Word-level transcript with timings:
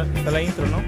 está, 0.00 0.30
la 0.30 0.42
intro, 0.42 0.66
¿no? 0.66 0.82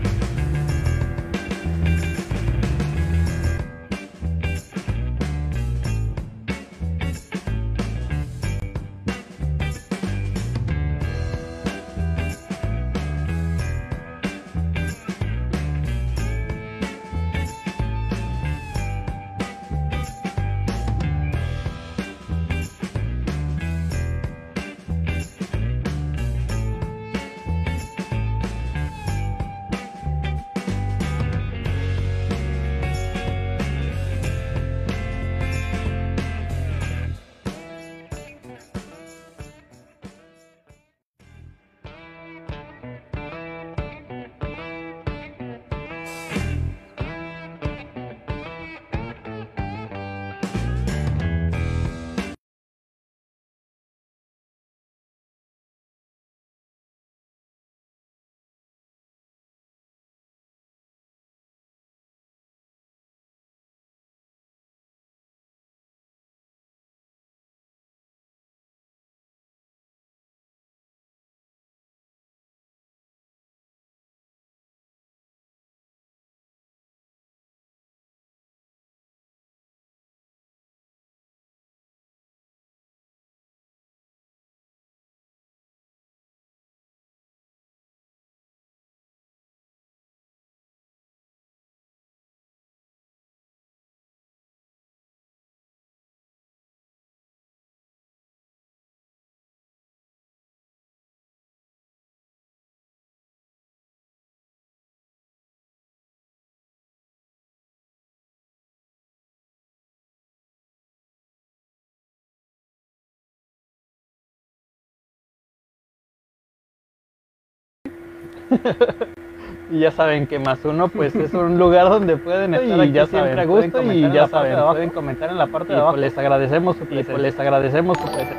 y 119.70 119.79
ya 119.81 119.91
saben 119.91 120.27
que 120.27 120.39
más 120.39 120.65
uno 120.65 120.89
pues 120.89 121.15
es 121.15 121.33
un 121.35 121.59
lugar 121.59 121.89
donde 121.89 122.17
pueden 122.17 122.55
estar 122.55 122.81
aquí 122.81 122.92
ya 122.92 123.07
siempre 123.07 123.35
saben, 123.35 123.39
a 123.39 123.45
gusto 123.45 123.83
y 123.92 124.01
ya 124.13 124.29
saben, 124.29 124.53
de 124.53 124.59
abajo. 124.59 124.73
pueden 124.75 124.91
comentar 124.91 125.31
en 125.31 125.39
la 125.39 125.47
parte 125.47 125.73
Y, 125.73 125.77
de 125.77 125.81
abajo. 125.81 125.97
pues, 125.97 126.03
les 126.03 126.19
agradecemos 126.19 126.77
su 126.77 126.85
presencia. 126.85 127.19
les 127.19 127.39
agradecemos 127.41 127.97
su 127.98 128.05
presencia. 128.05 128.37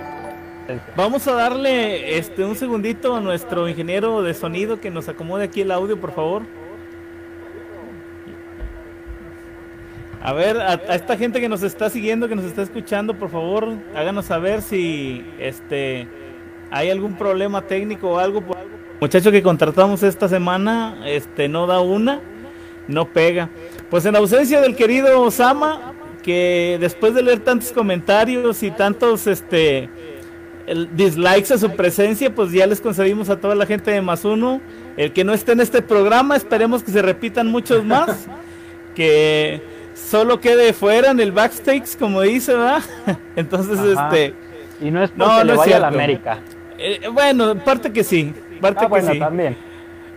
Vamos 0.96 1.28
a 1.28 1.34
darle 1.34 2.18
este 2.18 2.44
un 2.44 2.56
segundito 2.56 3.16
a 3.16 3.20
nuestro 3.22 3.68
ingeniero 3.70 4.24
de 4.24 4.34
sonido 4.34 4.80
que 4.82 4.90
nos 4.90 5.08
acomode 5.08 5.44
aquí 5.44 5.62
el 5.62 5.72
audio, 5.72 6.00
por 6.00 6.12
favor. 6.12 6.42
A 10.24 10.34
ver, 10.34 10.60
a, 10.60 10.72
a 10.72 10.96
esta 10.96 11.18
gente 11.18 11.40
que 11.40 11.48
nos 11.48 11.62
está 11.62 11.88
siguiendo, 11.92 12.28
que 12.28 12.36
nos 12.36 12.46
está 12.46 12.64
escuchando, 12.64 13.14
por 13.14 13.30
favor, 13.30 13.68
háganos 13.96 14.26
saber 14.26 14.64
si 14.64 15.24
este 15.38 16.08
hay 16.72 16.90
algún 16.90 17.14
problema 17.16 17.62
técnico 17.62 18.10
o 18.14 18.18
algo. 18.18 18.42
Muchacho 19.06 19.32
que 19.32 19.44
contratamos 19.44 20.02
esta 20.02 20.28
semana, 20.28 20.98
este 21.06 21.48
no 21.48 21.68
da 21.68 21.80
una, 21.80 22.22
no 22.88 23.06
pega. 23.06 23.52
Pues 23.92 24.04
en 24.08 24.16
ausencia 24.16 24.60
del 24.62 24.76
querido 24.76 25.22
Osama, 25.22 25.94
que 26.24 26.80
después 26.82 27.14
de 27.14 27.22
leer 27.22 27.42
tantos 27.42 27.72
comentarios 27.72 28.64
y 28.64 28.72
tantos 28.72 29.28
este 29.28 29.92
el 30.66 30.90
dislikes 30.96 31.54
a 31.54 31.60
su 31.60 31.70
presencia, 31.76 32.34
pues 32.34 32.52
ya 32.52 32.66
les 32.66 32.82
concedimos 32.82 33.30
a 33.30 33.40
toda 33.40 33.54
la 33.54 33.68
gente 33.68 33.92
de 33.92 34.02
más 34.02 34.26
uno. 34.26 34.60
El 34.98 35.14
que 35.14 35.24
no 35.24 35.34
esté 35.34 35.52
en 35.52 35.60
este 35.60 35.84
programa, 35.84 36.36
esperemos 36.36 36.82
que 36.82 36.90
se 36.92 37.04
repitan 37.04 37.46
muchos 37.46 37.86
más. 37.86 38.26
que 38.96 39.62
solo 39.94 40.42
quede 40.42 40.74
fuera 40.74 41.12
en 41.12 41.20
el 41.20 41.32
backstage, 41.32 41.96
como 42.00 42.22
dice, 42.22 42.54
¿verdad? 42.54 42.82
Entonces, 43.36 43.78
Ajá. 43.96 44.08
este. 44.08 44.34
Y 44.82 44.90
no 44.90 45.04
es 45.04 45.12
porque 45.12 45.32
No, 45.32 45.44
le 45.44 45.54
no 45.54 45.60
vaya 45.60 45.78
a 45.78 45.80
la. 45.82 45.88
América. 45.90 46.40
eh, 46.80 47.02
bueno, 47.14 47.56
parte 47.64 47.94
que 47.94 48.04
sí. 48.04 48.34
Parte 48.62 48.80
Ah, 48.80 48.84
que 48.84 48.88
bueno, 48.90 49.14
sí. 49.14 49.20
también. 49.20 49.58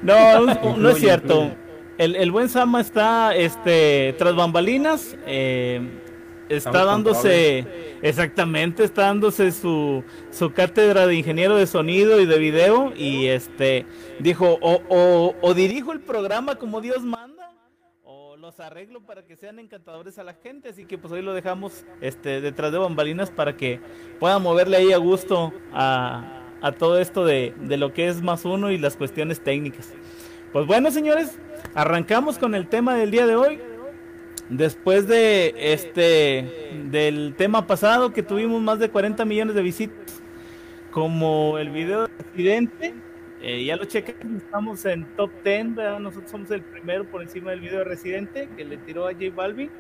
No, 0.03 0.47
no 0.77 0.89
es 0.91 0.99
cierto. 0.99 1.51
El, 1.99 2.15
el 2.17 2.31
buen 2.31 2.49
Sama 2.49 2.81
está 2.81 3.35
este, 3.35 4.15
tras 4.19 4.35
bambalinas. 4.37 5.17
eh, 5.27 5.81
está 6.49 6.71
Estamos 6.71 6.87
dándose, 6.87 7.67
exactamente, 8.03 8.85
está 8.85 9.03
dándose 9.03 9.53
su, 9.53 10.03
su 10.31 10.53
cátedra 10.53 11.07
de 11.07 11.15
ingeniero 11.17 11.57
de 11.57 11.67
sonido 11.67 12.21
y 12.21 12.27
de 12.27 12.39
video. 12.39 12.93
Y 12.97 13.27
este 13.27 13.85
dijo: 14.21 14.59
o, 14.63 14.81
o, 14.89 15.35
o 15.41 15.55
dirijo 15.55 15.93
el 15.93 16.01
programa 16.01 16.55
como 16.55 16.81
Dios 16.81 17.03
manda, 17.03 17.51
o 18.05 18.37
los 18.37 18.61
arreglo 18.61 19.05
para 19.05 19.25
que 19.27 19.37
sean 19.37 19.59
encantadores 19.59 20.19
a 20.19 20.23
la 20.25 20.35
gente. 20.35 20.69
Así 20.69 20.85
que 20.87 20.97
pues 20.99 21.13
hoy 21.13 21.21
lo 21.23 21.35
dejamos 21.35 21.85
este, 22.01 22.41
detrás 22.41 22.71
de 22.71 22.79
bambalinas 22.79 23.31
para 23.33 23.57
que 23.57 23.81
puedan 24.21 24.41
moverle 24.43 24.77
ahí 24.77 24.93
a 24.93 24.99
gusto 24.99 25.53
a, 25.73 26.38
a 26.61 26.73
todo 26.73 26.99
esto 26.99 27.25
de, 27.25 27.55
de 27.61 27.77
lo 27.77 27.93
que 27.93 28.09
es 28.09 28.23
más 28.23 28.45
uno 28.45 28.71
y 28.71 28.79
las 28.79 28.97
cuestiones 28.97 29.41
técnicas. 29.41 29.93
Pues 30.53 30.67
bueno, 30.67 30.91
señores, 30.91 31.39
arrancamos 31.75 32.39
con 32.39 32.55
el 32.55 32.67
tema 32.69 32.95
del 32.95 33.11
día 33.11 33.27
de 33.27 33.37
hoy. 33.37 33.61
Después 34.49 35.07
de 35.07 35.55
este 35.59 36.71
del 36.91 37.35
tema 37.37 37.67
pasado 37.67 38.15
que 38.15 38.23
tuvimos 38.23 38.63
más 38.63 38.79
de 38.79 38.89
40 38.89 39.27
millones 39.27 39.55
de 39.55 39.63
visitas, 39.63 40.23
como 40.91 41.59
el 41.59 41.69
video 41.69 42.03
de 42.03 42.09
Residente, 42.19 42.95
eh, 43.43 43.65
ya 43.65 43.77
lo 43.77 43.85
chequé, 43.85 44.17
estamos 44.37 44.87
en 44.87 45.05
top 45.17 45.31
10, 45.45 45.75
¿verdad? 45.75 46.01
nosotros 46.01 46.31
somos 46.31 46.51
el 46.51 46.63
primero 46.63 47.05
por 47.05 47.21
encima 47.21 47.51
del 47.51 47.61
video 47.61 47.81
de 47.81 47.85
Residente 47.85 48.49
que 48.57 48.65
le 48.65 48.79
tiró 48.79 49.07
a 49.07 49.13
J 49.13 49.27
Balvin, 49.35 49.71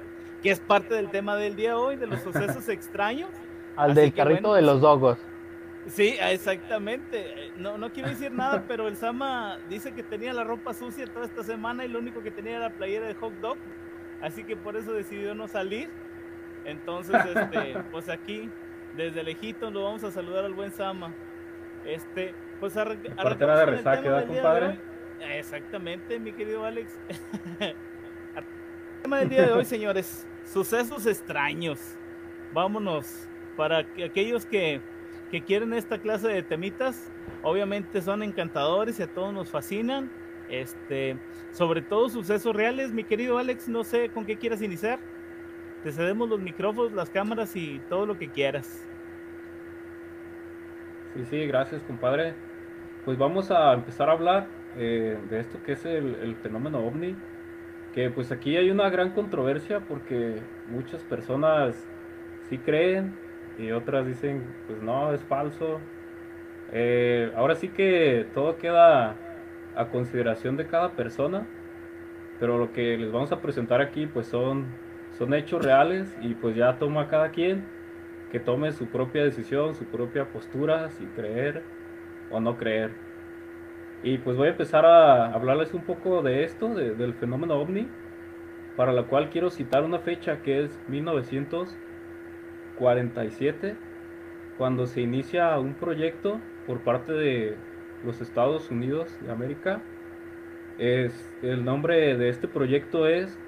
que 0.42 0.50
es 0.50 0.60
parte 0.60 0.94
del 0.94 1.08
tema 1.08 1.36
del 1.36 1.56
día 1.56 1.70
de 1.70 1.74
hoy, 1.76 1.96
de 1.96 2.06
los 2.06 2.20
sucesos 2.20 2.68
extraños. 2.68 3.30
Al 3.74 3.92
Así 3.92 4.00
del 4.00 4.12
carrito 4.12 4.50
bueno, 4.50 4.54
de 4.54 4.62
los 4.62 4.80
dogos. 4.82 5.18
Sí, 5.88 6.16
exactamente. 6.20 7.52
No, 7.56 7.78
no 7.78 7.92
quiero 7.92 8.08
decir 8.08 8.32
nada, 8.32 8.64
pero 8.68 8.88
el 8.88 8.96
Sama 8.96 9.58
dice 9.68 9.92
que 9.92 10.02
tenía 10.02 10.32
la 10.32 10.44
ropa 10.44 10.74
sucia 10.74 11.06
toda 11.06 11.26
esta 11.26 11.42
semana 11.42 11.84
y 11.84 11.88
lo 11.88 11.98
único 11.98 12.22
que 12.22 12.30
tenía 12.30 12.56
era 12.56 12.68
la 12.68 12.74
playera 12.74 13.06
de 13.06 13.14
hot 13.14 13.34
dog. 13.40 13.56
Así 14.20 14.44
que 14.44 14.56
por 14.56 14.76
eso 14.76 14.92
decidió 14.92 15.34
no 15.34 15.48
salir. 15.48 15.88
Entonces, 16.64 17.14
este, 17.34 17.76
pues 17.90 18.08
aquí, 18.08 18.50
desde 18.96 19.22
lejitos, 19.22 19.72
lo 19.72 19.84
vamos 19.84 20.04
a 20.04 20.10
saludar 20.10 20.44
al 20.44 20.54
buen 20.54 20.72
Sama. 20.72 21.12
Este, 21.84 22.34
pues 22.60 22.76
arrancamos 22.76 23.16
de 23.24 23.36
tema 23.36 23.54
¿verdad, 23.54 23.92
del 23.94 24.02
día 24.02 24.12
de 24.12 24.26
compadre? 24.26 24.66
hoy. 24.66 24.78
Exactamente, 25.20 26.18
mi 26.18 26.32
querido 26.32 26.64
Alex. 26.64 26.98
el 27.60 27.74
tema 29.02 29.18
del 29.20 29.28
día 29.28 29.46
de 29.46 29.52
hoy, 29.52 29.64
señores, 29.64 30.26
sucesos 30.44 31.06
extraños. 31.06 31.96
Vámonos. 32.52 33.28
Para 33.56 33.84
que- 33.84 34.04
aquellos 34.04 34.46
que, 34.46 34.80
que 35.30 35.42
quieren 35.42 35.72
esta 35.74 35.98
clase 35.98 36.28
de 36.28 36.42
temitas, 36.42 37.10
obviamente 37.42 38.00
son 38.02 38.22
encantadores 38.22 38.98
y 38.98 39.02
a 39.02 39.06
todos 39.06 39.32
nos 39.32 39.50
fascinan. 39.50 40.10
Este, 40.48 41.18
sobre 41.52 41.82
todo 41.82 42.08
sucesos 42.08 42.56
reales, 42.56 42.92
mi 42.92 43.04
querido 43.04 43.38
Alex, 43.38 43.68
no 43.68 43.84
sé 43.84 44.08
con 44.08 44.24
qué 44.24 44.36
quieras 44.36 44.62
iniciar. 44.62 44.98
Te 45.82 45.92
cedemos 45.92 46.28
los 46.28 46.40
micrófonos, 46.40 46.92
las 46.92 47.10
cámaras 47.10 47.54
y 47.54 47.80
todo 47.88 48.06
lo 48.06 48.18
que 48.18 48.28
quieras. 48.28 48.84
Sí, 51.14 51.24
sí, 51.26 51.46
gracias, 51.46 51.82
compadre. 51.82 52.34
Pues 53.04 53.18
vamos 53.18 53.50
a 53.50 53.72
empezar 53.74 54.08
a 54.08 54.12
hablar 54.12 54.48
eh, 54.76 55.18
de 55.30 55.40
esto 55.40 55.62
que 55.62 55.72
es 55.72 55.84
el, 55.84 56.16
el 56.16 56.36
fenómeno 56.36 56.78
ovni. 56.78 57.14
Que 57.94 58.10
pues 58.10 58.32
aquí 58.32 58.56
hay 58.56 58.70
una 58.70 58.88
gran 58.90 59.12
controversia 59.12 59.80
porque 59.80 60.36
muchas 60.68 61.02
personas 61.04 61.86
sí 62.48 62.58
creen 62.58 63.14
y 63.58 63.72
otras 63.72 64.06
dicen, 64.06 64.44
pues 64.66 64.80
no, 64.82 65.12
es 65.12 65.22
falso. 65.24 65.80
Eh, 66.72 67.32
ahora 67.36 67.54
sí 67.56 67.68
que 67.68 68.26
todo 68.32 68.56
queda 68.56 69.16
a 69.74 69.88
consideración 69.88 70.56
de 70.56 70.66
cada 70.66 70.92
persona, 70.92 71.46
pero 72.38 72.58
lo 72.58 72.72
que 72.72 72.96
les 72.96 73.10
vamos 73.10 73.32
a 73.32 73.40
presentar 73.40 73.80
aquí 73.80 74.06
pues 74.06 74.26
son, 74.26 74.66
son 75.16 75.34
hechos 75.34 75.64
reales 75.64 76.16
y 76.22 76.34
pues 76.34 76.54
ya 76.56 76.78
toma 76.78 77.08
cada 77.08 77.30
quien 77.30 77.64
que 78.30 78.40
tome 78.40 78.72
su 78.72 78.86
propia 78.86 79.24
decisión, 79.24 79.74
su 79.74 79.84
propia 79.84 80.26
postura, 80.26 80.90
si 80.90 81.04
creer 81.06 81.62
o 82.30 82.40
no 82.40 82.56
creer. 82.56 82.92
Y 84.02 84.18
pues 84.18 84.36
voy 84.36 84.48
a 84.48 84.50
empezar 84.50 84.84
a 84.86 85.32
hablarles 85.32 85.74
un 85.74 85.82
poco 85.82 86.22
de 86.22 86.44
esto, 86.44 86.74
del 86.74 87.14
fenómeno 87.14 87.54
ovni, 87.54 87.88
para 88.76 88.92
la 88.92 89.04
cual 89.04 89.30
quiero 89.30 89.50
citar 89.50 89.82
una 89.82 89.98
fecha 89.98 90.42
que 90.42 90.62
es 90.62 90.80
1947, 92.78 93.76
cuando 94.56 94.86
se 94.86 95.00
inicia 95.00 95.58
un 95.58 95.74
proyecto 95.74 96.40
por 96.66 96.80
parte 96.80 97.12
de 97.12 97.56
los 98.04 98.20
Estados 98.20 98.70
Unidos 98.70 99.16
de 99.20 99.32
América. 99.32 99.82
Es, 100.78 101.34
el 101.42 101.64
nombre 101.64 102.16
de 102.16 102.28
este 102.28 102.46
proyecto 102.46 103.08
es 103.08 103.38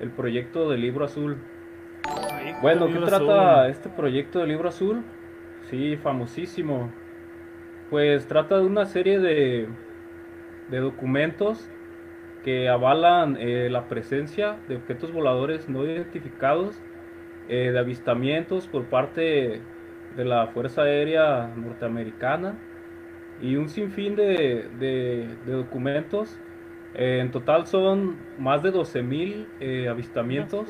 el 0.00 0.10
proyecto 0.10 0.70
del 0.70 0.82
libro 0.82 1.04
azul. 1.04 1.38
Bueno, 2.60 2.88
¿qué 2.88 2.98
trata 2.98 3.68
este 3.68 3.88
proyecto 3.88 4.40
del 4.40 4.48
libro 4.48 4.68
azul? 4.68 5.02
Sí, 5.70 5.96
famosísimo. 5.96 6.90
Pues 7.90 8.26
trata 8.26 8.58
de 8.58 8.66
una 8.66 8.84
serie 8.86 9.18
de, 9.18 9.68
de 10.68 10.78
documentos 10.78 11.70
que 12.44 12.68
avalan 12.68 13.36
eh, 13.38 13.68
la 13.70 13.88
presencia 13.88 14.58
de 14.68 14.76
objetos 14.76 15.12
voladores 15.12 15.68
no 15.68 15.84
identificados, 15.84 16.78
eh, 17.48 17.70
de 17.72 17.78
avistamientos 17.78 18.66
por 18.66 18.84
parte 18.84 19.60
de 20.16 20.24
la 20.24 20.46
Fuerza 20.48 20.82
Aérea 20.82 21.52
Norteamericana 21.56 22.58
y 23.40 23.56
un 23.56 23.68
sinfín 23.68 24.16
de, 24.16 24.68
de, 24.78 25.28
documentos. 25.46 26.38
Eh, 26.94 27.18
en 27.20 27.32
total 27.32 27.66
son 27.66 28.16
más 28.38 28.62
de 28.62 28.72
12.000 28.72 29.46
eh, 29.60 29.88
avistamientos, 29.88 30.68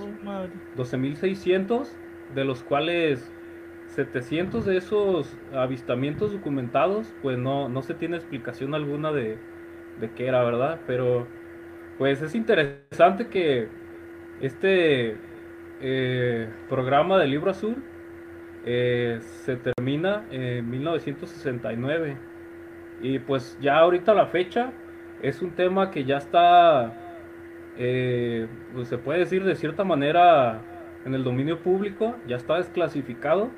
12.600, 0.77 1.89
de 2.35 2.45
los 2.45 2.63
cuales 2.63 3.31
700 3.89 4.65
de 4.65 4.79
esos 4.79 5.37
avistamientos 5.53 6.33
documentados, 6.33 7.13
pues 7.23 7.39
no, 7.39 7.69
no 7.69 7.83
se 7.83 7.95
tiene 7.95 8.17
explicación 8.17 8.75
alguna 8.75 9.13
de, 9.13 9.39
de 10.01 10.11
qué 10.11 10.27
era, 10.27 10.43
¿verdad? 10.43 10.81
Pero 10.87 11.27
pues 11.99 12.23
es 12.23 12.35
interesante 12.35 13.29
que 13.29 13.69
este 14.41 15.17
eh, 15.81 16.49
programa 16.69 17.19
del 17.19 17.31
libro 17.31 17.51
azul 17.51 17.83
se 18.65 19.57
termina 19.57 20.25
en 20.31 20.71
1969 20.71 22.17
y 23.01 23.19
pues 23.19 23.59
ya 23.61 23.79
ahorita 23.79 24.15
la 24.15 24.27
fecha 24.27 24.73
es 25.23 25.43
un 25.43 25.51
tema 25.53 25.91
que 25.91 26.05
ya 26.05 26.19
está, 26.19 26.93
eh, 27.79 28.47
pues 28.75 28.89
se 28.89 28.99
puede 28.99 29.21
decir 29.21 29.45
de 29.45 29.57
cierta 29.57 29.85
manera 29.85 30.61
en 31.05 31.15
el 31.15 31.25
dominio 31.25 31.59
público, 31.61 32.15
ya 32.27 32.37
está 32.37 32.57
desclasificado, 32.57 33.51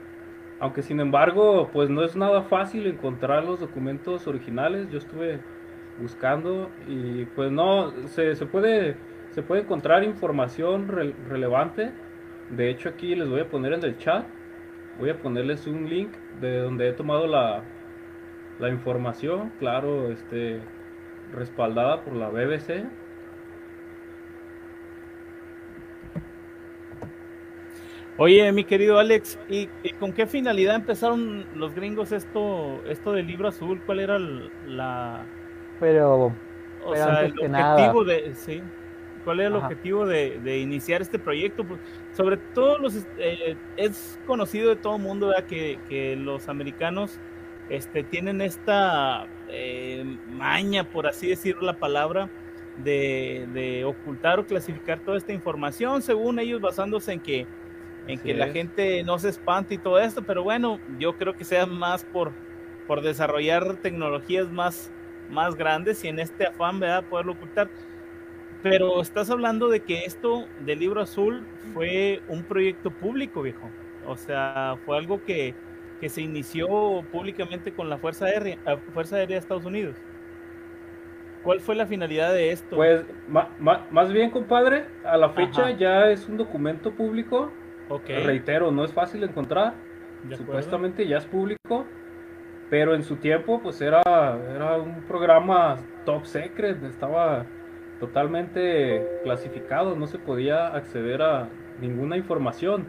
aunque 0.58 0.82
sin 0.82 1.00
embargo 1.00 1.70
pues 1.72 1.90
no 1.90 2.02
es 2.02 2.16
nada 2.16 2.42
fácil 2.42 2.86
encontrar 2.86 3.44
los 3.44 3.60
documentos 3.60 4.26
originales, 4.26 4.90
yo 4.90 4.98
estuve 4.98 5.40
buscando 6.00 6.70
y 6.88 7.24
pues 7.26 7.50
no, 7.50 7.92
se, 8.08 8.34
puede, 8.46 8.96
se 9.30 9.42
puede 9.42 9.62
encontrar 9.62 10.04
información 10.04 10.88
relevante, 11.28 11.92
de 12.50 12.70
hecho 12.70 12.88
aquí 12.88 13.14
les 13.14 13.28
voy 13.28 13.40
a 13.40 13.48
poner 13.48 13.72
en 13.72 13.84
el 13.84 13.98
chat, 13.98 14.26
voy 14.98 15.10
a 15.10 15.18
ponerles 15.20 15.66
un 15.66 15.88
link 15.88 16.12
de 16.40 16.58
donde 16.58 16.88
he 16.88 16.92
tomado 16.92 17.26
la, 17.26 17.62
la 18.58 18.68
información, 18.68 19.52
claro, 19.58 20.10
este, 20.10 20.60
respaldada 21.32 22.02
por 22.02 22.14
la 22.14 22.28
BBC. 22.28 22.84
Oye, 28.18 28.50
mi 28.50 28.64
querido 28.64 28.98
Alex, 28.98 29.38
¿y, 29.48 29.68
con 30.00 30.12
qué 30.12 30.26
finalidad 30.26 30.74
empezaron 30.74 31.44
los 31.54 31.74
gringos 31.74 32.12
esto, 32.12 32.82
esto 32.88 33.12
del 33.12 33.26
libro 33.26 33.48
azul? 33.48 33.82
¿Cuál 33.84 34.00
era 34.00 34.18
la, 34.18 35.26
pero, 35.78 36.32
o 36.84 36.94
sea, 36.94 37.20
el 37.20 37.54
objetivo 37.54 38.04
de, 38.04 38.34
sí, 38.34 38.62
cuál 39.24 39.40
era 39.40 39.48
el 39.50 39.56
objetivo 39.56 40.06
de, 40.06 40.58
iniciar 40.58 41.02
este 41.02 41.18
proyecto? 41.18 41.64
Sobre 42.16 42.38
todo 42.38 42.78
los, 42.78 43.06
eh, 43.18 43.56
es 43.76 44.18
conocido 44.26 44.70
de 44.70 44.76
todo 44.76 44.96
el 44.96 45.02
mundo 45.02 45.34
que, 45.46 45.78
que 45.86 46.16
los 46.16 46.48
americanos 46.48 47.18
este, 47.68 48.04
tienen 48.04 48.40
esta 48.40 49.26
eh, 49.48 50.16
maña, 50.30 50.84
por 50.84 51.06
así 51.06 51.28
decir 51.28 51.62
la 51.62 51.78
palabra, 51.78 52.30
de, 52.82 53.84
ocultar 53.86 54.38
o 54.38 54.46
clasificar 54.46 55.00
toda 55.00 55.16
esta 55.16 55.32
información, 55.32 56.02
según 56.02 56.38
ellos 56.38 56.60
basándose 56.60 57.12
en 57.12 57.20
que, 57.20 57.46
en 58.06 58.18
que 58.18 58.34
la 58.34 58.48
gente 58.48 59.02
no 59.02 59.18
se 59.18 59.30
espante 59.30 59.74
y 59.74 59.78
todo 59.78 59.98
esto, 59.98 60.22
pero 60.22 60.42
bueno, 60.42 60.78
yo 60.98 61.16
creo 61.16 61.34
que 61.34 61.44
sea 61.44 61.66
más 61.66 62.04
por, 62.04 62.32
por 62.86 63.02
desarrollar 63.02 63.76
tecnologías 63.76 64.50
más, 64.50 64.90
más 65.30 65.54
grandes 65.54 66.04
y 66.04 66.08
en 66.08 66.18
este 66.18 66.46
afán, 66.46 66.80
¿verdad?, 66.80 67.04
poderlo 67.04 67.32
ocultar. 67.32 67.68
Pero 68.62 69.00
estás 69.00 69.30
hablando 69.30 69.68
de 69.68 69.80
que 69.80 70.04
esto 70.04 70.46
del 70.60 70.80
libro 70.80 71.00
azul 71.00 71.46
fue 71.76 72.22
un 72.28 72.42
proyecto 72.42 72.90
público, 72.90 73.42
viejo. 73.42 73.68
O 74.06 74.16
sea, 74.16 74.78
fue 74.86 74.96
algo 74.96 75.22
que, 75.22 75.54
que 76.00 76.08
se 76.08 76.22
inició 76.22 77.04
públicamente 77.12 77.70
con 77.70 77.90
la 77.90 77.98
Fuerza 77.98 78.24
Aérea, 78.24 78.56
eh, 78.66 78.78
Fuerza 78.94 79.16
Aérea 79.16 79.34
de 79.34 79.40
Estados 79.40 79.66
Unidos. 79.66 79.94
¿Cuál 81.42 81.60
fue 81.60 81.74
la 81.74 81.84
finalidad 81.84 82.32
de 82.32 82.50
esto? 82.50 82.76
Pues 82.76 83.04
más 83.28 84.10
bien, 84.10 84.30
compadre, 84.30 84.86
a 85.04 85.18
la 85.18 85.28
fecha 85.28 85.70
ya 85.70 86.10
es 86.10 86.26
un 86.26 86.38
documento 86.38 86.92
público. 86.92 87.52
Reitero, 88.08 88.72
no 88.72 88.82
es 88.82 88.94
fácil 88.94 89.20
de 89.20 89.26
encontrar. 89.26 89.74
Supuestamente 90.34 91.06
ya 91.06 91.18
es 91.18 91.26
público. 91.26 91.84
Pero 92.70 92.94
en 92.94 93.02
su 93.02 93.16
tiempo, 93.16 93.60
pues 93.62 93.82
era, 93.82 94.00
era 94.06 94.78
un 94.78 95.02
programa 95.02 95.76
top 96.06 96.24
secret, 96.24 96.82
estaba 96.84 97.44
totalmente 98.00 99.06
clasificado, 99.22 99.94
no 99.94 100.06
se 100.06 100.18
podía 100.18 100.68
acceder 100.68 101.22
a 101.22 101.48
ninguna 101.80 102.16
información. 102.16 102.86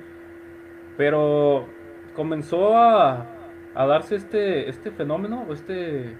Pero 0.97 1.67
comenzó 2.15 2.77
a, 2.77 3.33
darse 3.75 4.15
este, 4.15 4.69
este 4.69 4.91
fenómeno, 4.91 5.45
este, 5.51 6.15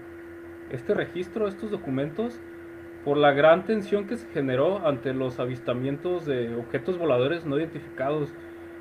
este 0.70 0.94
registro, 0.94 1.48
estos 1.48 1.70
documentos, 1.70 2.40
por 3.04 3.16
la 3.16 3.32
gran 3.32 3.64
tensión 3.64 4.06
que 4.06 4.16
se 4.16 4.28
generó 4.28 4.86
ante 4.86 5.12
los 5.12 5.40
avistamientos 5.40 6.24
de 6.26 6.54
objetos 6.54 6.98
voladores 6.98 7.44
no 7.46 7.58
identificados. 7.58 8.32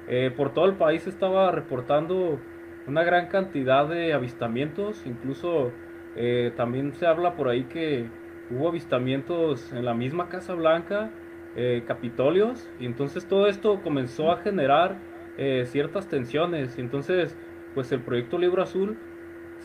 Eh, 0.07 0.31
por 0.35 0.53
todo 0.53 0.65
el 0.65 0.75
país 0.75 1.07
estaba 1.07 1.51
reportando 1.51 2.39
una 2.87 3.03
gran 3.03 3.27
cantidad 3.27 3.87
de 3.87 4.13
avistamientos, 4.13 5.05
incluso 5.05 5.71
eh, 6.15 6.51
también 6.55 6.93
se 6.93 7.05
habla 7.05 7.35
por 7.35 7.49
ahí 7.49 7.65
que 7.65 8.07
hubo 8.49 8.69
avistamientos 8.69 9.73
en 9.73 9.85
la 9.85 9.93
misma 9.93 10.29
Casa 10.29 10.53
Blanca, 10.53 11.11
eh, 11.59 11.83
Capitolios, 11.87 12.69
y 12.79 12.85
entonces 12.85 13.27
todo 13.27 13.47
esto 13.47 13.81
comenzó 13.81 14.31
a 14.31 14.37
generar 14.37 14.99
eh, 15.39 15.65
ciertas 15.65 16.07
tensiones. 16.07 16.77
Y 16.77 16.81
entonces, 16.81 17.35
pues 17.73 17.91
el 17.91 18.01
proyecto 18.01 18.37
Libro 18.37 18.61
Azul 18.61 18.95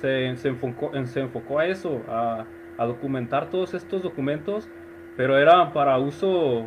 se, 0.00 0.34
se, 0.36 0.48
enfocó, 0.48 0.90
se 1.04 1.20
enfocó 1.20 1.58
a 1.58 1.66
eso, 1.66 2.00
a, 2.08 2.46
documentar 2.78 3.50
todos 3.50 3.74
estos 3.74 4.02
documentos, 4.02 4.68
pero 5.16 5.38
eran 5.38 5.72
para 5.72 5.98
uso 5.98 6.66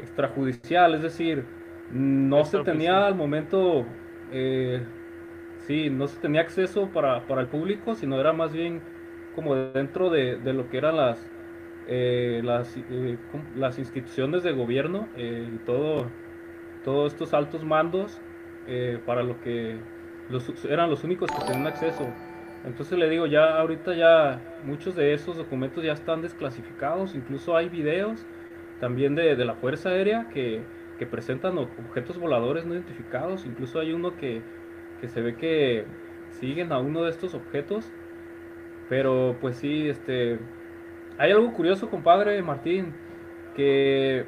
extrajudicial, 0.00 0.94
es 0.94 1.02
decir, 1.02 1.44
no 1.92 2.44
se 2.44 2.58
tenía 2.64 3.06
al 3.06 3.14
momento, 3.14 3.84
eh, 4.32 4.82
sí, 5.58 5.88
no 5.88 6.08
se 6.08 6.18
tenía 6.18 6.40
acceso 6.40 6.88
para, 6.88 7.24
para, 7.28 7.42
el 7.42 7.46
público, 7.46 7.94
sino 7.94 8.18
era 8.18 8.32
más 8.32 8.52
bien 8.52 8.80
como 9.36 9.54
dentro 9.54 10.10
de, 10.10 10.36
de 10.36 10.52
lo 10.52 10.68
que 10.68 10.78
eran 10.78 10.96
las, 10.96 11.31
eh, 11.88 12.40
las, 12.44 12.76
eh, 12.76 13.18
las 13.56 13.78
instituciones 13.78 14.42
de 14.42 14.52
gobierno 14.52 15.08
y 15.16 15.58
todo, 15.66 16.06
todos 16.84 17.12
estos 17.12 17.34
altos 17.34 17.64
mandos 17.64 18.20
eh, 18.68 19.00
para 19.04 19.22
lo 19.22 19.40
que 19.40 19.78
eran 20.68 20.88
los 20.88 21.04
únicos 21.04 21.30
que 21.30 21.44
tenían 21.44 21.66
acceso. 21.66 22.06
Entonces 22.64 22.96
le 22.96 23.08
digo, 23.08 23.26
ya 23.26 23.58
ahorita 23.58 23.94
ya 23.94 24.40
muchos 24.64 24.94
de 24.94 25.12
esos 25.12 25.36
documentos 25.36 25.82
ya 25.82 25.92
están 25.92 26.22
desclasificados, 26.22 27.14
incluso 27.16 27.56
hay 27.56 27.68
videos 27.68 28.24
también 28.78 29.16
de, 29.16 29.34
de 29.34 29.44
la 29.44 29.54
Fuerza 29.54 29.88
Aérea 29.88 30.28
que, 30.32 30.62
que, 30.98 31.06
presentan 31.06 31.58
objetos 31.58 32.18
voladores 32.18 32.64
no 32.64 32.74
identificados, 32.74 33.46
incluso 33.46 33.80
hay 33.80 33.92
uno 33.92 34.16
que, 34.16 34.42
que 35.00 35.08
se 35.08 35.20
ve 35.20 35.34
que 35.34 35.84
siguen 36.30 36.70
a 36.72 36.78
uno 36.78 37.02
de 37.02 37.10
estos 37.10 37.34
objetos, 37.34 37.90
pero 38.88 39.36
pues 39.40 39.56
sí, 39.56 39.88
este, 39.88 40.38
hay 41.22 41.30
algo 41.30 41.52
curioso, 41.52 41.88
compadre 41.88 42.42
Martín, 42.42 42.92
que 43.54 44.24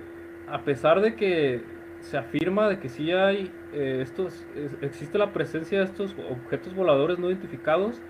a 0.46 0.60
pesar 0.60 1.00
de 1.00 1.16
que 1.16 1.64
se 1.98 2.16
afirma 2.16 2.68
de 2.68 2.78
que 2.78 2.88
sí 2.88 3.10
hay 3.10 3.50
eh, 3.72 3.98
estos, 4.00 4.46
existe 4.80 5.18
la 5.18 5.32
presencia 5.32 5.80
de 5.80 5.86
estos 5.86 6.14
objetos 6.30 6.72
voladores 6.72 7.18
no 7.18 7.30
identificados. 7.30 8.00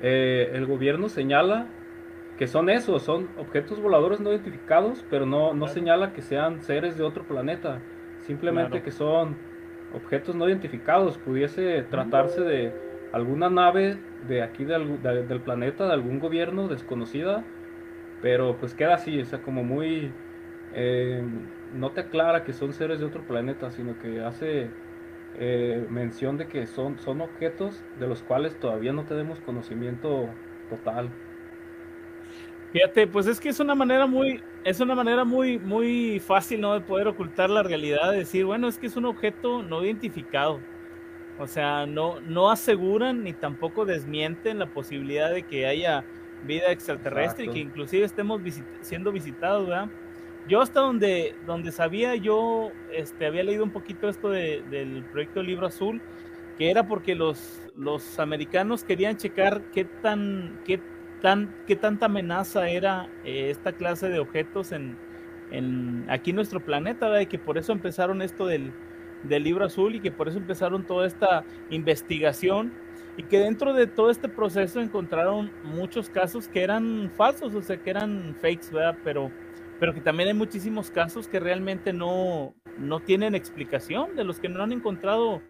Eh, 0.00 0.48
el 0.54 0.64
gobierno 0.64 1.08
señala 1.08 1.66
que 2.38 2.46
son 2.46 2.70
esos, 2.70 3.02
son 3.02 3.30
objetos 3.36 3.82
voladores 3.82 4.20
no 4.20 4.30
identificados, 4.30 5.04
pero 5.10 5.26
no, 5.26 5.52
no 5.52 5.66
señala 5.66 6.12
que 6.12 6.22
sean 6.22 6.60
seres 6.60 6.96
de 6.96 7.02
otro 7.02 7.24
planeta, 7.24 7.80
simplemente 8.20 8.80
que 8.82 8.92
son 8.92 9.34
objetos 9.92 10.36
no 10.36 10.48
identificados, 10.48 11.18
pudiese 11.18 11.82
tratarse 11.90 12.42
de 12.42 12.72
alguna 13.10 13.50
nave 13.50 13.98
de 14.28 14.42
aquí 14.42 14.64
del 14.64 15.40
planeta, 15.44 15.88
de 15.88 15.92
algún 15.92 16.20
gobierno 16.20 16.68
desconocida, 16.68 17.42
pero 18.24 18.56
pues 18.56 18.72
queda 18.72 18.94
así, 18.94 19.20
o 19.20 19.24
sea, 19.26 19.42
como 19.42 19.62
muy... 19.62 20.10
Eh, 20.72 21.22
no 21.74 21.90
te 21.90 22.00
aclara 22.00 22.42
que 22.42 22.54
son 22.54 22.72
seres 22.72 23.00
de 23.00 23.04
otro 23.04 23.20
planeta, 23.20 23.70
sino 23.70 23.98
que 23.98 24.22
hace 24.22 24.70
eh, 25.38 25.86
mención 25.90 26.38
de 26.38 26.46
que 26.46 26.66
son, 26.66 26.98
son 27.00 27.20
objetos 27.20 27.84
de 28.00 28.06
los 28.06 28.22
cuales 28.22 28.58
todavía 28.58 28.94
no 28.94 29.04
tenemos 29.04 29.40
conocimiento 29.40 30.30
total. 30.70 31.10
Fíjate, 32.72 33.06
pues 33.08 33.26
es 33.26 33.38
que 33.38 33.50
es 33.50 33.60
una 33.60 33.74
manera 33.74 34.06
muy, 34.06 34.42
es 34.64 34.80
una 34.80 34.94
manera 34.94 35.24
muy, 35.24 35.58
muy 35.58 36.18
fácil, 36.18 36.62
¿no? 36.62 36.72
De 36.72 36.80
poder 36.80 37.08
ocultar 37.08 37.50
la 37.50 37.62
realidad, 37.62 38.10
de 38.10 38.20
decir, 38.20 38.46
bueno, 38.46 38.68
es 38.68 38.78
que 38.78 38.86
es 38.86 38.96
un 38.96 39.04
objeto 39.04 39.62
no 39.62 39.84
identificado. 39.84 40.60
O 41.38 41.46
sea, 41.46 41.84
no, 41.84 42.20
no 42.22 42.50
aseguran 42.50 43.22
ni 43.22 43.34
tampoco 43.34 43.84
desmienten 43.84 44.60
la 44.60 44.72
posibilidad 44.72 45.30
de 45.30 45.42
que 45.42 45.66
haya 45.66 46.06
vida 46.46 46.70
extraterrestre 46.70 47.46
y 47.46 47.48
que 47.48 47.58
inclusive 47.58 48.04
estemos 48.04 48.40
siendo 48.80 49.12
visitados, 49.12 49.68
¿verdad? 49.68 49.88
Yo 50.46 50.60
hasta 50.60 50.80
donde, 50.80 51.34
donde 51.46 51.72
sabía, 51.72 52.16
yo 52.16 52.70
este, 52.92 53.26
había 53.26 53.44
leído 53.44 53.64
un 53.64 53.70
poquito 53.70 54.08
esto 54.08 54.30
del 54.30 55.04
proyecto 55.10 55.42
Libro 55.42 55.66
Azul, 55.66 56.02
que 56.58 56.70
era 56.70 56.86
porque 56.86 57.14
los, 57.14 57.62
los 57.76 58.18
americanos 58.18 58.84
querían 58.84 59.16
checar 59.16 59.62
qué 59.72 59.84
tan, 59.84 60.60
qué 60.64 60.80
qué 61.66 61.76
tanta 61.76 62.06
amenaza 62.06 62.68
era 62.68 63.08
eh, 63.24 63.48
esta 63.50 63.72
clase 63.72 64.08
de 64.08 64.18
objetos 64.18 64.72
en, 64.72 64.96
aquí 66.08 66.30
en 66.30 66.36
nuestro 66.36 66.60
planeta, 66.60 67.22
y 67.22 67.26
que 67.26 67.38
por 67.38 67.56
eso 67.56 67.72
empezaron 67.72 68.20
esto 68.20 68.46
del, 68.46 68.72
libro 69.22 69.64
azul 69.64 69.94
y 69.94 70.00
que 70.00 70.12
por 70.12 70.28
eso 70.28 70.36
empezaron 70.36 70.84
toda 70.84 71.06
esta 71.06 71.44
investigación 71.70 72.74
y 73.16 73.22
que 73.24 73.38
dentro 73.38 73.72
de 73.72 73.86
todo 73.86 74.10
este 74.10 74.28
proceso 74.28 74.80
encontraron 74.80 75.50
muchos 75.62 76.08
casos 76.08 76.48
que 76.48 76.62
eran 76.62 77.10
falsos, 77.16 77.54
o 77.54 77.62
sea, 77.62 77.76
que 77.76 77.90
eran 77.90 78.34
fakes, 78.40 78.70
¿verdad? 78.72 78.98
Pero, 79.04 79.30
pero 79.78 79.94
que 79.94 80.00
también 80.00 80.28
hay 80.28 80.34
muchísimos 80.34 80.90
casos 80.90 81.28
que 81.28 81.38
realmente 81.38 81.92
no, 81.92 82.54
no 82.78 83.00
tienen 83.00 83.34
explicación, 83.34 84.16
de 84.16 84.24
los 84.24 84.40
que 84.40 84.48
no 84.48 84.62
han 84.62 84.72
encontrado 84.72 85.42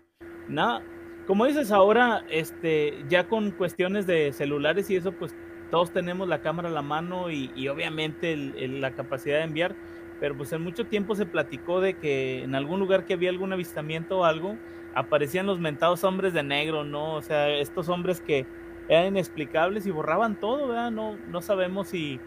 nada. 0.48 0.82
Como 1.26 1.46
dices 1.46 1.72
ahora, 1.72 2.24
este, 2.28 3.02
ya 3.08 3.28
con 3.28 3.50
cuestiones 3.52 4.06
de 4.06 4.32
celulares 4.32 4.90
y 4.90 4.96
eso, 4.96 5.12
pues 5.12 5.34
todos 5.70 5.90
tenemos 5.90 6.28
la 6.28 6.42
cámara 6.42 6.68
a 6.68 6.72
la 6.72 6.82
mano 6.82 7.30
y, 7.30 7.68
obviamente 7.68 8.36
la 8.36 8.92
capacidad 8.92 9.38
de 9.38 9.44
enviar, 9.44 9.74
pero 10.20 10.36
pues 10.36 10.52
en 10.52 10.62
mucho 10.62 10.84
tiempo 10.86 11.14
se 11.14 11.26
platicó 11.26 11.80
de 11.80 11.94
que 11.94 12.42
en 12.42 12.54
algún 12.54 12.78
lugar 12.78 13.06
que 13.06 13.14
había 13.14 13.30
algún 13.30 13.52
avistamiento 13.52 14.18
o 14.18 14.24
algo, 14.24 14.56
aparecían 14.94 15.46
los 15.46 15.58
mentados 15.58 16.04
hombres 16.04 16.32
de 16.32 16.42
negro, 16.42 16.84
¿no? 16.84 17.14
O 17.14 17.22
sea, 17.22 17.48
estos 17.50 17.88
hombres 17.88 18.20
que 18.20 18.46
eran 18.88 19.06
inexplicables 19.06 19.86
y 19.86 19.90
borraban 19.90 20.36
todo, 20.36 20.68
¿verdad? 20.68 20.90
No, 20.90 21.16
no 21.28 21.40
sabemos 21.40 21.88
si, 21.88 22.20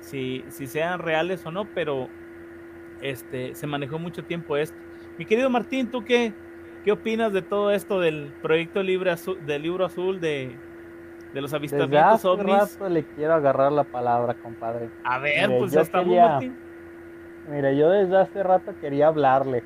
si, 0.00 0.44
si 0.48 0.66
sean 0.66 0.98
reales 0.98 1.44
o 1.46 1.50
no, 1.50 1.66
pero 1.74 2.08
este, 3.00 3.54
se 3.54 3.66
manejó 3.66 3.98
mucho 3.98 4.24
tiempo 4.24 4.56
esto. 4.56 4.76
Mi 5.18 5.24
querido 5.24 5.50
Martín, 5.50 5.90
¿tú 5.90 6.04
qué, 6.04 6.32
qué 6.84 6.92
opinas 6.92 7.32
de 7.32 7.42
todo 7.42 7.70
esto 7.70 8.00
del 8.00 8.32
proyecto 8.42 8.82
libre 8.82 9.14
del 9.46 9.62
libro 9.62 9.84
azul 9.84 10.20
de, 10.20 10.56
de 11.32 11.40
los 11.40 11.52
avistamientos 11.52 12.22
Desde 12.22 12.28
hace 12.28 12.42
rato 12.42 12.88
le 12.88 13.04
quiero 13.04 13.34
agarrar 13.34 13.72
la 13.72 13.84
palabra, 13.84 14.34
compadre. 14.34 14.90
A 15.04 15.18
ver, 15.18 15.48
pues 15.58 15.72
ya 15.72 15.82
estamos, 15.82 16.44
Mire, 17.48 17.76
yo 17.76 17.90
desde 17.90 18.18
hace 18.18 18.42
rato 18.42 18.74
quería 18.80 19.08
hablarle. 19.08 19.64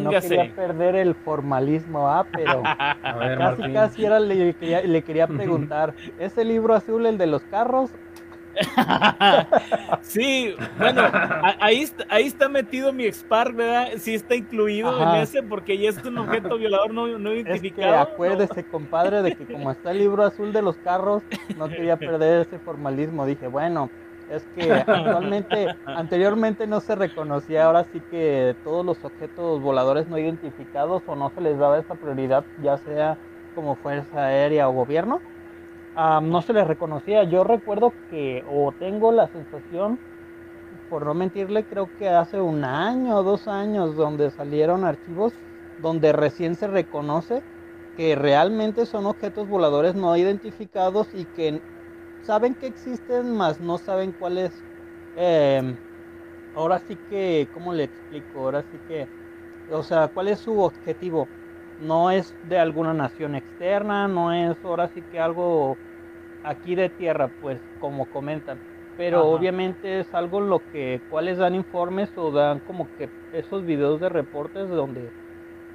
No 0.00 0.10
quería 0.10 0.54
perder 0.54 0.96
el 0.96 1.14
formalismo, 1.14 2.08
ah, 2.08 2.26
pero 2.32 2.62
casi 3.02 3.72
casi 3.72 4.04
era 4.04 4.20
le 4.20 4.54
quería, 4.54 4.82
le 4.82 5.02
quería 5.02 5.26
preguntar, 5.26 5.94
¿es 6.18 6.36
el 6.38 6.48
libro 6.48 6.74
azul 6.74 7.06
el 7.06 7.18
de 7.18 7.26
los 7.26 7.42
carros 7.44 7.90
sí, 10.02 10.54
bueno, 10.78 11.02
ahí, 11.60 11.88
ahí 12.08 12.26
está 12.26 12.48
metido 12.48 12.92
mi 12.92 13.04
expar, 13.04 13.52
¿verdad? 13.52 13.88
Sí 13.98 14.14
está 14.14 14.34
incluido 14.34 15.02
en 15.02 15.20
ese 15.20 15.42
porque 15.42 15.76
ya 15.78 15.90
es 15.90 16.04
un 16.04 16.18
objeto 16.18 16.56
violador 16.58 16.92
no, 16.92 17.08
identificado. 17.08 17.98
acuérdese, 17.98 18.64
compadre, 18.64 19.22
de 19.22 19.34
que 19.34 19.44
como 19.44 19.70
está 19.70 19.90
el 19.90 19.98
libro 19.98 20.24
azul 20.24 20.52
de 20.52 20.62
los 20.62 20.76
carros, 20.76 21.22
no 21.56 21.68
quería 21.68 21.96
perder 21.96 22.42
ese 22.42 22.58
formalismo. 22.58 23.26
Dije, 23.26 23.48
bueno, 23.48 23.90
es 24.36 24.44
que 24.54 24.72
actualmente, 24.72 25.74
anteriormente 25.84 26.66
no 26.66 26.80
se 26.80 26.94
reconocía, 26.94 27.66
ahora 27.66 27.84
sí 27.92 28.00
que 28.10 28.54
todos 28.64 28.84
los 28.84 29.04
objetos 29.04 29.60
voladores 29.60 30.08
no 30.08 30.18
identificados 30.18 31.02
o 31.06 31.16
no 31.16 31.30
se 31.30 31.40
les 31.40 31.58
daba 31.58 31.78
esa 31.78 31.94
prioridad, 31.94 32.44
ya 32.62 32.76
sea 32.78 33.18
como 33.54 33.76
Fuerza 33.76 34.26
Aérea 34.26 34.68
o 34.68 34.72
Gobierno 34.72 35.20
no 35.94 36.42
se 36.42 36.52
les 36.52 36.66
reconocía. 36.66 37.24
Yo 37.24 37.44
recuerdo 37.44 37.92
que, 38.10 38.44
o 38.50 38.72
tengo 38.72 39.12
la 39.12 39.28
sensación, 39.28 39.98
por 40.88 41.06
no 41.06 41.14
mentirle, 41.14 41.64
creo 41.64 41.88
que 41.98 42.08
hace 42.08 42.40
un 42.40 42.64
año 42.64 43.16
o 43.16 43.22
dos 43.22 43.48
años 43.48 43.96
donde 43.96 44.30
salieron 44.30 44.84
archivos 44.84 45.32
donde 45.76 46.12
recién 46.12 46.54
se 46.56 46.66
reconoce 46.66 47.42
que 47.96 48.16
realmente 48.16 48.86
son 48.86 49.06
objetos 49.06 49.48
voladores 49.48 49.94
no 49.94 50.16
identificados 50.16 51.08
y 51.14 51.24
que 51.26 51.60
saben 52.24 52.54
que 52.54 52.66
existen, 52.66 53.32
mas 53.36 53.60
no 53.60 53.78
saben 53.78 54.12
cuál 54.12 54.38
es. 54.38 54.66
Em, 55.14 55.78
ahora 56.52 56.78
sí 56.80 56.98
que, 56.98 57.48
¿cómo 57.52 57.72
le 57.74 57.84
explico? 57.84 58.40
Ahora 58.40 58.62
sí 58.64 58.80
que, 58.80 59.10
o 59.66 59.82
sea, 59.84 60.08
¿cuál 60.08 60.28
es 60.28 60.40
su 60.40 60.58
objetivo? 60.60 61.32
no 61.78 62.10
es 62.12 62.36
de 62.42 62.58
alguna 62.58 62.94
nación 62.94 63.34
externa, 63.36 64.08
no 64.08 64.32
es 64.32 64.58
ahora 64.64 64.88
sí 64.88 65.04
que 65.04 65.20
algo 65.20 65.80
aquí 66.42 66.74
de 66.76 66.90
tierra, 66.90 67.30
pues 67.38 67.62
como 67.78 68.08
comentan. 68.08 68.62
Pero 68.96 69.26
obviamente 69.28 70.00
es 70.00 70.14
algo 70.14 70.40
lo 70.40 70.66
que 70.66 71.02
cuales 71.08 71.38
dan 71.38 71.54
informes 71.56 72.12
o 72.16 72.32
dan 72.32 72.60
como 72.60 72.90
que 72.96 73.12
esos 73.32 73.64
videos 73.64 74.00
de 74.00 74.08
reportes 74.10 74.68
donde 74.68 75.14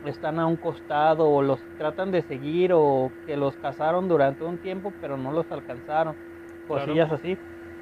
están 0.03 0.39
a 0.39 0.47
un 0.47 0.57
costado 0.57 1.29
o 1.29 1.41
los 1.41 1.65
tratan 1.77 2.11
de 2.11 2.21
seguir 2.23 2.71
o 2.73 3.15
que 3.25 3.37
los 3.37 3.57
cazaron 3.57 4.07
durante 4.09 4.43
un 4.43 4.59
tiempo 4.59 4.95
pero 4.99 5.17
no 5.17 5.31
los 5.31 5.51
alcanzaron. 5.51 6.15
Cosillas 6.69 7.11
así. 7.11 7.37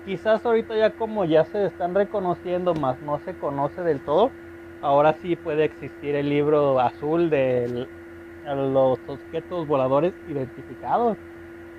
Quizás 0.05 0.45
ahorita 0.45 0.75
ya 0.75 0.91
como 0.91 1.25
ya 1.25 1.43
se 1.45 1.65
están 1.65 1.93
reconociendo 1.93 2.73
más 2.73 3.01
no 3.01 3.19
se 3.19 3.33
conoce 3.33 3.81
del 3.81 3.99
todo, 3.99 4.31
ahora 4.81 5.13
sí 5.21 5.35
puede 5.35 5.65
existir 5.65 6.15
el 6.15 6.29
libro 6.29 6.79
azul 6.79 7.29
del 7.29 7.87
los 8.45 8.99
objetos 9.07 9.67
voladores 9.67 10.13
identificados. 10.29 11.17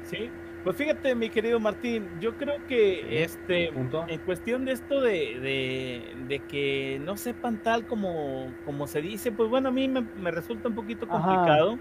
Sí, 0.03 0.31
pues 0.65 0.77
fíjate, 0.77 1.15
mi 1.15 1.31
querido 1.31 1.59
Martín, 1.59 2.07
yo 2.21 2.37
creo 2.37 2.57
que 2.67 3.23
este 3.23 3.69
en 3.69 4.19
cuestión 4.27 4.67
de 4.67 4.73
esto 4.73 5.01
de, 5.01 6.13
de, 6.29 6.41
que 6.41 7.01
no 7.03 7.17
sepan 7.17 7.63
tal 7.63 7.87
como, 7.87 8.53
como 8.67 8.87
se 8.87 9.01
dice, 9.01 9.33
pues 9.33 9.49
bueno, 9.49 9.71
a 9.71 9.73
mí 9.73 9.89
me, 9.89 10.31
resulta 10.31 10.69
un 10.69 10.75
poquito 10.75 11.09
complicado. 11.09 11.79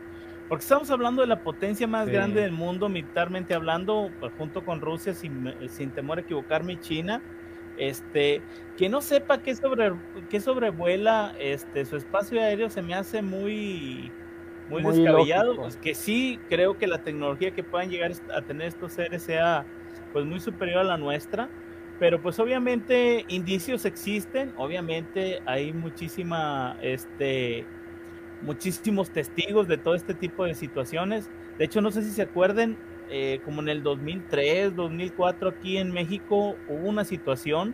Porque 0.50 0.62
estamos 0.62 0.90
hablando 0.92 1.22
de 1.22 1.28
la 1.28 1.44
potencia 1.44 1.88
más 1.88 2.08
grande 2.08 2.42
del 2.42 2.54
mundo, 2.54 2.88
militarmente 2.88 3.54
hablando, 3.54 4.10
pues, 4.20 4.32
junto 4.38 4.64
con 4.64 4.80
Rusia, 4.80 5.14
sin, 5.14 5.54
sin 5.68 5.92
temor 5.92 6.20
a 6.20 6.22
equivocarme, 6.22 6.80
China. 6.80 7.22
Este, 7.78 8.42
que 8.76 8.90
no 8.90 9.02
sepa 9.02 9.40
qué, 9.44 9.56
sobre, 9.56 9.94
qué 10.30 10.40
sobrevuela 10.40 11.36
este, 11.40 11.86
su 11.86 11.96
espacio 11.96 12.42
aéreo 12.42 12.70
se 12.72 12.82
me 12.82 12.96
hace 12.96 13.22
muy, 13.22 14.12
muy, 14.70 14.84
descabellado, 14.84 15.56
pues 15.58 15.78
que 15.78 15.94
sí 15.94 16.40
creo 16.50 16.78
que 16.78 16.88
la 16.88 17.04
tecnología 17.04 17.52
que 17.52 17.64
puedan 17.64 17.90
llegar 17.90 18.12
a 18.34 18.42
tener 18.42 18.68
estos 18.68 18.94
seres 18.94 19.22
sea 19.22 19.66
pues 20.12 20.26
muy 20.26 20.40
superior 20.40 20.80
a 20.80 20.84
la 20.84 20.98
nuestra, 20.98 21.50
pero 22.00 22.22
pues 22.22 22.40
obviamente 22.40 23.26
indicios 23.28 23.86
existen, 23.86 24.54
obviamente 24.58 25.42
hay 25.46 25.74
muchísima, 25.74 26.78
este, 26.82 27.66
muchísimos 28.42 29.10
testigos 29.10 29.68
de 29.68 29.78
todo 29.78 29.96
este 29.96 30.14
tipo 30.14 30.46
de 30.46 30.54
situaciones. 30.54 31.30
De 31.58 31.66
hecho, 31.66 31.82
no 31.82 31.92
sé 31.92 32.04
si 32.04 32.12
se 32.12 32.22
acuerden, 32.22 32.78
eh, 33.10 33.40
como 33.46 33.62
en 33.62 33.70
el 33.70 33.84
2003, 33.84 34.76
2004 34.76 35.50
aquí 35.50 35.78
en 35.78 35.92
México 35.92 36.56
hubo 36.68 36.88
una 36.88 37.06
situación 37.06 37.74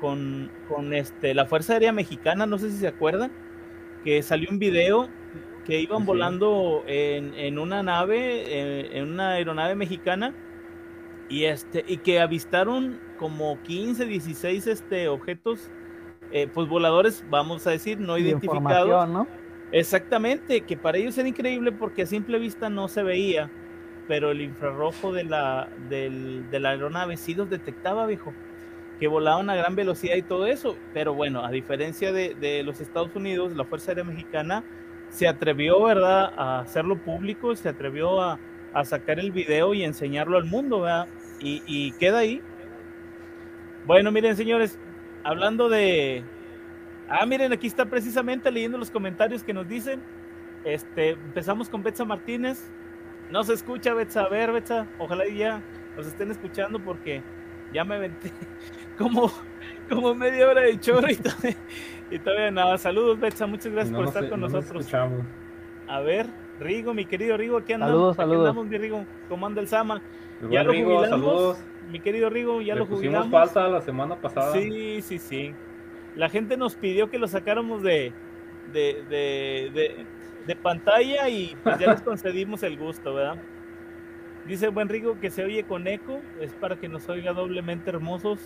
con, 0.00 0.50
con 0.68 0.92
este, 0.92 1.34
la 1.34 1.46
Fuerza 1.46 1.74
Aérea 1.74 1.92
Mexicana, 1.92 2.46
no 2.46 2.58
sé 2.58 2.70
si 2.70 2.78
se 2.78 2.88
acuerdan, 2.88 3.30
que 4.04 4.22
salió 4.22 4.50
un 4.50 4.58
video 4.58 5.08
que 5.64 5.80
iban 5.80 6.06
volando 6.06 6.84
en, 6.86 7.58
una 7.58 7.82
nave, 7.82 8.96
en, 8.96 9.04
una 9.04 9.30
aeronave 9.30 9.74
mexicana, 9.74 10.32
y 11.28 11.44
este, 11.44 11.84
y 11.88 11.96
que 11.96 12.20
avistaron 12.20 13.00
como 13.18 13.60
15, 13.62 14.06
16 14.06 14.66
este, 14.68 15.08
objetos, 15.08 15.70
eh, 16.30 16.48
pues 16.52 16.68
voladores, 16.68 17.24
vamos 17.30 17.66
a 17.66 17.70
decir, 17.70 17.98
no 17.98 18.16
identificados. 18.16 19.08
¿no? 19.08 19.26
Exactamente, 19.70 20.64
que 20.64 20.76
para 20.76 20.98
ellos 20.98 21.18
era 21.18 21.28
increíble 21.28 21.72
porque 21.72 22.02
a 22.02 22.06
simple 22.06 22.38
vista 22.38 22.70
no 22.70 22.88
se 22.88 23.02
veía. 23.02 23.52
pero 24.06 24.32
el 24.32 24.42
infrarrojo 24.42 25.12
de 25.12 25.24
la, 25.24 25.70
del, 25.76 26.50
de 26.50 26.60
la 26.60 26.70
aeronave 26.70 27.18
sí 27.18 27.34
los 27.36 27.50
detectaba, 27.50 28.06
viejo, 28.06 28.38
que 28.98 29.08
volaban 29.08 29.50
a 29.50 29.56
gran 29.56 29.76
velocidad 29.76 30.16
y 30.16 30.24
todo 30.24 30.46
eso. 30.48 30.82
Pero 30.92 31.14
bueno, 31.14 31.44
a 31.44 31.50
diferencia 31.52 32.12
de, 32.12 32.34
de 32.36 32.64
los 32.64 32.80
Estados 32.80 33.14
Unidos, 33.16 33.54
la 33.56 33.66
Fuerza 33.66 33.92
Aérea 33.92 34.04
Mexicana 34.04 34.66
se 35.08 35.28
atrevió, 35.28 35.82
¿verdad?, 35.84 36.32
a 36.36 36.60
hacerlo 36.60 37.02
público, 37.04 37.56
se 37.56 37.68
atrevió 37.70 38.22
a, 38.22 38.42
a 38.72 38.84
sacar 38.86 39.20
el 39.20 39.32
video 39.32 39.74
y 39.74 39.84
enseñarlo 39.84 40.38
al 40.38 40.44
mundo, 40.46 40.82
¿verdad? 40.82 41.10
Y, 41.38 41.62
y 41.66 41.92
queda 41.98 42.18
ahí. 42.20 42.46
Bueno, 43.82 44.10
miren, 44.12 44.36
señores, 44.36 44.80
hablando 45.22 45.68
de... 45.68 46.30
Ah, 47.08 47.24
miren, 47.26 47.52
aquí 47.52 47.66
está 47.66 47.84
precisamente 47.86 48.50
leyendo 48.50 48.78
los 48.78 48.90
comentarios 48.90 49.42
que 49.44 49.52
nos 49.54 49.68
dicen. 49.68 50.00
Este, 50.64 51.10
empezamos 51.10 51.68
con 51.68 51.82
Betsa 51.82 52.04
Martínez. 52.04 52.70
No 53.30 53.44
se 53.44 53.52
escucha, 53.54 53.94
Betsa. 53.94 54.22
A 54.22 54.28
ver, 54.28 54.52
Betsa, 54.52 54.86
ojalá 54.98 55.26
ya 55.28 55.62
nos 55.96 56.06
estén 56.06 56.30
escuchando 56.30 56.80
porque 56.80 57.22
ya 57.72 57.84
me 57.84 57.96
aventé 57.96 58.32
como, 58.98 59.30
como 59.88 60.14
media 60.14 60.48
hora 60.48 60.62
de 60.62 60.78
chorro 60.80 61.10
y 61.10 61.16
todavía, 61.16 61.56
y 62.10 62.18
todavía 62.18 62.50
nada. 62.50 62.78
Saludos, 62.78 63.20
Betsa, 63.20 63.46
muchas 63.46 63.72
gracias 63.72 63.92
No 63.92 63.98
por 63.98 64.08
estar 64.08 64.28
con 64.28 64.40
no 64.40 64.46
nos 64.46 64.52
nosotros. 64.54 64.80
escuchamos. 64.82 65.22
A 65.88 66.00
ver, 66.00 66.26
Rigo, 66.58 66.92
mi 66.94 67.04
querido 67.04 67.36
Rigo, 67.36 67.58
aquí 67.58 67.72
andamos. 67.72 67.92
Saludos, 67.94 68.18
aquí 68.18 68.22
saludos. 68.22 68.48
andamos, 68.50 68.66
mi 68.70 68.78
Rigo. 68.78 69.04
¿Cómo 69.28 69.46
anda 69.46 69.60
el 69.60 69.68
Sama? 69.68 70.02
Ya 70.50 70.64
lo 70.64 70.72
Rigo, 70.72 70.96
jubilamos. 70.96 71.08
saludos. 71.10 71.58
Mi 71.90 72.00
querido 72.00 72.28
Rigo, 72.30 72.60
ya 72.60 72.74
Le 72.74 72.80
lo 72.80 72.86
pusimos 72.88 73.24
jubilamos. 73.26 73.30
falta 73.52 73.68
la 73.68 73.80
semana 73.80 74.16
pasada. 74.16 74.52
Sí, 74.52 75.00
sí, 75.02 75.18
sí. 75.20 75.54
La 76.16 76.28
gente 76.30 76.56
nos 76.56 76.74
pidió 76.76 77.10
que 77.10 77.18
lo 77.18 77.28
sacáramos 77.28 77.82
de, 77.82 78.12
de, 78.72 79.04
de, 79.08 79.70
de, 79.72 80.06
de 80.46 80.56
pantalla 80.56 81.28
y 81.28 81.56
pues 81.62 81.78
ya 81.78 81.92
les 81.92 82.02
concedimos 82.02 82.62
el 82.62 82.76
gusto, 82.78 83.14
¿verdad? 83.14 83.44
Dice 84.46 84.68
buen 84.68 84.88
Rigo 84.88 85.20
que 85.20 85.30
se 85.30 85.44
oye 85.44 85.64
con 85.64 85.86
eco, 85.86 86.22
es 86.40 86.54
para 86.54 86.78
que 86.78 86.88
nos 86.88 87.08
oiga 87.08 87.32
doblemente 87.32 87.90
hermosos. 87.90 88.38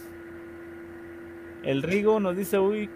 El 1.62 1.82
Rigo 1.82 2.20
nos 2.20 2.36
dice, 2.36 2.58
uy, 2.58 2.90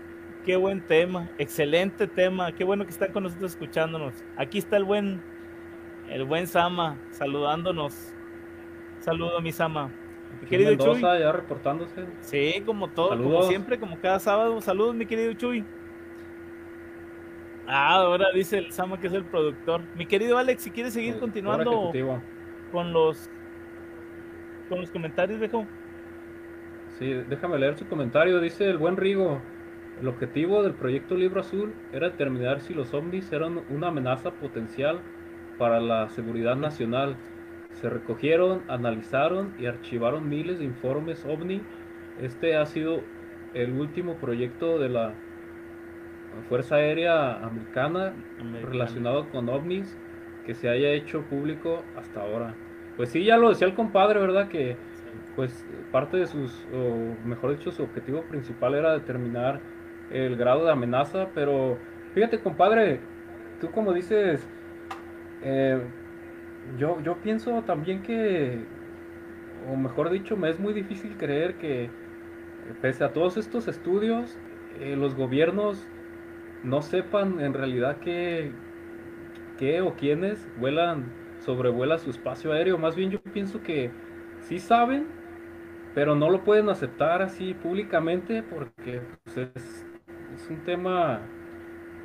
qué 0.45 0.57
buen 0.57 0.81
tema, 0.87 1.31
excelente 1.39 2.07
tema, 2.09 2.53
qué 2.53 2.65
bueno 2.65 2.85
que 2.85 2.91
están 2.91 3.13
con 3.13 3.25
nosotros 3.25 3.53
escuchándonos. 3.53 4.25
Aquí 4.37 4.59
está 4.59 4.77
el 4.77 4.85
buen, 4.85 5.23
el 6.09 6.25
buen 6.25 6.47
Sama 6.47 6.99
saludándonos. 7.11 8.15
Saludo 9.01 9.41
mi 9.41 9.53
Sama. 9.53 9.91
Mi 10.45 10.51
querido 10.51 10.75
Chuy. 10.75 10.95
Mendoza 10.95 11.19
ya 11.19 11.33
reportándose. 11.33 12.05
Sí, 12.21 12.63
como 12.67 12.89
todo, 12.89 13.11
como 13.11 13.43
siempre, 13.45 13.79
como 13.79 13.99
cada 13.99 14.19
sábado. 14.19 14.61
Saludos, 14.61 14.95
mi 14.95 15.07
querido 15.07 15.33
Chuy. 15.33 15.65
Ah, 17.67 17.95
ahora 17.95 18.27
dice 18.35 18.59
el 18.59 18.73
Sama 18.73 19.01
que 19.01 19.07
es 19.07 19.13
el 19.15 19.25
productor. 19.25 19.81
Mi 19.97 20.07
querido 20.07 20.37
Alex, 20.37 20.63
si 20.63 20.71
quieres 20.71 20.93
seguir 20.93 21.15
el 21.15 21.21
continuando 21.21 21.91
con 22.71 22.93
los 22.93 23.31
con 24.69 24.81
los 24.81 24.91
comentarios, 24.91 25.41
viejo. 25.41 25.67
Sí, 26.99 27.13
déjame 27.29 27.59
leer 27.59 27.77
su 27.77 27.87
comentario. 27.87 28.41
Dice 28.41 28.69
el 28.69 28.79
buen 28.79 28.97
Rigo. 28.97 29.41
El 30.01 30.09
objetivo 30.09 30.63
del 30.63 30.75
proyecto 30.75 31.15
Libro 31.15 31.41
Azul 31.41 31.73
era 31.93 32.11
determinar 32.11 32.61
si 32.61 32.75
los 32.75 32.93
ovnis 32.93 33.33
eran 33.33 33.63
una 33.71 33.89
amenaza 33.89 34.33
potencial 34.33 35.01
para 35.57 35.81
la 35.81 36.09
seguridad 36.11 36.57
nacional. 36.57 37.17
Se 37.75 37.91
recogieron, 37.91 38.63
analizaron 38.69 39.55
y 39.59 39.67
archivaron 39.67 40.29
miles 40.29 40.59
de 40.59 40.65
informes 40.65 41.25
ovni. 41.25 41.61
Este 42.21 42.57
ha 42.57 42.67
sido 42.67 43.03
el 43.53 43.73
último 43.73 44.15
proyecto 44.17 44.79
de 44.79 44.89
la 44.89 45.15
Fuerza 46.49 46.77
Aérea 46.77 47.39
Americana 47.45 48.13
relacionado 48.63 49.29
con 49.31 49.49
ovnis 49.49 49.97
que 50.47 50.55
se 50.55 50.69
haya 50.69 50.91
hecho 50.91 51.23
público 51.23 51.83
hasta 51.97 52.21
ahora. 52.21 52.55
Pues 52.97 53.09
sí, 53.11 53.25
ya 53.25 53.37
lo 53.37 53.49
decía 53.49 53.67
el 53.67 53.75
compadre, 53.75 54.21
¿verdad? 54.21 54.49
Que 54.49 54.77
pues 55.37 55.67
parte 55.91 56.17
de 56.17 56.27
sus, 56.27 56.67
o 56.73 57.27
mejor 57.27 57.57
dicho, 57.57 57.71
su 57.71 57.83
objetivo 57.83 58.23
principal 58.23 58.75
era 58.75 58.93
determinar 58.93 59.61
el 60.11 60.37
grado 60.37 60.65
de 60.65 60.73
amenaza, 60.73 61.29
pero 61.35 61.79
fíjate, 62.15 62.39
compadre, 62.41 63.01
tú 63.61 63.71
como 63.71 63.93
dices, 63.93 64.47
eh, 65.43 65.81
yo, 66.79 67.01
yo 67.01 67.21
pienso 67.21 67.63
también 67.63 68.03
que, 68.03 68.67
o 69.71 69.77
mejor 69.77 70.11
dicho, 70.11 70.37
me 70.37 70.51
es 70.51 70.59
muy 70.59 70.73
difícil 70.73 71.17
creer 71.17 71.57
que 71.59 71.91
pese 72.83 73.05
a 73.05 73.13
todos 73.13 73.37
estos 73.37 73.69
estudios, 73.69 74.37
eh, 74.81 74.97
los 74.97 75.15
gobiernos 75.15 75.79
no 76.65 76.83
sepan 76.83 77.41
en 77.41 77.55
realidad 77.55 77.99
qué, 78.01 78.53
qué 79.59 79.81
o 79.81 79.95
quiénes 79.95 80.47
vuelan, 80.59 81.05
sobrevuela 81.45 81.99
su 81.99 82.11
espacio 82.11 82.53
aéreo. 82.53 82.79
Más 82.79 82.97
bien 82.97 83.11
yo 83.11 83.21
pienso 83.23 83.63
que 83.63 83.91
sí 84.41 84.59
saben, 84.59 85.07
pero 85.95 86.17
no 86.17 86.31
lo 86.31 86.45
pueden 86.45 86.69
aceptar 86.71 87.23
así 87.23 87.55
públicamente 87.55 88.43
porque 88.43 89.03
pues, 89.25 89.39
es, 89.57 89.87
es 90.35 90.51
un 90.51 90.65
tema 90.65 91.21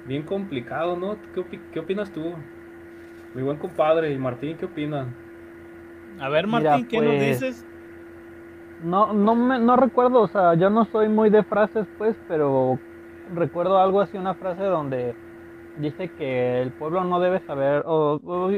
bien 0.06 0.24
complicado, 0.24 0.98
¿no? 0.98 1.18
¿Qué, 1.34 1.62
qué 1.74 1.80
opinas 1.80 2.12
tú? 2.12 2.34
Mi 3.34 3.42
buen 3.42 3.58
compadre 3.58 4.14
y 4.14 4.20
Martín, 4.20 4.56
¿qué 4.58 4.66
opinan? 4.66 5.16
A 6.20 6.30
ver, 6.30 6.46
Mira, 6.48 6.72
Martín, 6.72 6.86
¿qué 6.88 7.02
nos 7.02 7.18
pues, 7.18 7.18
dices? 7.18 7.66
No, 8.78 9.12
no, 9.14 9.36
me, 9.36 9.60
no 9.60 9.76
recuerdo, 9.76 10.22
o 10.22 10.28
sea, 10.30 10.54
yo 10.56 10.70
no 10.70 10.86
soy 10.86 11.10
muy 11.10 11.30
de 11.30 11.44
frases, 11.44 11.86
pues, 11.98 12.16
pero 12.28 12.82
recuerdo 13.26 13.78
algo 13.80 14.00
así, 14.02 14.18
una 14.18 14.36
frase 14.36 14.64
donde 14.64 15.18
dice 15.76 16.12
que 16.12 16.62
el 16.62 16.74
pueblo 16.74 17.04
no 17.06 17.20
debe 17.20 17.42
saber, 17.42 17.84
o, 17.86 18.20
o- 18.24 18.52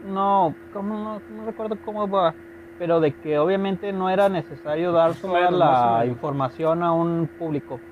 no, 0.00 0.58
¿cómo 0.70 0.96
no, 0.98 1.24
no 1.28 1.46
recuerdo 1.46 1.78
cómo 1.80 2.08
va, 2.08 2.36
pero 2.76 3.00
de 3.00 3.14
que 3.14 3.38
obviamente 3.38 3.92
no 3.92 4.10
era 4.10 4.28
necesario 4.28 4.92
dar 4.92 5.16
toda 5.18 5.50
la 5.50 6.04
información 6.06 6.82
a 6.84 6.92
un 6.92 7.28
público. 7.36 7.82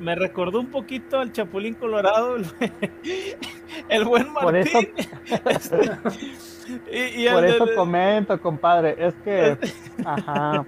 Me 0.00 0.14
recordó 0.14 0.60
un 0.60 0.66
poquito 0.70 1.18
al 1.20 1.32
Chapulín 1.32 1.74
Colorado, 1.74 2.36
el, 2.36 2.46
el 3.88 4.04
buen 4.04 4.32
Martín. 4.32 4.42
Por 4.42 4.56
eso, 4.56 5.76
y, 6.90 7.26
y 7.26 7.28
por 7.28 7.44
el 7.44 7.50
eso 7.54 7.66
comento, 7.74 8.40
compadre, 8.40 8.96
es 8.98 9.14
que, 9.22 9.56
ajá, 10.04 10.64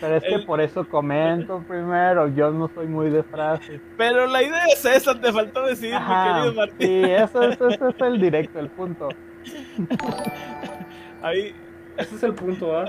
pero 0.00 0.16
es 0.16 0.22
que 0.22 0.34
El- 0.36 0.46
por 0.46 0.60
eso 0.60 0.88
comento 0.88 1.62
primero, 1.68 2.28
yo 2.28 2.50
no 2.52 2.70
soy 2.74 2.86
muy 2.86 3.10
de 3.10 3.22
frases. 3.22 3.80
Pero 3.96 4.26
la 4.26 4.42
idea 4.42 4.64
es 4.72 4.84
esa, 4.84 5.20
te 5.20 5.32
faltó 5.32 5.66
decir, 5.66 5.90
mi 5.90 5.96
Ajá, 5.96 6.34
querido 6.34 6.54
Martín. 6.54 6.76
sí, 6.78 7.02
eso, 7.10 7.42
eso, 7.42 7.68
eso 7.68 7.88
es 7.88 8.00
el 8.00 8.20
directo, 8.20 8.58
el 8.60 8.70
punto. 8.70 9.08
Ahí, 11.22 11.54
Ese 11.96 12.14
es 12.16 12.22
el 12.22 12.34
punto, 12.34 12.78
¿ah? 12.78 12.86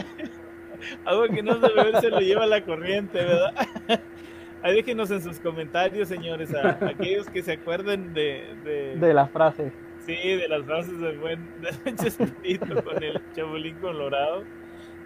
algo 1.06 1.24
que 1.28 1.44
no 1.44 1.54
se 1.60 1.74
beber 1.74 2.00
se 2.00 2.10
lo 2.10 2.20
lleva 2.20 2.46
la 2.46 2.62
corriente, 2.64 3.24
¿verdad? 3.24 3.54
Ahí 4.64 4.76
déjenos 4.76 5.10
en 5.12 5.22
sus 5.22 5.40
comentarios, 5.40 6.08
señores, 6.08 6.54
a, 6.54 6.70
a 6.70 6.90
aquellos 6.90 7.28
que 7.30 7.42
se 7.42 7.54
acuerden 7.54 8.14
de, 8.14 8.56
de, 8.64 8.96
De 8.96 9.14
la 9.14 9.28
frase. 9.28 9.72
sí, 10.06 10.16
de 10.16 10.48
las 10.48 10.64
frases 10.66 11.00
del 11.00 11.18
buen, 11.18 11.40
del 11.62 11.76
buen 11.84 11.96
Chespirito 11.96 12.84
con 12.84 13.02
el 13.04 13.20
Chapulín 13.34 13.76
Colorado. 13.78 14.44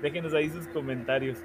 Déjenos 0.01 0.33
ahí 0.33 0.49
sus 0.49 0.67
comentarios. 0.67 1.37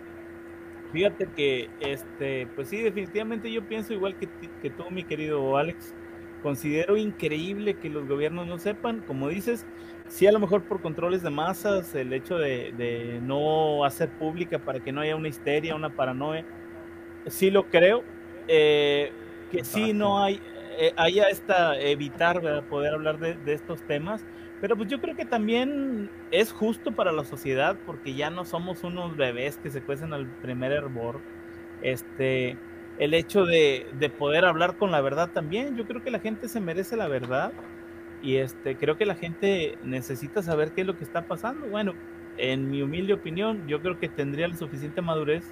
Fíjate 0.93 1.29
que, 1.37 1.71
este, 1.81 2.49
pues 2.57 2.69
sí, 2.69 2.83
definitivamente 2.83 3.51
yo 3.53 3.63
pienso 3.63 3.93
igual 3.95 4.17
que, 4.17 4.29
que 4.61 4.71
tú, 4.71 4.91
mi 4.91 5.05
querido 5.05 5.57
Alex. 5.57 5.95
Considero 6.43 6.97
increíble 6.97 7.75
que 7.75 7.91
los 7.91 8.09
gobiernos 8.09 8.47
no 8.47 8.59
sepan, 8.59 9.03
como 9.07 9.29
dices, 9.29 9.67
sí 10.09 10.27
a 10.27 10.33
lo 10.33 10.41
mejor 10.41 10.63
por 10.65 10.81
controles 10.81 11.23
de 11.23 11.31
masas, 11.31 11.95
el 11.95 12.13
hecho 12.13 12.39
de, 12.39 12.73
de 12.73 13.21
no 13.23 13.85
hacer 13.85 14.09
pública 14.09 14.59
para 14.59 14.81
que 14.81 14.91
no 14.91 15.03
haya 15.03 15.15
una 15.17 15.29
histeria, 15.29 15.77
una 15.77 15.91
paranoia, 15.95 16.45
sí 17.27 17.51
lo 17.51 17.65
creo, 17.65 18.03
eh, 18.49 19.13
que 19.51 19.65
sí 19.65 19.93
no 19.93 20.23
hay, 20.23 20.41
eh, 20.79 20.93
esta, 21.31 21.79
evitar 21.79 22.41
¿verdad? 22.41 22.65
poder 22.65 22.95
hablar 22.95 23.19
de, 23.19 23.35
de 23.35 23.53
estos 23.53 23.83
temas, 23.83 24.25
pero 24.61 24.77
pues 24.77 24.89
yo 24.89 25.01
creo 25.01 25.17
que 25.17 25.25
también 25.25 26.11
es 26.31 26.53
justo 26.53 26.93
para 26.93 27.13
la 27.13 27.25
sociedad 27.25 27.77
porque 27.87 28.15
ya 28.15 28.31
no 28.31 28.45
somos 28.45 28.85
unos 28.85 29.17
bebés 29.17 29.59
que 29.59 29.71
se 29.71 29.81
cuecen 29.81 30.13
al 30.13 30.27
primer 30.27 30.73
hervor, 30.73 31.21
este, 31.83 32.57
el 32.99 33.15
hecho 33.15 33.47
de, 33.47 33.87
de 33.99 34.11
poder 34.11 34.45
hablar 34.45 34.77
con 34.77 34.91
la 34.91 35.01
verdad 35.01 35.31
también, 35.33 35.77
yo 35.77 35.87
creo 35.87 36.03
que 36.03 36.11
la 36.11 36.21
gente 36.21 36.49
se 36.49 36.61
merece 36.61 36.97
la 36.97 37.09
verdad 37.09 37.53
y 38.23 38.37
este, 38.37 38.77
creo 38.77 38.99
que 38.99 39.07
la 39.07 39.15
gente 39.15 39.79
necesita 39.83 40.43
saber 40.43 40.73
qué 40.73 40.83
es 40.83 40.87
lo 40.87 40.97
que 40.97 41.05
está 41.05 41.27
pasando, 41.27 41.67
bueno, 41.67 41.95
en 42.37 42.71
mi 42.71 42.83
humilde 42.83 43.13
opinión, 43.13 43.67
yo 43.67 43.81
creo 43.81 43.99
que 43.99 44.09
tendría 44.09 44.49
la 44.49 44.57
suficiente 44.57 45.03
madurez 45.03 45.45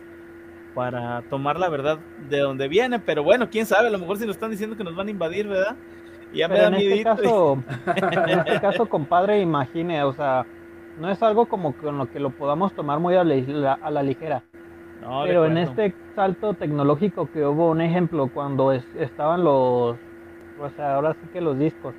para 0.74 1.22
tomar 1.22 1.58
la 1.58 1.68
verdad 1.68 1.98
de 2.28 2.38
donde 2.38 2.68
viene, 2.68 2.98
pero 2.98 3.22
bueno, 3.22 3.48
quién 3.50 3.66
sabe, 3.66 3.88
a 3.88 3.90
lo 3.90 3.98
mejor 3.98 4.16
si 4.18 4.26
nos 4.26 4.36
están 4.36 4.50
diciendo 4.50 4.76
que 4.76 4.84
nos 4.84 4.94
van 4.94 5.08
a 5.08 5.10
invadir, 5.10 5.48
¿verdad? 5.48 5.76
Y 6.32 6.38
ya 6.38 6.48
me 6.48 6.54
Pero 6.54 6.70
da 6.70 6.76
en 6.78 6.82
este 6.82 7.02
caso, 7.04 7.62
en 7.96 8.38
este 8.38 8.60
caso, 8.60 8.86
compadre, 8.88 9.40
imagine, 9.40 10.02
o 10.04 10.12
sea, 10.12 10.46
no 11.00 11.10
es 11.10 11.22
algo 11.22 11.46
como 11.46 11.72
con 11.74 11.98
lo 11.98 12.10
que 12.10 12.20
lo 12.20 12.30
podamos 12.30 12.72
tomar 12.74 13.00
muy 13.00 13.14
a 13.16 13.24
la, 13.24 13.72
a 13.74 13.90
la 13.90 14.02
ligera. 14.02 14.42
No, 15.02 15.22
Pero 15.24 15.46
en 15.46 15.58
este 15.58 15.94
salto 16.14 16.54
tecnológico 16.54 17.30
que 17.30 17.44
hubo, 17.46 17.70
un 17.70 17.80
ejemplo, 17.80 18.28
cuando 18.32 18.72
es- 18.72 18.94
estaban 18.96 19.44
los, 19.44 19.96
o 20.60 20.70
sea, 20.76 20.96
ahora 20.96 21.14
sí 21.14 21.28
que 21.32 21.40
los 21.40 21.58
discos 21.58 21.94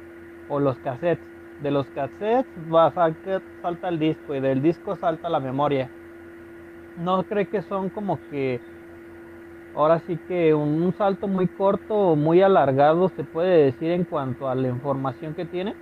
o 0.49 0.59
los 0.59 0.77
cassettes, 0.79 1.25
de 1.61 1.71
los 1.71 1.87
cassettes 1.87 2.45
va, 2.73 2.91
salta, 2.91 3.41
salta 3.61 3.87
el 3.89 3.99
disco 3.99 4.35
y 4.35 4.39
del 4.41 4.61
disco 4.61 4.95
salta 4.95 5.29
la 5.29 5.39
memoria. 5.39 5.89
¿No 6.99 7.23
cree 7.23 7.45
que 7.45 7.61
son 7.61 7.89
como 7.89 8.19
que 8.29 8.59
ahora 9.73 9.99
sí 9.99 10.19
que 10.27 10.53
un, 10.53 10.93
salto 10.97 11.27
muy 11.27 11.47
corto 11.47 11.93
o 11.95 12.15
muy 12.15 12.41
alargado 12.41 13.09
se 13.09 13.23
puede 13.23 13.65
decir 13.65 13.91
en 13.91 14.03
cuanto 14.03 14.49
a 14.49 14.55
la 14.55 14.67
información 14.67 15.33
que 15.33 15.45
tiene? 15.45 15.75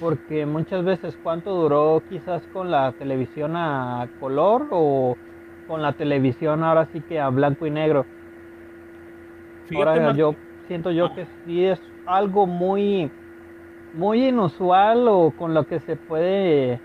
Porque 0.00 0.46
muchas 0.46 0.84
veces 0.84 1.18
cuánto 1.22 1.54
duró 1.54 2.02
quizás 2.08 2.42
con 2.52 2.70
la 2.70 2.92
televisión 2.92 3.56
a 3.56 4.08
color 4.20 4.68
o 4.70 5.16
con 5.66 5.82
la 5.82 5.92
televisión 5.92 6.64
ahora 6.64 6.86
sí 6.92 7.00
que 7.02 7.20
a 7.20 7.28
blanco 7.28 7.66
y 7.66 7.70
negro. 7.70 8.06
ahora 9.76 10.12
yo 10.14 10.34
siento 10.66 10.90
yo 10.92 11.14
que 11.14 11.26
sí 11.44 11.64
es 11.64 11.80
algo 12.06 12.46
muy 12.46 13.10
muy 13.92 14.28
inusual 14.28 15.08
o 15.08 15.32
con 15.36 15.52
lo 15.52 15.64
que 15.64 15.80
se 15.80 15.96
puede 15.96 16.80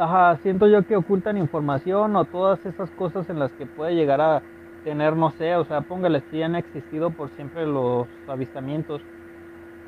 ajá, 0.00 0.38
siento 0.42 0.66
yo 0.66 0.82
que 0.86 0.96
ocultan 0.96 1.36
información 1.36 2.16
o 2.16 2.24
todas 2.24 2.64
esas 2.64 2.90
cosas 2.92 3.28
en 3.28 3.38
las 3.38 3.52
que 3.52 3.66
puede 3.66 3.94
llegar 3.94 4.20
a 4.20 4.42
tener, 4.82 5.14
no 5.14 5.30
sé, 5.32 5.56
o 5.56 5.64
sea, 5.64 5.82
póngale 5.82 6.22
si 6.30 6.42
han 6.42 6.56
existido 6.56 7.10
por 7.10 7.28
siempre 7.30 7.66
los 7.66 8.06
avistamientos. 8.26 9.02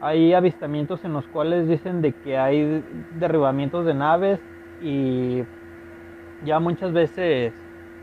Hay 0.03 0.35
avistamientos 0.35 1.03
en 1.05 1.15
los 1.15 1.27
cuales 1.29 1.67
dicen 1.67 2.03
de 2.03 2.13
que 2.13 2.37
hay 2.37 2.85
derribamientos 3.19 3.87
de 3.87 3.95
naves 3.95 4.39
y 4.83 5.43
ya 6.45 6.61
muchas 6.61 6.93
veces 6.93 7.55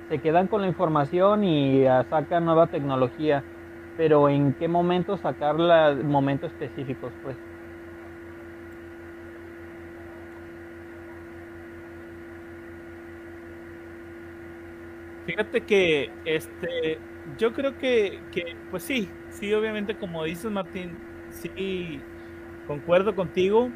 se 0.07 0.17
quedan 0.19 0.47
con 0.47 0.61
la 0.61 0.67
información 0.67 1.43
y 1.43 1.83
sacan 2.09 2.45
nueva 2.45 2.67
tecnología, 2.67 3.43
pero 3.97 4.29
en 4.29 4.53
qué 4.53 4.67
momento 4.67 5.17
sacarla, 5.17 5.95
momentos 6.03 6.51
específicos, 6.53 7.11
pues. 7.21 7.48
Fíjate 15.25 15.61
que 15.61 16.09
este 16.25 16.99
yo 17.37 17.53
creo 17.53 17.77
que, 17.77 18.19
que 18.31 18.55
pues 18.71 18.83
sí, 18.83 19.09
sí, 19.29 19.53
obviamente 19.53 19.95
como 19.95 20.23
dices 20.23 20.51
Martín, 20.51 20.97
sí 21.31 22.01
concuerdo 22.65 23.15
contigo, 23.15 23.69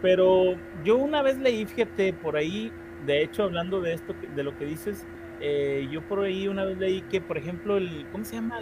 pero 0.00 0.56
yo 0.84 0.96
una 0.96 1.22
vez 1.22 1.38
leí, 1.38 1.64
fíjate, 1.64 2.12
por 2.12 2.36
ahí, 2.36 2.72
de 3.06 3.22
hecho 3.22 3.44
hablando 3.44 3.80
de 3.80 3.94
esto, 3.94 4.14
de 4.34 4.42
lo 4.42 4.56
que 4.58 4.66
dices, 4.66 5.06
eh, 5.40 5.88
yo 5.90 6.02
por 6.02 6.20
ahí 6.20 6.48
una 6.48 6.64
vez 6.64 6.78
leí 6.78 7.02
que, 7.02 7.20
por 7.20 7.38
ejemplo, 7.38 7.76
el, 7.76 8.06
¿cómo 8.12 8.24
se 8.24 8.36
llama? 8.36 8.58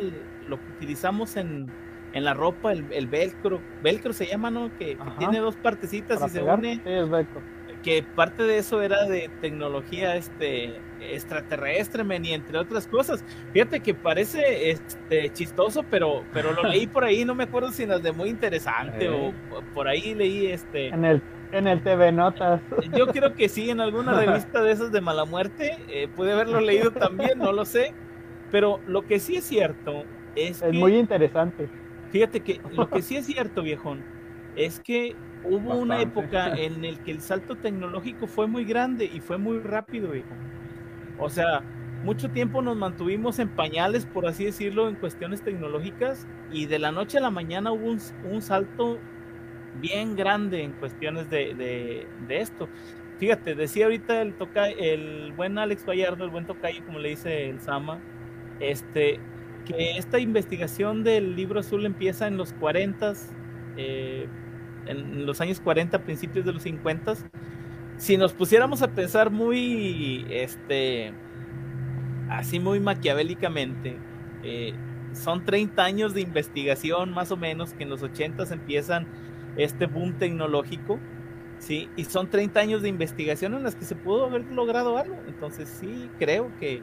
lo 0.47 0.59
que 0.59 0.73
utilizamos 0.77 1.37
en, 1.37 1.67
en 2.13 2.25
la 2.25 2.35
ropa, 2.35 2.73
el, 2.73 2.85
el, 2.93 3.07
velcro, 3.07 3.61
velcro 3.83 4.13
se 4.13 4.27
llama, 4.27 4.51
¿no? 4.51 4.71
Que, 4.79 4.97
tiene 5.19 5.39
dos 5.39 5.57
partecitas 5.57 6.23
y 6.27 6.29
se 6.29 6.43
une. 6.43 6.75
Sí, 6.77 6.83
es 6.85 7.09
velcro 7.09 7.41
que 7.83 8.03
parte 8.03 8.43
de 8.43 8.59
eso 8.59 8.83
era 8.83 9.07
de 9.07 9.31
tecnología 9.41 10.17
este 10.17 10.75
extraterrestre, 11.03 12.05
men, 12.05 12.25
y 12.25 12.33
entre 12.33 12.59
otras 12.59 12.87
cosas. 12.87 13.25
Fíjate 13.53 13.81
que 13.81 13.95
parece 13.95 14.71
este 14.71 15.33
chistoso, 15.33 15.85
pero 15.91 16.25
pero 16.33 16.53
lo 16.53 16.65
leí 16.65 16.87
por 16.87 17.05
ahí, 17.05 17.25
no 17.25 17.35
me 17.35 17.45
acuerdo 17.45 17.73
si 17.73 17.87
las 17.87 18.03
de 18.03 18.13
muy 18.13 18.29
interesante 18.29 19.09
o 19.09 19.33
por 19.75 19.89
ahí 19.89 20.15
leí 20.15 20.47
este 20.47 20.89
en 20.89 21.05
el 21.05 21.23
en 21.53 21.67
el 21.67 21.83
TV 21.83 22.13
Notas. 22.13 22.61
Yo 22.97 23.07
creo 23.09 23.35
que 23.35 23.49
sí, 23.49 23.71
en 23.71 23.81
alguna 23.81 24.13
revista 24.19 24.63
de 24.63 24.73
esas 24.73 24.93
de 24.93 25.01
mala 25.01 25.25
muerte, 25.25 25.77
eh, 25.89 26.09
pude 26.09 26.33
haberlo 26.33 26.61
leído 26.61 26.91
también, 26.93 27.39
no 27.39 27.53
lo 27.53 27.65
sé. 27.65 27.93
Pero 28.51 28.81
lo 28.87 29.03
que 29.03 29.21
sí 29.21 29.37
es 29.37 29.45
cierto 29.45 30.05
es, 30.35 30.63
es 30.63 30.73
muy 30.73 30.97
interesante. 30.97 31.69
Fíjate 32.11 32.41
que 32.41 32.61
lo 32.73 32.89
que 32.89 33.03
sí 33.03 33.17
es 33.17 33.27
cierto, 33.27 33.63
viejón, 33.63 34.03
es 34.57 34.81
que 34.81 35.15
hubo 35.45 35.75
una 35.77 36.01
época 36.01 36.55
en 36.57 36.85
el 36.85 36.99
que 37.01 37.13
el 37.13 37.21
salto 37.21 37.57
tecnológico 37.57 38.27
fue 38.27 38.47
muy 38.47 38.65
grande 38.65 39.05
y 39.05 39.21
fue 39.21 39.39
muy 39.39 39.61
rápido, 39.61 40.15
hijo. 40.15 40.29
O 41.21 41.29
sea, 41.29 41.63
mucho 42.03 42.31
tiempo 42.31 42.63
nos 42.63 42.77
mantuvimos 42.77 43.39
en 43.39 43.49
pañales, 43.49 44.07
por 44.07 44.27
así 44.27 44.45
decirlo, 44.45 44.89
en 44.89 44.97
cuestiones 44.97 45.43
tecnológicas 45.43 46.27
y 46.51 46.67
de 46.67 46.79
la 46.79 46.93
noche 46.93 47.19
a 47.19 47.21
la 47.21 47.31
mañana 47.31 47.73
hubo 47.73 47.97
un, 48.25 48.43
salto 48.43 48.99
bien 49.81 50.17
grande 50.17 50.63
en 50.63 50.73
cuestiones 50.73 51.29
de, 51.31 52.07
esto. 52.29 52.69
Fíjate, 53.19 53.55
decía 53.55 53.85
ahorita 53.85 54.23
el, 54.23 54.35
toca, 54.35 54.69
el 54.69 55.33
buen 55.37 55.59
Alex 55.59 55.85
Gallardo, 55.85 56.25
el 56.25 56.31
buen 56.31 56.47
tocayo, 56.47 56.83
como 56.87 56.99
le 56.99 57.11
dice 57.11 57.51
el 57.51 57.61
Sama, 57.61 57.99
este, 58.61 59.21
que 59.67 59.99
esta 59.99 60.19
investigación 60.19 61.05
del 61.05 61.37
libro 61.37 61.61
azul 61.61 61.85
empieza 61.85 62.27
en 62.27 62.39
los 62.39 62.55
40 62.55 63.13
eh, 63.77 64.27
en 64.87 65.27
los 65.27 65.41
años 65.41 65.61
40, 65.61 66.03
principios 66.03 66.45
de 66.45 66.53
los 66.53 66.63
50, 66.63 67.15
si 68.01 68.17
nos 68.17 68.33
pusiéramos 68.33 68.81
a 68.81 68.89
pensar 68.89 69.31
muy, 69.31 70.25
este, 70.31 71.13
así 72.31 72.59
muy 72.59 72.81
maquiavélicamente, 72.81 73.99
eh, 74.43 74.73
son 75.13 75.45
30 75.45 75.85
años 75.85 76.15
de 76.15 76.23
investigación 76.23 77.13
más 77.13 77.31
o 77.31 77.37
menos 77.37 77.75
que 77.75 77.83
en 77.83 77.91
los 77.91 78.03
80 78.03 78.45
empiezan 78.55 79.07
este 79.57 79.85
boom 79.85 80.15
tecnológico, 80.15 80.99
¿sí? 81.59 81.91
Y 81.95 82.05
son 82.05 82.31
30 82.31 82.59
años 82.59 82.81
de 82.81 82.89
investigación 82.89 83.53
en 83.53 83.65
las 83.65 83.77
que 83.77 83.85
se 83.85 83.97
pudo 83.97 84.25
haber 84.25 84.51
logrado 84.51 84.97
algo. 84.97 85.23
Entonces 85.29 85.69
sí, 85.69 86.11
creo 86.19 86.51
que, 86.59 86.83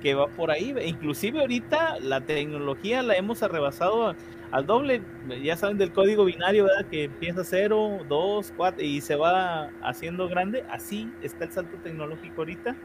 que 0.00 0.14
va 0.14 0.28
por 0.28 0.50
ahí. 0.50 0.74
Inclusive 0.86 1.40
ahorita 1.40 2.00
la 2.00 2.22
tecnología 2.22 3.02
la 3.02 3.14
hemos 3.14 3.42
arrebasado 3.42 4.14
al 4.50 4.66
doble, 4.66 5.02
ya 5.42 5.56
saben 5.56 5.76
del 5.76 5.92
código 5.92 6.24
binario, 6.24 6.64
¿verdad? 6.64 6.86
Que 6.88 7.04
empieza 7.04 7.42
0, 7.44 8.06
2, 8.08 8.52
4 8.56 8.82
y 8.82 9.00
se 9.00 9.16
va 9.16 9.70
haciendo 9.82 10.28
grande. 10.28 10.64
Así 10.70 11.10
está 11.20 11.44
el 11.44 11.50
salto 11.50 11.76
tecnológico 11.78 12.42
ahorita. 12.42 12.76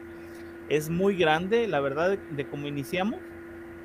Es 0.68 0.90
muy 0.90 1.16
grande, 1.16 1.68
la 1.68 1.80
verdad, 1.80 2.18
de, 2.30 2.44
cómo 2.46 2.66
iniciamos. 2.66 3.20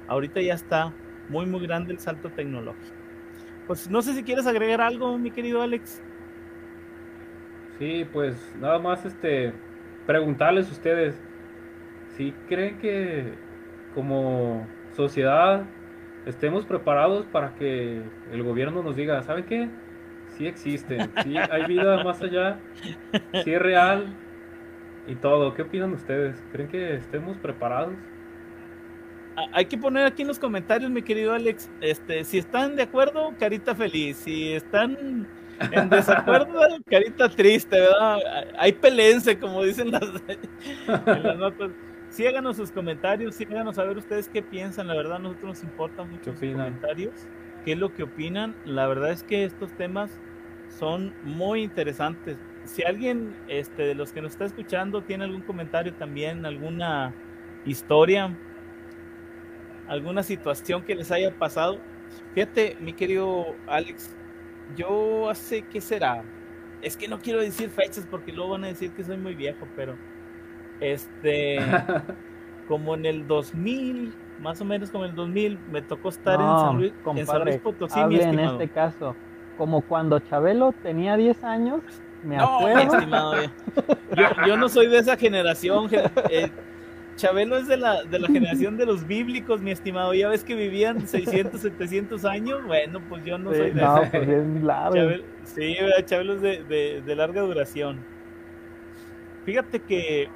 Ahorita 0.07 0.41
ya 0.41 0.53
está 0.53 0.93
muy, 1.29 1.45
muy 1.45 1.61
grande 1.61 1.91
el 1.91 1.99
salto 1.99 2.29
tecnológico. 2.29 2.95
Pues 3.67 3.89
no 3.89 4.01
sé 4.01 4.13
si 4.13 4.23
quieres 4.23 4.47
agregar 4.47 4.81
algo, 4.81 5.17
mi 5.17 5.29
querido 5.29 5.61
Alex. 5.61 6.01
Sí, 7.77 8.07
pues 8.11 8.55
nada 8.59 8.79
más 8.79 9.05
este 9.05 9.53
preguntarles 10.07 10.71
ustedes 10.71 11.21
si 12.15 12.31
creen 12.47 12.79
que 12.79 13.33
como 13.93 14.65
sociedad 14.95 15.65
estemos 16.27 16.65
preparados 16.65 17.25
para 17.27 17.55
que 17.55 18.01
el 18.31 18.43
gobierno 18.43 18.83
nos 18.83 18.95
diga, 18.95 19.23
¿sabe 19.23 19.45
qué? 19.45 19.69
Sí 20.37 20.45
existen, 20.45 21.09
sí 21.23 21.35
hay 21.37 21.65
vida 21.65 22.03
más 22.03 22.21
allá, 22.21 22.59
sí 23.43 23.53
es 23.53 23.61
real 23.61 24.13
y 25.07 25.15
todo. 25.15 25.53
¿Qué 25.53 25.63
opinan 25.63 25.93
ustedes? 25.93 26.35
¿Creen 26.51 26.69
que 26.69 26.95
estemos 26.95 27.37
preparados? 27.37 27.95
Hay 29.53 29.65
que 29.65 29.77
poner 29.77 30.05
aquí 30.05 30.23
en 30.23 30.27
los 30.27 30.39
comentarios, 30.39 30.91
mi 30.91 31.01
querido 31.01 31.33
Alex, 31.33 31.69
este, 31.79 32.23
si 32.23 32.39
están 32.39 32.75
de 32.75 32.83
acuerdo, 32.83 33.33
carita 33.39 33.73
feliz, 33.73 34.17
si 34.17 34.53
están 34.53 35.27
en 35.71 35.89
desacuerdo, 35.89 36.59
carita 36.89 37.29
triste, 37.29 37.79
¿verdad? 37.79 38.17
Hay 38.57 38.73
pelense, 38.73 39.39
como 39.39 39.63
dicen 39.63 39.91
las, 39.91 40.03
las 41.05 41.37
notas 41.37 41.71
sí 42.09 42.25
háganos 42.25 42.57
sus 42.57 42.71
comentarios, 42.71 43.35
sí 43.35 43.45
háganos 43.49 43.75
saber 43.75 43.97
ustedes 43.97 44.29
qué 44.29 44.41
piensan, 44.41 44.87
la 44.87 44.95
verdad 44.95 45.17
a 45.17 45.19
nosotros 45.19 45.49
nos 45.49 45.63
importan 45.63 46.09
mucho 46.09 46.31
sus 46.31 46.39
comentarios, 46.39 47.13
qué 47.65 47.73
es 47.73 47.77
lo 47.77 47.93
que 47.93 48.03
opinan, 48.03 48.55
la 48.65 48.87
verdad 48.87 49.11
es 49.11 49.23
que 49.23 49.43
estos 49.43 49.71
temas 49.73 50.11
son 50.69 51.13
muy 51.23 51.63
interesantes. 51.63 52.37
Si 52.65 52.83
alguien 52.83 53.35
este, 53.47 53.83
de 53.83 53.95
los 53.95 54.11
que 54.11 54.21
nos 54.21 54.33
está 54.33 54.45
escuchando 54.45 55.01
tiene 55.01 55.23
algún 55.23 55.41
comentario 55.41 55.93
también, 55.93 56.45
alguna 56.45 57.13
historia, 57.65 58.37
alguna 59.87 60.23
situación 60.23 60.83
que 60.83 60.95
les 60.95 61.11
haya 61.11 61.37
pasado, 61.37 61.79
fíjate, 62.33 62.77
mi 62.79 62.93
querido 62.93 63.55
Alex, 63.67 64.15
yo 64.75 65.29
hace, 65.29 65.61
¿qué 65.63 65.79
será? 65.79 66.23
Es 66.81 66.97
que 66.97 67.07
no 67.07 67.19
quiero 67.19 67.39
decir 67.39 67.69
fechas 67.69 68.05
porque 68.09 68.31
luego 68.31 68.51
van 68.51 68.65
a 68.65 68.67
decir 68.67 68.91
que 68.91 69.03
soy 69.03 69.17
muy 69.17 69.33
viejo, 69.33 69.67
pero 69.75 69.97
este, 70.79 71.59
como 72.67 72.95
en 72.95 73.05
el 73.05 73.27
2000, 73.27 74.13
más 74.41 74.61
o 74.61 74.65
menos 74.65 74.89
como 74.91 75.05
en 75.05 75.11
el 75.11 75.15
2000, 75.15 75.59
me 75.71 75.81
tocó 75.81 76.09
estar 76.09 76.39
en, 76.39 76.47
San 76.47 76.77
Luis, 76.77 76.93
en 77.15 77.25
San 77.25 77.43
Luis 77.43 77.57
Potosí. 77.57 77.99
en 77.99 78.39
este 78.39 78.67
caso, 78.69 79.15
como 79.57 79.81
cuando 79.81 80.19
Chabelo 80.19 80.73
tenía 80.83 81.17
10 81.17 81.43
años, 81.43 81.81
me 82.23 82.37
acuerdo. 82.37 83.51
yo, 84.45 84.57
no 84.57 84.69
soy 84.69 84.87
de 84.87 84.99
esa 84.99 85.15
generación. 85.15 85.89
Eh, 86.29 86.49
Chabelo 87.15 87.57
es 87.57 87.67
de 87.67 87.77
la, 87.77 88.03
de 88.03 88.19
la 88.19 88.27
generación 88.27 88.77
de 88.77 88.85
los 88.85 89.07
bíblicos, 89.07 89.61
mi 89.61 89.71
estimado. 89.71 90.13
Ya 90.13 90.29
ves 90.29 90.43
que 90.43 90.53
vivían 90.55 91.07
600, 91.07 91.59
700 91.61 92.25
años. 92.25 92.63
Bueno, 92.65 93.01
pues 93.09 93.23
yo 93.25 93.37
no 93.37 93.51
soy 93.51 93.71
de 93.71 93.81
no, 93.81 94.01
Pues 94.11 94.27
es 94.27 94.63
largo. 94.63 94.95
Chabelo, 94.95 95.23
sí, 95.43 95.75
Chabelo 96.05 96.33
es 96.33 96.41
de, 96.41 96.63
de, 96.63 97.01
de 97.01 97.15
larga 97.15 97.41
duración. 97.41 97.99
Fíjate 99.45 99.79
que 99.79 100.29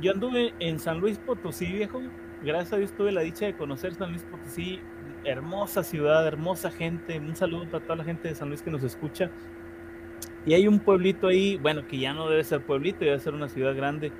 yo 0.00 0.12
anduve 0.12 0.54
en 0.58 0.78
San 0.78 1.00
Luis 1.00 1.18
Potosí, 1.18 1.66
viejo. 1.66 2.00
Gracias 2.42 2.72
a 2.72 2.76
Dios 2.76 2.92
tuve 2.92 3.12
la 3.12 3.20
dicha 3.20 3.46
de 3.46 3.54
conocer 3.54 3.94
San 3.94 4.10
Luis 4.10 4.22
Potosí. 4.24 4.80
Hermosa 5.24 5.82
ciudad, 5.82 6.26
hermosa 6.26 6.70
gente. 6.70 7.18
Un 7.18 7.36
saludo 7.36 7.66
para 7.66 7.84
toda 7.84 7.96
la 7.96 8.04
gente 8.04 8.28
de 8.28 8.34
San 8.34 8.48
Luis 8.48 8.62
que 8.62 8.70
nos 8.70 8.82
escucha. 8.82 9.30
Y 10.44 10.54
hay 10.54 10.66
un 10.66 10.80
pueblito 10.80 11.28
ahí, 11.28 11.56
bueno, 11.58 11.86
que 11.86 11.98
ya 11.98 12.12
no 12.12 12.28
debe 12.28 12.42
ser 12.42 12.62
pueblito, 12.62 13.04
debe 13.04 13.20
ser 13.20 13.34
una 13.34 13.48
ciudad 13.48 13.76
grande, 13.76 14.10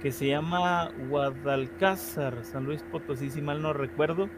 que 0.00 0.12
se 0.12 0.28
llama 0.28 0.92
Guadalcázar, 1.08 2.44
San 2.44 2.64
Luis 2.64 2.84
Potosí, 2.84 3.30
si 3.30 3.42
mal 3.42 3.60
no 3.60 3.72
recuerdo. 3.72 4.28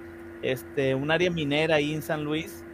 Este, 0.40 0.94
un 0.94 1.10
área 1.10 1.30
minera 1.30 1.74
ahí 1.74 1.92
en 1.92 2.00
San 2.00 2.24
Luis. 2.24 2.64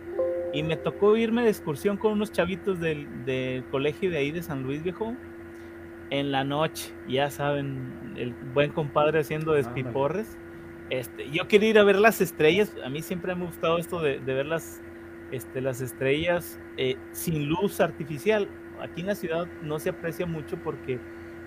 Y 0.53 0.63
me 0.63 0.77
tocó 0.77 1.17
irme 1.17 1.43
de 1.43 1.51
excursión 1.51 1.97
con 1.97 2.13
unos 2.13 2.31
chavitos 2.31 2.79
del, 2.79 3.09
del 3.25 3.65
colegio 3.65 4.11
de 4.11 4.19
ahí 4.19 4.31
de 4.31 4.43
San 4.43 4.63
Luis, 4.63 4.83
viejo. 4.85 5.17
En 6.11 6.31
la 6.31 6.45
noche, 6.45 6.93
ya 7.09 7.31
saben, 7.31 8.15
el 8.17 8.35
buen 8.55 8.71
compadre 8.71 9.21
haciendo 9.21 9.53
despiporres. 9.53 10.37
Este, 10.91 11.29
yo 11.31 11.49
quería 11.49 11.71
ir 11.71 11.79
a 11.79 11.85
ver 11.85 11.97
las 11.97 12.21
estrellas. 12.21 12.73
A 12.85 12.89
mí 12.89 13.03
siempre 13.03 13.35
me 13.35 13.43
ha 13.43 13.47
gustado 13.47 13.79
esto 13.79 14.01
de, 14.01 14.21
de 14.21 14.35
ver 14.35 14.47
las, 14.47 14.81
este, 15.33 15.61
las 15.61 15.81
estrellas 15.81 16.61
eh, 16.77 16.97
sin 17.13 17.49
luz 17.49 17.81
artificial. 17.81 18.49
Aquí 18.81 19.01
en 19.01 19.09
la 19.09 19.15
ciudad 19.15 19.47
no 19.63 19.79
se 19.79 19.91
aprecia 19.91 20.27
mucho 20.27 20.57
porque 20.63 21.01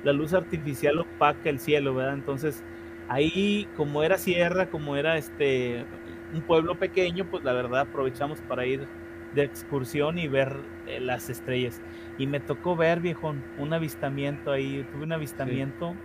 la 0.04 0.14
luz 0.14 0.34
artificial 0.34 1.00
opaca 1.00 1.50
el 1.50 1.60
cielo, 1.60 1.94
¿verdad? 1.94 2.16
Entonces, 2.16 2.64
ahí 3.08 3.68
como 3.76 4.04
era 4.04 4.18
sierra, 4.18 4.70
como 4.70 4.96
era 4.96 5.18
este 5.18 5.86
un 6.34 6.42
pueblo 6.42 6.76
pequeño, 6.76 7.26
pues 7.26 7.44
la 7.44 7.54
verdad 7.54 7.82
aprovechamos 7.82 8.40
para 8.42 8.66
ir 8.66 8.88
de 9.34 9.44
excursión 9.44 10.18
y 10.18 10.28
ver 10.28 10.58
eh, 10.88 11.00
las 11.00 11.30
estrellas. 11.30 11.82
Y 12.20 12.28
me 12.28 12.42
tocó 12.42 12.76
ver, 12.76 13.00
viejo, 13.00 13.34
un 13.58 13.74
avistamiento 13.74 14.52
ahí, 14.52 14.86
tuve 14.92 15.04
un 15.04 15.14
avistamiento, 15.14 15.96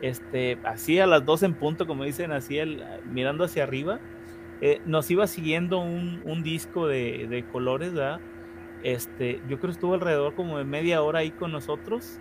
este, 0.00 0.56
así 0.62 1.00
a 1.00 1.06
las 1.06 1.26
dos 1.26 1.42
en 1.42 1.52
punto, 1.52 1.86
como 1.86 2.04
dicen, 2.04 2.30
así 2.30 2.58
el, 2.58 2.84
mirando 3.10 3.42
hacia 3.42 3.64
arriba, 3.64 3.98
eh, 4.60 4.80
nos 4.86 5.10
iba 5.10 5.26
siguiendo 5.26 5.80
un, 5.80 6.22
un 6.24 6.44
disco 6.44 6.86
de, 6.86 7.26
de, 7.28 7.42
colores, 7.42 7.92
¿verdad? 7.92 8.20
Este, 8.84 9.40
yo 9.48 9.58
creo 9.58 9.70
que 9.70 9.72
estuvo 9.72 9.94
alrededor 9.94 10.34
como 10.34 10.58
de 10.58 10.64
media 10.64 11.02
hora 11.02 11.18
ahí 11.18 11.32
con 11.32 11.50
nosotros 11.50 12.20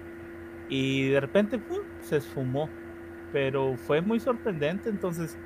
y 0.68 1.10
de 1.10 1.20
repente 1.20 1.60
¡pum! 1.60 1.78
se 2.02 2.18
esfumó, 2.18 2.70
pero 3.32 3.76
fue 3.78 4.02
muy 4.02 4.20
sorprendente, 4.20 4.90
entonces 4.90 5.38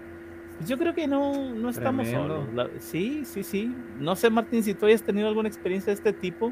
pues 0.58 0.70
yo 0.70 0.78
creo 0.78 0.94
que 0.94 1.08
no, 1.08 1.54
no 1.54 1.70
estamos 1.70 2.08
Tremendo. 2.08 2.46
solos. 2.46 2.54
La- 2.54 2.70
sí, 2.80 3.26
sí, 3.26 3.44
sí. 3.44 3.76
No 4.00 4.16
sé, 4.16 4.30
Martín, 4.30 4.64
si 4.64 4.74
tú 4.74 4.86
hayas 4.86 5.04
tenido 5.04 5.28
alguna 5.28 5.48
experiencia 5.48 5.92
de 5.92 5.96
este 5.96 6.14
tipo. 6.14 6.52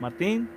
Martín. 0.00 0.48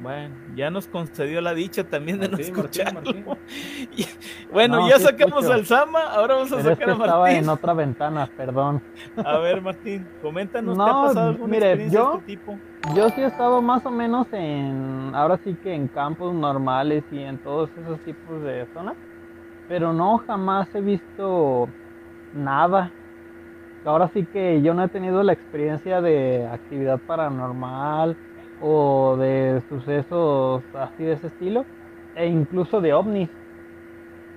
Bueno, 0.00 0.34
ya 0.56 0.68
nos 0.70 0.88
concedió 0.88 1.40
la 1.40 1.54
dicha 1.54 1.84
también 1.84 2.18
de 2.18 2.26
no 2.28 2.32
Martín, 2.36 2.54
escucharlo. 2.56 3.00
Martín. 3.02 3.24
Y- 3.96 4.06
bueno, 4.52 4.76
No, 4.80 4.88
ya 4.88 4.98
sí 4.98 5.04
sacamos 5.04 5.44
escucho. 5.44 5.52
al 5.52 5.66
Sama, 5.66 6.00
ahora 6.12 6.34
vamos 6.34 6.52
a 6.52 6.56
Pero 6.56 6.70
es 6.70 6.78
que 6.78 6.84
sacar 6.84 6.88
a 6.88 7.04
estaba 7.04 7.20
Martín. 7.24 7.38
en 7.44 7.48
otra 7.48 7.72
ventana, 7.74 8.30
perdón. 8.36 8.82
A 9.24 9.38
ver, 9.38 9.60
Martín, 9.62 10.06
coméntanos 10.20 10.76
qué 10.76 10.82
ha 10.82 10.86
No, 10.86 11.02
pasado 11.02 11.28
alguna 11.30 11.50
mire, 11.50 11.66
experiencia 11.68 12.00
yo- 12.00 12.10
de 12.12 12.18
este 12.18 12.26
tipo. 12.26 12.58
Yo 12.96 13.08
sí 13.10 13.20
he 13.20 13.26
estado 13.26 13.62
más 13.62 13.86
o 13.86 13.90
menos 13.92 14.26
en, 14.32 15.12
ahora 15.14 15.38
sí 15.44 15.54
que 15.62 15.72
en 15.72 15.86
campos 15.86 16.34
normales 16.34 17.04
y 17.12 17.20
en 17.20 17.38
todos 17.38 17.70
esos 17.80 18.00
tipos 18.00 18.42
de 18.42 18.66
zonas, 18.74 18.96
pero 19.68 19.92
no 19.92 20.18
jamás 20.26 20.66
he 20.74 20.80
visto 20.80 21.68
nada. 22.34 22.90
Ahora 23.84 24.08
sí 24.12 24.26
que 24.32 24.60
yo 24.62 24.74
no 24.74 24.82
he 24.82 24.88
tenido 24.88 25.22
la 25.22 25.32
experiencia 25.32 26.00
de 26.00 26.48
actividad 26.52 26.98
paranormal 27.06 28.16
o 28.62 29.16
de 29.16 29.62
sucesos 29.68 30.62
así 30.74 31.04
de 31.04 31.12
ese 31.12 31.26
estilo, 31.26 31.64
e 32.14 32.26
incluso 32.26 32.80
de 32.80 32.92
ovnis. 32.92 33.28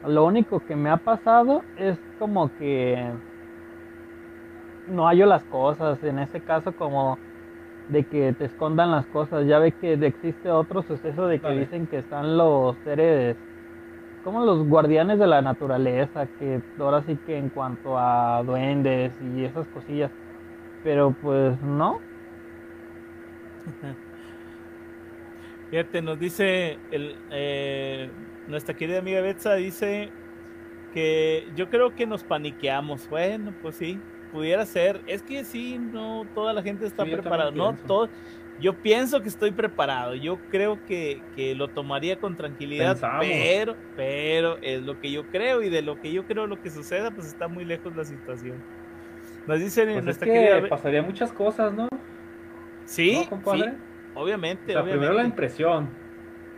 Lo 0.05 0.25
único 0.25 0.59
que 0.59 0.75
me 0.75 0.89
ha 0.89 0.97
pasado 0.97 1.63
es 1.77 1.97
como 2.19 2.49
que 2.57 3.11
no 4.87 5.07
hallo 5.07 5.25
las 5.25 5.43
cosas, 5.45 6.03
en 6.03 6.19
ese 6.19 6.39
caso 6.41 6.71
como 6.73 7.17
de 7.89 8.03
que 8.03 8.33
te 8.33 8.45
escondan 8.45 8.91
las 8.91 9.05
cosas. 9.07 9.45
Ya 9.45 9.59
ve 9.59 9.71
que 9.71 9.93
existe 9.93 10.51
otro 10.51 10.83
suceso 10.83 11.27
de 11.27 11.39
que 11.39 11.47
Vale. 11.47 11.61
dicen 11.61 11.87
que 11.87 11.99
están 11.99 12.37
los 12.37 12.75
seres, 12.83 13.35
como 14.23 14.43
los 14.43 14.67
guardianes 14.67 15.19
de 15.19 15.27
la 15.27 15.41
naturaleza, 15.41 16.27
que 16.39 16.61
ahora 16.79 17.03
sí 17.03 17.17
que 17.25 17.37
en 17.37 17.49
cuanto 17.49 17.97
a 17.97 18.41
duendes 18.43 19.11
y 19.21 19.43
esas 19.45 19.67
cosillas. 19.67 20.11
Pero 20.83 21.15
pues 21.21 21.59
no, 21.61 21.99
Fíjate, 25.71 26.01
nos 26.01 26.19
dice 26.19 26.77
el, 26.91 27.15
eh, 27.31 28.09
nuestra 28.47 28.75
querida 28.75 28.99
amiga 28.99 29.21
Betsa, 29.21 29.55
dice 29.55 30.09
que 30.93 31.47
yo 31.55 31.69
creo 31.69 31.95
que 31.95 32.05
nos 32.05 32.23
paniqueamos. 32.23 33.09
Bueno, 33.09 33.53
pues 33.61 33.75
sí, 33.75 33.99
pudiera 34.31 34.65
ser. 34.65 35.01
Es 35.07 35.21
que 35.23 35.43
sí, 35.43 35.77
no 35.79 36.25
toda 36.33 36.53
la 36.53 36.61
gente 36.61 36.85
está 36.85 37.03
Sí, 37.03 37.11
preparada. 37.11 37.51
No, 37.51 37.75
todo. 37.87 38.09
Yo 38.61 38.73
pienso 38.73 39.21
que 39.21 39.27
estoy 39.27 39.51
preparado. 39.51 40.15
Yo 40.15 40.39
creo 40.49 40.79
que, 40.85 41.21
que 41.35 41.55
lo 41.55 41.67
tomaría 41.67 42.17
con 42.19 42.37
tranquilidad, 42.37 42.91
Pensamos. 42.93 43.25
pero, 43.27 43.75
pero 43.97 44.57
es 44.61 44.81
lo 44.81 44.97
que 45.01 45.11
yo 45.11 45.25
creo 45.27 45.61
y 45.61 45.69
de 45.69 45.81
lo 45.81 45.99
que 45.99 46.13
yo 46.13 46.23
creo 46.25 46.47
lo 46.47 46.61
que 46.61 46.69
suceda, 46.69 47.11
pues 47.11 47.27
está 47.27 47.49
muy 47.49 47.65
lejos 47.65 47.93
la 47.97 48.05
situación. 48.05 48.55
Nos 49.45 49.59
dice 49.59 49.83
Pues 49.83 49.97
es 49.97 50.03
nuestra 50.05 50.25
que 50.27 50.33
querida. 50.33 50.69
Pasaría 50.69 51.01
muchas 51.01 51.33
cosas, 51.33 51.73
¿no? 51.73 51.89
Sí, 52.85 53.19
¿No, 53.23 53.29
compadre? 53.29 53.71
sí, 53.71 53.77
obviamente, 54.15 54.75
O 54.75 54.83
sea, 54.83 54.83
primero 54.83 55.13
la 55.13 55.23
impresión. 55.23 55.89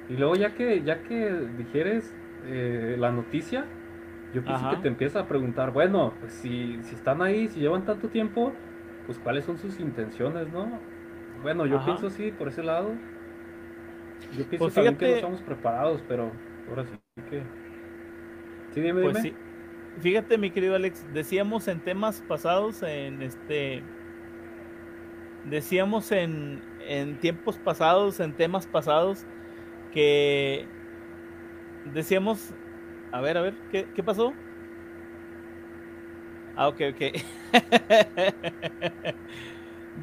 Y 0.10 0.16
luego 0.16 0.36
ya 0.36 0.54
que, 0.56 0.84
ya 0.84 1.04
que 1.04 1.32
dijeres 1.58 2.16
eh, 2.46 2.96
la 2.98 3.12
noticia, 3.12 3.66
yo 4.34 4.44
pienso 4.44 4.66
Ajá. 4.66 4.76
que 4.76 4.82
te 4.84 4.88
empiezas 4.88 5.24
a 5.24 5.28
preguntar, 5.28 5.72
bueno, 5.72 6.14
pues 6.20 6.34
si, 6.34 6.82
si 6.84 6.96
están 6.96 7.22
ahí, 7.22 7.48
si 7.48 7.60
llevan 7.60 7.86
tanto 7.86 8.10
tiempo, 8.10 8.54
pues 9.06 9.20
cuáles 9.20 9.46
son 9.46 9.58
sus 9.58 9.80
intenciones, 9.80 10.50
¿no? 10.52 10.80
Bueno, 11.42 11.66
yo 11.66 11.78
Ajá. 11.78 11.86
pienso 11.86 12.08
así, 12.08 12.32
por 12.32 12.48
ese 12.50 12.64
lado. 12.64 12.94
Yo 14.38 14.46
pienso 14.48 14.58
Pues 14.58 14.74
también 14.74 14.98
que 14.98 15.08
no 15.08 15.16
estamos 15.16 15.42
preparados, 15.42 16.04
pero 16.08 16.32
ahora 16.70 16.86
sí 16.86 16.96
que... 17.30 17.44
Sí, 18.74 18.82
dime, 18.82 19.02
Pues 19.02 19.18
dime. 19.18 19.22
sí. 19.22 19.36
Fíjate, 20.00 20.38
mi 20.38 20.52
querido 20.52 20.76
Alex, 20.76 21.06
decíamos 21.14 21.68
en 21.68 21.80
temas 21.80 22.22
pasados, 22.28 22.84
en 22.84 23.22
este. 23.24 23.84
Decíamos 25.46 26.12
en, 26.12 26.62
en 26.88 27.20
tiempos 27.20 27.58
pasados, 27.58 28.20
en 28.20 28.34
temas 28.34 28.68
pasados, 28.68 29.26
que. 29.94 30.66
Decíamos. 31.86 32.54
A 33.12 33.22
ver, 33.22 33.38
a 33.38 33.42
ver, 33.42 33.56
¿qué, 33.72 34.04
pasó? 34.04 34.34
Ah, 36.56 36.68
ok, 36.68 36.82
ok. 36.92 37.02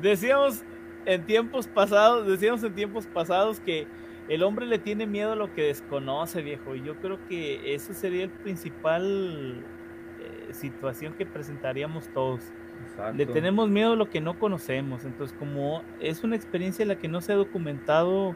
decíamos 0.00 0.62
en 1.04 1.26
tiempos 1.26 1.66
pasados, 1.68 2.26
decíamos 2.26 2.64
en 2.64 2.74
tiempos 2.74 3.06
pasados 3.06 3.60
que 3.60 3.86
el 4.28 4.42
hombre 4.42 4.66
le 4.66 4.78
tiene 4.78 5.06
miedo 5.06 5.32
a 5.32 5.36
lo 5.36 5.52
que 5.52 5.64
desconoce, 5.64 6.40
viejo. 6.42 6.74
Y 6.74 6.82
yo 6.82 6.96
creo 6.96 7.18
que 7.28 7.74
eso 7.74 7.92
sería 7.92 8.24
el 8.24 8.30
principal 8.30 9.62
eh, 10.20 10.52
situación 10.54 11.12
que 11.12 11.26
presentaríamos 11.26 12.08
todos. 12.08 12.40
Exacto. 12.96 13.16
Le 13.16 13.26
tenemos 13.26 13.68
miedo 13.68 13.92
a 13.92 13.96
lo 13.96 14.08
que 14.08 14.20
no 14.20 14.38
conocemos. 14.38 15.04
Entonces, 15.04 15.36
como 15.38 15.82
es 16.00 16.24
una 16.24 16.36
experiencia 16.36 16.82
en 16.82 16.88
la 16.88 16.96
que 16.96 17.08
no 17.08 17.20
se 17.20 17.32
ha 17.32 17.36
documentado 17.36 18.34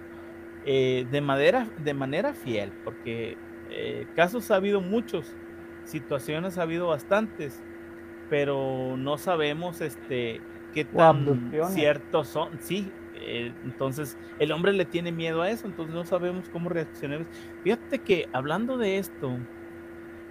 eh, 0.67 1.07
de, 1.11 1.21
manera, 1.21 1.69
de 1.83 1.95
manera 1.95 2.35
fiel, 2.35 2.73
porque 2.85 3.37
eh, 3.71 4.07
casos 4.17 4.51
ha 4.51 4.57
habido 4.57 4.81
muchos, 4.81 5.35
situaciones 5.85 6.59
ha 6.59 6.63
habido 6.63 6.89
bastantes, 6.89 7.63
pero 8.29 8.97
no 8.97 9.17
sabemos 9.19 9.81
este 9.81 10.41
qué 10.75 10.85
tan 10.85 11.51
ciertos 11.71 12.29
son. 12.29 12.51
Sí, 12.61 12.91
eh, 13.21 13.53
entonces 13.65 14.17
el 14.39 14.53
hombre 14.53 14.73
le 14.73 14.85
tiene 14.85 15.13
miedo 15.13 15.43
a 15.43 15.51
eso, 15.51 15.67
entonces 15.67 15.95
no 15.95 16.05
sabemos 16.05 16.49
cómo 16.51 16.69
reaccionar. 16.69 17.27
Fíjate 17.63 17.99
que 17.99 18.29
hablando 18.33 18.79
de 18.79 18.99
esto, 18.99 19.37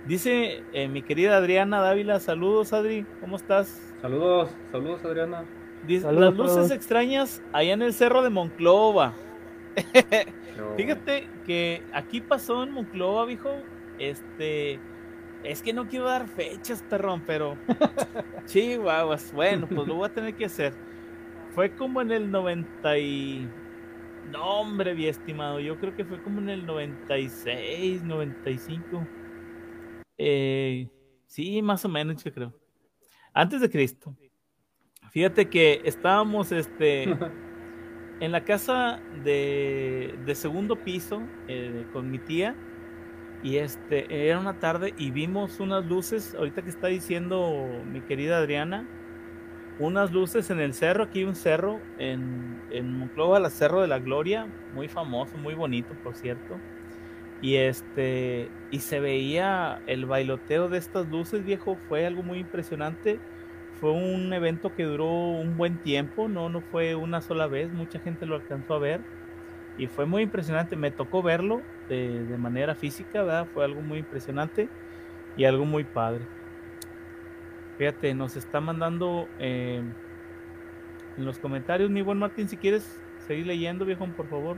dice 0.05 0.63
eh, 0.73 0.87
mi 0.87 1.01
querida 1.01 1.37
Adriana 1.37 1.81
Dávila, 1.81 2.19
saludos 2.19 2.73
Adri, 2.73 3.05
¿cómo 3.19 3.35
estás? 3.35 3.86
Saludos, 4.01 4.49
saludos 4.71 5.03
Adriana. 5.03 5.45
Dice, 5.85 6.03
Saludos, 6.03 6.25
las 6.29 6.37
luces 6.37 6.53
saludos. 6.53 6.71
extrañas 6.71 7.41
allá 7.53 7.73
en 7.73 7.81
el 7.81 7.93
cerro 7.93 8.21
de 8.21 8.29
Monclova. 8.29 9.13
Fíjate 10.77 11.27
que 11.45 11.83
aquí 11.93 12.21
pasó 12.21 12.63
en 12.63 12.71
Monclova, 12.71 13.25
viejo. 13.25 13.49
Este. 13.99 14.79
Es 15.43 15.61
que 15.61 15.71
no 15.71 15.87
quiero 15.87 16.05
dar 16.05 16.27
fechas, 16.27 16.83
perrón, 16.89 17.23
pero. 17.25 17.57
Chihuahuas. 18.45 19.33
Bueno, 19.33 19.67
pues 19.67 19.87
lo 19.87 19.95
voy 19.95 20.07
a 20.09 20.13
tener 20.13 20.35
que 20.35 20.45
hacer. 20.45 20.73
Fue 21.53 21.75
como 21.75 22.01
en 22.01 22.11
el 22.11 22.31
90 22.31 22.97
y. 22.97 23.49
No, 24.31 24.61
hombre, 24.61 24.93
mi 24.93 25.07
estimado. 25.07 25.59
Yo 25.59 25.77
creo 25.79 25.95
que 25.95 26.05
fue 26.05 26.21
como 26.21 26.39
en 26.39 26.49
el 26.49 26.65
96, 26.65 28.03
95. 28.03 29.07
Eh, 30.17 30.89
sí, 31.27 31.61
más 31.61 31.85
o 31.85 31.89
menos, 31.89 32.23
yo 32.23 32.33
creo. 32.33 32.53
Antes 33.37 33.61
de 33.61 33.69
Cristo. 33.69 34.15
Fíjate 35.11 35.47
que 35.47 35.81
estábamos, 35.85 36.51
este 36.51 37.03
en 38.19 38.31
la 38.31 38.43
casa 38.43 38.99
de, 39.23 40.17
de 40.25 40.33
segundo 40.33 40.75
piso 40.75 41.21
eh, 41.47 41.85
con 41.93 42.09
mi 42.09 42.17
tía 42.17 42.55
y 43.43 43.57
este 43.57 44.27
era 44.27 44.39
una 44.39 44.57
tarde 44.57 44.95
y 44.97 45.11
vimos 45.11 45.59
unas 45.59 45.85
luces 45.85 46.33
ahorita 46.33 46.63
que 46.63 46.71
está 46.71 46.87
diciendo 46.87 47.69
mi 47.85 48.01
querida 48.01 48.39
Adriana 48.39 48.87
unas 49.77 50.11
luces 50.11 50.49
en 50.49 50.59
el 50.59 50.73
cerro, 50.73 51.03
aquí 51.03 51.19
hay 51.19 51.25
un 51.25 51.35
cerro 51.35 51.79
en, 51.99 52.59
en 52.71 52.97
Monclova, 52.97 53.39
la 53.39 53.51
Cerro 53.51 53.81
de 53.81 53.87
la 53.87 53.99
Gloria, 53.99 54.47
muy 54.73 54.87
famoso, 54.87 55.37
muy 55.37 55.53
bonito, 55.53 55.93
por 56.03 56.15
cierto. 56.15 56.57
Y 57.41 57.57
este, 57.57 58.49
y 58.71 58.79
se 58.79 58.99
veía 58.99 59.81
el 59.87 60.05
bailoteo 60.05 60.69
de 60.69 60.77
estas 60.79 61.07
luces, 61.09 61.43
viejo, 61.45 61.77
fue 61.87 62.05
algo 62.05 62.23
muy 62.23 62.39
impresionante. 62.39 63.19
Fue 63.79 63.91
un 63.91 64.33
evento 64.33 64.73
que 64.73 64.83
duró 64.83 65.05
un 65.05 65.55
buen 65.55 65.77
tiempo, 65.77 66.27
no, 66.27 66.49
no 66.49 66.61
fue 66.61 66.95
una 66.95 67.21
sola 67.21 67.45
vez, 67.45 67.71
mucha 67.71 67.99
gente 67.99 68.25
lo 68.25 68.35
alcanzó 68.35 68.73
a 68.73 68.79
ver. 68.79 69.01
Y 69.77 69.87
fue 69.87 70.07
muy 70.07 70.23
impresionante, 70.23 70.75
me 70.75 70.89
tocó 70.89 71.21
verlo 71.21 71.61
de, 71.87 72.25
de 72.25 72.37
manera 72.37 72.73
física, 72.73 73.21
¿verdad? 73.21 73.47
Fue 73.53 73.63
algo 73.63 73.81
muy 73.81 73.99
impresionante 73.99 74.69
y 75.37 75.45
algo 75.45 75.65
muy 75.65 75.83
padre. 75.83 76.25
Fíjate, 77.77 78.15
nos 78.15 78.35
está 78.35 78.59
mandando 78.59 79.29
eh, 79.37 79.83
en 81.15 81.25
los 81.25 81.37
comentarios, 81.37 81.91
mi 81.91 82.01
buen 82.01 82.17
Martín, 82.17 82.49
si 82.49 82.57
quieres 82.57 82.99
seguir 83.27 83.45
leyendo, 83.45 83.85
viejón, 83.85 84.13
por 84.13 84.27
favor, 84.27 84.57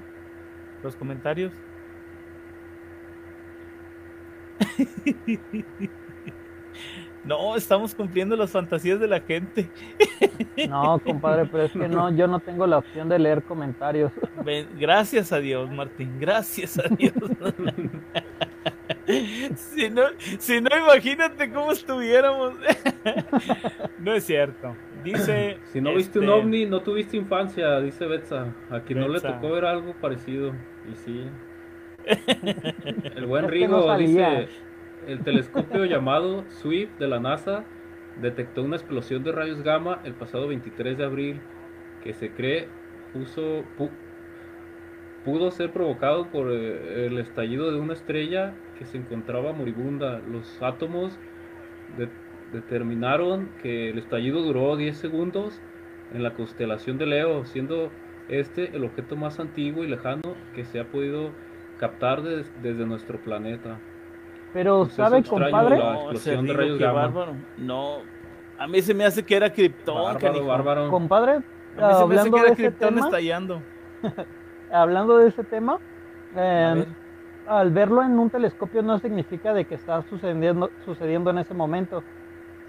los 0.84 0.96
comentarios. 0.96 1.52
No, 7.26 7.56
estamos 7.56 7.94
cumpliendo 7.94 8.36
las 8.36 8.50
fantasías 8.50 9.00
de 9.00 9.08
la 9.08 9.20
gente. 9.20 9.70
No, 10.70 11.00
compadre, 11.00 11.46
pero 11.46 11.66
es 11.66 11.72
que 11.74 11.88
no, 11.88 12.10
yo 12.16 12.28
no 12.28 12.40
tengo 12.40 12.66
la 12.66 12.78
opción 12.78 13.10
de 13.10 13.20
leer 13.20 13.44
comentarios. 13.44 14.12
Ven, 14.44 14.68
gracias 14.80 15.32
a 15.32 15.40
Dios, 15.40 15.70
Martín, 15.70 16.18
gracias 16.20 16.80
a 16.80 16.88
Dios. 16.88 17.14
si, 19.56 19.90
no, 19.90 20.04
si 20.40 20.62
no, 20.62 20.70
imagínate 20.78 21.52
cómo 21.52 21.72
estuviéramos. 21.72 22.54
no 24.00 24.14
es 24.14 24.24
cierto. 24.24 24.76
Dice. 25.04 25.58
Si 25.72 25.82
no 25.82 25.94
viste 25.94 26.20
un 26.20 26.26
este, 26.26 26.36
ovni, 26.36 26.66
no 26.66 26.82
tuviste 26.82 27.18
infancia, 27.18 27.80
dice 27.80 28.06
Betsa. 28.06 28.54
A 28.70 28.82
quien 28.82 29.00
no 29.00 29.08
le 29.08 29.20
tocó 29.20 29.52
ver 29.52 29.66
algo 29.66 29.94
parecido. 29.94 30.54
Y 30.92 30.96
sí. 30.96 31.30
El 33.16 33.26
buen 33.26 33.44
no 33.44 33.50
Rigo 33.50 33.98
dice: 33.98 34.48
El 35.08 35.20
telescopio 35.24 35.86
llamado 35.86 36.44
SWIFT 36.50 37.00
de 37.00 37.08
la 37.08 37.20
NASA 37.20 37.64
detectó 38.22 38.64
una 38.64 38.76
explosión 38.76 39.24
de 39.24 39.32
rayos 39.32 39.62
gamma 39.64 40.00
el 40.04 40.14
pasado 40.14 40.48
23 40.48 40.98
de 40.98 41.06
abril 41.06 41.42
que 42.04 42.14
se 42.14 42.32
cree 42.32 42.68
puso, 43.14 43.64
pu- 43.78 43.90
pudo 45.26 45.52
ser 45.52 45.72
provocado 45.72 46.28
por 46.28 46.52
eh, 46.52 47.08
el 47.08 47.18
estallido 47.20 47.72
de 47.72 47.80
una 47.80 47.94
estrella 47.94 48.54
que 48.78 48.86
se 48.86 48.98
encontraba 48.98 49.54
moribunda. 49.54 50.20
Los 50.20 50.62
átomos 50.62 51.18
de- 51.98 52.10
determinaron 52.54 53.50
que 53.62 53.90
el 53.90 53.98
estallido 54.00 54.42
duró 54.42 54.76
10 54.76 54.98
segundos 54.98 55.60
en 56.14 56.24
la 56.24 56.34
constelación 56.34 56.98
de 56.98 57.06
Leo, 57.06 57.46
siendo 57.46 57.92
este 58.28 58.76
el 58.76 58.84
objeto 58.84 59.16
más 59.16 59.40
antiguo 59.40 59.84
y 59.84 59.88
lejano 59.88 60.22
que 60.54 60.66
se 60.66 60.80
ha 60.80 60.86
podido 60.86 61.32
captar 61.80 62.22
des- 62.22 62.52
desde 62.62 62.86
nuestro 62.86 63.18
planeta. 63.18 63.78
Pero, 64.54 64.80
Pues 64.82 64.94
¿sabe, 64.94 65.20
extraño 65.20 65.46
compadre? 65.46 65.78
la- 65.78 65.84
No, 65.86 65.94
explosión 66.02 66.22
se 66.36 66.42
de 66.42 66.48
digo 66.48 66.58
rayos 66.60 66.78
que 66.78 66.84
gamma. 66.84 67.02
bárbaro. 67.02 67.34
No, 67.58 67.98
a 68.58 68.68
mí 68.68 68.82
se 68.82 68.94
me 68.94 69.06
hace 69.06 69.24
que 69.24 69.36
era 69.36 69.52
Krypton. 69.52 70.16
Bárbaro. 70.48 70.90
Compadre, 70.90 71.32
A 71.34 71.38
mí 71.38 71.44
se 71.76 71.82
me 71.82 71.86
hace 71.88 72.02
hablando 72.04 72.32
que 72.36 72.42
de 72.42 72.46
era 72.48 72.54
ese 72.54 72.64
Krypton 72.64 72.96
tema, 72.96 73.06
estallando. 73.08 73.62
hablando 74.72 75.18
de 75.18 75.28
ese 75.30 75.44
tema, 75.44 75.74
A 75.74 76.40
eh, 76.40 76.74
ver. 76.76 76.88
al 77.48 77.72
verlo 77.72 78.02
en 78.04 78.18
un 78.20 78.30
telescopio 78.30 78.82
no 78.82 79.00
significa 79.00 79.54
de 79.54 79.66
que 79.66 79.76
está 79.76 80.02
sucediendo, 80.04 80.70
sucediendo 80.86 81.30
en 81.32 81.40
ese 81.40 81.54
momento, 81.54 82.04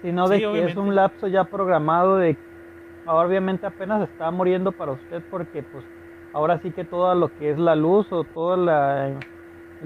sino 0.01 0.27
de 0.27 0.37
Sí, 0.37 0.43
que 0.43 0.63
es 0.65 0.75
un 0.75 0.95
lapso 0.95 1.27
ya 1.27 1.43
programado 1.45 2.17
de 2.17 2.37
ahora 3.05 3.27
obviamente 3.27 3.65
apenas 3.65 4.07
está 4.07 4.29
muriendo 4.31 4.71
para 4.71 4.91
usted 4.93 5.21
porque 5.29 5.63
pues 5.63 5.83
ahora 6.33 6.59
sí 6.59 6.71
que 6.71 6.83
todo 6.83 7.13
lo 7.15 7.35
que 7.37 7.51
es 7.51 7.59
la 7.59 7.75
luz 7.75 8.11
o 8.11 8.23
toda 8.23 8.57
la 8.57 9.19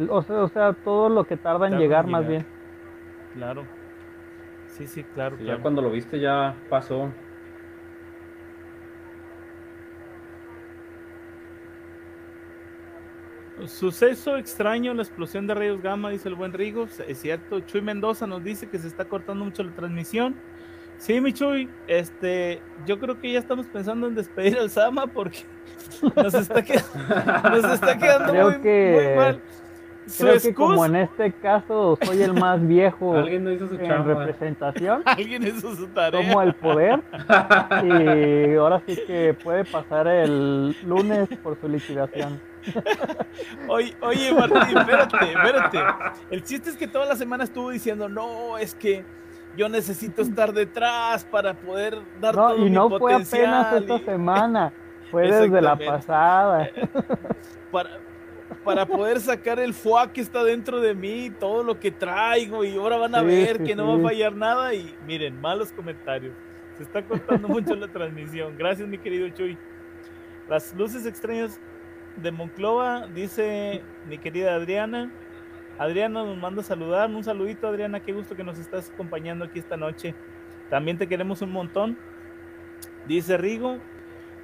o 0.09 0.21
sea, 0.23 0.43
o 0.43 0.47
sea, 0.49 0.73
todo 0.73 1.09
lo 1.09 1.25
que 1.25 1.37
tarda 1.37 1.67
en 1.67 1.73
Tarda 1.73 1.75
en 1.75 1.79
llegar 1.79 2.07
más 2.07 2.25
llegar. 2.25 2.43
bien. 2.43 2.45
Claro. 3.33 3.67
Sí, 4.67 4.87
sí, 4.87 5.03
claro. 5.03 5.37
Sí, 5.37 5.43
claro. 5.43 5.57
Ya 5.57 5.61
cuando 5.61 5.81
lo 5.81 5.89
viste 5.89 6.19
ya 6.19 6.55
pasó. 6.69 7.11
Suceso 13.67 14.35
extraño, 14.35 14.93
la 14.93 15.01
explosión 15.01 15.47
de 15.47 15.53
rayos 15.53 15.81
gamma, 15.81 16.09
dice 16.09 16.27
el 16.27 16.35
buen 16.35 16.51
Rigo. 16.51 16.87
Es 17.07 17.19
cierto, 17.19 17.61
Chuy 17.61 17.81
Mendoza 17.81 18.27
nos 18.27 18.43
dice 18.43 18.67
que 18.69 18.77
se 18.77 18.87
está 18.87 19.05
cortando 19.05 19.45
mucho 19.45 19.63
la 19.63 19.71
transmisión. 19.71 20.35
Sí, 20.97 21.21
mi 21.21 21.33
Chuy, 21.33 21.69
este, 21.87 22.61
yo 22.85 22.99
creo 22.99 23.19
que 23.19 23.31
ya 23.31 23.39
estamos 23.39 23.65
pensando 23.67 24.07
en 24.07 24.15
despedir 24.15 24.57
al 24.57 24.69
Sama 24.69 25.07
porque 25.07 25.39
nos 26.15 26.33
está, 26.33 26.61
que- 26.63 26.79
nos 27.51 27.63
está 27.73 27.97
quedando 27.97 28.31
Creo 28.31 28.49
muy, 28.51 28.61
que- 28.61 29.01
muy 29.05 29.15
mal. 29.23 29.41
Su 30.07 30.23
Creo 30.23 30.39
que 30.39 30.53
como 30.53 30.85
en 30.85 30.97
este 30.97 31.31
caso 31.31 31.97
soy 32.03 32.21
el 32.21 32.33
más 32.35 32.61
viejo 32.67 33.15
Alguien 33.15 33.43
no 33.43 33.51
hizo 33.51 33.67
su 33.67 33.73
en 33.73 33.87
chamba. 33.87 34.13
representación, 34.13 35.01
alguien 35.05 35.41
hizo 35.47 35.75
su 35.75 35.87
tarea. 35.87 36.21
tomo 36.21 36.43
el 36.43 36.53
poder 36.53 37.01
y 37.83 38.53
ahora 38.55 38.83
sí 38.85 38.99
que 39.07 39.33
puede 39.43 39.65
pasar 39.65 40.07
el 40.07 40.75
lunes 40.85 41.27
por 41.41 41.59
su 41.59 41.67
liquidación. 41.67 42.39
Oye, 43.67 43.95
oye, 44.01 44.31
Martín, 44.33 44.77
espérate, 44.77 45.17
espérate. 45.31 45.79
El 46.31 46.43
chiste 46.43 46.69
es 46.69 46.77
que 46.77 46.87
toda 46.87 47.05
la 47.05 47.15
semana 47.15 47.43
estuvo 47.43 47.69
diciendo, 47.71 48.07
no, 48.09 48.57
es 48.59 48.75
que 48.75 49.03
yo 49.55 49.69
necesito 49.69 50.21
estar 50.21 50.53
detrás 50.53 51.23
para 51.25 51.53
poder 51.53 51.97
dar 52.19 52.35
No, 52.35 52.47
todo 52.49 52.57
y 52.57 52.61
mi 52.65 52.69
no 52.71 52.89
fue 52.89 53.13
apenas 53.13 53.29
potencial 53.29 53.81
esta 53.83 53.95
y 53.95 53.99
semana, 54.05 54.73
fue 55.11 55.31
desde 55.31 55.61
la 55.61 55.75
pasada. 55.77 56.69
para, 57.71 57.89
para 58.63 58.85
poder 58.85 59.19
sacar 59.19 59.59
el 59.59 59.73
fuá 59.73 60.11
que 60.11 60.21
está 60.21 60.43
dentro 60.43 60.79
de 60.81 60.93
mí, 60.93 61.29
todo 61.39 61.63
lo 61.63 61.79
que 61.79 61.91
traigo 61.91 62.63
y 62.63 62.75
ahora 62.75 62.97
van 62.97 63.15
a 63.15 63.19
Sí, 63.19 63.25
ver 63.25 63.57
sí, 63.57 63.63
que 63.63 63.75
no 63.75 63.87
va 63.87 63.95
a 63.99 64.09
fallar 64.09 64.33
nada 64.35 64.73
y 64.73 64.93
miren, 65.05 65.39
malos 65.39 65.71
comentarios. 65.71 66.33
Se 66.77 66.83
está 66.83 67.01
cortando 67.03 67.47
mucho 67.47 67.73
la 67.75 67.87
transmisión. 67.87 68.57
Gracias, 68.57 68.87
mi 68.87 68.97
querido 68.97 69.29
Chuy. 69.29 69.57
Las 70.49 70.73
luces 70.75 71.05
extrañas 71.05 71.59
de 72.17 72.31
Monclova, 72.31 73.07
dice 73.07 73.81
mi 74.07 74.17
querida 74.17 74.55
Adriana. 74.55 75.11
Adriana 75.77 76.23
nos 76.23 76.37
manda 76.37 76.61
a 76.61 76.65
saludar. 76.65 77.09
Un 77.09 77.23
saludito, 77.23 77.67
Adriana. 77.67 77.99
Qué 77.99 78.13
gusto 78.13 78.35
que 78.35 78.43
nos 78.43 78.57
estás 78.59 78.89
acompañando 78.89 79.45
aquí 79.45 79.59
esta 79.59 79.77
noche. 79.77 80.15
También 80.69 80.97
te 80.97 81.07
queremos 81.07 81.41
un 81.41 81.51
montón. 81.51 81.97
Dice 83.07 83.37
Rigo. 83.37 83.77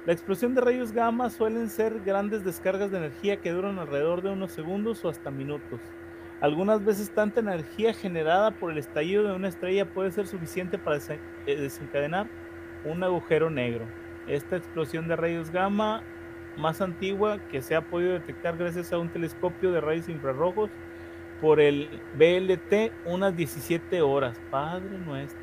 La 0.04 0.12
explosión 0.12 0.56
de 0.56 0.60
rayos 0.60 0.90
gamma 0.90 1.30
suelen 1.30 1.70
ser 1.70 2.00
grandes 2.00 2.44
descargas 2.44 2.90
de 2.90 2.98
energía 2.98 3.36
que 3.36 3.52
duran 3.52 3.78
alrededor 3.78 4.20
de 4.20 4.30
unos 4.30 4.50
segundos 4.50 5.04
o 5.04 5.08
hasta 5.08 5.30
minutos. 5.30 5.80
Algunas 6.40 6.84
veces 6.84 7.10
tanta 7.10 7.38
energía 7.38 7.94
generada 7.94 8.50
por 8.50 8.72
el 8.72 8.78
estallido 8.78 9.22
de 9.22 9.32
una 9.32 9.46
estrella 9.46 9.88
puede 9.88 10.10
ser 10.10 10.26
suficiente 10.26 10.76
para 10.76 10.96
eh, 10.96 11.20
desencadenar 11.46 12.26
un 12.84 13.04
agujero 13.04 13.48
negro. 13.48 13.86
Esta 14.26 14.56
explosión 14.56 15.06
de 15.06 15.14
rayos 15.14 15.52
gamma 15.52 16.02
más 16.56 16.80
antigua 16.80 17.38
que 17.48 17.62
se 17.62 17.76
ha 17.76 17.82
podido 17.82 18.14
detectar 18.14 18.56
gracias 18.56 18.92
a 18.92 18.98
un 18.98 19.08
telescopio 19.08 19.70
de 19.70 19.80
rayos 19.80 20.08
infrarrojos 20.08 20.68
por 21.42 21.60
el 21.60 21.88
BLT 22.16 22.92
unas 23.04 23.36
17 23.36 24.00
horas. 24.00 24.40
Padre 24.50 24.96
nuestro. 25.04 25.38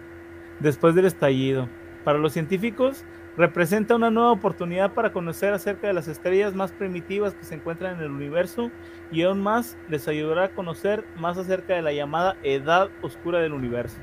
Después 0.60 0.96
del 0.96 1.06
estallido. 1.06 1.68
Para 2.06 2.18
los 2.18 2.32
científicos 2.32 3.04
representa 3.36 3.96
una 3.96 4.10
nueva 4.10 4.32
oportunidad 4.32 4.94
para 4.94 5.12
conocer 5.12 5.54
acerca 5.54 5.88
de 5.88 5.94
las 5.94 6.08
estrellas 6.08 6.56
más 6.56 6.72
primitivas 6.72 7.36
que 7.36 7.44
se 7.44 7.56
encuentran 7.56 7.98
en 7.98 8.04
el 8.04 8.12
universo 8.12 8.72
y 9.12 9.24
aún 9.24 9.42
más 9.42 9.78
les 9.90 10.08
ayudará 10.08 10.46
a 10.46 10.50
conocer 10.50 11.04
más 11.18 11.38
acerca 11.38 11.76
de 11.76 11.82
la 11.82 11.92
llamada 11.92 12.38
edad 12.44 12.90
oscura 13.02 13.40
del 13.40 13.54
universo, 13.54 13.98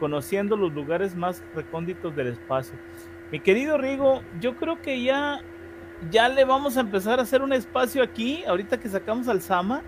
conociendo 0.00 0.56
los 0.56 0.72
lugares 0.72 1.14
más 1.14 1.42
recónditos 1.54 2.14
del 2.14 2.28
espacio. 2.28 2.76
Mi 3.30 3.40
querido 3.40 3.78
Rigo, 3.78 4.22
yo 4.40 4.56
creo 4.56 4.82
que 4.82 5.02
ya 5.02 5.40
ya 6.10 6.28
le 6.28 6.44
vamos 6.44 6.76
a 6.76 6.80
empezar 6.80 7.18
a 7.18 7.22
hacer 7.22 7.42
un 7.42 7.52
espacio 7.52 8.02
aquí, 8.02 8.44
ahorita 8.44 8.78
que 8.78 8.88
sacamos 8.88 9.28
al 9.28 9.40
Sama. 9.40 9.82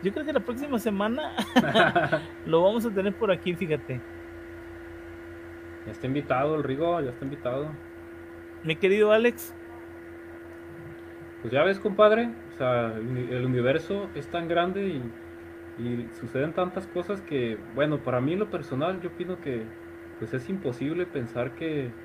Yo 0.00 0.12
creo 0.12 0.24
que 0.26 0.32
la 0.32 0.44
próxima 0.44 0.78
semana 0.78 1.34
lo 2.44 2.62
vamos 2.62 2.86
a 2.86 2.92
tener 2.92 3.16
por 3.16 3.30
aquí, 3.32 3.56
fíjate. 3.56 4.04
Ya 5.84 5.90
está 5.92 6.06
invitado 6.06 6.54
el 6.54 6.62
Rigo, 6.62 7.00
ya 7.00 7.10
está 7.10 7.24
invitado. 7.24 7.82
Mi 8.62 8.76
querido 8.78 9.12
Alex, 9.12 9.56
Pues 11.40 11.52
ya 11.52 11.62
ves, 11.62 11.78
compadre, 11.80 12.36
o 12.48 12.50
sea, 12.52 12.96
el 12.96 13.06
uni- 13.08 13.30
el 13.30 13.44
universo 13.44 14.10
es 14.14 14.28
tan 14.30 14.48
grande 14.48 14.88
y, 14.88 15.16
y 15.76 16.10
suceden 16.12 16.54
tantas 16.54 16.86
cosas 16.88 17.22
que, 17.22 17.56
bueno, 17.56 18.02
para 18.02 18.20
mí 18.20 18.32
en 18.34 18.40
lo 18.40 18.50
personal 18.50 19.00
yo 19.00 19.10
opino 19.10 19.40
que 19.40 19.72
pues 20.16 20.34
es 20.34 20.48
imposible 20.48 21.06
pensar 21.06 21.54
que 21.54 21.96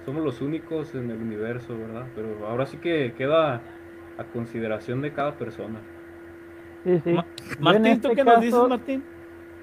somos 0.00 0.24
los 0.24 0.40
únicos 0.42 0.94
en 0.96 1.10
el 1.10 1.22
universo, 1.22 1.78
¿verdad? 1.78 2.12
Pero 2.14 2.46
ahora 2.48 2.66
sí 2.66 2.80
que 2.80 3.14
queda 3.14 3.70
a 4.16 4.30
consideración 4.30 5.02
de 5.02 5.12
cada 5.14 5.38
persona. 5.38 5.93
Sí, 6.84 7.00
sí. 7.04 7.12
Ma- 7.12 7.26
Martín, 7.60 8.00
¿tú 8.00 8.08
este 8.08 8.16
qué 8.16 8.24
nos 8.24 8.34
caso- 8.34 8.44
dices, 8.44 8.68
Martín? 8.68 9.04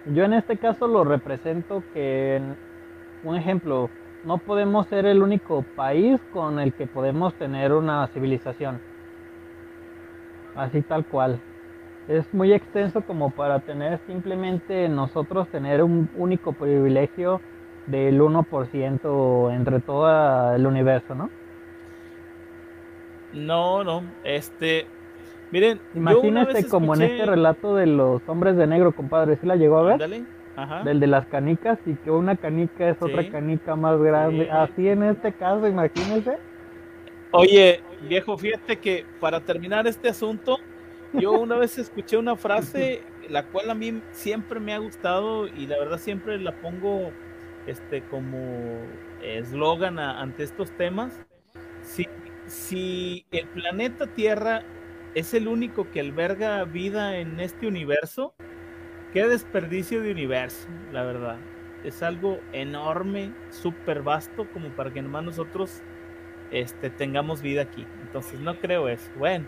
Yo 0.08 0.24
en 0.24 0.34
este 0.34 0.58
caso 0.58 0.88
lo 0.88 1.04
represento 1.04 1.84
que, 1.94 2.38
en- 2.38 2.56
un 3.24 3.36
ejemplo, 3.36 3.90
no 4.24 4.38
podemos 4.40 4.88
ser 4.88 5.06
el 5.06 5.22
único 5.22 5.64
país 5.76 6.20
con 6.34 6.60
el 6.60 6.74
que 6.74 6.88
podemos 6.88 7.34
tener 7.36 7.72
una 7.74 8.08
civilización. 8.08 8.80
Así 10.56 10.82
tal 10.82 11.06
cual. 11.06 11.40
Es 12.08 12.34
muy 12.34 12.52
extenso 12.52 13.02
como 13.02 13.30
para 13.30 13.60
tener 13.60 14.00
simplemente 14.08 14.90
nosotros 14.90 15.48
tener 15.50 15.84
un 15.84 16.10
único 16.18 16.52
privilegio 16.54 17.40
del 17.86 18.20
1% 18.22 19.52
entre 19.52 19.80
todo 19.80 20.54
el 20.56 20.66
universo, 20.66 21.14
¿no? 21.16 21.30
No, 23.34 23.84
no, 23.84 24.04
este, 24.24 24.88
miren, 25.52 25.80
imagínate 25.94 26.68
como 26.68 26.96
en 26.96 27.04
este 27.04 27.26
relato 27.26 27.76
de 27.76 27.88
los 27.88 28.22
hombres 28.28 28.56
de 28.58 28.68
negro, 28.68 28.94
compadre, 28.94 29.38
¿sí 29.38 29.46
la 29.46 29.56
llegó 29.56 29.78
a 29.78 29.84
ver? 29.84 30.00
Dale. 30.00 30.24
Ajá. 30.56 30.84
Del 30.84 31.00
de 31.00 31.08
las 31.08 31.26
canicas 31.28 31.80
y 31.86 31.96
que 31.96 32.12
una 32.12 32.36
canica 32.36 32.90
es 32.90 33.02
otra 33.02 33.30
canica 33.30 33.76
más 33.76 33.98
grande. 34.00 34.52
Así 34.52 34.88
en 34.88 35.04
este 35.04 35.32
caso, 35.32 35.68
imagínese. 35.68 36.38
Oye, 37.32 37.80
viejo, 38.08 38.38
fíjate 38.38 38.78
que 38.78 39.06
para 39.22 39.40
terminar 39.40 39.88
este 39.88 40.10
asunto, 40.10 40.58
yo 41.14 41.32
una 41.32 41.56
vez 41.56 41.78
escuché 41.78 42.18
una 42.18 42.36
frase, 42.36 43.02
la 43.30 43.44
cual 43.44 43.70
a 43.70 43.76
mí 43.76 44.02
siempre 44.12 44.60
me 44.60 44.74
ha 44.74 44.80
gustado 44.80 45.48
y 45.48 45.68
la 45.68 45.80
verdad 45.80 45.98
siempre 45.98 46.38
la 46.38 46.52
pongo 46.52 47.12
este 47.68 48.02
como 48.02 48.38
eslogan 49.24 50.00
ante 50.00 50.44
estos 50.44 50.72
temas. 50.72 51.26
Si, 51.82 52.08
si 52.48 53.26
el 53.32 53.48
planeta 53.48 54.08
Tierra 54.08 54.64
es 55.16 55.34
el 55.34 55.48
único 55.48 55.90
que 55.92 56.00
alberga 56.00 56.64
vida 56.64 57.18
en 57.18 57.40
este 57.40 57.68
universo, 57.68 58.34
qué 59.14 59.28
desperdicio 59.28 60.02
de 60.02 60.12
universo, 60.12 60.68
la 60.92 61.04
verdad. 61.04 61.38
Es 61.84 62.04
algo 62.04 62.40
enorme, 62.54 63.34
súper 63.50 64.04
vasto, 64.04 64.48
como 64.54 64.70
para 64.70 64.92
que 64.92 65.02
nomás 65.02 65.24
nosotros 65.24 65.82
este, 66.52 66.90
tengamos 66.90 67.42
vida 67.42 67.64
aquí. 67.64 67.86
Entonces 68.04 68.40
no 68.40 68.56
creo 68.56 68.88
eso. 68.88 69.10
Bueno, 69.18 69.46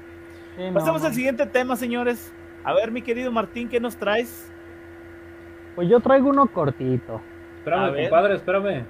pasemos 0.73 1.03
al 1.03 1.13
siguiente 1.13 1.45
tema, 1.45 1.75
señores. 1.75 2.33
A 2.63 2.73
ver, 2.73 2.91
mi 2.91 3.01
querido 3.01 3.31
Martín, 3.31 3.69
¿qué 3.69 3.79
nos 3.79 3.95
traes? 3.97 4.51
Pues 5.75 5.89
yo 5.89 5.99
traigo 5.99 6.29
uno 6.29 6.47
cortito. 6.47 7.21
Espérame, 7.57 8.03
compadre, 8.03 8.35
espérame. 8.35 8.85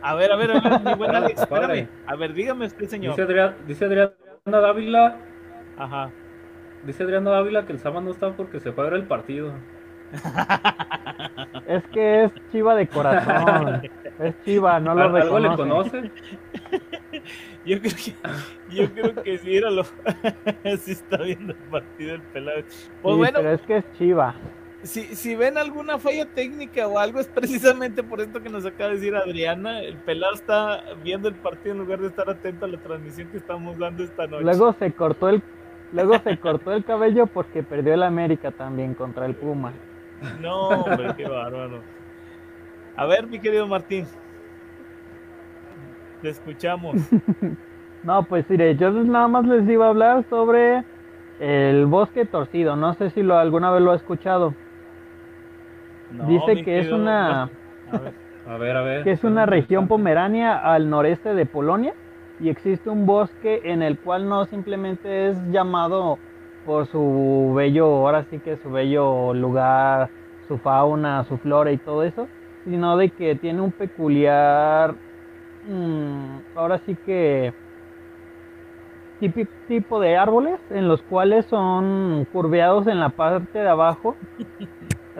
A 0.00 0.14
ver, 0.14 0.30
a 0.30 0.36
ver, 0.36 0.50
a 0.50 0.60
ver, 0.60 0.80
mi 0.80 0.94
buen 0.94 1.14
Alex, 1.14 1.40
espérame. 1.40 1.88
A 2.06 2.16
ver, 2.16 2.32
dígame 2.32 2.66
usted, 2.66 2.86
señor. 2.86 3.12
Dice, 3.12 3.22
Adriana, 3.22 3.56
dice 3.66 3.84
Adriana 3.84 4.12
Dávila. 4.44 5.27
Ajá. 5.78 6.10
Dice 6.84 7.02
Adriana 7.02 7.30
Dávila 7.30 7.66
que 7.66 7.72
el 7.72 7.78
sábado 7.78 8.02
no 8.02 8.10
está 8.10 8.32
porque 8.32 8.60
se 8.60 8.72
fue 8.72 8.86
a 8.86 8.90
ver 8.90 9.00
el 9.00 9.06
partido. 9.06 9.52
Es 11.66 11.84
que 11.88 12.24
es 12.24 12.32
chiva 12.50 12.74
de 12.74 12.86
corazón. 12.86 13.82
Es 14.18 14.34
chiva, 14.44 14.80
no 14.80 14.94
lo 14.94 15.10
reconoce. 15.10 15.48
le 15.48 15.56
conoce? 15.56 16.10
Yo 17.64 17.78
creo 17.80 17.92
que, 17.92 18.14
yo 18.74 18.90
creo 18.92 19.22
que 19.22 19.38
sí, 19.38 19.56
era 19.56 19.70
lo, 19.70 19.84
sí 20.80 20.92
está 20.92 21.18
viendo 21.18 21.52
el 21.52 21.58
partido 21.70 22.12
del 22.12 22.22
pelado. 22.22 22.62
Pues 23.02 23.16
bueno, 23.16 23.38
pero 23.38 23.52
es 23.52 23.60
que 23.62 23.76
es 23.76 23.92
chiva. 23.98 24.34
Si, 24.82 25.14
si 25.14 25.34
ven 25.36 25.58
alguna 25.58 25.98
falla 25.98 26.24
técnica 26.24 26.86
o 26.86 26.98
algo, 26.98 27.20
es 27.20 27.26
precisamente 27.26 28.02
por 28.02 28.20
esto 28.20 28.42
que 28.42 28.48
nos 28.48 28.64
acaba 28.64 28.90
de 28.90 28.96
decir 28.96 29.14
Adriana. 29.14 29.82
El 29.82 29.96
pelado 29.98 30.34
está 30.34 30.84
viendo 31.02 31.28
el 31.28 31.34
partido 31.34 31.72
en 31.72 31.80
lugar 31.80 31.98
de 31.98 32.06
estar 32.06 32.30
atento 32.30 32.64
a 32.64 32.68
la 32.68 32.78
transmisión 32.78 33.28
que 33.28 33.36
estamos 33.36 33.76
dando 33.78 34.04
esta 34.04 34.26
noche. 34.26 34.44
Luego 34.44 34.72
se 34.78 34.92
cortó 34.92 35.28
el, 35.28 35.42
luego 35.92 36.18
se 36.18 36.36
cortó 36.38 36.72
el 36.72 36.84
cabello 36.84 37.26
porque 37.26 37.62
perdió 37.62 37.94
el 37.94 38.02
América 38.02 38.50
también 38.50 38.94
contra 38.94 39.26
el 39.26 39.34
Puma. 39.34 39.72
No, 40.40 40.68
hombre, 40.68 41.14
qué 41.16 41.28
bárbaro. 41.28 41.80
A 42.96 43.06
ver, 43.06 43.26
mi 43.26 43.38
querido 43.38 43.66
Martín. 43.66 44.06
Te 46.20 46.30
escuchamos. 46.30 46.96
no, 48.02 48.24
pues 48.24 48.48
mire, 48.50 48.74
yo 48.76 48.90
nada 48.90 49.28
más 49.28 49.46
les 49.46 49.68
iba 49.68 49.86
a 49.86 49.90
hablar 49.90 50.24
sobre 50.28 50.82
el 51.38 51.86
bosque 51.86 52.24
torcido. 52.24 52.74
No 52.74 52.94
sé 52.94 53.10
si 53.10 53.22
lo 53.22 53.38
alguna 53.38 53.70
vez 53.70 53.82
lo 53.82 53.92
ha 53.92 53.96
escuchado. 53.96 54.54
Dice 56.26 56.64
que 56.64 56.80
es 56.80 56.90
una 56.90 57.50
a 58.46 58.56
ver, 58.56 58.76
a 58.76 58.82
ver, 58.82 59.04
que 59.04 59.12
es 59.12 59.24
una 59.24 59.44
región 59.44 59.88
pomerania 59.88 60.56
al 60.56 60.88
noreste 60.88 61.34
de 61.34 61.44
Polonia 61.44 61.94
y 62.40 62.48
existe 62.48 62.88
un 62.88 63.06
bosque 63.06 63.60
en 63.64 63.82
el 63.82 63.98
cual 63.98 64.28
no 64.28 64.44
simplemente 64.46 65.28
es 65.28 65.36
llamado 65.50 66.18
por 66.64 66.86
su 66.86 67.52
bello, 67.56 67.86
ahora 67.86 68.24
sí 68.30 68.38
que 68.38 68.56
su 68.58 68.70
bello 68.70 69.34
lugar, 69.34 70.10
su 70.46 70.58
fauna, 70.58 71.24
su 71.24 71.38
flora 71.38 71.72
y 71.72 71.78
todo 71.78 72.02
eso, 72.02 72.28
sino 72.64 72.96
de 72.96 73.10
que 73.10 73.34
tiene 73.36 73.60
un 73.60 73.72
peculiar, 73.72 74.94
mm, 75.66 76.56
ahora 76.56 76.78
sí 76.78 76.96
que 77.06 77.52
tipo 79.66 80.00
de 80.00 80.16
árboles 80.16 80.60
en 80.70 80.88
los 80.88 81.02
cuales 81.02 81.46
son 81.46 82.26
curveados 82.32 82.86
en 82.86 83.00
la 83.00 83.10
parte 83.10 83.58
de 83.58 83.68
abajo 83.68 84.16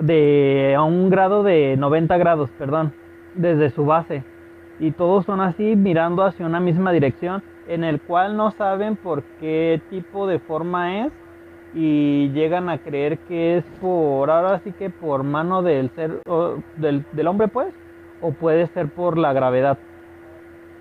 de 0.01 0.75
a 0.77 0.83
un 0.83 1.11
grado 1.11 1.43
de 1.43 1.77
90 1.77 2.17
grados, 2.17 2.51
perdón, 2.59 2.93
desde 3.35 3.71
su 3.71 3.85
base. 3.85 4.23
Y 4.81 4.93
todos 4.93 5.25
son 5.25 5.41
así 5.41 5.75
mirando 5.77 6.23
hacia 6.25 6.47
una 6.47 6.61
misma 6.61 6.93
dirección 6.93 7.43
en 7.67 7.85
el 7.85 8.01
cual 8.01 8.37
no 8.37 8.51
saben 8.53 8.97
por 8.97 9.23
qué 9.41 9.81
tipo 9.91 10.27
de 10.27 10.39
forma 10.39 11.05
es 11.05 11.13
y 11.75 12.31
llegan 12.31 12.71
a 12.71 12.79
creer 12.79 13.19
que 13.19 13.59
es 13.59 13.65
por 13.81 14.31
ahora 14.31 14.61
sí 14.61 14.73
que 14.73 14.89
por 14.89 15.23
mano 15.23 15.63
del 15.63 15.91
ser 15.91 16.23
del, 16.77 17.05
del 17.13 17.27
hombre 17.27 17.49
pues 17.49 17.75
o 18.21 18.33
puede 18.33 18.67
ser 18.69 18.89
por 18.89 19.19
la 19.19 19.33
gravedad. 19.33 19.79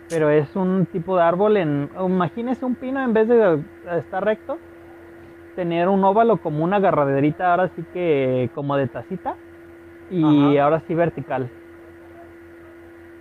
Pero 0.09 0.29
es 0.29 0.55
un 0.55 0.85
tipo 0.85 1.17
de 1.17 1.23
árbol 1.23 1.57
en 1.57 1.89
imagínese 1.99 2.63
un 2.65 2.75
pino 2.75 3.03
en 3.03 3.13
vez 3.13 3.27
de 3.27 3.59
estar 3.97 4.23
recto 4.23 4.57
tener 5.55 5.89
un 5.89 6.03
óvalo 6.03 6.37
como 6.37 6.63
una 6.63 6.77
agarraderita 6.77 7.51
ahora 7.51 7.69
sí 7.75 7.83
que 7.91 8.49
como 8.53 8.77
de 8.77 8.87
tacita 8.87 9.35
y 10.09 10.55
ahora 10.57 10.81
sí 10.87 10.93
vertical 10.93 11.49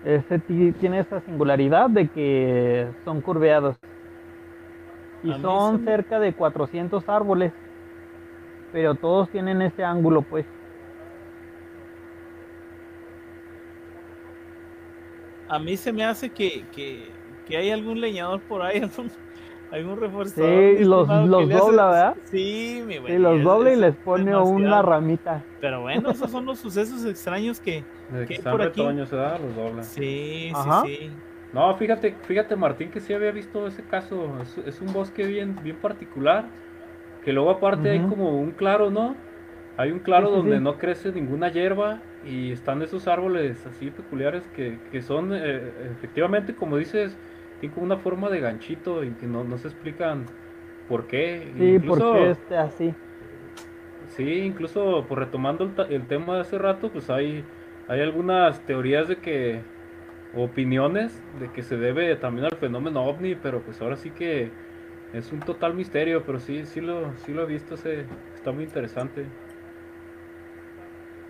este 0.07 0.39
tiene 0.39 1.01
esa 1.01 1.21
singularidad 1.23 1.91
de 1.91 2.07
que 2.07 2.87
son 3.05 3.21
curveados 3.21 3.77
y 5.25 5.33
son 5.41 5.85
cerca 5.85 6.21
de 6.21 6.33
400 6.33 7.09
árboles, 7.09 7.53
pero 8.71 8.95
todos 8.95 9.29
tienen 9.31 9.61
ese 9.63 9.83
ángulo, 9.83 10.23
pues. 10.23 10.47
A 15.49 15.59
mí 15.59 15.77
se 15.77 15.93
me 15.93 16.05
hace 16.05 16.31
que, 16.31 16.65
que, 16.73 17.11
que 17.49 17.57
hay 17.57 17.71
algún 17.71 18.01
leñador 18.01 18.41
por 18.43 18.63
ahí, 18.63 18.79
algún, 18.97 19.11
reforzador. 19.71 20.77
Sí, 20.77 20.85
los, 20.85 21.09
los 21.09 21.49
dobla, 21.49 21.87
¿verdad? 21.87 22.17
Sí, 22.25 22.83
mi 22.87 22.99
güey. 22.99 23.13
Sí, 23.13 23.19
los 23.19 23.43
dobla 23.43 23.73
y 23.73 23.77
les 23.77 23.95
pone 23.97 24.37
una 24.37 24.83
ramita. 24.83 25.45
Pero 25.61 25.83
bueno, 25.83 26.11
esos 26.11 26.31
son 26.31 26.47
los 26.47 26.59
sucesos 26.59 27.05
extraños 27.05 27.61
que, 27.61 27.85
que, 28.29 28.41
por 28.41 28.63
aquí. 28.63 28.83
se 29.07 29.17
da, 29.17 29.39
los 29.39 29.55
dobla. 29.55 29.83
Sí, 29.83 30.53
sí, 30.55 30.71
sí. 30.85 31.11
No, 31.53 31.75
fíjate, 31.77 32.15
fíjate 32.27 32.55
Martín 32.57 32.91
que 32.91 33.01
sí 33.01 33.15
había 33.15 33.31
visto 33.31 33.67
ese 33.67 33.83
caso. 33.83 34.31
Es, 34.67 34.81
un 34.81 34.93
bosque 34.93 35.27
bien, 35.27 35.57
bien 35.63 35.77
particular. 35.77 36.47
Que 37.25 37.33
luego 37.33 37.51
aparte 37.51 37.91
hay 37.91 38.01
como 38.01 38.39
un 38.39 38.53
claro, 38.53 38.91
¿no? 38.91 39.17
Hay 39.77 39.91
un 39.91 39.99
claro 39.99 40.31
donde 40.31 40.61
no 40.61 40.79
crece 40.79 41.13
ninguna 41.13 41.49
hierba 41.49 42.01
y 42.25 42.53
están 42.53 42.83
esos 42.83 43.09
árboles 43.09 43.65
así 43.67 43.91
peculiares 43.91 44.45
que, 44.55 44.79
que 44.91 45.03
son 45.03 45.33
eh, 45.35 45.73
efectivamente, 45.93 46.55
como 46.55 46.77
dices, 46.77 47.17
tienen 47.61 47.75
como 47.75 47.87
una 47.87 47.99
forma 47.99 48.29
de 48.29 48.41
ganchito 48.41 49.05
y 49.05 49.11
que 49.11 49.27
no, 49.27 49.45
no 49.45 49.59
se 49.59 49.69
explican 49.69 50.27
por 50.89 51.07
qué. 51.07 51.53
Sí, 51.57 51.65
incluso, 51.75 52.13
por 52.13 52.37
qué 52.49 52.57
así. 52.57 52.95
Sí, 54.09 54.33
incluso 54.41 55.05
por 55.09 55.19
retomando 55.19 55.65
el, 55.65 55.93
el, 55.93 56.07
tema 56.07 56.37
de 56.37 56.41
hace 56.41 56.59
rato, 56.59 56.91
pues 56.91 57.11
hay, 57.11 57.45
hay 57.89 58.01
algunas 58.01 58.61
teorías 58.61 59.09
de 59.09 59.17
que 59.17 59.61
opiniones 60.35 61.19
de 61.41 61.51
que 61.51 61.63
se 61.63 61.77
debe 61.77 62.15
también 62.17 62.47
al 62.47 62.57
fenómeno 62.57 63.05
ovni, 63.05 63.35
pero 63.35 63.61
pues 63.61 63.81
ahora 63.81 63.97
sí 63.97 64.11
que 64.11 64.51
es 65.13 65.33
un 65.33 65.41
total 65.41 65.75
misterio, 65.75 66.23
pero 66.25 66.39
sí, 66.39 66.67
sí 66.67 66.81
lo, 66.81 67.13
sí 67.25 67.33
lo 67.33 67.43
he 67.43 67.47
visto, 67.47 67.75
está 67.75 68.53
muy 68.53 68.65
interesante. 68.65 69.25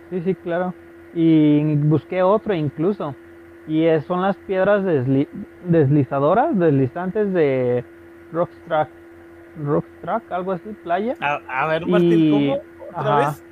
Sí, 0.09 0.21
sí, 0.21 0.35
claro. 0.35 0.73
Y 1.13 1.75
busqué 1.75 2.21
otro 2.21 2.53
incluso. 2.53 3.15
Y 3.67 3.85
son 4.07 4.21
las 4.21 4.37
piedras 4.37 4.83
deslizadoras, 5.65 6.57
deslizantes 6.57 7.33
de 7.33 7.83
Rockstrack. 8.31 8.89
Rockstrack, 9.61 10.31
algo 10.31 10.53
así, 10.53 10.69
playa. 10.83 11.15
A, 11.19 11.67
ver, 11.67 11.85
Martín, 11.85 12.31
¿cómo? 12.31 12.59
¿Otra 12.95 13.17
vez? 13.17 13.43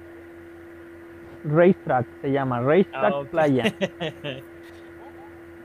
Racetrack 1.44 2.08
se 2.22 2.32
llama, 2.32 2.62
Racetrack 2.62 3.14
ah, 3.14 3.24
Playa. 3.30 3.64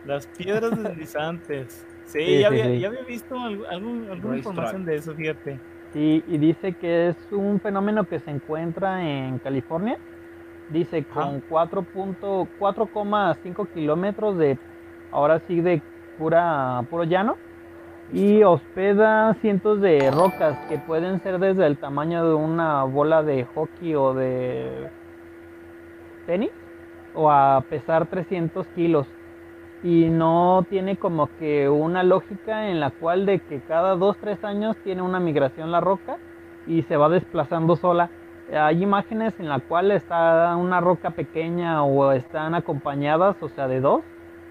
Las 0.05 0.27
piedras 0.27 0.83
deslizantes. 0.83 1.87
Sí, 2.07 2.41
ya, 2.41 2.49
había, 2.49 2.75
ya, 2.75 2.89
había, 2.89 3.03
visto 3.03 3.39
alguna 3.39 4.37
información 4.37 4.85
de 4.85 4.97
eso, 4.97 5.15
fíjate. 5.15 5.59
Sí, 5.93 6.25
y 6.27 6.39
dice 6.39 6.73
que 6.73 7.09
es 7.09 7.17
un 7.31 7.61
fenómeno 7.61 8.05
que 8.05 8.19
se 8.21 8.31
encuentra 8.31 9.05
en 9.05 9.39
California. 9.39 9.99
Dice 10.71 11.05
con 11.05 11.43
4.5 11.49 13.69
kilómetros 13.75 14.39
de 14.39 14.57
ahora 15.11 15.41
sí 15.49 15.61
de 15.61 15.83
pura, 16.17 16.85
puro 16.89 17.05
llano. 17.05 17.37
Y 18.13 18.43
hospeda 18.43 19.35
cientos 19.35 19.81
de 19.81 20.11
rocas 20.11 20.59
que 20.69 20.79
pueden 20.79 21.23
ser 21.23 21.39
desde 21.39 21.67
el 21.67 21.77
tamaño 21.77 22.27
de 22.27 22.35
una 22.35 22.83
bola 22.85 23.23
de 23.23 23.45
hockey 23.55 23.95
o 23.95 24.15
de 24.15 24.91
tenis 26.27 26.51
o 27.15 27.31
a 27.31 27.63
pesar 27.69 28.07
300 28.07 28.67
kilos. 28.69 29.07
Y 29.83 30.11
no 30.11 30.65
tiene 30.69 30.97
como 30.97 31.29
que 31.39 31.69
una 31.69 32.03
lógica 32.03 32.69
en 32.69 32.81
la 32.81 32.91
cual 32.91 33.27
de 33.27 33.41
que 33.41 33.61
cada 33.61 33.97
2-3 33.97 34.45
años 34.45 34.77
tiene 34.85 35.03
una 35.03 35.21
migración 35.21 35.73
la 35.73 35.81
roca 35.81 36.19
y 36.67 36.83
se 36.83 36.97
va 36.97 37.09
desplazando 37.09 37.77
sola. 37.77 38.11
Hay 38.53 38.83
imágenes 38.83 39.39
en 39.39 39.49
la 39.49 39.61
cual 39.61 39.91
está 39.93 40.57
una 40.57 40.81
roca 40.81 41.11
pequeña 41.11 41.85
o 41.85 42.13
están 42.13 42.55
acompañadas, 42.55 43.37
o 43.43 43.49
sea, 43.49 43.69
de 43.69 43.81
dos, 43.81 44.03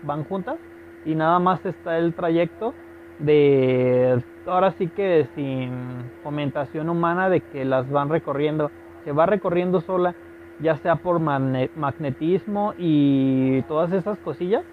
van 0.04 0.24
juntas 0.24 0.58
y 1.06 1.16
nada 1.16 1.40
más 1.40 1.66
está 1.66 1.98
el 1.98 2.14
trayecto 2.14 2.74
de 3.20 4.24
ahora 4.46 4.72
sí 4.72 4.88
que 4.88 5.28
sin 5.36 6.10
fomentación 6.24 6.90
humana 6.90 7.30
de 7.30 7.42
que 7.42 7.66
las 7.66 7.90
van 7.90 8.10
recorriendo, 8.10 8.72
se 9.04 9.12
va 9.12 9.26
recorriendo 9.26 9.82
sola, 9.82 10.16
ya 10.60 10.78
sea 10.78 10.96
por 10.98 11.20
magnetismo 11.20 12.74
y 12.78 13.62
todas 13.64 13.92
esas 13.92 14.18
cosillas, 14.20 14.64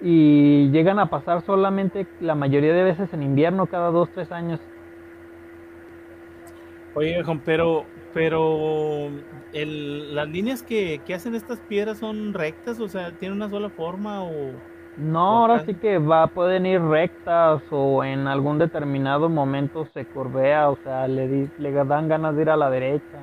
y 0.00 0.70
llegan 0.70 0.98
a 0.98 1.06
pasar 1.06 1.42
solamente 1.42 2.06
la 2.20 2.34
mayoría 2.34 2.72
de 2.72 2.84
veces 2.84 3.12
en 3.14 3.22
invierno, 3.22 3.66
cada 3.66 3.90
dos, 3.90 4.10
tres 4.10 4.32
años. 4.32 4.60
Oye, 6.94 7.22
pero, 7.44 7.84
pero 8.14 9.08
el, 9.52 10.14
las 10.14 10.28
líneas 10.28 10.62
que, 10.62 11.00
que 11.06 11.14
hacen 11.14 11.34
estas 11.34 11.60
piedras 11.60 11.98
son 11.98 12.34
rectas, 12.34 12.80
o 12.80 12.88
sea, 12.88 13.12
tienen 13.12 13.36
una 13.36 13.50
sola 13.50 13.70
forma 13.70 14.22
o 14.22 14.52
no, 14.96 15.20
ahora 15.20 15.64
sí 15.64 15.74
que 15.74 15.96
va, 15.96 16.26
pueden 16.26 16.66
ir 16.66 16.80
rectas 16.80 17.62
o 17.70 18.04
en 18.04 18.26
algún 18.26 18.58
determinado 18.58 19.30
momento 19.30 19.86
se 19.94 20.04
curvea, 20.04 20.68
o 20.68 20.76
sea, 20.84 21.08
le, 21.08 21.48
le 21.56 21.72
dan 21.72 22.08
ganas 22.08 22.36
de 22.36 22.42
ir 22.42 22.50
a 22.50 22.56
la 22.56 22.68
derecha. 22.68 23.18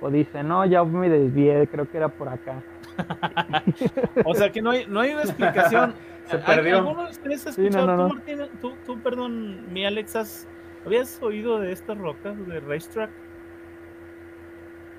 O 0.00 0.10
dice, 0.10 0.42
no, 0.42 0.64
ya 0.64 0.82
me 0.82 1.08
desvié, 1.08 1.68
creo 1.68 1.88
que 1.88 1.98
era 1.98 2.08
por 2.08 2.28
acá. 2.28 2.62
o 4.24 4.34
sea 4.34 4.50
que 4.50 4.62
no 4.62 4.70
hay, 4.70 4.86
no 4.88 5.00
hay 5.00 5.12
una 5.12 5.22
explicación. 5.22 5.94
se 6.24 6.38
perdió. 6.38 6.78
¿Alguno 6.78 7.04
de 7.04 7.10
ustedes 7.10 7.46
ha 7.46 7.50
escuchado? 7.50 8.08
Tú, 8.08 8.14
Martín, 8.14 8.38
tú, 8.60 8.72
tú, 8.84 8.98
perdón, 9.00 9.72
mi 9.72 9.84
Alexas, 9.84 10.48
¿habías 10.86 11.22
oído 11.22 11.60
de 11.60 11.72
estas 11.72 11.98
rocas 11.98 12.46
de 12.46 12.58
racetrack? 12.60 13.10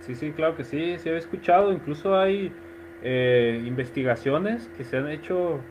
Sí, 0.06 0.16
sí, 0.16 0.32
claro 0.32 0.56
que 0.56 0.64
sí, 0.66 0.98
sí 1.00 1.10
he 1.10 1.18
escuchado. 1.18 1.72
Incluso 1.72 2.18
hay 2.20 2.52
eh, 3.02 3.62
investigaciones 3.66 4.70
que 4.78 4.84
se 4.84 4.98
han 4.98 5.10
hecho 5.10 5.62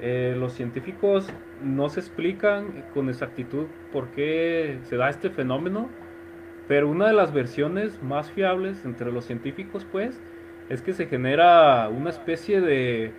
eh, 0.00 0.34
los 0.36 0.54
científicos 0.54 1.28
no 1.62 1.88
se 1.88 2.00
explican 2.00 2.84
con 2.92 3.08
exactitud 3.08 3.66
por 3.92 4.08
qué 4.08 4.78
se 4.84 4.96
da 4.96 5.08
este 5.08 5.30
fenómeno, 5.30 5.88
pero 6.66 6.88
una 6.88 7.06
de 7.06 7.12
las 7.12 7.32
versiones 7.32 8.02
más 8.02 8.32
fiables 8.32 8.84
entre 8.84 9.12
los 9.12 9.24
científicos, 9.26 9.86
pues, 9.92 10.20
es 10.68 10.82
que 10.82 10.92
se 10.92 11.06
genera 11.06 11.88
una 11.88 12.10
especie 12.10 12.60
de, 12.60 13.12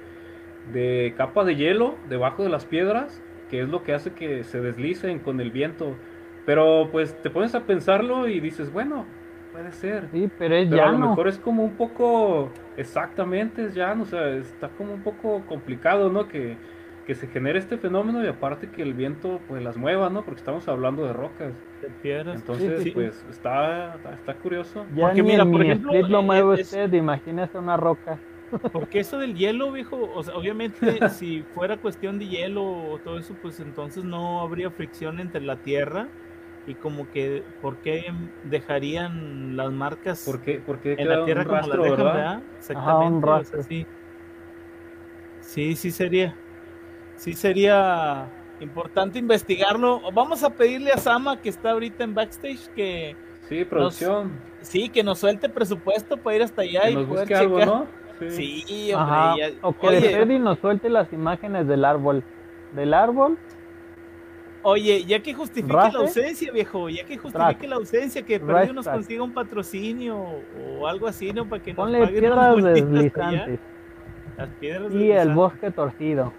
de 0.74 1.14
capa 1.16 1.46
de 1.46 1.56
hielo 1.56 1.96
debajo 2.10 2.44
de 2.44 2.50
las 2.50 2.66
piedras, 2.66 3.22
que 3.50 3.62
es 3.62 3.70
lo 3.70 3.84
que 3.84 3.94
hace 3.94 4.12
que 4.12 4.44
se 4.44 4.60
deslicen 4.60 5.20
con 5.20 5.40
el 5.40 5.52
viento. 5.52 5.96
Pero 6.46 6.90
pues 6.92 7.16
te 7.22 7.30
pones 7.30 7.56
a 7.56 7.62
pensarlo 7.62 8.28
y 8.28 8.42
dices, 8.42 8.74
bueno, 8.74 9.06
puede 9.54 9.72
ser. 9.72 10.10
Sí, 10.12 10.30
pero 10.38 10.56
es 10.56 10.70
pero 10.70 10.84
a 10.84 10.92
lo 10.92 10.98
mejor 10.98 11.28
es 11.28 11.38
como 11.38 11.64
un 11.64 11.74
poco, 11.74 12.50
exactamente, 12.76 13.66
es 13.66 13.76
llano, 13.76 14.04
o 14.04 14.06
sea, 14.06 14.28
está 14.30 14.68
como 14.70 14.94
un 14.94 15.02
poco 15.02 15.44
complicado, 15.46 16.10
¿no? 16.10 16.28
Que, 16.28 16.58
que 17.06 17.16
se 17.16 17.28
genere 17.28 17.60
este 17.60 17.78
fenómeno 17.78 18.24
y 18.24 18.28
aparte 18.28 18.70
que 18.70 18.82
el 18.82 18.94
viento 18.94 19.40
pues 19.48 19.62
las 19.64 19.78
mueva, 19.78 20.10
¿no? 20.10 20.24
Porque 20.24 20.40
estamos 20.40 20.68
hablando 20.68 21.06
de 21.06 21.14
rocas. 21.14 21.54
De 21.82 21.90
piedras. 22.02 22.36
Entonces, 22.36 22.92
pues 22.94 23.26
está, 23.30 23.96
está, 24.14 24.34
curioso. 24.36 24.86
Ya 24.96 25.08
porque 25.08 25.24
mira, 25.24 25.46
por 25.46 25.62
ejemplo, 25.62 25.94
lo 25.94 26.20
eh, 26.20 26.24
mueve 26.24 26.62
usted, 26.62 26.92
imagínese 26.94 27.58
una 27.58 27.78
roca. 27.78 28.18
Porque 28.72 29.00
eso 29.00 29.18
del 29.18 29.36
hielo, 29.36 29.72
viejo, 29.72 30.12
o 30.14 30.24
sea, 30.24 30.36
obviamente 30.36 30.78
si 31.10 31.44
fuera 31.54 31.78
cuestión 31.78 32.20
de 32.20 32.28
hielo 32.28 32.64
o 32.64 33.00
todo 33.00 33.18
eso, 33.18 33.36
pues 33.42 33.60
entonces 33.60 34.04
no 34.04 34.42
habría 34.42 34.70
fricción 34.70 35.20
entre 35.20 35.42
la 35.42 35.58
tierra 35.58 36.08
y 36.66 36.76
como 36.76 37.10
que 37.12 37.44
¿por 37.62 37.78
qué 37.78 38.06
dejarían 38.44 39.58
las 39.58 39.72
marcas 39.72 40.24
¿Por 40.26 40.42
qué, 40.42 40.62
en 40.98 41.10
la 41.10 41.26
tierra 41.26 41.44
como 41.44 41.58
las 41.58 41.68
dejan, 41.68 41.98
¿verdad? 41.98 42.42
Exactamente, 42.58 43.30
Ajá, 43.30 43.44
sí. 43.64 43.86
sí, 45.42 45.76
sí 45.76 45.92
sería 45.92 46.36
sí 47.18 47.34
sería 47.34 48.30
importante 48.60 49.20
investigarlo. 49.20 50.02
Vamos 50.14 50.44
a 50.44 50.50
pedirle 50.50 50.92
a 50.92 50.98
Sama, 50.98 51.42
que 51.42 51.50
está 51.50 51.72
ahorita 51.72 52.04
en 52.04 52.14
backstage, 52.14 52.68
que... 52.76 53.16
Sí, 53.50 53.66
producción. 53.66 54.40
sí, 54.62 54.90
que 54.90 55.04
nos 55.04 55.20
suelte 55.20 55.50
presupuesto 55.50 56.18
para 56.18 56.38
ir 56.38 56.42
hasta 56.44 56.62
allá 56.62 56.90
y 56.90 56.96
poder 57.06 57.28
checar. 57.28 57.44
Algo, 57.44 57.66
¿no? 57.66 57.88
Sí, 58.30 58.92
hombre. 58.94 59.58
O 59.62 59.74
que 59.74 59.88
Oye, 59.88 60.40
nos 60.40 60.60
suelte 60.60 60.90
las 60.90 61.12
imágenes 61.12 61.68
del 61.68 61.84
árbol. 61.84 62.24
¿Del 62.72 62.94
árbol? 62.94 63.38
Oye, 64.66 65.04
ya 65.04 65.22
que 65.22 65.34
justifique 65.34 65.74
la 65.74 66.00
ausencia, 66.00 66.52
viejo, 66.52 66.88
ya 66.90 67.04
que 67.04 67.18
justifique 67.18 67.68
la 67.68 67.76
ausencia, 67.76 68.22
que 68.22 68.40
perdido 68.40 68.74
nos 68.74 68.88
consiga 68.88 69.22
un 69.22 69.34
patrocinio 69.34 70.26
o 70.80 70.88
algo 70.88 71.08
así, 71.08 71.34
¿no? 71.34 71.46
Para 71.46 71.62
que 71.62 71.74
nos 71.74 71.78
Ponle 71.78 72.08
piedras 72.08 72.64
deslizantes. 72.64 73.60
Las 74.38 74.50
piedras 74.60 74.94
y 74.94 75.12
el 75.12 75.34
bosque 75.34 75.70
torcido. 75.70 76.32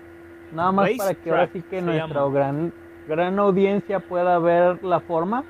Nada 0.53 0.73
más 0.73 0.91
para 0.97 1.15
que 1.15 1.31
ahora 1.31 1.49
sí 1.53 1.63
que 1.69 1.83
nuestra 1.83 2.27
gran, 2.29 2.73
gran 3.07 3.39
audiencia 3.39 4.01
pueda 4.01 4.39
ver 4.39 4.83
la 4.83 5.01
forma 5.01 5.45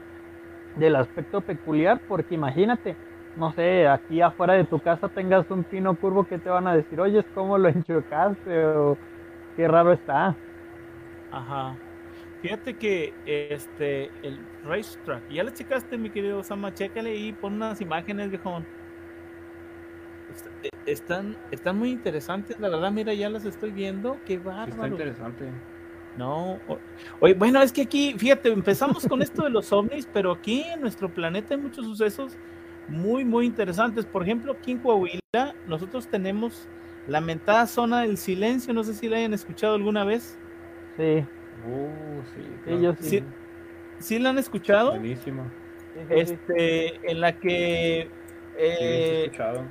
del 0.74 0.96
aspecto 0.96 1.40
peculiar, 1.40 2.00
porque 2.08 2.34
imagínate, 2.34 2.96
no 3.36 3.52
sé, 3.52 3.86
aquí 3.86 4.20
afuera 4.20 4.54
de 4.54 4.64
tu 4.64 4.80
casa 4.80 5.08
tengas 5.08 5.48
un 5.50 5.62
pino 5.62 5.94
curvo 5.94 6.24
que 6.24 6.38
te 6.38 6.50
van 6.50 6.66
a 6.66 6.74
decir, 6.74 7.00
oye, 7.00 7.24
¿cómo 7.34 7.56
lo 7.56 7.68
enchocaste? 7.68 8.66
o 8.66 8.96
qué 9.56 9.68
raro 9.68 9.92
está. 9.92 10.34
Ajá. 11.30 11.76
Fíjate 12.44 12.74
que 12.74 13.14
este 13.24 14.10
el 14.22 14.38
racetrack, 14.66 15.30
ya 15.30 15.44
le 15.44 15.54
checaste 15.54 15.96
mi 15.96 16.10
querido 16.10 16.42
Sama, 16.42 16.74
chécale 16.74 17.16
y 17.16 17.32
pon 17.32 17.54
unas 17.54 17.80
imágenes, 17.80 18.28
viejón. 18.28 18.66
Eh, 20.62 20.68
están, 20.84 21.38
están 21.50 21.78
muy 21.78 21.90
interesantes, 21.90 22.60
la 22.60 22.68
verdad, 22.68 22.92
mira, 22.92 23.14
ya 23.14 23.30
las 23.30 23.46
estoy 23.46 23.70
viendo, 23.70 24.18
qué 24.26 24.36
bárbaro. 24.36 24.72
Está 24.72 24.88
interesante. 24.88 25.50
No, 26.18 26.58
oye, 27.18 27.32
bueno, 27.32 27.62
es 27.62 27.72
que 27.72 27.80
aquí, 27.80 28.14
fíjate, 28.18 28.50
empezamos 28.50 29.08
con 29.08 29.22
esto 29.22 29.44
de 29.44 29.48
los 29.48 29.72
ovnis, 29.72 30.06
pero 30.12 30.30
aquí 30.30 30.64
en 30.64 30.82
nuestro 30.82 31.08
planeta 31.08 31.54
hay 31.54 31.60
muchos 31.62 31.86
sucesos 31.86 32.36
muy, 32.88 33.24
muy 33.24 33.46
interesantes. 33.46 34.04
Por 34.04 34.22
ejemplo, 34.22 34.52
aquí 34.52 34.72
en 34.72 34.80
Coahuila, 34.80 35.54
nosotros 35.66 36.08
tenemos 36.08 36.68
la 37.08 37.22
mentada 37.22 37.66
zona 37.66 38.02
del 38.02 38.18
silencio, 38.18 38.74
no 38.74 38.84
sé 38.84 38.92
si 38.92 39.08
la 39.08 39.16
hayan 39.16 39.32
escuchado 39.32 39.76
alguna 39.76 40.04
vez. 40.04 40.38
Sí. 40.98 41.24
Uh, 41.66 42.22
sí, 42.34 43.00
sí. 43.00 43.24
sí. 43.98 44.18
la 44.18 44.30
han 44.30 44.38
escuchado? 44.38 44.90
Buenísimo. 44.90 45.50
Este, 46.08 47.10
en 47.10 47.20
la 47.20 47.38
que... 47.38 48.08
Eh, 48.56 49.24
escuchado 49.24 49.64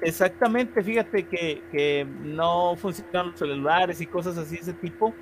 Exactamente, 0.00 0.82
fíjate 0.82 1.24
que, 1.24 1.62
que, 1.70 2.06
no 2.22 2.76
funcionan 2.76 3.28
los 3.30 3.38
celulares 3.38 4.00
y 4.00 4.06
cosas 4.06 4.36
así 4.36 4.56
de 4.56 4.62
ese 4.62 4.72
tipo. 4.74 5.14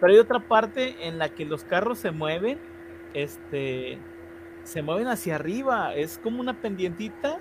Pero 0.00 0.12
hay 0.12 0.18
otra 0.18 0.40
parte 0.40 0.96
en 1.06 1.18
la 1.18 1.28
que 1.28 1.44
los 1.44 1.62
carros 1.64 1.98
se 1.98 2.10
mueven, 2.10 2.58
este, 3.12 3.98
se 4.64 4.82
mueven 4.82 5.08
hacia 5.08 5.36
arriba, 5.36 5.94
es 5.94 6.18
como 6.18 6.40
una 6.40 6.60
pendientita 6.60 7.38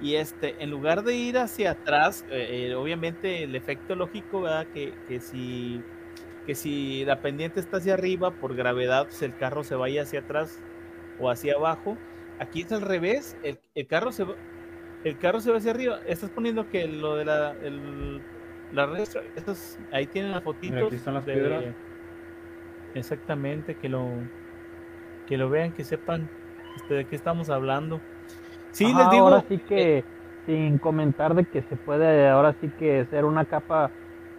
y 0.00 0.16
este, 0.16 0.56
en 0.62 0.70
lugar 0.70 1.04
de 1.04 1.14
ir 1.14 1.38
hacia 1.38 1.72
atrás, 1.72 2.24
eh, 2.30 2.68
eh, 2.68 2.74
obviamente 2.74 3.44
el 3.44 3.54
efecto 3.54 3.94
lógico, 3.94 4.40
¿verdad? 4.40 4.66
Que, 4.74 4.92
que 5.06 5.20
si 5.20 5.82
que 6.46 6.54
si 6.54 7.04
la 7.04 7.20
pendiente 7.20 7.60
está 7.60 7.78
hacia 7.78 7.94
arriba 7.94 8.30
por 8.32 8.54
gravedad, 8.54 9.04
pues 9.04 9.22
el 9.22 9.36
carro 9.36 9.64
se 9.64 9.74
vaya 9.74 10.02
hacia 10.02 10.20
atrás 10.20 10.60
o 11.18 11.30
hacia 11.30 11.54
abajo. 11.54 11.96
Aquí 12.38 12.62
es 12.62 12.72
al 12.72 12.82
revés, 12.82 13.36
el, 13.42 13.58
el 13.74 13.86
carro 13.86 14.12
se 14.12 14.26
el 15.04 15.18
carro 15.18 15.40
se 15.40 15.50
va 15.50 15.58
hacia 15.58 15.70
arriba. 15.70 16.00
Estás 16.06 16.30
poniendo 16.30 16.68
que 16.70 16.88
lo 16.88 17.16
de 17.16 17.26
la, 17.26 17.52
el, 17.62 18.22
la 18.72 18.86
red, 18.86 19.06
ahí 19.92 20.06
tienen 20.06 20.32
las 20.32 20.42
fotitos. 20.42 20.82
aquí 20.82 20.96
están 20.96 21.14
las 21.14 21.24
piedras. 21.24 21.64
Exactamente, 22.94 23.74
que 23.74 23.88
lo, 23.88 24.08
que 25.26 25.36
lo 25.36 25.50
vean, 25.50 25.72
que 25.72 25.84
sepan 25.84 26.28
este, 26.76 26.94
de 26.94 27.04
qué 27.04 27.16
estamos 27.16 27.50
hablando. 27.50 28.00
Sí, 28.70 28.86
les 28.86 29.10
digo. 29.10 29.28
Ahora 29.28 29.44
sí 29.48 29.58
que, 29.58 29.98
eh, 29.98 30.04
sin 30.46 30.78
comentar 30.78 31.34
de 31.34 31.44
que 31.44 31.62
se 31.62 31.76
puede, 31.76 32.28
ahora 32.28 32.54
sí 32.60 32.68
que 32.78 33.04
ser 33.06 33.24
una 33.24 33.44
capa 33.44 33.90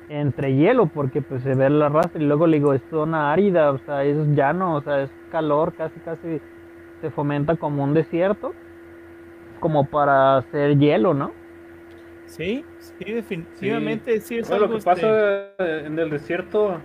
entre 0.09 0.55
hielo, 0.55 0.87
porque 0.87 1.21
pues 1.21 1.43
se 1.43 1.55
ve 1.55 1.69
la 1.69 1.89
raza 1.89 2.11
y 2.15 2.23
luego 2.23 2.47
le 2.47 2.57
digo, 2.57 2.73
es 2.73 2.81
zona 2.89 3.31
árida, 3.31 3.71
o 3.71 3.77
sea, 3.79 4.03
es 4.03 4.17
llano, 4.35 4.75
o 4.75 4.81
sea, 4.81 5.01
es 5.01 5.11
calor, 5.31 5.73
casi, 5.73 5.99
casi 6.01 6.39
se 7.01 7.09
fomenta 7.09 7.55
como 7.55 7.83
un 7.83 7.93
desierto 7.93 8.53
como 9.59 9.87
para 9.87 10.37
hacer 10.37 10.77
hielo, 10.77 11.13
¿no? 11.13 11.31
Sí, 12.25 12.63
sí, 12.77 13.13
definitivamente 13.13 14.19
sí, 14.19 14.37
es 14.37 14.51
algo, 14.51 14.67
Lo 14.67 14.77
que 14.77 14.83
pasa 14.83 15.47
este 15.57 15.85
en 15.85 15.97
el 15.99 16.09
desierto, 16.09 16.79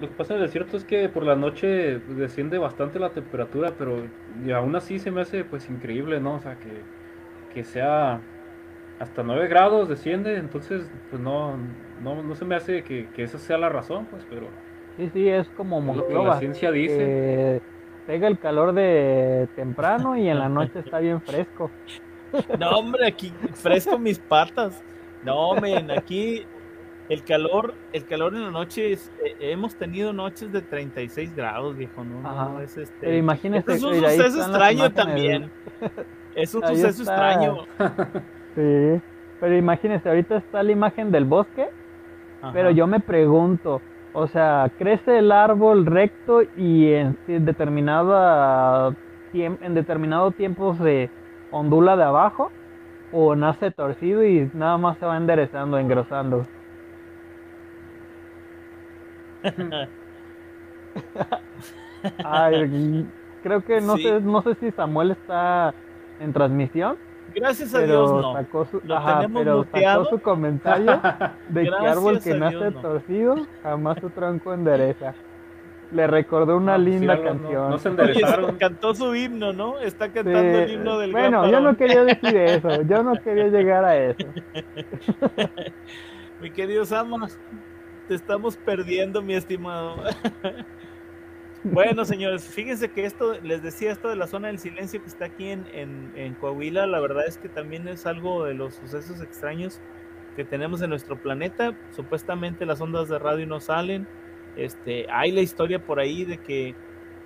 lo 0.00 0.08
que 0.08 0.14
pasa 0.14 0.34
en 0.34 0.40
el 0.40 0.46
desierto 0.46 0.76
es 0.76 0.84
que 0.84 1.08
por 1.08 1.24
la 1.24 1.36
noche 1.36 2.00
desciende 2.08 2.58
bastante 2.58 2.98
la 2.98 3.10
temperatura, 3.10 3.72
pero 3.78 4.06
aún 4.54 4.76
así 4.76 4.98
se 4.98 5.10
me 5.10 5.20
hace 5.20 5.44
pues 5.44 5.68
increíble, 5.70 6.20
¿no? 6.20 6.34
O 6.34 6.40
sea, 6.40 6.56
que, 6.56 6.82
que 7.54 7.64
sea 7.64 8.20
hasta 9.02 9.24
9 9.24 9.48
grados 9.48 9.88
desciende, 9.88 10.36
entonces 10.36 10.88
pues 11.10 11.20
no, 11.20 11.56
no, 12.02 12.22
no 12.22 12.34
se 12.36 12.44
me 12.44 12.54
hace 12.54 12.84
que, 12.84 13.08
que, 13.08 13.24
esa 13.24 13.38
sea 13.38 13.58
la 13.58 13.68
razón, 13.68 14.06
pues, 14.08 14.24
pero... 14.30 14.46
Sí, 14.96 15.10
sí, 15.12 15.28
es 15.28 15.48
como 15.50 15.80
Monclova. 15.80 16.34
La 16.34 16.38
ciencia 16.38 16.70
dice. 16.70 17.60
pega 18.06 18.28
el 18.28 18.38
calor 18.38 18.72
de 18.74 19.48
temprano 19.56 20.16
y 20.16 20.28
en 20.28 20.38
la 20.38 20.48
noche 20.48 20.78
está 20.78 21.00
bien 21.00 21.20
fresco. 21.20 21.70
No, 22.58 22.70
hombre, 22.70 23.06
aquí 23.06 23.30
fresco 23.52 23.98
mis 23.98 24.18
patas. 24.18 24.82
No, 25.22 25.52
men, 25.56 25.90
aquí 25.90 26.46
el 27.10 27.22
calor, 27.24 27.74
el 27.92 28.06
calor 28.06 28.34
en 28.34 28.44
la 28.44 28.50
noche 28.50 28.92
es, 28.92 29.12
eh, 29.22 29.36
hemos 29.40 29.74
tenido 29.74 30.14
noches 30.14 30.50
de 30.50 30.62
36 30.62 31.36
grados, 31.36 31.76
viejo, 31.76 32.02
¿no? 32.04 32.58
es 32.62 32.78
este. 32.78 32.96
Pero 33.02 33.16
imagínese, 33.18 33.74
es 33.74 33.82
un 33.82 33.96
suceso 33.96 34.40
extraño 34.40 34.90
también. 34.92 35.50
Es 36.34 36.54
un 36.54 36.62
suceso 36.66 37.02
extraño. 37.02 37.66
Sí. 38.54 39.02
Pero 39.40 39.56
imagínese, 39.56 40.08
ahorita 40.08 40.36
está 40.36 40.62
la 40.62 40.72
imagen 40.72 41.10
del 41.10 41.24
bosque, 41.24 41.68
pero 42.52 42.70
yo 42.70 42.86
me 42.86 43.00
pregunto, 43.00 43.82
o 44.12 44.26
sea, 44.28 44.70
crece 44.78 45.18
el 45.18 45.32
árbol 45.32 45.86
recto 45.86 46.42
y 46.56 46.92
en 46.92 47.16
determinada 47.26 48.94
en 49.32 49.74
determinado 49.74 50.30
tiempo 50.32 50.74
se 50.74 51.10
ondula 51.50 51.96
de 51.96 52.04
abajo 52.04 52.52
o 53.10 53.34
nace 53.34 53.70
torcido 53.70 54.24
y 54.24 54.50
nada 54.54 54.78
más 54.78 54.98
se 54.98 55.06
va 55.06 55.16
enderezando, 55.16 55.78
engrosando. 55.78 56.46
Ay, 62.24 63.10
creo 63.42 63.64
que 63.64 63.80
no 63.80 63.96
sé, 63.96 64.20
no 64.20 64.42
sé 64.42 64.54
si 64.56 64.70
Samuel 64.72 65.12
está 65.12 65.74
en 66.18 66.32
transmisión. 66.32 66.96
Gracias 67.34 67.74
a 67.74 67.80
Dios 67.80 68.10
no. 68.10 68.32
Sacó 68.34 68.64
su, 68.66 68.80
pero 68.80 69.64
sacó 69.72 70.04
su 70.06 70.20
comentario 70.20 71.00
de 71.48 71.64
que 71.64 71.86
árbol 71.86 72.20
que 72.22 72.34
nace 72.34 72.70
torcido 72.72 73.46
jamás 73.62 73.98
su 74.00 74.10
tronco 74.10 74.52
endereza. 74.54 75.14
Le 75.90 76.06
recordó 76.06 76.56
una 76.56 76.78
linda 76.78 77.22
canción. 77.22 77.70
No, 77.70 77.78
se 77.78 77.88
enderezaron. 77.90 78.56
cantó 78.56 78.94
su 78.94 79.14
himno, 79.14 79.52
¿no? 79.52 79.78
Está 79.78 80.10
cantando 80.10 80.58
el 80.60 80.70
himno 80.70 80.98
del 80.98 81.12
Bueno, 81.12 81.50
yo 81.50 81.60
no 81.60 81.76
quería 81.76 82.04
decir 82.04 82.36
eso. 82.36 82.82
Yo 82.82 83.02
no 83.02 83.14
quería 83.22 83.48
llegar 83.48 83.84
a 83.84 83.96
eso. 83.96 84.26
mi 86.40 86.50
querido 86.50 86.86
Samas, 86.86 87.38
te 88.08 88.14
estamos 88.14 88.56
perdiendo, 88.56 89.20
mi 89.20 89.34
estimado. 89.34 89.96
Bueno, 91.64 92.04
señores, 92.04 92.44
fíjense 92.44 92.90
que 92.90 93.04
esto, 93.04 93.34
les 93.42 93.62
decía 93.62 93.92
esto 93.92 94.08
de 94.08 94.16
la 94.16 94.26
zona 94.26 94.48
del 94.48 94.58
silencio 94.58 95.00
que 95.00 95.08
está 95.08 95.26
aquí 95.26 95.48
en, 95.48 95.64
en, 96.16 96.34
Coahuila, 96.34 96.86
la 96.86 96.98
verdad 96.98 97.24
es 97.26 97.38
que 97.38 97.48
también 97.48 97.86
es 97.86 98.04
algo 98.04 98.44
de 98.44 98.54
los 98.54 98.74
sucesos 98.74 99.20
extraños 99.20 99.80
que 100.34 100.44
tenemos 100.44 100.82
en 100.82 100.90
nuestro 100.90 101.16
planeta. 101.16 101.74
Supuestamente 101.94 102.66
las 102.66 102.80
ondas 102.80 103.08
de 103.08 103.18
radio 103.18 103.46
no 103.46 103.60
salen. 103.60 104.08
Este, 104.56 105.06
hay 105.08 105.30
la 105.30 105.40
historia 105.40 105.78
por 105.78 106.00
ahí 106.00 106.24
de 106.24 106.38
que 106.38 106.74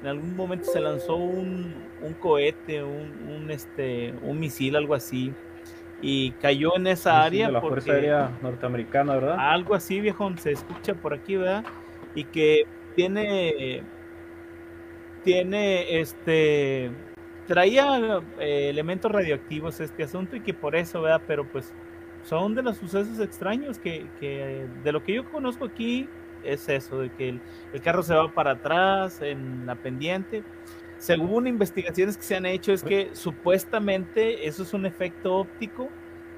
en 0.02 0.06
algún 0.06 0.36
momento 0.36 0.66
se 0.66 0.80
lanzó 0.80 1.16
un, 1.16 1.74
un 2.02 2.12
cohete, 2.12 2.82
un, 2.82 3.12
un, 3.28 3.50
este, 3.50 4.12
un 4.22 4.38
misil, 4.38 4.76
algo 4.76 4.94
así, 4.94 5.32
y 6.02 6.32
cayó 6.32 6.76
en 6.76 6.88
esa 6.88 7.22
área. 7.22 7.50
la 7.50 7.62
Fuerza 7.62 7.92
Aérea 7.92 8.30
Norteamericana, 8.42 9.14
¿verdad? 9.14 9.36
Algo 9.38 9.74
así, 9.74 9.98
viejo, 9.98 10.30
se 10.36 10.52
escucha 10.52 10.94
por 10.94 11.14
aquí, 11.14 11.36
¿verdad? 11.36 11.64
Y 12.14 12.24
que 12.24 12.66
tiene 12.94 13.82
tiene 15.26 15.98
este 16.00 16.90
traía 17.48 18.22
eh, 18.38 18.68
elementos 18.70 19.10
radioactivos 19.10 19.80
este 19.80 20.04
asunto 20.04 20.36
y 20.36 20.40
que 20.40 20.54
por 20.54 20.76
eso, 20.76 21.02
¿verdad? 21.02 21.20
Pero 21.26 21.44
pues 21.44 21.72
son 22.22 22.54
de 22.54 22.62
los 22.62 22.76
sucesos 22.76 23.18
extraños 23.20 23.78
que, 23.78 24.06
que 24.20 24.66
de 24.84 24.92
lo 24.92 25.02
que 25.02 25.14
yo 25.14 25.28
conozco 25.30 25.64
aquí 25.64 26.08
es 26.44 26.68
eso, 26.68 27.00
de 27.00 27.10
que 27.10 27.28
el, 27.28 27.40
carro 27.82 28.04
se 28.04 28.14
va 28.14 28.32
para 28.32 28.52
atrás 28.52 29.20
en 29.20 29.66
la 29.66 29.74
pendiente. 29.74 30.44
Según 30.98 31.48
investigaciones 31.48 32.16
que 32.16 32.22
se 32.22 32.36
han 32.36 32.46
hecho 32.46 32.72
es 32.72 32.82
que 32.82 33.10
supuestamente 33.12 34.46
eso 34.46 34.62
es 34.62 34.72
un 34.72 34.86
efecto 34.86 35.34
óptico 35.34 35.88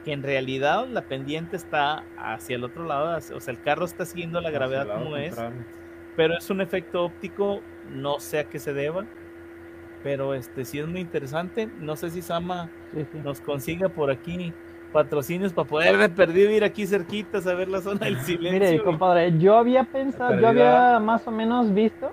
que 0.04 0.12
en 0.12 0.22
realidad 0.22 0.88
la 0.88 1.02
pendiente 1.02 1.56
está 1.56 2.04
hacia 2.16 2.56
el 2.56 2.64
otro 2.64 2.84
lado, 2.84 3.16
o 3.16 3.40
sea, 3.40 3.52
el 3.52 3.60
carro 3.60 3.84
está 3.84 4.04
siguiendo 4.04 4.40
la 4.40 4.50
gravedad 4.50 4.88
como 4.88 5.16
es, 5.16 5.36
pero 6.16 6.36
es 6.36 6.50
un 6.50 6.60
efecto 6.60 7.04
óptico 7.04 7.62
no 7.90 8.20
sé 8.20 8.40
a 8.40 8.44
qué 8.44 8.58
se 8.58 8.72
deba, 8.72 9.06
pero 10.02 10.34
este 10.34 10.64
sí 10.64 10.78
es 10.78 10.86
muy 10.86 11.00
interesante. 11.00 11.68
No 11.80 11.96
sé 11.96 12.10
si 12.10 12.22
Sama 12.22 12.70
nos 13.24 13.40
consiga 13.40 13.88
por 13.88 14.10
aquí 14.10 14.52
patrocinios 14.92 15.52
para 15.52 15.68
poder 15.68 16.10
perdido 16.14 16.50
ir 16.50 16.64
aquí 16.64 16.86
cerquitas 16.86 17.46
a 17.46 17.54
ver 17.54 17.68
la 17.68 17.80
zona 17.80 18.06
del 18.06 18.18
silencio. 18.22 18.70
Mire, 18.70 18.82
compadre, 18.82 19.38
yo 19.38 19.56
había 19.56 19.84
pensado, 19.84 20.38
yo 20.38 20.48
había 20.48 20.98
más 20.98 21.26
o 21.26 21.30
menos 21.30 21.72
visto. 21.72 22.12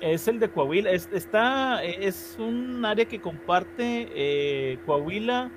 Es 0.00 0.26
el 0.26 0.40
de 0.40 0.48
Coahuila, 0.48 0.90
es, 0.90 1.08
está, 1.12 1.84
es 1.84 2.36
un 2.40 2.84
área 2.84 3.04
que 3.04 3.20
comparte 3.20 4.08
eh, 4.12 4.78
Coahuila, 4.84 5.52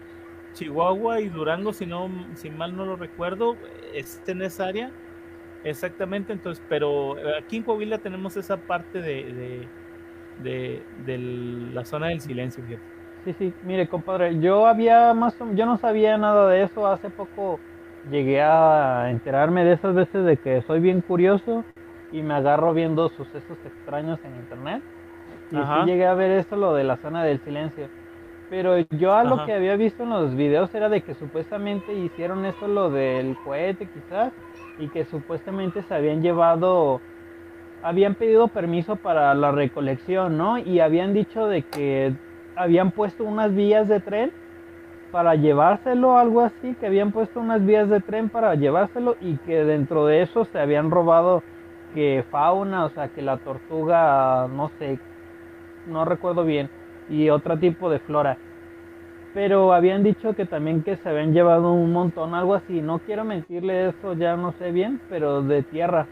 Chihuahua 0.53 1.19
y 1.19 1.29
Durango, 1.29 1.73
si 1.73 1.87
no, 1.87 2.11
si 2.35 2.51
mal 2.51 2.77
no 2.77 2.85
lo 2.85 2.95
recuerdo, 2.95 3.57
está 3.91 4.33
en 4.33 4.43
esa 4.43 4.67
área 4.67 4.91
Exactamente, 5.65 6.31
entonces, 6.31 6.63
pero 6.69 7.17
eh, 7.17 7.39
aquí 7.39 7.57
en 7.57 7.63
Coahuila 7.63 7.97
tenemos 7.97 8.37
esa 8.37 8.55
parte 8.55 9.01
de, 9.01 9.67
de, 10.43 10.83
de, 11.05 11.17
la 11.73 11.83
zona 11.85 12.09
del 12.09 12.21
silencio. 12.21 12.63
Sí, 13.25 13.33
sí, 13.33 13.53
mire, 13.63 13.87
compadre, 13.87 14.39
yo 14.39 14.67
había 14.67 15.11
más, 15.15 15.35
yo 15.55 15.65
no 15.65 15.77
sabía 15.77 16.19
nada 16.19 16.47
de 16.49 16.61
eso. 16.61 16.85
Hace 16.85 17.09
poco 17.09 17.59
llegué 18.11 18.43
a 18.43 19.09
enterarme 19.09 19.65
de 19.65 19.73
esas 19.73 19.95
veces 19.95 20.23
de 20.23 20.37
que 20.37 20.61
soy 20.61 20.79
bien 20.79 21.01
curioso 21.01 21.63
y 22.11 22.21
me 22.21 22.35
agarro 22.35 22.71
viendo 22.75 23.09
sucesos 23.09 23.57
extraños 23.65 24.19
en 24.23 24.35
internet. 24.35 24.83
Y 25.49 25.55
sí 25.55 25.85
llegué 25.85 26.05
a 26.05 26.13
ver 26.13 26.29
eso, 26.29 26.55
lo 26.55 26.75
de 26.75 26.83
la 26.83 26.97
zona 26.97 27.23
del 27.23 27.39
silencio. 27.39 27.87
Pero 28.51 28.77
yo 28.77 29.15
a 29.15 29.23
lo 29.23 29.45
que 29.45 29.53
había 29.53 29.75
visto 29.75 30.03
en 30.03 30.11
los 30.11 30.35
videos 30.35 30.73
era 30.75 30.89
de 30.89 31.01
que 31.01 31.15
supuestamente 31.15 31.91
hicieron 31.93 32.45
eso, 32.45 32.67
lo 32.67 32.91
del 32.91 33.35
cohete 33.43 33.87
quizás, 33.87 34.31
y 34.79 34.87
que 34.89 35.05
supuestamente 35.05 35.83
se 35.83 35.93
habían 35.93 36.21
llevado, 36.21 37.01
habían 37.83 38.15
pedido 38.15 38.47
permiso 38.47 38.95
para 38.95 39.33
la 39.33 39.51
recolección, 39.51 40.37
¿no? 40.37 40.57
Y 40.57 40.79
habían 40.79 41.13
dicho 41.13 41.47
de 41.47 41.61
que 41.61 42.13
habían 42.55 42.91
puesto 42.91 43.23
unas 43.23 43.53
vías 43.53 43.87
de 43.87 43.99
tren 43.99 44.31
para 45.11 45.35
llevárselo, 45.35 46.17
algo 46.17 46.41
así, 46.41 46.75
que 46.79 46.87
habían 46.87 47.11
puesto 47.11 47.39
unas 47.39 47.65
vías 47.65 47.89
de 47.89 48.01
tren 48.01 48.29
para 48.29 48.55
llevárselo 48.55 49.15
y 49.21 49.37
que 49.37 49.63
dentro 49.63 50.05
de 50.05 50.21
eso 50.21 50.45
se 50.45 50.59
habían 50.59 50.91
robado 50.91 51.43
que 51.93 52.25
fauna, 52.29 52.85
o 52.85 52.89
sea, 52.89 53.07
que 53.07 53.21
la 53.21 53.37
tortuga, 53.37 54.47
no 54.53 54.69
sé, 54.77 54.99
no 55.87 56.03
recuerdo 56.03 56.43
bien, 56.43 56.69
y 57.09 57.29
otro 57.29 57.57
tipo 57.57 57.89
de 57.89 57.99
flora 57.99 58.37
pero 59.35 59.73
habían 59.73 60.01
dicho 60.01 60.33
que 60.33 60.45
también 60.45 60.81
que 60.81 60.95
se 60.95 61.09
habían 61.09 61.33
llevado 61.33 61.73
un 61.73 61.91
montón, 61.91 62.33
algo 62.33 62.55
así, 62.55 62.81
no 62.81 62.99
quiero 62.99 63.25
mentirle 63.25 63.89
eso, 63.89 64.13
ya 64.13 64.37
no 64.37 64.53
sé 64.53 64.71
bien, 64.71 65.01
pero 65.09 65.41
de 65.41 65.61
tierra, 65.61 66.07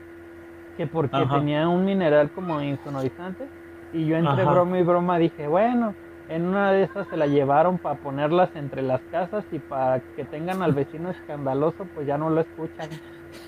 que 0.76 0.88
porque 0.88 1.26
tenía 1.32 1.70
un 1.70 1.86
mineral 1.86 2.30
como 2.32 2.62
insonorizante, 2.62 3.48
y 3.94 4.06
yo 4.08 4.18
entre 4.18 4.44
broma 4.44 4.78
y 4.78 4.84
broma 4.84 5.18
dije, 5.20 5.48
bueno, 5.48 5.96
en 6.28 6.46
una 6.46 6.74
de 6.74 6.84
esas 6.84 7.08
se 7.08 7.16
la 7.16 7.26
llevaron 7.26 7.78
para 7.78 7.96
ponerlas 7.96 8.54
entre 8.56 8.82
las 8.82 9.00
casas 9.10 9.46
y 9.54 9.60
para 9.60 10.02
que 10.18 10.26
tengan 10.26 10.62
al 10.62 10.74
vecino 10.74 11.10
escandaloso, 11.10 11.88
pues 11.96 12.06
ya 12.06 12.18
no 12.18 12.30
lo 12.30 12.42
escuchan. 12.42 12.90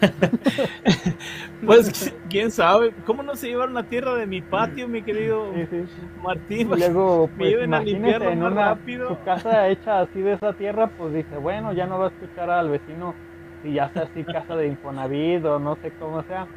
pues 1.66 2.16
quién 2.30 2.52
sabe, 2.52 2.94
¿cómo 3.06 3.24
no 3.24 3.36
se 3.36 3.48
llevaron 3.48 3.74
la 3.74 3.84
tierra 3.84 4.16
de 4.16 4.26
mi 4.26 4.42
patio, 4.42 4.88
mi 4.88 5.02
querido 5.02 5.52
Martín? 6.24 6.70
luego, 6.70 7.30
pues, 7.38 7.64
imagínese 7.64 8.32
en 8.32 8.44
una, 8.44 8.76
rápido. 8.76 9.10
su 9.10 9.24
casa 9.24 9.68
hecha 9.70 10.02
así 10.02 10.22
de 10.22 10.34
esa 10.34 10.54
tierra, 10.54 10.88
pues 10.98 11.14
dice, 11.14 11.38
bueno, 11.38 11.74
ya 11.74 11.86
no 11.86 12.00
va 12.00 12.06
a 12.06 12.10
escuchar 12.10 12.50
al 12.50 12.70
vecino 12.70 13.14
si 13.64 13.74
ya 13.74 13.90
sea 13.90 14.04
así 14.04 14.24
casa 14.24 14.56
de 14.56 14.68
Infonavit 14.68 15.44
o 15.46 15.60
no 15.60 15.76
sé 15.82 15.92
cómo 16.00 16.24
sea. 16.24 16.48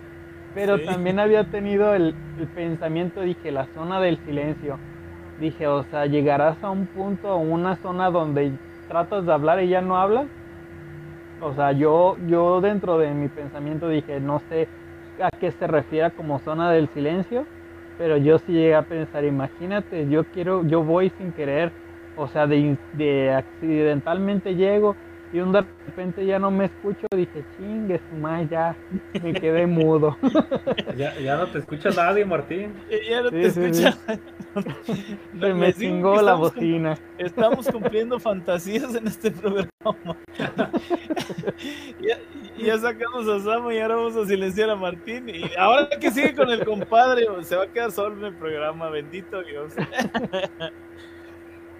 Pero 0.55 0.81
también 0.81 1.21
había 1.21 1.45
tenido 1.45 1.95
el, 1.95 2.15
el 2.39 2.47
pensamiento, 2.49 3.21
dije, 3.21 3.53
la 3.53 3.67
zona 3.75 4.01
del 4.01 4.19
silencio. 4.25 4.79
Dije, 5.39 5.69
o 5.69 5.85
sea, 5.85 6.07
llegarás 6.07 6.63
a 6.65 6.71
un 6.71 6.87
punto, 6.87 7.29
a 7.29 7.37
una 7.37 7.77
zona 7.77 8.11
donde 8.11 8.53
tratas 8.89 9.25
de 9.27 9.33
hablar 9.33 9.63
y 9.63 9.69
ya 9.69 9.81
no 9.81 9.99
hablas 9.99 10.27
o 11.39 11.55
sea, 11.55 11.73
yo, 11.73 12.17
yo 12.21 12.61
dentro 12.61 12.99
de 12.99 13.15
mi 13.15 13.29
pensamiento 13.29 13.89
dije, 13.89 14.21
no 14.21 14.41
sé 14.41 14.71
a 15.21 15.31
qué 15.39 15.53
se 15.53 15.67
refiere 15.67 16.13
como 16.13 16.39
zona 16.41 16.71
del 16.73 16.89
silencio, 16.89 17.49
pero 17.97 18.17
yo 18.17 18.39
sí 18.39 18.53
llegué 18.53 18.75
a 18.75 18.85
pensar, 18.85 19.25
imagínate, 19.25 20.09
yo 20.09 20.25
quiero, 20.27 20.65
yo 20.67 20.83
voy 20.85 21.11
sin 21.11 21.33
querer 21.33 21.75
o 22.15 22.27
sea, 22.29 22.47
de, 22.49 22.79
de 22.91 23.33
accidentalmente 23.33 24.55
llego 24.57 24.99
y 25.33 25.41
un 25.41 25.53
de 25.53 25.63
repente 25.87 26.25
ya 26.25 26.39
no 26.39 26.51
me 26.51 26.67
escucho, 26.67 27.07
dije, 27.15 27.45
chingue 27.57 28.01
su 28.11 28.17
madre, 28.17 28.49
ya 28.51 28.77
me 29.23 29.35
quedé 29.35 29.67
mudo. 29.67 30.17
ya, 30.97 31.19
ya 31.19 31.37
no 31.37 31.47
te 31.49 31.59
escucha 31.59 31.91
nadie, 31.91 32.25
Martín. 32.25 32.73
Ya 33.09 33.23
no 33.23 33.31
te 33.31 33.47
escucha. 33.47 33.97
Se 35.39 35.55
me 35.55 35.73
chingó 35.75 36.23
la 36.23 36.35
bocina. 36.35 36.97
estamos 37.19 37.69
cumpliendo 37.69 38.19
fantasías 38.19 38.95
en 38.95 39.07
este 39.07 39.31
programa. 39.31 39.69
ya, 42.01 42.19
ya, 42.57 42.79
sacamos 42.79 43.29
a 43.29 43.41
Samo 43.41 43.71
y 43.71 43.79
ahora 43.79 43.97
vamos 43.97 44.17
a 44.17 44.27
silenciar 44.27 44.71
a 44.71 44.77
Martín. 44.77 45.29
Y 45.29 45.45
ahora 45.59 45.89
que 46.01 46.11
sigue 46.11 46.35
con 46.35 46.51
el 46.51 46.65
compadre, 46.65 47.27
se 47.43 47.57
va 47.57 47.65
a 47.65 47.69
quedar 47.69 47.93
solo 47.93 48.17
en 48.17 48.25
el 48.25 48.35
programa, 48.35 48.89
bendito 48.89 49.43
Dios. 49.43 49.75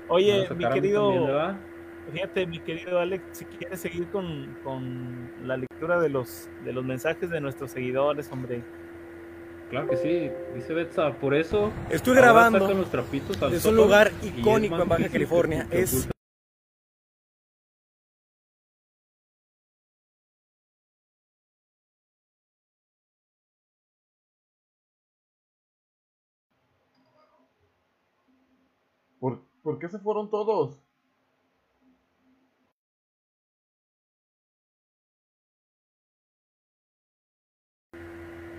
Oye, 0.09 0.47
mi 0.55 0.69
querido. 0.69 1.57
Fíjate, 2.13 2.47
mi 2.47 2.59
querido 2.61 2.99
Alex, 2.99 3.23
si 3.33 3.45
quieres 3.45 3.81
seguir 3.81 4.11
con, 4.11 4.57
con, 4.65 5.31
la 5.47 5.59
lectura 5.59 6.01
de 6.01 6.09
los, 6.09 6.49
de 6.65 6.73
los 6.73 6.85
mensajes 6.85 7.29
de 7.29 7.41
nuestros 7.41 7.73
seguidores, 7.73 8.31
hombre. 8.33 8.65
Claro 9.69 9.89
que 9.89 9.97
sí, 9.99 10.31
dice 10.55 10.73
Betsa, 10.73 11.13
por 11.13 11.35
eso... 11.35 11.71
Estoy 11.91 12.17
grabando. 12.17 12.71
Es 13.53 13.65
un 13.67 13.77
lugar 13.77 14.11
icónico 14.23 14.81
en 14.81 14.89
Baja 14.89 15.09
California. 15.11 15.69
Es 15.71 16.09
¿Por, 29.21 29.43
¿Por 29.63 29.79
qué 29.79 29.89
se 29.89 29.99
fueron 29.99 30.31
todos? 30.31 30.88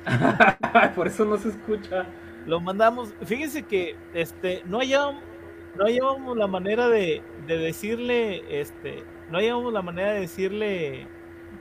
Por 0.95 1.07
eso 1.07 1.25
no 1.25 1.37
se 1.37 1.49
escucha. 1.49 2.07
Lo 2.45 2.59
mandamos. 2.59 3.13
Fíjense 3.25 3.63
que 3.63 3.95
este 4.13 4.63
no 4.65 4.79
hallábamos, 4.79 5.23
no 5.75 6.35
la 6.35 6.47
manera 6.47 6.87
de, 6.89 7.21
de 7.47 7.57
decirle, 7.57 8.61
este, 8.61 9.03
no 9.29 9.37
hallábamos 9.37 9.73
la 9.73 9.81
manera 9.81 10.13
de 10.13 10.21
decirle 10.21 11.07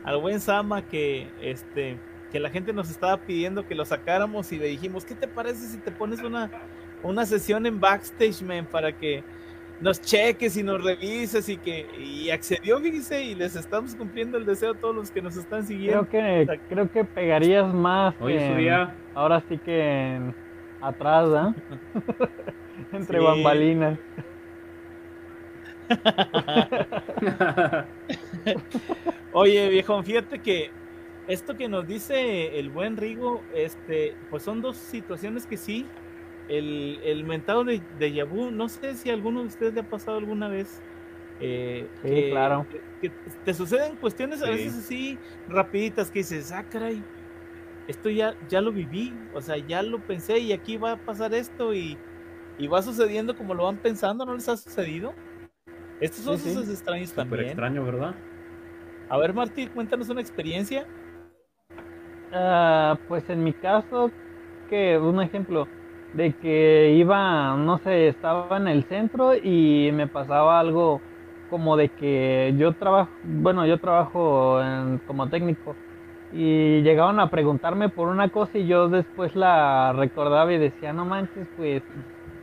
al 0.04 0.18
buen 0.18 0.40
Sama 0.40 0.86
que 0.86 1.30
este 1.40 2.00
que 2.30 2.40
la 2.40 2.50
gente 2.50 2.72
nos 2.74 2.90
estaba 2.90 3.16
pidiendo 3.24 3.66
que 3.66 3.74
lo 3.74 3.84
sacáramos 3.86 4.52
y 4.52 4.58
le 4.58 4.66
dijimos, 4.66 5.04
¿qué 5.06 5.14
te 5.14 5.28
parece 5.28 5.66
si 5.66 5.78
te 5.78 5.90
pones 5.90 6.20
una, 6.22 6.50
una 7.02 7.24
sesión 7.24 7.64
en 7.64 7.80
backstage, 7.80 8.42
man, 8.42 8.66
para 8.66 8.92
que 8.96 9.24
nos 9.80 10.00
cheques 10.00 10.56
y 10.56 10.62
nos 10.62 10.82
revises 10.82 11.48
y 11.48 11.56
que 11.56 11.86
y 11.98 12.30
accedió, 12.30 12.78
fíjese, 12.80 13.22
y 13.22 13.34
les 13.34 13.56
estamos 13.56 13.94
cumpliendo 13.94 14.38
el 14.38 14.44
deseo 14.44 14.72
a 14.72 14.74
todos 14.74 14.94
los 14.94 15.10
que 15.10 15.22
nos 15.22 15.36
están 15.36 15.66
siguiendo. 15.66 16.06
Creo 16.06 16.46
que, 16.46 16.60
creo 16.68 16.90
que 16.90 17.04
pegarías 17.04 17.72
más. 17.72 18.14
ahora 19.14 19.42
sí 19.48 19.58
que 19.58 20.20
atrás, 20.80 21.28
¿ah? 21.34 21.54
Entre 22.92 23.18
bambalinas. 23.18 23.98
Oye, 29.32 29.68
viejo, 29.68 30.02
fíjate 30.02 30.38
que 30.38 30.70
esto 31.26 31.56
que 31.56 31.68
nos 31.68 31.86
dice 31.86 32.58
el 32.58 32.70
buen 32.70 32.96
Rigo, 32.96 33.42
este, 33.54 34.14
pues 34.30 34.42
son 34.42 34.60
dos 34.60 34.76
situaciones 34.76 35.46
que 35.46 35.56
sí, 35.56 35.86
el, 36.48 37.00
el 37.04 37.24
mentado 37.24 37.64
de, 37.64 37.82
de 37.98 38.12
Yabu, 38.12 38.50
no 38.50 38.68
sé 38.68 38.94
si 38.94 39.10
a 39.10 39.14
alguno 39.14 39.40
de 39.40 39.46
ustedes 39.46 39.74
le 39.74 39.80
ha 39.80 39.88
pasado 39.88 40.18
alguna 40.18 40.48
vez. 40.48 40.82
Eh, 41.40 41.86
sí, 42.02 42.30
claro. 42.30 42.66
Que, 43.00 43.10
te 43.44 43.54
suceden 43.54 43.96
cuestiones 43.96 44.42
a 44.42 44.50
veces 44.50 44.76
así 44.76 45.18
rapiditas 45.48 46.10
que 46.10 46.20
dices, 46.20 46.50
ah, 46.52 46.64
caray, 46.68 47.02
esto 47.86 48.10
ya, 48.10 48.34
ya 48.48 48.60
lo 48.60 48.72
viví, 48.72 49.14
o 49.34 49.40
sea, 49.40 49.56
ya 49.56 49.82
lo 49.82 50.00
pensé 50.00 50.38
y 50.38 50.52
aquí 50.52 50.76
va 50.76 50.92
a 50.92 50.96
pasar 50.96 51.32
esto 51.34 51.72
y, 51.74 51.96
y 52.58 52.66
va 52.66 52.82
sucediendo 52.82 53.36
como 53.36 53.54
lo 53.54 53.64
van 53.64 53.76
pensando, 53.76 54.26
¿no 54.26 54.34
les 54.34 54.48
ha 54.48 54.56
sucedido? 54.56 55.14
Estos 56.00 56.24
son 56.24 56.34
esos 56.34 56.68
extraños 56.68 57.12
también. 57.12 57.46
extraño, 57.46 57.84
¿verdad? 57.84 58.14
A 59.08 59.16
ver, 59.16 59.32
Martín, 59.32 59.68
cuéntanos 59.70 60.08
una 60.08 60.20
experiencia. 60.20 60.86
Uh, 62.30 62.96
pues 63.08 63.28
en 63.30 63.42
mi 63.42 63.52
caso, 63.52 64.10
que 64.68 64.98
un 64.98 65.22
ejemplo, 65.22 65.66
de 66.12 66.32
que 66.34 66.94
iba, 66.96 67.56
no 67.56 67.78
sé, 67.78 68.08
estaba 68.08 68.56
en 68.56 68.68
el 68.68 68.84
centro 68.84 69.34
y 69.36 69.90
me 69.92 70.06
pasaba 70.08 70.58
algo 70.60 71.00
como 71.50 71.76
de 71.76 71.88
que 71.88 72.54
yo 72.58 72.72
trabajo, 72.74 73.10
bueno, 73.22 73.66
yo 73.66 73.78
trabajo 73.78 74.60
como 75.06 75.28
técnico 75.28 75.74
y 76.32 76.82
llegaban 76.82 77.20
a 77.20 77.30
preguntarme 77.30 77.88
por 77.88 78.08
una 78.08 78.28
cosa 78.28 78.58
y 78.58 78.66
yo 78.66 78.88
después 78.88 79.34
la 79.34 79.92
recordaba 79.94 80.52
y 80.52 80.58
decía, 80.58 80.92
no 80.92 81.04
manches, 81.04 81.46
pues, 81.56 81.82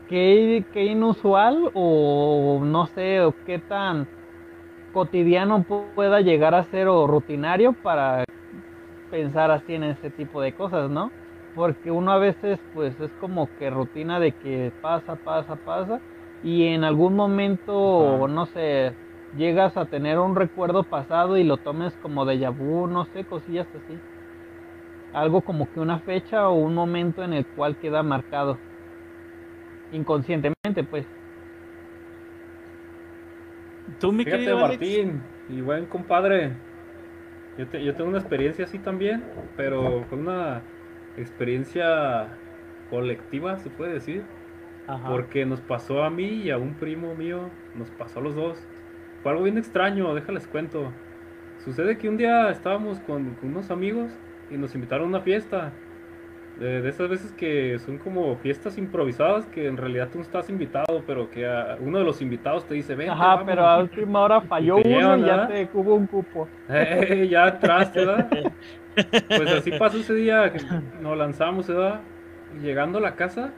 qué, 0.10 0.64
qué 0.74 0.86
inusual 0.86 1.70
o 1.74 2.62
no 2.64 2.88
sé, 2.88 3.22
o 3.22 3.34
qué 3.46 3.60
tan 3.60 4.08
cotidiano 4.94 5.64
pueda 5.64 6.22
llegar 6.22 6.56
a 6.56 6.64
ser 6.64 6.88
o 6.88 7.08
rutinario 7.08 7.74
para 7.74 8.24
pensar 9.12 9.52
así 9.52 9.74
en 9.76 9.84
ese 9.84 10.10
tipo 10.12 10.42
de 10.42 10.54
cosas, 10.54 10.90
¿no? 10.90 11.12
Porque 11.56 11.90
uno 11.90 12.12
a 12.12 12.20
veces 12.20 12.60
pues 12.74 13.00
es 13.00 13.12
como 13.14 13.50
que 13.58 13.70
rutina 13.70 14.20
de 14.20 14.34
que 14.34 14.72
pasa, 14.82 15.16
pasa, 15.16 15.56
pasa 15.56 16.02
y 16.44 16.68
en 16.68 16.84
algún 16.84 17.16
momento, 17.16 18.28
no 18.28 18.46
sé, 18.46 18.94
llegas 19.36 19.76
a 19.78 19.86
tener 19.86 20.20
un 20.20 20.36
recuerdo 20.36 20.84
pasado 20.84 21.38
y 21.38 21.44
lo 21.44 21.58
tomes 21.58 21.96
como 21.96 22.26
de 22.26 22.48
vu, 22.50 22.86
no 22.88 23.06
sé, 23.06 23.26
cosillas 23.26 23.68
así. 23.74 24.00
Algo 25.14 25.42
como 25.42 25.66
que 25.72 25.80
una 25.80 26.00
fecha 26.02 26.50
o 26.50 26.56
un 26.56 26.76
momento 26.76 27.24
en 27.24 27.34
el 27.34 27.46
cual 27.56 27.76
queda 27.78 28.04
marcado. 28.04 28.60
Inconscientemente, 29.92 30.84
pues. 30.90 31.08
Tú, 34.00 34.12
mi 34.12 34.24
Fíjate, 34.24 34.44
querido 34.44 34.60
Martín, 34.60 35.24
y 35.50 35.62
buen 35.62 35.86
compadre. 35.86 36.52
Yo, 37.58 37.66
yo 37.80 37.96
tengo 37.96 38.10
una 38.10 38.20
experiencia 38.20 38.66
así 38.66 38.78
también, 38.80 39.24
pero 39.56 40.06
con 40.10 40.20
una 40.20 40.62
experiencia 41.18 42.38
colectiva, 42.90 43.58
se 43.58 43.70
puede 43.70 43.94
decir. 43.94 44.24
Porque 45.08 45.48
nos 45.48 45.62
pasó 45.62 46.04
a 46.04 46.12
mí 46.12 46.44
y 46.44 46.52
a 46.52 46.60
un 46.60 46.76
primo 46.76 47.16
mío, 47.16 47.50
nos 47.74 47.90
pasó 47.90 48.20
a 48.20 48.22
los 48.22 48.36
dos. 48.36 48.68
Fue 49.24 49.32
algo 49.32 49.44
bien 49.44 49.58
extraño, 49.58 50.14
déjales 50.14 50.48
cuento. 50.48 50.92
Sucede 51.64 51.98
que 51.98 52.08
un 52.08 52.18
día 52.18 52.52
estábamos 52.52 53.00
con, 53.00 53.36
unos 53.42 53.72
amigos 53.72 54.12
y 54.52 54.58
nos 54.58 54.76
invitaron 54.76 55.08
a 55.08 55.10
una 55.10 55.22
fiesta. 55.22 55.74
De, 56.60 56.88
esas 56.88 57.10
veces 57.10 57.34
que 57.34 57.78
son 57.80 57.98
como 57.98 58.38
fiestas 58.38 58.78
improvisadas 58.78 59.46
que 59.48 59.68
en 59.68 59.76
realidad 59.76 60.10
tú 60.12 60.20
no 60.20 60.24
estás 60.24 60.50
invitado, 60.50 61.04
pero 61.06 61.30
que 61.30 61.46
uno 61.82 62.00
de 62.00 62.06
los 62.06 62.22
invitados 62.22 62.66
te 62.66 62.76
dice, 62.76 62.96
ven. 62.96 63.10
Ajá, 63.10 63.44
pero 63.46 63.68
a 63.68 63.80
última 63.80 64.22
hora 64.22 64.42
falló 64.48 64.78
uno 64.78 65.18
y 65.18 65.26
ya 65.26 65.48
te 65.48 65.70
hubo 65.74 65.96
un 65.96 66.08
cupo. 66.08 66.48
Eh, 66.70 67.28
ya 67.30 67.46
atrás, 67.46 67.94
¿verdad? 67.94 68.30
Pues 69.28 69.52
así 69.52 69.72
pasó 69.72 69.98
ese 69.98 70.14
día, 70.14 70.54
que 70.54 70.60
nos 71.02 71.18
lanzamos, 71.18 71.68
¿verdad? 71.68 72.00
Y 72.58 72.64
llegando 72.64 73.00
a 73.00 73.02
la 73.02 73.16
casa, 73.16 73.52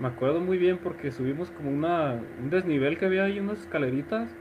me 0.00 0.08
acuerdo 0.08 0.40
muy 0.40 0.56
bien 0.56 0.78
porque 0.78 1.12
subimos 1.12 1.50
como 1.50 1.70
una, 1.70 2.18
un 2.42 2.48
desnivel 2.48 2.96
que 2.96 3.04
había 3.04 3.24
ahí, 3.24 3.38
unas 3.38 3.60
escaleritas. 3.60 4.34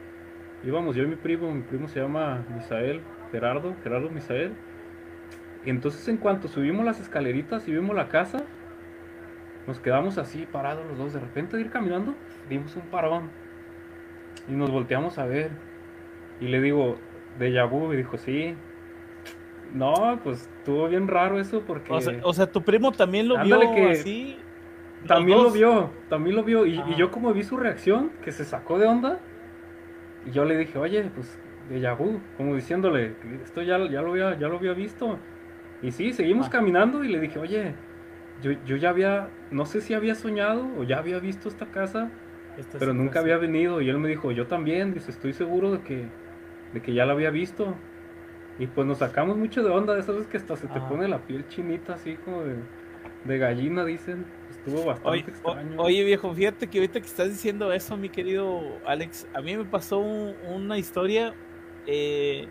Íbamos 0.64 0.96
yo 0.96 1.04
y 1.04 1.08
mi 1.08 1.18
primo, 1.18 1.52
mi 1.52 1.64
primo 1.64 1.88
se 1.90 2.00
llama 2.00 2.46
Misael, 2.56 3.02
Gerardo, 3.32 3.76
Gerardo 3.84 4.10
Misael. 4.10 4.54
Y 5.66 5.70
entonces 5.70 6.08
en 6.08 6.18
cuanto 6.18 6.48
subimos 6.48 6.86
las 6.86 7.00
escaleritas 7.00 7.68
y 7.68 7.72
vimos 7.72 7.96
la 7.96 8.10
casa, 8.10 8.44
nos 9.68 9.80
quedamos 9.80 10.18
así 10.18 10.48
parados 10.52 10.86
los 10.88 10.98
dos. 10.98 11.14
De 11.14 11.20
repente 11.20 11.58
de 11.58 11.64
ir 11.64 11.70
caminando, 11.70 12.16
dimos 12.50 12.76
un 12.76 12.84
parón. 12.84 13.30
Y 14.48 14.54
nos 14.54 14.72
volteamos 14.72 15.18
a 15.18 15.26
ver. 15.26 15.52
Y 16.40 16.48
le 16.48 16.62
digo, 16.62 16.98
de 17.38 17.64
vu, 17.64 17.94
y 17.94 17.98
dijo, 17.98 18.18
sí, 18.18 18.56
no, 19.74 20.20
pues 20.24 20.50
estuvo 20.60 20.88
bien 20.88 21.08
raro 21.08 21.40
eso 21.40 21.62
porque... 21.62 21.94
O 22.24 22.34
sea, 22.34 22.52
tu 22.52 22.62
primo 22.62 22.92
también 22.92 23.28
lo 23.28 23.42
vio 23.44 23.60
así. 23.90 24.38
También 25.08 25.42
lo 25.42 25.52
vio, 25.52 25.90
también 26.10 26.36
lo 26.36 26.44
vio. 26.44 26.66
Y, 26.66 26.96
yo 26.96 27.12
como 27.12 27.34
vi 27.34 27.44
su 27.44 27.58
reacción, 27.58 28.12
que 28.24 28.32
se 28.32 28.46
sacó 28.46 28.78
de 28.80 28.88
onda, 28.88 29.20
y 30.26 30.32
yo 30.32 30.46
le 30.46 30.58
dije, 30.58 30.78
oye, 30.78 31.10
pues 31.16 31.40
de 31.70 31.80
Yahoo, 31.80 32.20
como 32.38 32.56
diciéndole, 32.56 33.16
esto 33.44 33.62
ya, 33.62 33.78
ya, 33.90 34.02
lo, 34.02 34.12
había, 34.12 34.38
ya 34.38 34.48
lo 34.48 34.58
había 34.58 34.74
visto. 34.74 35.18
Y 35.82 35.92
sí, 35.92 36.14
seguimos 36.14 36.48
ah. 36.48 36.52
caminando 36.52 37.04
y 37.04 37.08
le 37.08 37.20
dije, 37.20 37.40
oye, 37.40 37.74
yo, 38.42 38.52
yo 38.66 38.76
ya 38.76 38.90
había, 38.90 39.30
no 39.50 39.66
sé 39.66 39.82
si 39.82 39.94
había 39.94 40.16
soñado 40.16 40.68
o 40.78 40.84
ya 40.84 40.98
había 40.98 41.20
visto 41.20 41.50
esta 41.50 41.68
casa, 41.68 42.12
pero 42.78 42.94
nunca 42.94 43.20
había 43.20 43.38
venido. 43.38 43.82
Y 43.82 43.90
él 43.90 43.98
me 43.98 44.10
dijo, 44.10 44.32
yo 44.32 44.48
también, 44.48 44.94
dice, 44.94 45.12
estoy 45.12 45.34
seguro 45.34 45.72
de 45.72 45.82
que, 45.82 46.08
de 46.74 46.82
que 46.82 46.94
ya 46.94 47.06
la 47.06 47.14
había 47.14 47.30
visto. 47.30 47.76
Y 48.60 48.68
pues 48.68 48.86
nos 48.86 49.00
sacamos 49.00 49.38
mucho 49.38 49.64
de 49.64 49.70
onda 49.70 49.94
de 49.94 50.02
esas 50.02 50.16
veces 50.16 50.30
que 50.30 50.38
hasta 50.38 50.56
se 50.56 50.68
te 50.68 50.80
pone 50.82 51.08
la 51.08 51.20
piel 51.20 51.48
chinita, 51.48 51.96
así 51.96 52.16
como 52.16 52.44
de, 52.44 53.38
gallina, 53.38 53.86
dicen. 53.86 54.26
estuvo 54.50 54.86
bastante 54.86 55.32
extraño. 55.32 55.82
oye, 55.82 56.04
viejo, 56.04 56.34
fíjate 56.34 56.68
que 56.68 56.78
ahorita 56.80 57.00
que 57.00 57.08
estás 57.08 57.30
diciendo 57.30 57.72
eso, 57.72 57.98
mi 57.98 58.10
querido 58.10 58.62
Alex, 58.86 59.28
a 59.34 59.42
mí 59.42 59.58
me 59.58 59.66
pasó 59.66 60.00
una 60.00 60.78
historia. 60.78 61.34
Eh, 61.88 62.48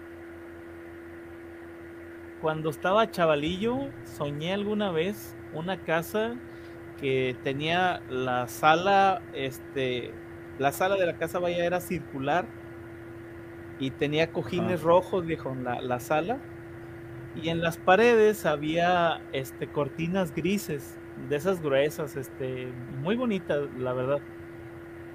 cuando 2.41 2.71
estaba 2.71 3.11
chavalillo, 3.11 3.79
soñé 4.05 4.55
alguna 4.55 4.91
vez 4.91 5.35
una 5.53 5.79
casa 5.79 6.37
que 7.01 7.37
tenía 7.43 8.03
la 8.09 8.47
sala, 8.49 9.23
este, 9.33 10.13
la 10.59 10.73
sala 10.73 10.97
de 10.97 11.07
la 11.07 11.17
casa 11.17 11.39
vaya 11.39 11.65
era 11.65 11.81
circular 11.81 12.47
y 13.79 13.91
tenía 13.91 14.31
cojines 14.31 14.83
rojos, 14.83 15.25
viejo, 15.25 15.53
en 15.53 15.65
la, 15.65 15.81
la, 15.81 16.01
sala. 16.01 16.39
Y 17.43 17.49
en 17.49 17.63
las 17.63 17.79
paredes 17.79 18.45
había 18.45 19.23
este, 19.33 19.67
cortinas 19.67 20.35
grises, 20.35 20.99
de 21.29 21.37
esas 21.37 21.63
gruesas, 21.63 22.17
este, 22.17 22.73
muy 23.01 23.17
bonitas, 23.17 23.61
la 23.79 23.93
verdad. 23.93 24.21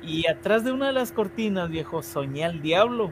Y 0.01 0.27
atrás 0.27 0.63
de 0.63 0.71
una 0.71 0.87
de 0.87 0.93
las 0.93 1.11
cortinas, 1.11 1.69
viejo, 1.69 2.01
soñé 2.01 2.45
al 2.45 2.61
diablo. 2.61 3.11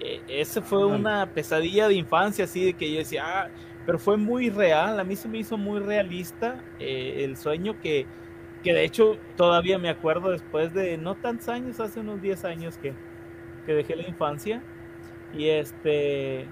E, 0.00 0.20
ese 0.28 0.60
fue 0.60 0.86
una 0.86 1.26
pesadilla 1.26 1.88
de 1.88 1.94
infancia, 1.94 2.44
así 2.44 2.64
de 2.64 2.74
que 2.74 2.90
yo 2.90 2.98
decía, 2.98 3.22
ah, 3.26 3.48
pero 3.86 3.98
fue 3.98 4.16
muy 4.16 4.50
real, 4.50 4.98
a 4.98 5.04
mí 5.04 5.16
se 5.16 5.28
me 5.28 5.38
hizo 5.38 5.58
muy 5.58 5.80
realista 5.80 6.62
eh, 6.78 7.24
el 7.24 7.36
sueño 7.36 7.78
que, 7.80 8.06
que 8.62 8.72
de 8.72 8.84
hecho 8.84 9.18
todavía 9.36 9.78
me 9.78 9.90
acuerdo 9.90 10.30
después 10.30 10.72
de 10.72 10.96
no 10.96 11.14
tantos 11.16 11.48
años, 11.48 11.80
hace 11.80 12.00
unos 12.00 12.22
10 12.22 12.44
años 12.44 12.78
que, 12.78 12.94
que 13.66 13.74
dejé 13.74 13.96
la 13.96 14.08
infancia. 14.08 14.62
Y 15.32 15.48
este, 15.48 16.46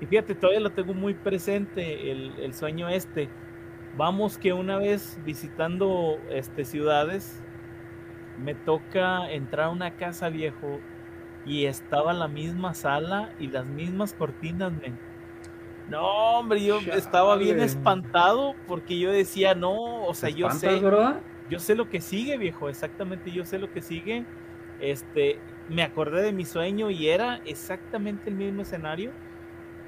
y 0.00 0.06
fíjate, 0.06 0.34
todavía 0.34 0.60
lo 0.60 0.72
tengo 0.72 0.94
muy 0.94 1.14
presente, 1.14 2.10
el, 2.10 2.32
el 2.38 2.54
sueño 2.54 2.88
este. 2.88 3.28
Vamos 3.96 4.38
que 4.38 4.52
una 4.52 4.78
vez 4.78 5.18
visitando 5.24 6.18
este, 6.30 6.64
ciudades, 6.64 7.42
me 8.36 8.54
toca 8.54 9.30
entrar 9.30 9.66
a 9.66 9.70
una 9.70 9.96
casa 9.96 10.28
viejo 10.28 10.80
y 11.44 11.66
estaba 11.66 12.12
la 12.12 12.28
misma 12.28 12.74
sala 12.74 13.30
y 13.38 13.48
las 13.48 13.66
mismas 13.66 14.14
cortinas, 14.14 14.72
No, 15.88 16.38
hombre, 16.38 16.64
yo 16.64 16.78
estaba 16.78 17.36
bien 17.36 17.60
espantado 17.60 18.54
porque 18.66 18.98
yo 18.98 19.12
decía, 19.12 19.54
no, 19.54 20.04
o 20.06 20.14
sea, 20.14 20.30
yo 20.30 20.50
sé, 20.50 20.80
yo 21.50 21.58
sé 21.58 21.74
lo 21.74 21.90
que 21.90 22.00
sigue, 22.00 22.38
viejo, 22.38 22.68
exactamente, 22.68 23.30
yo 23.30 23.44
sé 23.44 23.58
lo 23.58 23.70
que 23.70 23.82
sigue. 23.82 24.24
Este, 24.80 25.38
me 25.68 25.82
acordé 25.82 26.22
de 26.22 26.32
mi 26.32 26.44
sueño 26.44 26.90
y 26.90 27.08
era 27.08 27.40
exactamente 27.44 28.30
el 28.30 28.36
mismo 28.36 28.62
escenario. 28.62 29.12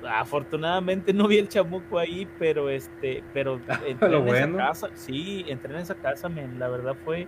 Afortunadamente 0.07 1.13
no 1.15 1.27
vi 1.27 1.39
el 1.39 1.49
chamuco 1.49 1.99
ahí, 1.99 2.29
pero 2.39 2.69
este, 2.69 3.25
pero 3.33 3.61
entré 3.87 4.17
en 4.19 4.29
esa 4.29 4.57
casa, 4.57 4.91
sí, 4.95 5.45
entré 5.49 5.73
en 5.73 5.81
esa 5.81 5.95
casa, 5.95 6.29
men, 6.29 6.59
la 6.59 6.69
verdad 6.69 6.95
fue, 7.05 7.27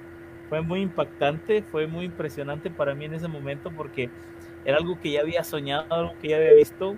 fue 0.48 0.60
muy 0.60 0.80
impactante, 0.80 1.62
fue 1.62 1.86
muy 1.86 2.06
impresionante 2.06 2.70
para 2.70 2.94
mí 2.94 3.04
en 3.04 3.14
ese 3.14 3.28
momento 3.28 3.70
porque 3.70 4.10
era 4.64 4.78
algo 4.78 4.98
que 5.00 5.12
ya 5.12 5.20
había 5.20 5.44
soñado, 5.44 5.86
algo 5.90 6.14
que 6.20 6.28
ya 6.28 6.36
había 6.36 6.52
visto 6.52 6.96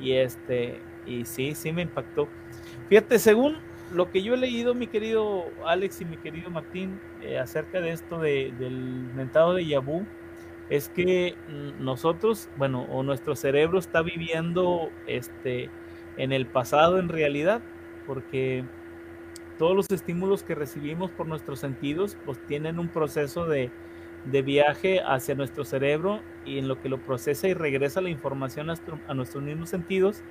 y 0.00 0.12
este, 0.12 0.80
y 1.06 1.24
sí, 1.24 1.54
sí 1.54 1.72
me 1.72 1.82
impactó. 1.82 2.28
Fíjate, 2.88 3.18
según 3.18 3.58
lo 3.92 4.10
que 4.10 4.22
yo 4.22 4.34
he 4.34 4.36
leído, 4.36 4.74
mi 4.74 4.86
querido 4.86 5.44
Alex 5.66 6.00
y 6.00 6.04
mi 6.04 6.16
querido 6.16 6.50
Martín, 6.50 6.98
eh, 7.22 7.38
acerca 7.38 7.80
de 7.80 7.90
esto 7.92 8.18
de, 8.18 8.52
del 8.58 8.74
mentado 9.14 9.54
de 9.54 9.66
Yabu, 9.66 10.04
es 10.70 10.88
que 10.88 11.34
nosotros, 11.78 12.48
bueno, 12.56 12.86
o 12.90 13.02
nuestro 13.02 13.36
cerebro 13.36 13.78
está 13.78 14.00
viviendo 14.00 14.90
este, 15.06 15.68
en 16.16 16.32
el 16.32 16.46
pasado 16.46 16.98
en 16.98 17.08
realidad, 17.08 17.60
porque 18.06 18.64
todos 19.58 19.76
los 19.76 19.90
estímulos 19.90 20.42
que 20.42 20.54
recibimos 20.54 21.10
por 21.10 21.26
nuestros 21.26 21.60
sentidos, 21.60 22.16
pues 22.24 22.38
tienen 22.46 22.78
un 22.78 22.88
proceso 22.88 23.46
de, 23.46 23.70
de 24.24 24.42
viaje 24.42 25.00
hacia 25.00 25.34
nuestro 25.34 25.64
cerebro 25.64 26.20
y 26.44 26.58
en 26.58 26.68
lo 26.68 26.80
que 26.80 26.88
lo 26.88 26.98
procesa 26.98 27.48
y 27.48 27.54
regresa 27.54 28.00
la 28.00 28.10
información 28.10 28.70
a, 28.70 29.14
nuestros 29.14 29.42
mismos 29.42 29.68
sentidos, 29.68 30.22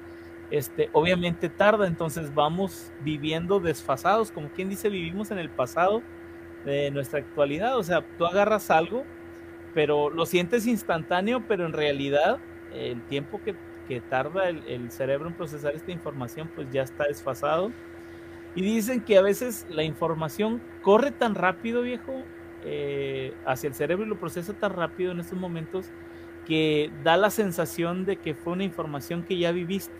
este, 0.49 0.89
obviamente 0.93 1.49
tarda, 1.49 1.87
entonces 1.87 2.33
vamos 2.33 2.91
viviendo 3.03 3.59
desfasados, 3.59 4.31
como 4.31 4.49
quien 4.49 4.69
dice, 4.69 4.89
vivimos 4.89 5.31
en 5.31 5.39
el 5.39 5.49
pasado 5.49 6.01
de 6.65 6.91
nuestra 6.91 7.19
actualidad, 7.19 7.77
o 7.77 7.83
sea, 7.83 8.05
tú 8.17 8.25
agarras 8.25 8.69
algo, 8.69 9.03
pero 9.73 10.09
lo 10.09 10.25
sientes 10.25 10.67
instantáneo, 10.67 11.43
pero 11.47 11.65
en 11.65 11.73
realidad 11.73 12.39
el 12.73 13.01
tiempo 13.03 13.41
que, 13.43 13.55
que 13.87 14.01
tarda 14.01 14.49
el, 14.49 14.63
el, 14.67 14.91
cerebro 14.91 15.27
en 15.27 15.33
procesar 15.33 15.73
esta 15.73 15.91
información, 15.91 16.49
pues 16.53 16.69
ya 16.71 16.83
está 16.83 17.05
desfasado. 17.05 17.71
Y 18.55 18.61
dicen 18.61 19.01
que 19.01 19.17
a 19.17 19.21
veces 19.21 19.65
la 19.69 19.83
información 19.83 20.61
corre 20.81 21.11
tan 21.11 21.35
rápido, 21.35 21.81
viejo, 21.81 22.23
eh, 22.63 23.33
hacia 23.45 23.67
el 23.67 23.73
cerebro 23.73 24.05
y 24.05 24.09
lo 24.09 24.19
procesa 24.19 24.53
tan 24.53 24.73
rápido 24.73 25.11
en 25.11 25.19
estos 25.19 25.39
momentos 25.39 25.89
que 26.45 26.91
da 27.03 27.17
la 27.17 27.29
sensación 27.29 28.05
de 28.05 28.17
que 28.17 28.33
fue 28.33 28.53
una 28.53 28.63
información 28.63 29.23
que 29.23 29.37
ya 29.37 29.51
viviste 29.51 29.93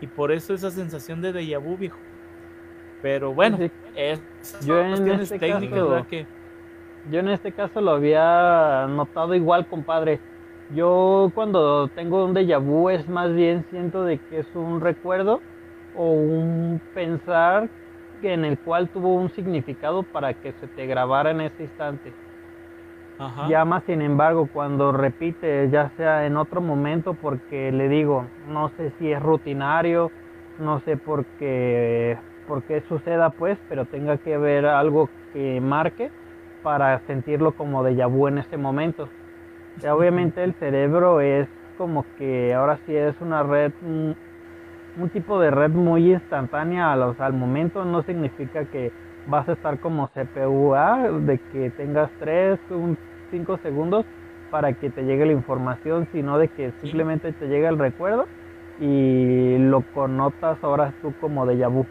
y 0.00 0.06
por 0.06 0.32
eso 0.32 0.54
esa 0.54 0.70
sensación 0.70 1.20
de 1.20 1.32
déjà 1.32 1.58
vu, 1.58 1.76
viejo. 1.76 1.98
Pero 3.02 3.32
bueno, 3.32 3.58
es 3.96 4.20
yo 4.64 4.80
en 4.80 5.08
este 5.20 5.38
técnicas, 5.38 6.06
que... 6.06 6.26
Yo 7.10 7.20
en 7.20 7.28
este 7.28 7.52
caso 7.52 7.80
lo 7.80 7.92
había 7.92 8.86
notado 8.88 9.34
igual, 9.34 9.66
compadre. 9.66 10.20
Yo 10.74 11.32
cuando 11.34 11.88
tengo 11.88 12.24
un 12.24 12.34
déjà 12.34 12.58
vu 12.58 12.90
es 12.90 13.08
más 13.08 13.34
bien 13.34 13.64
siento 13.70 14.04
de 14.04 14.18
que 14.18 14.40
es 14.40 14.46
un 14.54 14.80
recuerdo 14.80 15.40
o 15.94 16.12
un 16.12 16.80
pensar 16.94 17.68
en 18.22 18.44
el 18.44 18.58
cual 18.58 18.88
tuvo 18.88 19.14
un 19.14 19.30
significado 19.30 20.02
para 20.02 20.34
que 20.34 20.52
se 20.52 20.66
te 20.68 20.86
grabara 20.86 21.30
en 21.30 21.40
ese 21.40 21.64
instante. 21.64 22.12
Ya 23.48 23.66
más 23.66 23.84
sin 23.84 24.00
embargo, 24.00 24.48
cuando 24.50 24.92
repite, 24.92 25.68
ya 25.70 25.90
sea 25.96 26.26
en 26.26 26.38
otro 26.38 26.62
momento, 26.62 27.14
porque 27.14 27.70
le 27.70 27.88
digo, 27.88 28.24
no 28.48 28.70
sé 28.76 28.92
si 28.98 29.12
es 29.12 29.20
rutinario, 29.22 30.10
no 30.58 30.80
sé 30.80 30.96
por 30.96 31.26
qué, 31.38 32.16
por 32.46 32.62
qué 32.62 32.82
suceda 32.88 33.30
pues, 33.30 33.58
pero 33.68 33.84
tenga 33.84 34.16
que 34.16 34.34
haber 34.34 34.64
algo 34.64 35.10
que 35.34 35.60
marque 35.60 36.10
para 36.62 36.98
sentirlo 37.00 37.52
como 37.52 37.82
de 37.82 38.04
vu 38.06 38.28
en 38.28 38.38
ese 38.38 38.56
momento. 38.56 39.08
Ya 39.82 39.94
obviamente 39.94 40.42
el 40.42 40.54
cerebro 40.54 41.20
es 41.20 41.48
como 41.76 42.04
que 42.16 42.54
ahora 42.54 42.78
sí 42.86 42.94
es 42.94 43.14
una 43.20 43.42
red, 43.42 43.72
un, 44.98 45.08
tipo 45.10 45.40
de 45.40 45.50
red 45.50 45.70
muy 45.70 46.12
instantánea 46.12 46.92
al 46.92 47.32
momento, 47.32 47.84
no 47.84 48.02
significa 48.02 48.64
que 48.64 48.92
vas 49.26 49.48
a 49.48 49.52
estar 49.52 49.78
como 49.78 50.08
CPU 50.08 50.74
de 51.20 51.38
que 51.52 51.70
tengas 51.70 52.10
3, 52.18 52.58
5 53.30 53.58
segundos 53.58 54.04
para 54.50 54.72
que 54.72 54.90
te 54.90 55.02
llegue 55.02 55.26
la 55.26 55.32
información, 55.32 56.08
sino 56.12 56.38
de 56.38 56.48
que 56.48 56.72
simplemente 56.80 57.32
te 57.32 57.46
llega 57.46 57.68
el 57.68 57.78
recuerdo 57.78 58.26
y 58.80 59.58
lo 59.58 59.82
connotas 59.92 60.58
ahora 60.62 60.92
tú 61.02 61.12
como 61.20 61.46
de 61.46 61.66
vu. 61.66 61.86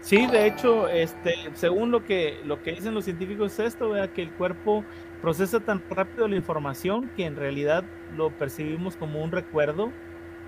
Sí, 0.00 0.26
de 0.26 0.46
hecho, 0.46 0.88
este, 0.88 1.34
según 1.54 1.90
lo 1.90 2.04
que, 2.04 2.38
lo 2.44 2.62
que 2.62 2.72
dicen 2.72 2.94
los 2.94 3.04
científicos 3.04 3.58
es 3.58 3.68
esto, 3.68 3.90
vea 3.90 4.08
que 4.08 4.22
el 4.22 4.30
cuerpo 4.30 4.84
procesa 5.22 5.60
tan 5.60 5.82
rápido 5.88 6.28
la 6.28 6.36
información 6.36 7.10
que 7.16 7.24
en 7.24 7.36
realidad 7.36 7.84
lo 8.14 8.30
percibimos 8.30 8.96
como 8.96 9.22
un 9.22 9.32
recuerdo 9.32 9.90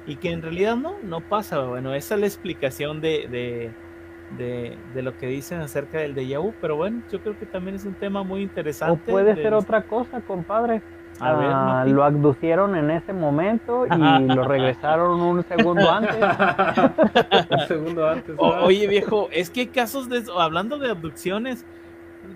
y 0.06 0.16
que 0.16 0.30
en 0.30 0.42
realidad 0.42 0.76
no, 0.76 0.94
no 1.02 1.20
pasa. 1.20 1.60
Bueno, 1.60 1.94
esa 1.94 2.14
es 2.14 2.20
la 2.20 2.26
explicación 2.26 3.00
de, 3.00 3.72
de, 4.36 4.76
de, 4.94 5.02
lo 5.02 5.16
que 5.16 5.26
dicen 5.26 5.60
acerca 5.60 5.98
del 5.98 6.14
déjà 6.14 6.40
vu, 6.40 6.54
pero 6.60 6.76
bueno, 6.76 7.02
yo 7.10 7.20
creo 7.20 7.38
que 7.38 7.46
también 7.46 7.76
es 7.76 7.84
un 7.84 7.94
tema 7.94 8.22
muy 8.22 8.42
interesante. 8.42 9.10
O 9.10 9.12
puede 9.12 9.34
ser 9.34 9.54
otra 9.54 9.82
cosa, 9.82 10.20
compadre. 10.20 10.82
A 11.18 11.32
ver, 11.32 11.50
ah, 11.50 11.84
lo 11.86 12.04
abducieron 12.04 12.76
en 12.76 12.90
ese 12.90 13.12
momento 13.12 13.86
y 13.86 13.88
lo 14.34 14.44
regresaron 14.44 15.20
un 15.20 15.42
segundo 15.44 15.90
antes. 15.90 16.16
un 17.50 17.66
segundo 17.66 18.08
antes. 18.08 18.36
oye, 18.38 18.86
viejo, 18.86 19.28
es 19.32 19.50
que 19.50 19.60
hay 19.60 19.66
casos 19.68 20.08
de 20.08 20.24
hablando 20.38 20.78
de 20.78 20.90
abducciones. 20.90 21.64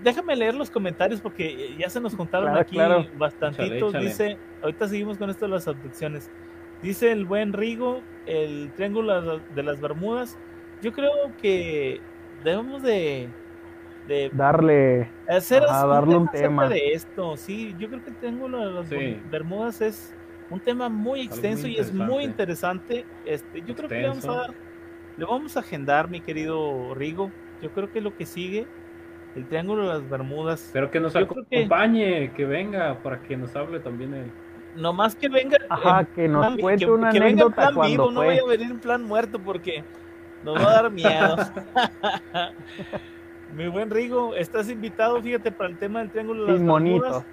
Déjame 0.02 0.36
leer 0.36 0.54
los 0.54 0.70
comentarios 0.70 1.20
porque 1.20 1.74
ya 1.76 1.90
se 1.90 2.00
nos 2.00 2.14
contaron 2.14 2.56
aquí 2.56 2.78
bastantitos. 3.18 3.92
Dice, 3.92 4.38
ahorita 4.62 4.88
seguimos 4.88 5.18
con 5.18 5.28
esto 5.28 5.44
de 5.44 5.50
las 5.50 5.68
abducciones. 5.68 6.30
Dice 6.82 7.12
el 7.12 7.24
buen 7.24 7.52
Rigo, 7.52 8.00
el 8.26 8.70
triángulo 8.74 9.38
de 9.38 9.62
las 9.62 9.80
Bermudas. 9.80 10.38
Yo 10.82 10.92
creo 10.92 11.12
que 11.40 12.00
debemos 12.42 12.82
de 12.82 13.28
darle 14.32 15.08
hacer 15.28 15.62
darle 15.62 16.16
un 16.16 16.28
tema. 16.28 16.68
de 16.68 16.92
esto. 16.92 17.36
Sí 17.36 17.74
yo 17.78 17.88
creo 17.88 18.04
que 18.04 18.10
tengo 18.12 18.48
las 18.48 18.88
Bermudas 19.30 19.80
es 19.80 20.14
un 20.48 20.58
tema 20.58 20.88
muy 20.88 21.20
extenso 21.20 21.68
y 21.68 21.76
es 21.76 21.92
muy 21.92 22.24
interesante. 22.24 23.04
este 23.24 23.62
yo 23.62 23.74
creo 23.74 23.88
que 23.88 24.00
le 24.00 24.08
vamos 24.08 24.24
a 24.24 24.32
dar 24.32 24.54
le 25.16 25.24
vamos 25.26 25.56
a 25.56 25.60
agendar 25.60 26.08
mi 26.08 26.20
querido 26.20 26.94
Rigo. 26.94 27.30
Yo 27.60 27.70
creo 27.70 27.92
que 27.92 28.00
lo 28.00 28.16
que 28.16 28.24
sigue 28.24 28.66
el 29.36 29.46
triángulo 29.46 29.82
de 29.82 29.88
las 29.88 30.08
Bermudas. 30.08 30.70
Pero 30.72 30.90
que 30.90 31.00
nos 31.00 31.14
acompañe 31.14 32.32
que... 32.32 32.44
venga 32.44 33.00
para 33.02 33.22
que 33.22 33.36
nos 33.36 33.54
hable 33.54 33.80
también 33.80 34.14
él. 34.14 34.26
no 34.26 34.32
más 34.74 35.14
que 35.16 35.28
venga 35.28 35.58
Ajá, 35.68 36.04
que 36.04 36.28
nos 36.28 36.56
cuente 36.58 36.90
una 36.90 37.10
anécdota 37.10 37.72
cuando 37.74 37.82
vivo, 37.82 38.10
no 38.10 38.22
voy 38.22 38.38
a 38.38 38.44
venir 38.44 38.70
en 38.70 38.78
plan 38.80 39.02
muerto 39.04 39.38
porque 39.38 39.84
nos 40.44 40.56
va 40.56 40.70
a 40.70 40.82
dar 40.82 40.90
miedo 40.90 41.36
Mi 43.54 43.66
buen 43.68 43.90
Rigo, 43.90 44.34
estás 44.36 44.70
invitado, 44.70 45.20
fíjate, 45.20 45.50
para 45.50 45.70
el 45.70 45.76
tema 45.76 45.98
del 45.98 46.10
triángulo 46.10 46.44
de 46.44 46.52
las 46.52 46.60
Simonito. 46.60 47.02
Bermudas. 47.02 47.26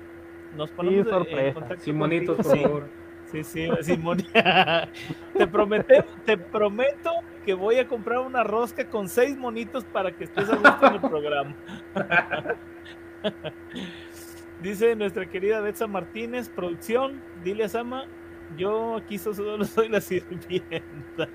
Nos 0.55 0.71
ponemos 0.71 0.95
Sí, 0.95 0.99
en- 0.99 1.05
en 1.07 1.13
sorpresa. 1.13 1.53
contacto 1.59 1.83
Simonito, 1.83 2.35
por 2.38 2.45
favor. 2.45 2.83
Sí, 3.31 3.43
sí, 3.43 3.69
sí, 3.81 3.83
Simón. 3.83 4.17
te, 4.33 5.47
promete- 5.47 6.05
te 6.25 6.38
prometo 6.38 7.11
que 7.45 7.53
voy 7.53 7.77
a 7.77 7.88
comprar 7.88 8.19
una 8.19 8.43
rosca 8.43 8.89
con 8.89 9.07
seis 9.09 9.38
monitos 9.38 9.83
para 9.85 10.11
que 10.11 10.23
estés 10.23 10.49
a 10.49 10.55
gusto 10.55 10.88
en 10.88 10.93
el 10.95 11.01
programa. 11.01 11.55
Dice 14.62 14.95
nuestra 14.95 15.26
querida 15.28 15.60
Betsa 15.62 15.86
Martínez, 15.88 16.49
producción, 16.49 17.22
dile 17.43 17.66
a 17.66 17.70
Sama, 17.70 18.05
yo 18.58 18.95
aquí 18.97 19.18
so- 19.18 19.34
solo 19.34 19.64
soy 19.66 19.89
la 19.89 20.01
sirvienta. 20.01 21.30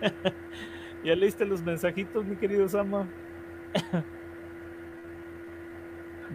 ¿Ya 1.04 1.14
leíste 1.14 1.44
los 1.44 1.62
mensajitos, 1.62 2.24
mi 2.24 2.36
querido 2.36 2.68
Sama? 2.68 3.06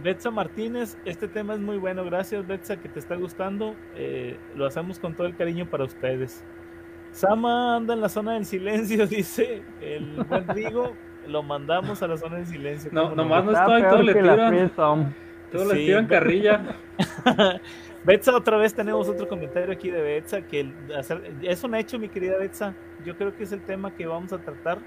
Betsa 0.03 0.31
Martínez, 0.31 0.97
este 1.05 1.27
tema 1.27 1.53
es 1.53 1.59
muy 1.59 1.77
bueno. 1.77 2.03
Gracias, 2.05 2.47
Betsa, 2.47 2.77
que 2.77 2.89
te 2.89 2.99
está 2.99 3.15
gustando. 3.15 3.75
Eh, 3.95 4.37
lo 4.55 4.65
hacemos 4.65 4.99
con 4.99 5.13
todo 5.13 5.27
el 5.27 5.35
cariño 5.35 5.67
para 5.67 5.83
ustedes. 5.83 6.43
Sama 7.11 7.75
anda 7.75 7.93
en 7.93 8.01
la 8.01 8.09
zona 8.09 8.33
del 8.33 8.45
silencio, 8.45 9.05
dice 9.07 9.61
el 9.81 10.23
buen 10.23 10.47
Rigo. 10.47 10.93
Lo 11.27 11.41
mandamos 11.43 12.01
a 12.03 12.07
la 12.07 12.17
zona 12.17 12.37
del 12.37 12.47
silencio. 12.47 12.89
No, 12.91 13.03
¿cómo 13.03 13.15
nomás 13.15 13.45
no 13.45 13.51
estoy, 13.51 13.83
todo 13.83 14.01
le 14.03 14.13
tiran. 14.13 14.69
Todos 15.53 15.67
le 15.67 15.75
Sí, 15.79 15.85
tiran 15.85 16.07
ve- 16.07 16.13
carrilla. 16.15 16.61
Betsa, 18.03 18.35
otra 18.35 18.57
vez 18.57 18.73
tenemos 18.73 19.07
otro 19.07 19.27
comentario 19.29 19.71
aquí 19.71 19.89
de 19.89 20.01
Betsa, 20.01 20.41
que 20.41 20.69
es 21.43 21.63
un 21.63 21.75
hecho, 21.75 21.97
mi 21.97 22.09
querida 22.09 22.37
Betsa. 22.37 22.73
Yo 23.05 23.15
creo 23.15 23.33
que 23.35 23.43
es 23.43 23.51
el 23.53 23.61
tema 23.61 23.91
que 23.95 24.05
vamos 24.05 24.33
a 24.33 24.39
tratar. 24.39 24.79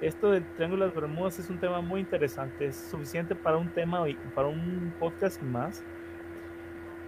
Esto 0.00 0.30
del 0.30 0.44
Triángulo 0.56 0.84
de 0.84 0.88
las 0.88 0.94
Bermudas 1.00 1.38
es 1.38 1.48
un 1.50 1.58
tema 1.58 1.80
muy 1.80 2.00
interesante. 2.00 2.66
Es 2.66 2.76
suficiente 2.76 3.34
para 3.34 3.56
un 3.56 3.68
tema 3.68 4.08
y 4.08 4.14
para 4.34 4.48
un 4.48 4.92
podcast 5.00 5.42
y 5.42 5.44
más. 5.46 5.82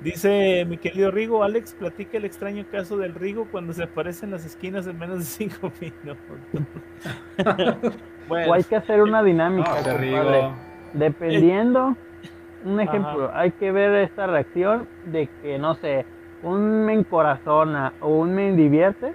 Dice 0.01 0.65
mi 0.69 0.77
querido 0.77 1.11
Rigo, 1.11 1.45
Alex, 1.45 1.75
platica 1.75 2.19
el 2.19 2.25
extraño 2.25 2.65
caso 2.71 2.97
del 2.99 3.15
Rigo 3.15 3.47
cuando 3.51 3.73
se 3.73 3.85
aparece 3.85 4.27
en 4.27 4.33
las 4.33 4.45
esquinas 4.45 4.87
en 4.87 4.99
menos 4.99 5.19
de 5.19 5.25
cinco 5.25 5.73
minutos. 5.81 6.19
bueno, 8.29 8.51
O 8.51 8.55
hay 8.55 8.65
que 8.65 8.77
hacer 8.77 9.01
una 9.03 9.23
dinámica, 9.23 9.69
No, 9.71 9.75
compadre. 9.77 9.99
rico. 9.99 10.57
Un 12.65 12.81
ejemplo, 12.81 13.31
hay 13.35 13.51
que 13.53 13.71
ver 13.73 13.95
esta 13.97 14.27
reacción 14.27 14.87
de 15.07 15.29
que, 15.43 15.59
no 15.59 15.75
sé, 15.75 16.07
un 16.43 16.85
me 16.87 16.95
encorazona 16.95 17.93
o 18.01 18.09
un 18.09 18.35
me 18.35 18.53
divierte 18.53 19.15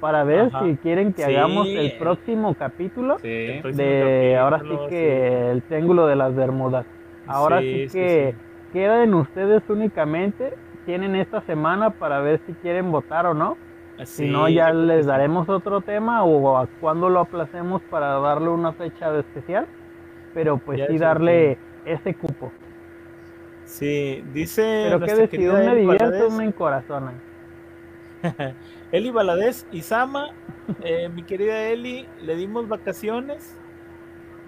para 0.00 0.24
ver 0.24 0.50
Ajá. 0.52 0.64
si 0.64 0.76
quieren 0.76 1.12
que 1.12 1.22
Sí. 1.22 1.34
hagamos 1.34 1.66
el 1.68 1.92
próximo 1.98 2.54
capítulo 2.54 3.18
Sí. 3.18 3.28
el 3.28 3.62
próximo 3.62 3.84
de 3.84 4.36
ahora 4.36 4.60
sí 4.60 4.78
que 4.88 5.50
el 5.50 5.62
triángulo 5.62 6.06
de 6.06 6.16
las 6.16 6.34
Bermudas. 6.34 6.86
Ahora 7.26 7.60
sí, 7.60 7.72
Sí, 7.72 7.88
sí, 7.88 7.98
que 7.98 8.34
sí. 8.36 8.38
queden 8.72 9.14
ustedes 9.14 9.62
únicamente, 9.68 10.54
tienen 10.86 11.14
esta 11.16 11.40
semana 11.42 11.90
para 11.90 12.20
ver 12.20 12.40
si 12.46 12.52
quieren 12.54 12.90
votar 12.90 13.26
o 13.26 13.34
no. 13.34 13.56
Si 14.04 14.30
no, 14.30 14.48
ya 14.48 14.72
les 14.72 15.06
daremos 15.06 15.48
otro 15.48 15.80
tema 15.80 16.22
o 16.22 16.56
a 16.56 16.68
cuándo 16.80 17.08
lo 17.08 17.20
aplacemos 17.20 17.82
para 17.90 18.18
darle 18.20 18.48
una 18.48 18.72
fecha 18.72 19.10
de 19.10 19.20
especial. 19.20 19.66
Pero 20.34 20.58
pues 20.58 20.78
Ya 20.78 20.86
sí 20.86 20.98
darle 20.98 21.58
ese 21.84 22.14
cupo. 22.14 22.52
Sí, 23.68 24.24
dice. 24.32 24.88
Pero 24.88 25.00
qué 25.00 25.14
me 25.14 25.24
Eli 25.24 25.80
divierte 25.82 26.04
Valadez. 26.06 26.22
o 26.22 26.30
me 26.30 26.44
encorazona. 26.44 27.12
Eli 28.92 29.10
Valadez 29.10 29.66
y 29.70 29.82
Sama, 29.82 30.30
eh, 30.82 31.10
mi 31.10 31.22
querida 31.22 31.68
Eli, 31.68 32.08
le 32.22 32.34
dimos 32.34 32.66
vacaciones, 32.66 33.56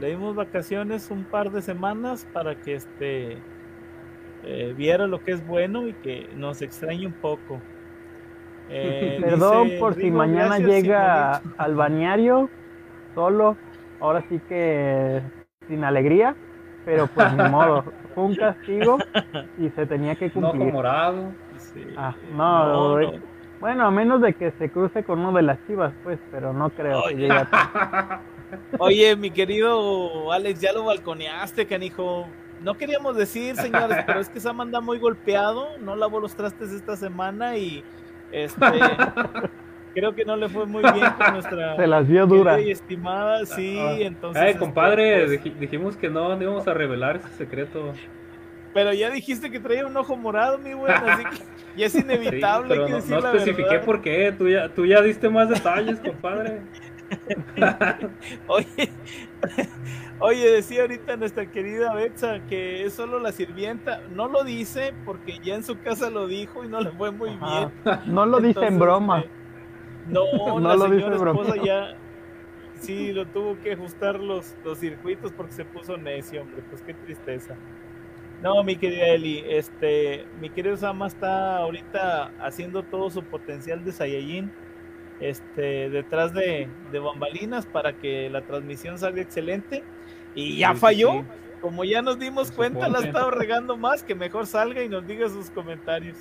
le 0.00 0.08
dimos 0.08 0.34
vacaciones 0.34 1.10
un 1.10 1.24
par 1.24 1.50
de 1.52 1.60
semanas 1.60 2.26
para 2.32 2.54
que 2.56 2.74
este 2.74 3.36
eh, 4.44 4.74
viera 4.74 5.06
lo 5.06 5.22
que 5.22 5.32
es 5.32 5.46
bueno 5.46 5.86
y 5.86 5.92
que 5.92 6.30
nos 6.34 6.62
extrañe 6.62 7.06
un 7.06 7.12
poco. 7.14 7.60
Eh, 8.72 9.18
Perdón 9.20 9.64
dice 9.64 9.78
por 9.80 9.94
si 9.96 10.12
mañana 10.12 10.60
llega 10.60 11.42
al 11.56 11.74
balneario 11.74 12.48
solo. 13.16 13.56
Ahora 13.98 14.24
sí 14.28 14.40
que 14.48 15.20
sin 15.66 15.82
alegría. 15.82 16.36
Pero 16.84 17.08
pues 17.08 17.32
ni 17.34 17.48
modo. 17.48 17.84
Fue 18.14 18.24
un 18.24 18.34
castigo 18.36 18.98
y 19.58 19.68
se 19.70 19.86
tenía 19.86 20.14
que 20.16 20.30
cumplir. 20.32 20.72
morado. 20.72 21.32
Sí. 21.58 21.86
Ah, 21.96 22.14
no, 22.32 22.66
No, 22.96 23.00
eh, 23.00 23.06
no. 23.18 23.30
Bueno, 23.60 23.86
a 23.86 23.90
menos 23.90 24.22
de 24.22 24.32
que 24.32 24.52
se 24.52 24.70
cruce 24.70 25.04
con 25.04 25.18
uno 25.20 25.32
de 25.32 25.42
las 25.42 25.58
chivas, 25.66 25.92
pues, 26.02 26.18
pero 26.30 26.52
no 26.54 26.70
creo 26.70 27.02
que 27.02 27.14
Oye. 27.14 27.16
llegue 27.28 27.32
a 27.50 28.20
Oye, 28.78 29.16
mi 29.16 29.30
querido 29.30 30.32
Alex, 30.32 30.60
ya 30.60 30.72
lo 30.72 30.84
balconeaste, 30.84 31.66
canijo. 31.66 32.26
No 32.62 32.74
queríamos 32.74 33.16
decir, 33.16 33.56
señores, 33.56 33.98
pero 34.06 34.20
es 34.20 34.28
que 34.28 34.40
Sam 34.40 34.60
anda 34.62 34.80
muy 34.80 34.98
golpeado, 34.98 35.76
no 35.78 35.94
lavó 35.94 36.20
los 36.20 36.34
trastes 36.34 36.72
esta 36.72 36.96
semana 36.96 37.56
y 37.58 37.84
este 38.32 38.64
creo 39.94 40.14
que 40.14 40.24
no 40.24 40.36
le 40.36 40.48
fue 40.48 40.66
muy 40.66 40.82
bien 40.82 41.10
con 41.18 41.32
nuestra 41.34 41.76
Se 41.76 41.86
las 41.86 42.06
vio 42.06 42.26
querida 42.26 42.38
dura. 42.38 42.60
y 42.60 42.70
estimada, 42.70 43.44
sí, 43.46 43.78
Ah. 43.78 43.96
entonces. 43.98 44.42
Eh, 44.42 44.46
este, 44.48 44.58
compadre, 44.58 45.24
pues, 45.26 45.42
dij- 45.44 45.54
dijimos 45.56 45.96
que 45.96 46.08
no, 46.10 46.34
no 46.36 46.42
íbamos 46.42 46.66
a 46.68 46.74
revelar 46.74 47.16
ese 47.16 47.28
secreto. 47.36 47.92
pero 48.72 48.92
ya 48.92 49.10
dijiste 49.10 49.50
que 49.50 49.58
traía 49.60 49.86
un 49.86 49.96
ojo 49.96 50.16
morado, 50.16 50.58
mi 50.58 50.72
güey, 50.72 50.92
así 50.92 51.24
que 51.24 51.44
ya 51.76 51.86
es 51.86 51.92
Sí, 51.92 52.00
inevitable 52.00 52.68
pero 52.68 52.84
que 52.86 52.90
no, 52.92 52.96
decir 52.96 53.10
no 53.14 53.20
la 53.20 53.30
especifiqué 53.32 53.68
verdad. 53.70 53.84
por 53.84 54.00
qué. 54.02 54.32
Tú 54.36 54.48
ya, 54.48 54.68
tú 54.68 54.86
ya 54.86 55.00
diste 55.02 55.28
más 55.28 55.48
detalles, 55.48 55.98
compadre. 56.00 56.60
Oye, 58.46 58.92
oye, 60.20 60.50
decía 60.52 60.82
ahorita 60.82 61.16
nuestra 61.16 61.46
querida 61.50 61.92
Betsa 61.94 62.38
que 62.48 62.84
es 62.84 62.92
solo 62.94 63.18
la 63.18 63.32
sirvienta. 63.32 64.02
No 64.14 64.28
lo 64.28 64.44
dice 64.44 64.94
porque 65.04 65.38
ya 65.42 65.56
en 65.56 65.64
su 65.64 65.80
casa 65.80 66.08
lo 66.10 66.28
dijo 66.28 66.62
y 66.64 66.68
no 66.68 66.80
le 66.80 66.90
fue 66.92 67.10
muy 67.10 67.30
Ajá. 67.30 67.70
bien. 67.84 67.98
No 68.06 68.26
lo 68.26 68.38
dice 68.38 68.64
en 68.64 68.78
broma. 68.78 69.20
eh, 69.20 69.28
no, 70.10 70.60
No 70.60 70.76
la 70.76 70.76
lo 70.76 70.88
señora 70.88 71.16
broma. 71.18 71.42
esposa 71.42 71.56
ya 71.62 71.96
sí 72.80 73.12
lo 73.12 73.26
tuvo 73.26 73.60
que 73.60 73.72
ajustar 73.72 74.20
los, 74.20 74.56
los 74.64 74.78
circuitos 74.78 75.32
porque 75.32 75.52
se 75.52 75.64
puso 75.64 75.96
necio, 75.96 76.42
hombre. 76.42 76.62
Pues 76.68 76.82
qué 76.82 76.94
tristeza. 76.94 77.56
No, 78.42 78.62
mi 78.64 78.76
querida 78.76 79.08
Eli, 79.08 79.44
este, 79.46 80.26
mi 80.40 80.48
querido 80.50 80.76
Sama 80.76 81.06
está 81.06 81.58
ahorita 81.58 82.32
haciendo 82.40 82.82
todo 82.84 83.10
su 83.10 83.22
potencial 83.22 83.84
de 83.84 83.92
Saiyajin, 83.92 84.50
este, 85.20 85.90
detrás 85.90 86.32
de, 86.32 86.68
de 86.90 86.98
bambalinas 86.98 87.66
para 87.66 87.98
que 87.98 88.30
la 88.30 88.46
transmisión 88.46 88.98
salga 88.98 89.20
excelente. 89.20 89.84
Y 90.34 90.56
ya 90.58 90.74
Sí, 90.74 90.78
falló, 90.78 91.12
sí. 91.12 91.24
como 91.60 91.84
ya 91.84 92.00
nos 92.00 92.18
dimos 92.18 92.50
cuenta, 92.50 92.88
la 92.88 93.00
ha 93.00 93.02
estado 93.04 93.30
regando 93.30 93.76
más, 93.76 94.02
que 94.02 94.14
mejor 94.14 94.46
salga 94.46 94.82
y 94.82 94.88
nos 94.88 95.06
diga 95.06 95.28
sus 95.28 95.50
comentarios. 95.50 96.16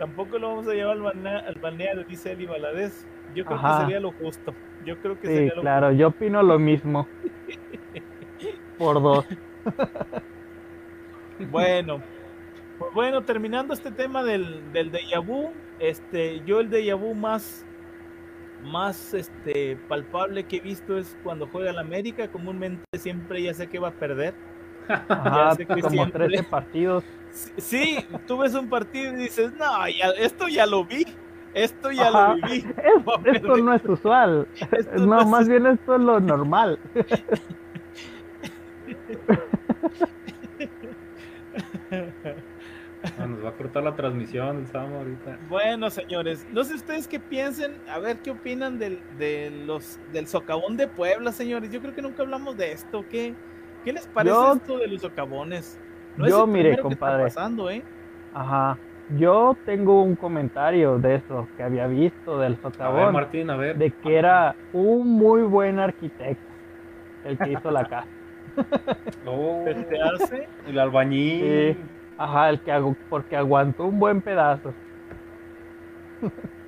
Tampoco 0.00 0.38
lo 0.38 0.48
vamos 0.48 0.66
a 0.66 0.72
llevar 0.72 0.96
al, 0.96 1.02
balnea- 1.02 1.46
al 1.46 1.54
balneario, 1.60 2.04
dice 2.04 2.32
Eli 2.32 2.46
Valadez. 2.46 3.06
Yo 3.34 3.44
creo 3.44 3.58
Ajá. 3.58 3.76
que 3.76 3.82
sería 3.84 4.00
lo 4.00 4.12
justo. 4.12 4.54
Yo 4.86 4.96
creo 4.98 5.20
que 5.20 5.26
Sí, 5.28 5.34
sería 5.34 5.54
lo 5.54 5.60
claro, 5.60 5.92
yo 5.92 6.08
opino 6.08 6.42
lo 6.42 6.58
mismo. 6.58 7.06
Por 8.78 9.02
dos. 9.02 9.26
Bueno, 11.50 12.02
pues 12.78 12.92
bueno, 12.92 13.22
terminando 13.22 13.72
este 13.72 13.90
tema 13.90 14.22
del, 14.22 14.72
del 14.72 14.92
déjà 14.92 15.24
vu, 15.24 15.52
este, 15.78 16.42
yo 16.44 16.60
el 16.60 16.68
déjà 16.70 16.94
vu 16.98 17.14
más, 17.14 17.64
más 18.62 19.14
este, 19.14 19.76
palpable 19.88 20.44
que 20.44 20.56
he 20.56 20.60
visto 20.60 20.98
es 20.98 21.16
cuando 21.22 21.46
juega 21.46 21.72
la 21.72 21.80
América, 21.80 22.28
comúnmente 22.28 22.82
siempre 22.98 23.42
ya 23.42 23.54
sé 23.54 23.68
que 23.68 23.78
va 23.78 23.88
a 23.88 23.92
perder. 23.92 24.34
Ajá, 25.08 25.56
como 25.66 25.90
siempre. 25.90 26.26
13 26.26 26.42
partidos. 26.44 27.04
Sí, 27.58 27.98
tú 28.26 28.38
ves 28.38 28.54
un 28.54 28.68
partido 28.68 29.12
y 29.12 29.16
dices, 29.16 29.52
no, 29.54 29.88
ya, 29.88 30.10
esto 30.18 30.48
ya 30.48 30.66
lo 30.66 30.84
vi, 30.84 31.06
esto 31.54 31.90
ya 31.92 32.08
Ajá. 32.08 32.34
lo 32.34 32.34
viví. 32.46 32.64
Es- 33.24 33.36
esto 33.36 33.56
no 33.58 33.74
es 33.74 33.84
usual. 33.84 34.48
Esto 34.72 34.94
No, 34.98 35.06
no 35.06 35.20
es 35.20 35.26
más 35.28 35.48
bien 35.48 35.66
esto 35.66 35.94
es 35.94 36.00
lo 36.00 36.18
normal. 36.20 36.78
Ah, 43.18 43.26
Nos 43.26 43.42
va 43.42 43.48
a 43.48 43.52
cortar 43.52 43.82
la 43.82 43.94
transmisión 43.96 44.58
el 44.58 44.66
Samo 44.66 44.98
ahorita. 44.98 45.38
Bueno, 45.48 45.88
señores, 45.88 46.46
no 46.52 46.62
sé 46.64 46.74
ustedes 46.74 47.08
qué 47.08 47.18
piensen, 47.18 47.74
a 47.88 47.98
ver 47.98 48.18
qué 48.18 48.30
opinan 48.30 48.78
del, 48.78 49.00
de 49.18 49.50
los, 49.66 49.98
del 50.12 50.26
socavón 50.26 50.76
de 50.76 50.86
Puebla, 50.86 51.32
señores. 51.32 51.70
Yo 51.72 51.80
creo 51.80 51.94
que 51.94 52.02
nunca 52.02 52.22
hablamos 52.22 52.56
de 52.58 52.72
esto. 52.72 53.04
¿Qué, 53.08 53.34
qué 53.84 53.92
les 53.92 54.06
parece 54.06 54.34
Yo- 54.34 54.52
esto 54.54 54.78
de 54.78 54.88
los 54.88 55.00
socavones? 55.00 55.78
yo, 56.18 56.44
el 56.44 56.50
mire, 56.50 56.70
primero 56.70 56.88
que 56.88 56.94
está 56.94 57.06
compadre. 57.06 57.22
pasando, 57.24 57.70
¿eh? 57.70 57.82
Ajá. 58.34 58.78
Yo 59.16 59.56
tengo 59.64 60.02
un 60.02 60.14
comentario 60.14 60.98
de 60.98 61.16
eso 61.16 61.48
que 61.56 61.62
había 61.64 61.86
visto 61.88 62.38
del 62.38 62.52
A 62.52 62.56
ver, 62.56 62.62
socavón. 62.72 63.12
Martín, 63.12 63.50
a 63.50 63.56
ver. 63.56 63.76
de 63.76 63.90
que 63.90 64.16
era 64.16 64.54
un 64.72 65.08
muy 65.14 65.42
buen 65.42 65.78
arquitecto 65.80 66.44
el 67.24 67.36
que 67.36 67.50
hizo 67.52 67.70
la 67.70 67.84
casa. 67.86 68.06
Oh, 69.26 69.64
Este 69.66 70.00
hace. 70.00 70.48
el 70.66 70.78
albañil. 70.78 71.74
Sí. 71.74 71.78
Ajá, 72.18 72.50
el 72.50 72.60
que 72.60 72.72
agu- 72.72 72.96
porque 73.08 73.36
aguantó 73.36 73.84
un 73.86 73.98
buen 73.98 74.20
pedazo. 74.20 74.72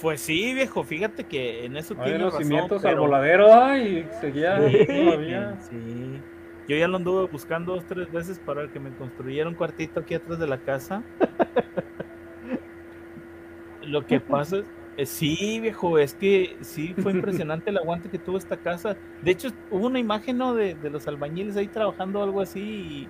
pues 0.00 0.20
sí, 0.20 0.54
viejo, 0.54 0.84
fíjate 0.84 1.24
que 1.24 1.64
en 1.64 1.76
eso 1.76 1.94
tiene 1.94 2.18
los 2.18 2.36
cimientos 2.36 2.84
al 2.84 2.96
voladero 2.96 3.76
y 3.76 4.06
seguía 4.20 4.56
todavía. 4.56 5.56
Sí. 5.60 6.20
Yo 6.68 6.76
ya 6.76 6.86
lo 6.86 6.98
anduve 6.98 7.28
buscando 7.32 7.74
dos, 7.74 7.84
tres 7.86 8.12
veces 8.12 8.38
para 8.38 8.68
que 8.68 8.78
me 8.78 8.90
construyera 8.90 9.48
un 9.48 9.54
cuartito 9.54 10.00
aquí 10.00 10.14
atrás 10.14 10.38
de 10.38 10.46
la 10.46 10.58
casa. 10.58 11.02
lo 13.82 14.04
que 14.04 14.20
pasa 14.20 14.58
es, 14.58 14.66
eh, 14.98 15.06
sí, 15.06 15.60
viejo, 15.60 15.98
es 15.98 16.12
que 16.12 16.56
sí 16.60 16.94
fue 16.98 17.12
impresionante 17.12 17.70
el 17.70 17.78
aguante 17.78 18.10
que 18.10 18.18
tuvo 18.18 18.36
esta 18.36 18.56
casa. 18.56 18.96
De 19.22 19.30
hecho, 19.30 19.48
hubo 19.70 19.86
una 19.86 19.98
imagen 19.98 20.36
¿no? 20.36 20.54
de, 20.54 20.76
los 20.90 21.08
albañiles 21.08 21.56
ahí 21.56 21.68
trabajando 21.68 22.22
algo 22.22 22.40
así 22.40 23.08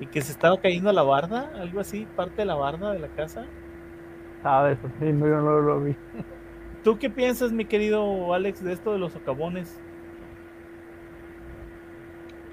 y, 0.00 0.06
que 0.06 0.20
se 0.20 0.32
estaba 0.32 0.60
cayendo 0.60 0.92
la 0.92 1.04
barda, 1.04 1.52
algo 1.54 1.78
así, 1.78 2.08
parte 2.16 2.42
de 2.42 2.46
la 2.46 2.56
barda 2.56 2.92
de 2.92 2.98
la 2.98 3.08
casa. 3.08 3.46
Ah, 4.44 4.68
eso 4.70 4.88
sí, 4.98 5.12
no, 5.12 5.26
yo 5.26 5.40
no 5.40 5.60
lo 5.60 5.80
vi. 5.80 5.96
¿Tú 6.82 6.98
qué 6.98 7.08
piensas, 7.08 7.52
mi 7.52 7.64
querido 7.64 8.34
Alex, 8.34 8.62
de 8.62 8.72
esto 8.72 8.92
de 8.92 8.98
los 8.98 9.12
socavones? 9.12 9.80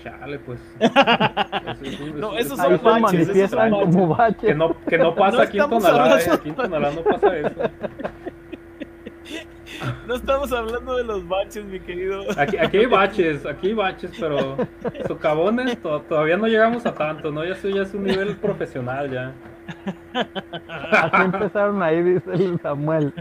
Chale, 0.03 0.39
pues. 0.39 0.59
no, 2.15 2.37
esos 2.37 2.57
son 2.57 2.79
baches. 2.81 3.51
como 3.51 4.07
baches. 4.07 4.41
Que 4.41 4.55
no, 4.55 4.75
que 4.87 4.97
no 4.97 5.15
pasa 5.15 5.41
aquí 5.41 5.59
en 5.59 5.69
Tonalá, 5.69 6.21
eh, 6.21 6.29
aquí 6.31 6.49
en 6.49 6.55
Tonalá 6.55 6.91
no 6.91 7.03
pasa 7.03 7.37
eso. 7.37 7.55
No 10.07 10.15
estamos 10.15 10.51
hablando 10.51 10.97
de 10.97 11.03
los 11.03 11.27
baches, 11.27 11.63
mi 11.63 11.79
querido. 11.79 12.23
Aquí, 12.37 12.57
aquí 12.57 12.77
hay 12.77 12.85
baches, 12.85 13.45
aquí 13.45 13.67
hay 13.67 13.73
baches, 13.73 14.11
pero 14.19 14.57
socavones 15.07 15.77
todavía 15.81 16.35
no 16.35 16.47
llegamos 16.47 16.85
a 16.85 16.93
tanto, 16.93 17.31
¿no? 17.31 17.45
Ya, 17.45 17.55
ya 17.55 17.83
es 17.83 17.93
un 17.93 18.03
nivel 18.03 18.35
profesional 18.37 19.09
ya. 19.09 19.33
Así 20.91 21.21
empezaron 21.21 21.81
ahí, 21.83 22.01
dice 22.03 22.31
el 22.33 22.59
Samuel. 22.59 23.13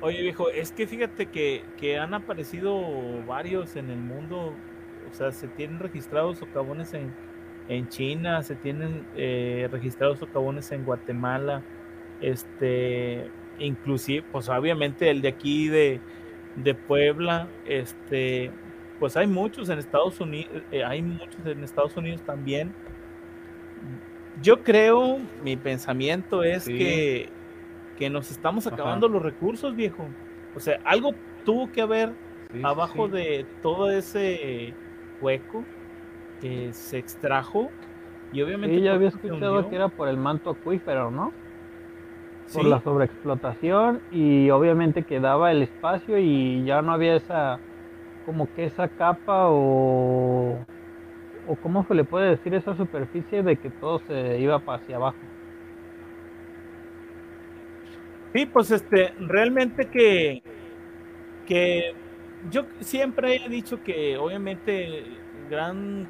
Oye, 0.00 0.22
viejo, 0.22 0.50
es 0.50 0.72
que 0.72 0.86
fíjate 0.86 1.26
que, 1.26 1.64
que, 1.78 1.98
han 1.98 2.12
aparecido 2.12 2.82
varios 3.24 3.76
en 3.76 3.88
el 3.90 3.98
mundo. 3.98 4.52
O 5.08 5.14
sea, 5.14 5.30
se 5.30 5.46
tienen 5.46 5.78
registrados 5.78 6.38
socavones 6.38 6.92
en, 6.94 7.12
en 7.68 7.88
China, 7.88 8.42
se 8.42 8.56
tienen 8.56 9.06
eh, 9.14 9.68
registrados 9.70 10.18
socavones 10.18 10.72
en 10.72 10.84
Guatemala. 10.84 11.62
Este, 12.20 13.30
inclusive, 13.60 14.24
pues 14.32 14.48
obviamente 14.48 15.08
el 15.10 15.22
de 15.22 15.28
aquí 15.28 15.68
de, 15.68 16.00
de 16.56 16.74
Puebla, 16.74 17.46
este, 17.66 18.50
pues 19.02 19.16
hay 19.16 19.26
muchos 19.26 19.68
en 19.68 19.80
Estados 19.80 20.20
Unidos, 20.20 20.62
eh, 20.70 20.84
hay 20.84 21.02
muchos 21.02 21.44
en 21.44 21.64
Estados 21.64 21.96
Unidos 21.96 22.22
también. 22.22 22.72
Yo 24.40 24.62
creo, 24.62 25.18
mi 25.42 25.56
pensamiento 25.56 26.44
es 26.44 26.66
que 26.66 27.28
que 27.98 28.08
nos 28.10 28.30
estamos 28.30 28.68
acabando 28.68 29.08
los 29.08 29.20
recursos, 29.20 29.74
viejo. 29.74 30.06
O 30.54 30.60
sea, 30.60 30.78
algo 30.84 31.16
tuvo 31.44 31.72
que 31.72 31.82
haber 31.82 32.12
abajo 32.62 33.08
de 33.08 33.44
todo 33.60 33.90
ese 33.90 34.72
hueco 35.20 35.64
que 36.40 36.72
se 36.72 36.98
extrajo 36.98 37.70
y 38.32 38.40
obviamente... 38.40 38.76
Sí, 38.76 38.82
ya 38.82 38.94
había 38.94 39.08
escuchado 39.08 39.68
que 39.68 39.74
era 39.74 39.88
por 39.88 40.06
el 40.06 40.16
manto 40.16 40.50
acuífero, 40.50 41.10
¿no? 41.10 41.32
Por 42.54 42.66
la 42.66 42.80
sobreexplotación 42.80 44.00
y 44.12 44.48
obviamente 44.50 45.02
quedaba 45.02 45.50
el 45.50 45.64
espacio 45.64 46.18
y 46.18 46.62
ya 46.64 46.82
no 46.82 46.92
había 46.92 47.16
esa, 47.16 47.58
como 48.24 48.52
que 48.54 48.64
esa 48.64 48.88
capa 48.88 49.48
o, 49.48 50.58
o 51.48 51.56
cómo 51.62 51.84
se 51.86 51.94
le 51.94 52.04
puede 52.04 52.30
decir 52.30 52.54
esa 52.54 52.76
superficie 52.76 53.42
de 53.42 53.56
que 53.56 53.70
todo 53.70 53.98
se 54.00 54.38
iba 54.38 54.56
hacia 54.66 54.96
abajo. 54.96 55.18
Sí, 58.32 58.46
pues 58.46 58.70
este, 58.70 59.12
realmente 59.18 59.90
que, 59.90 60.42
que 61.46 61.94
yo 62.50 62.66
siempre 62.80 63.36
he 63.36 63.48
dicho 63.48 63.82
que 63.82 64.16
obviamente 64.16 65.04
gran, 65.50 66.08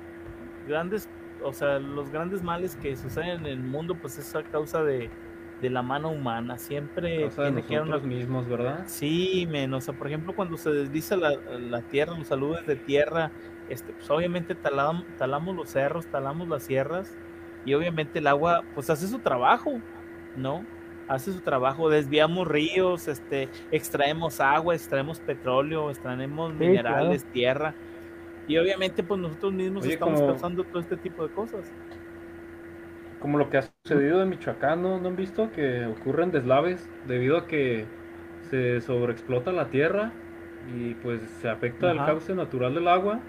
grandes, 0.68 1.08
o 1.42 1.52
sea, 1.52 1.80
los 1.80 2.10
grandes 2.10 2.42
males 2.42 2.76
que 2.76 2.96
suceden 2.96 3.40
en 3.40 3.46
el 3.46 3.60
mundo, 3.60 3.96
pues 4.00 4.18
es 4.18 4.36
a 4.36 4.44
causa 4.44 4.84
de, 4.84 5.10
la 5.70 5.82
mano 5.82 6.10
humana. 6.10 6.58
Siempre 6.58 7.28
tiene 7.30 7.62
que 7.62 7.80
mismos, 8.02 8.48
¿verdad? 8.48 8.84
Sí, 8.86 9.46
men, 9.50 9.72
o 9.74 9.80
sea, 9.80 9.94
por 9.94 10.06
ejemplo, 10.06 10.34
cuando 10.34 10.56
se 10.56 10.70
desliza 10.70 11.16
la, 11.16 11.34
la 11.58 11.82
tierra, 11.82 12.16
los 12.16 12.28
saludes 12.28 12.66
de 12.66 12.76
tierra, 12.76 13.30
este, 13.68 13.92
pues 13.92 14.10
obviamente 14.10 14.54
talamos, 14.54 15.04
talamos 15.18 15.54
los 15.56 15.70
cerros, 15.70 16.06
talamos 16.06 16.48
las 16.48 16.64
sierras 16.64 17.16
y 17.64 17.74
obviamente 17.74 18.18
el 18.18 18.26
agua, 18.26 18.64
pues 18.74 18.90
hace 18.90 19.06
su 19.06 19.18
trabajo, 19.18 19.80
¿no? 20.36 20.64
hace 21.08 21.32
su 21.32 21.40
trabajo, 21.40 21.90
desviamos 21.90 22.48
ríos, 22.48 23.08
este, 23.08 23.48
extraemos 23.70 24.40
agua, 24.40 24.74
extraemos 24.74 25.20
petróleo, 25.20 25.90
extraemos 25.90 26.54
minerales, 26.54 27.24
tierra. 27.26 27.74
Y 28.48 28.56
obviamente 28.58 29.02
pues 29.02 29.20
nosotros 29.20 29.52
mismos 29.52 29.86
estamos 29.86 30.20
causando 30.20 30.64
todo 30.64 30.80
este 30.80 30.96
tipo 30.96 31.26
de 31.26 31.32
cosas. 31.32 31.70
Como 33.22 33.38
lo 33.38 33.48
que 33.48 33.58
ha 33.58 33.62
sucedido 33.62 34.20
en 34.20 34.30
Michoacán, 34.30 34.82
¿no, 34.82 34.96
han 34.96 35.16
visto? 35.16 35.52
Que 35.52 35.86
ocurren 35.86 36.32
deslaves 36.32 36.90
debido 37.06 37.38
a 37.38 37.46
que 37.46 37.86
se 38.50 38.80
sobreexplota 38.80 39.52
la 39.52 39.68
tierra 39.68 40.10
y 40.76 40.94
pues 40.94 41.22
se 41.40 41.48
afecta 41.48 41.92
el 41.92 41.98
cauce 41.98 42.34
natural 42.34 42.74
del 42.74 42.88
agua 42.88 43.20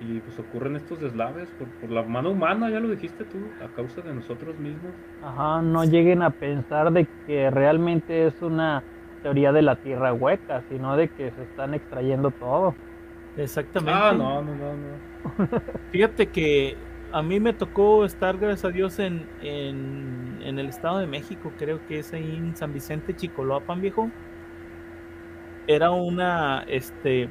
y 0.00 0.18
pues 0.18 0.36
ocurren 0.38 0.74
estos 0.74 1.00
deslaves 1.00 1.48
por, 1.80 1.90
la 1.90 2.02
mano 2.02 2.30
humana, 2.30 2.70
ya 2.70 2.80
lo 2.80 2.88
dijiste 2.88 3.24
tú, 3.24 3.38
a 3.64 3.68
causa 3.68 4.00
de 4.00 4.14
nosotros 4.14 4.58
mismos. 4.58 4.92
Ajá, 5.22 5.62
no 5.62 5.84
lleguen 5.84 6.22
a 6.22 6.30
pensar 6.30 6.90
de 6.92 7.06
que 7.26 7.50
realmente 7.50 8.26
es 8.26 8.42
una 8.42 8.82
teoría 9.22 9.52
de 9.52 9.62
la 9.62 9.76
tierra 9.76 10.12
hueca, 10.12 10.62
sino 10.68 10.96
de 10.96 11.08
que 11.08 11.30
se 11.30 11.42
están 11.42 11.74
extrayendo 11.74 12.32
todo. 12.32 12.74
Exactamente. 13.36 13.92
Ah, 13.94 14.12
no, 14.12 14.42
no, 14.42 14.54
no, 14.56 14.72
no. 14.74 15.60
Fíjate 15.92 16.26
que 16.26 16.76
a 17.12 17.22
mí 17.22 17.40
me 17.40 17.52
tocó 17.52 18.04
estar, 18.04 18.38
gracias 18.38 18.64
a 18.64 18.68
Dios, 18.70 18.98
en, 18.98 19.26
en, 19.42 20.38
en 20.42 20.58
el 20.58 20.68
Estado 20.68 20.98
de 20.98 21.06
México, 21.06 21.52
creo 21.58 21.84
que 21.86 21.98
es 21.98 22.12
ahí 22.12 22.36
en 22.36 22.56
San 22.56 22.72
Vicente, 22.72 23.14
Chicoloapan, 23.14 23.80
viejo. 23.80 24.10
Era 25.66 25.90
una, 25.90 26.64
este, 26.68 27.28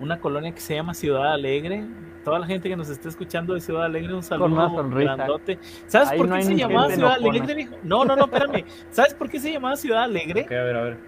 una 0.00 0.20
colonia 0.20 0.52
que 0.52 0.60
se 0.60 0.74
llama 0.74 0.94
Ciudad 0.94 1.32
Alegre. 1.32 1.84
Toda 2.24 2.38
la 2.40 2.46
gente 2.46 2.68
que 2.68 2.76
nos 2.76 2.88
está 2.88 3.08
escuchando 3.08 3.54
de 3.54 3.60
Ciudad 3.60 3.84
Alegre, 3.84 4.12
un 4.14 4.22
saludo 4.22 4.88
grandote. 4.88 5.58
¿Sabes 5.86 6.12
por 6.12 6.28
qué 6.28 6.42
se 6.42 6.56
llamaba 6.56 6.90
Ciudad 6.90 7.12
Alegre, 7.12 7.68
No, 7.82 8.04
no, 8.04 8.16
no, 8.16 8.24
espérame. 8.24 8.64
¿Sabes 8.90 9.14
por 9.14 9.28
qué 9.28 9.38
se 9.38 9.52
llamaba 9.52 9.76
Ciudad 9.76 10.02
Alegre? 10.02 10.46
a 10.48 10.62
ver, 10.62 10.76
a 10.76 10.82
ver. 10.82 10.98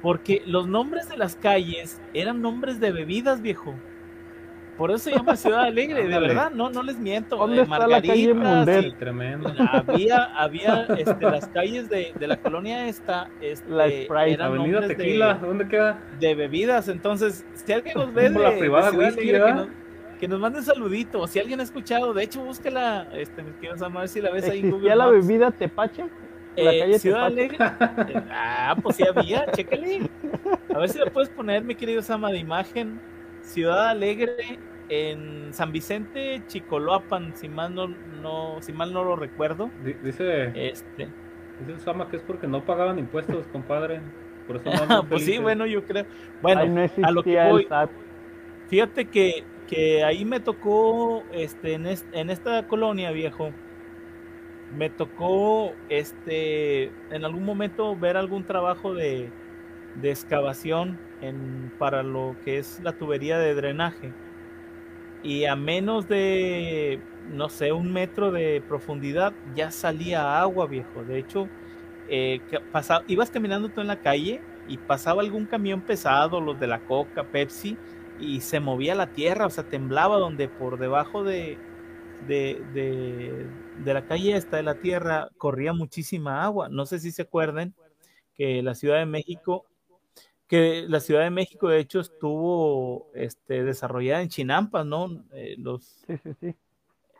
Porque 0.00 0.42
los 0.46 0.66
nombres 0.66 1.08
de 1.08 1.16
las 1.16 1.36
calles 1.36 2.00
eran 2.14 2.40
nombres 2.40 2.80
de 2.80 2.92
bebidas, 2.92 3.42
viejo. 3.42 3.74
Por 4.80 4.90
eso 4.90 5.10
se 5.10 5.10
llama 5.10 5.36
Ciudad 5.36 5.64
Alegre, 5.64 6.08
de 6.08 6.18
verdad, 6.18 6.50
no, 6.52 6.70
no 6.70 6.82
les 6.82 6.98
miento. 6.98 7.36
¿Dónde 7.36 7.60
está 7.60 7.86
la 7.86 8.00
calle 8.00 8.94
tremendo. 8.98 9.52
Había, 9.86 10.24
había 10.34 10.84
este, 10.96 11.20
las 11.20 11.48
calles 11.48 11.90
de, 11.90 12.14
de 12.18 12.26
la 12.26 12.38
colonia 12.38 12.88
esta, 12.88 13.28
este, 13.42 13.70
la 13.70 13.88
Sprite. 13.88 14.32
Eran 14.32 14.46
Avenida 14.46 14.86
Tequila, 14.86 15.34
¿dónde 15.34 15.68
queda? 15.68 16.02
De 16.18 16.34
bebidas, 16.34 16.88
entonces, 16.88 17.44
si 17.52 17.70
alguien 17.74 17.98
nos 17.98 18.14
ve 18.14 18.30
de, 18.30 18.38
la 18.38 18.56
privada 18.56 18.90
whisky, 18.90 19.26
que, 19.26 19.38
nos, 19.38 19.68
que 20.18 20.28
nos 20.28 20.40
mande 20.40 20.60
un 20.60 20.64
saludito, 20.64 21.26
si 21.26 21.38
alguien 21.38 21.60
ha 21.60 21.64
escuchado, 21.64 22.14
de 22.14 22.24
hecho, 22.24 22.42
búsquela, 22.42 23.06
este, 23.12 23.42
me 23.42 23.50
quiero 23.60 23.76
saber 23.76 24.08
si 24.08 24.22
la 24.22 24.30
ves 24.30 24.48
ahí 24.48 24.60
en 24.60 24.70
Google 24.70 24.96
la 24.96 25.08
bebida 25.08 25.50
Tepache? 25.50 26.06
La 26.56 26.72
eh, 26.72 26.80
calle 26.80 26.98
Ciudad 26.98 27.26
Alegre. 27.26 27.58
ah, 28.30 28.74
pues 28.82 28.96
sí 28.96 29.04
había, 29.06 29.44
chécale. 29.52 30.08
A 30.74 30.78
ver 30.78 30.88
si 30.88 30.98
lo 30.98 31.12
puedes 31.12 31.28
poner, 31.28 31.62
mi 31.64 31.74
querido 31.74 32.00
Sama, 32.00 32.30
de 32.30 32.38
imagen. 32.38 32.98
Ciudad 33.42 33.88
Alegre 33.88 34.58
en 34.90 35.54
San 35.54 35.70
Vicente, 35.70 36.42
Chicoloapan, 36.48 37.34
si 37.36 37.48
mal 37.48 37.74
no, 37.74 37.86
no, 37.86 38.56
si 38.60 38.72
mal 38.72 38.92
no 38.92 39.04
lo 39.04 39.14
recuerdo. 39.14 39.70
Dice, 40.02 40.52
este. 40.54 41.08
dice 41.64 41.78
Sama 41.78 42.08
que 42.08 42.16
es 42.16 42.22
porque 42.22 42.48
no 42.48 42.64
pagaban 42.64 42.98
impuestos, 42.98 43.46
compadre. 43.52 44.00
Por 44.48 44.56
eso 44.56 45.06
pues 45.08 45.24
sí, 45.24 45.38
bueno, 45.38 45.64
yo 45.64 45.84
creo. 45.84 46.06
Bueno, 46.42 46.62
a 47.02 47.10
lo 47.12 47.22
que 47.22 47.40
voy. 47.48 47.68
Fíjate 48.66 49.04
que, 49.04 49.44
que 49.68 50.02
ahí 50.02 50.24
me 50.24 50.40
tocó, 50.40 51.22
este, 51.32 51.74
en, 51.74 51.86
en 51.86 52.30
esta 52.30 52.66
colonia, 52.66 53.12
viejo, 53.12 53.52
me 54.76 54.90
tocó, 54.90 55.72
este, 55.88 56.90
en 57.10 57.24
algún 57.24 57.44
momento 57.44 57.96
ver 57.96 58.16
algún 58.16 58.42
trabajo 58.42 58.92
de, 58.92 59.30
de 59.94 60.10
excavación 60.10 60.98
en, 61.20 61.72
para 61.78 62.02
lo 62.02 62.34
que 62.44 62.58
es 62.58 62.80
la 62.82 62.92
tubería 62.92 63.38
de 63.38 63.54
drenaje 63.54 64.12
y 65.22 65.44
a 65.44 65.56
menos 65.56 66.08
de, 66.08 67.00
no 67.30 67.48
sé, 67.48 67.72
un 67.72 67.92
metro 67.92 68.32
de 68.32 68.62
profundidad 68.66 69.32
ya 69.54 69.70
salía 69.70 70.40
agua, 70.40 70.66
viejo. 70.66 71.04
De 71.04 71.18
hecho, 71.18 71.48
eh, 72.08 72.40
ibas 73.06 73.30
caminando 73.30 73.68
tú 73.68 73.80
en 73.80 73.86
la 73.86 74.00
calle 74.00 74.40
y 74.66 74.78
pasaba 74.78 75.22
algún 75.22 75.46
camión 75.46 75.80
pesado, 75.82 76.40
los 76.40 76.58
de 76.58 76.66
la 76.66 76.80
Coca, 76.80 77.24
Pepsi, 77.24 77.76
y 78.18 78.40
se 78.40 78.60
movía 78.60 78.94
la 78.94 79.08
tierra, 79.08 79.46
o 79.46 79.50
sea, 79.50 79.64
temblaba 79.64 80.18
donde 80.18 80.48
por 80.48 80.78
debajo 80.78 81.24
de, 81.24 81.58
de, 82.26 82.62
de, 83.84 83.94
la 83.94 84.04
calle 84.06 84.36
esta 84.36 84.56
de 84.58 84.62
la 84.62 84.74
tierra 84.74 85.28
corría 85.38 85.72
muchísima 85.72 86.44
agua. 86.44 86.68
No 86.68 86.86
sé 86.86 86.98
si 86.98 87.12
se 87.12 87.22
acuerdan 87.22 87.74
que 88.36 88.62
la 88.62 88.74
Ciudad 88.74 88.98
de 88.98 89.06
México, 89.06 89.66
que 90.50 90.84
la 90.88 90.98
Ciudad 90.98 91.22
de 91.22 91.30
México 91.30 91.68
de 91.68 91.78
hecho 91.78 92.00
estuvo 92.00 93.08
este, 93.14 93.62
desarrollada 93.62 94.20
en 94.20 94.28
Chinampas, 94.28 94.84
¿no? 94.84 95.24
Eh, 95.32 95.54
los, 95.58 95.84
sí, 96.08 96.18
sí, 96.18 96.30
sí. 96.40 96.56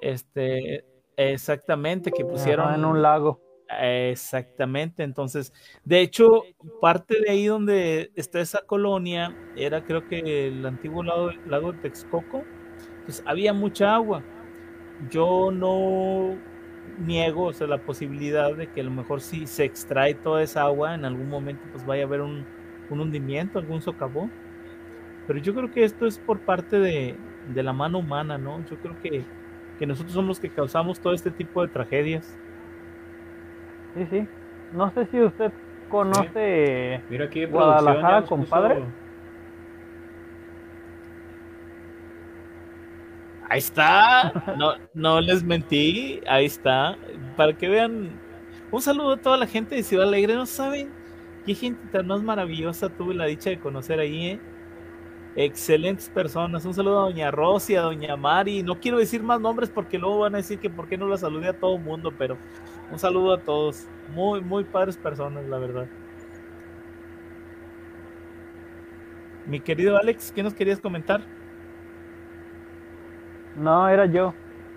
Este, 0.01 0.85
exactamente, 1.17 2.11
que 2.11 2.25
pusieron... 2.25 2.75
en 2.75 2.85
un 2.85 3.01
lago. 3.01 3.41
Exactamente, 3.81 5.05
entonces, 5.05 5.53
de 5.85 6.01
hecho, 6.01 6.43
parte 6.81 7.21
de 7.21 7.31
ahí 7.31 7.47
donde 7.47 8.11
está 8.17 8.41
esa 8.41 8.63
colonia 8.67 9.37
era 9.55 9.85
creo 9.85 10.09
que 10.09 10.49
el 10.49 10.67
antiguo 10.67 11.05
lago, 11.05 11.31
lago 11.47 11.73
de 11.73 11.79
Texcoco, 11.79 12.43
pues 13.05 13.23
había 13.27 13.53
mucha 13.53 13.95
agua. 13.95 14.25
Yo 15.09 15.53
no 15.53 16.37
niego 16.99 17.45
o 17.45 17.53
sea, 17.53 17.69
la 17.69 17.85
posibilidad 17.85 18.53
de 18.57 18.73
que 18.73 18.81
a 18.81 18.85
lo 18.85 18.91
mejor 18.91 19.21
si 19.21 19.47
se 19.47 19.65
extrae 19.65 20.15
toda 20.15 20.43
esa 20.43 20.63
agua, 20.63 20.95
en 20.97 21.05
algún 21.05 21.29
momento 21.29 21.63
pues 21.71 21.87
vaya 21.87 22.03
a 22.03 22.07
haber 22.07 22.23
un, 22.23 22.45
hundimiento, 22.99 23.59
algún 23.59 23.83
socavón. 23.83 24.33
Pero 25.27 25.39
yo 25.39 25.55
creo 25.55 25.71
que 25.71 25.85
esto 25.85 26.07
es 26.07 26.19
por 26.19 26.41
parte 26.41 26.81
de, 26.81 27.15
de 27.55 27.63
la 27.63 27.73
mano 27.73 27.99
humana, 27.99 28.39
¿no? 28.39 28.65
Yo 28.69 28.77
creo 28.79 28.97
que, 29.01 29.23
que 29.79 29.87
nosotros 29.87 30.13
somos 30.13 30.29
los 30.29 30.41
que 30.41 30.49
causamos 30.49 30.99
todo 30.99 31.13
este 31.13 31.31
tipo 31.31 31.63
de 31.63 31.69
tragedias. 31.69 32.37
Sí, 33.95 34.07
sí. 34.11 34.27
No 34.73 34.91
sé 34.93 35.07
si 35.07 35.21
usted 35.21 35.53
conoce 35.89 37.03
Mira 37.11 37.25
aquí 37.27 37.45
Guadalajara, 37.45 38.23
compadre. 38.23 38.85
Ahí 43.49 43.59
está. 43.59 44.33
No, 44.57 44.75
no 44.95 45.21
les 45.21 45.43
mentí. 45.43 46.21
Ahí 46.29 46.47
está. 46.47 46.97
Para 47.37 47.53
que 47.53 47.69
vean. 47.69 48.11
Un 48.71 48.81
saludo 48.81 49.15
a 49.15 49.17
toda 49.17 49.37
la 49.37 49.47
gente 49.49 49.75
de 49.75 49.83
Ciudad 49.83 50.07
Alegre. 50.07 50.35
No 50.35 50.47
saben 50.47 50.93
qué 51.45 51.55
gente 51.55 51.81
tan 51.91 52.07
más 52.07 52.23
maravillosa 52.23 52.89
tuve 52.89 53.15
la 53.15 53.27
dicha 53.27 53.51
de 53.51 53.59
conocer 53.59 54.01
ahí, 54.01 54.27
¿eh? 54.27 54.41
Excelentes 55.37 56.09
personas. 56.09 56.65
Un 56.65 56.75
saludo 56.75 57.01
a 57.01 57.03
Doña 57.05 57.31
Rosy, 57.31 57.77
a 57.77 57.83
Doña 57.83 58.17
Mari. 58.17 58.63
No 58.63 58.81
quiero 58.81 58.99
decir 58.99 59.23
más 59.23 59.41
nombres 59.41 59.71
porque 59.71 59.99
luego 59.99 60.21
van 60.21 60.35
a 60.35 60.39
decir 60.39 60.59
que 60.59 60.69
por 60.69 60.89
qué 60.89 60.99
no 60.99 61.07
la 61.07 61.17
saludé 61.17 61.49
a 61.49 61.53
todo 61.59 61.77
el 61.77 61.83
mundo, 61.83 62.13
pero 62.17 62.37
un 62.91 62.99
saludo 62.99 63.33
a 63.35 63.39
todos. 63.39 63.87
Muy, 64.13 64.41
muy 64.41 64.65
padres 64.65 64.97
personas, 64.97 65.45
la 65.47 65.59
verdad. 65.59 65.87
Mi 69.47 69.61
querido 69.61 69.97
Alex, 69.97 70.33
¿qué 70.33 70.43
nos 70.43 70.55
querías 70.55 70.81
comentar? 70.81 71.21
No, 73.57 73.89
era 73.89 74.07
yo. 74.07 74.35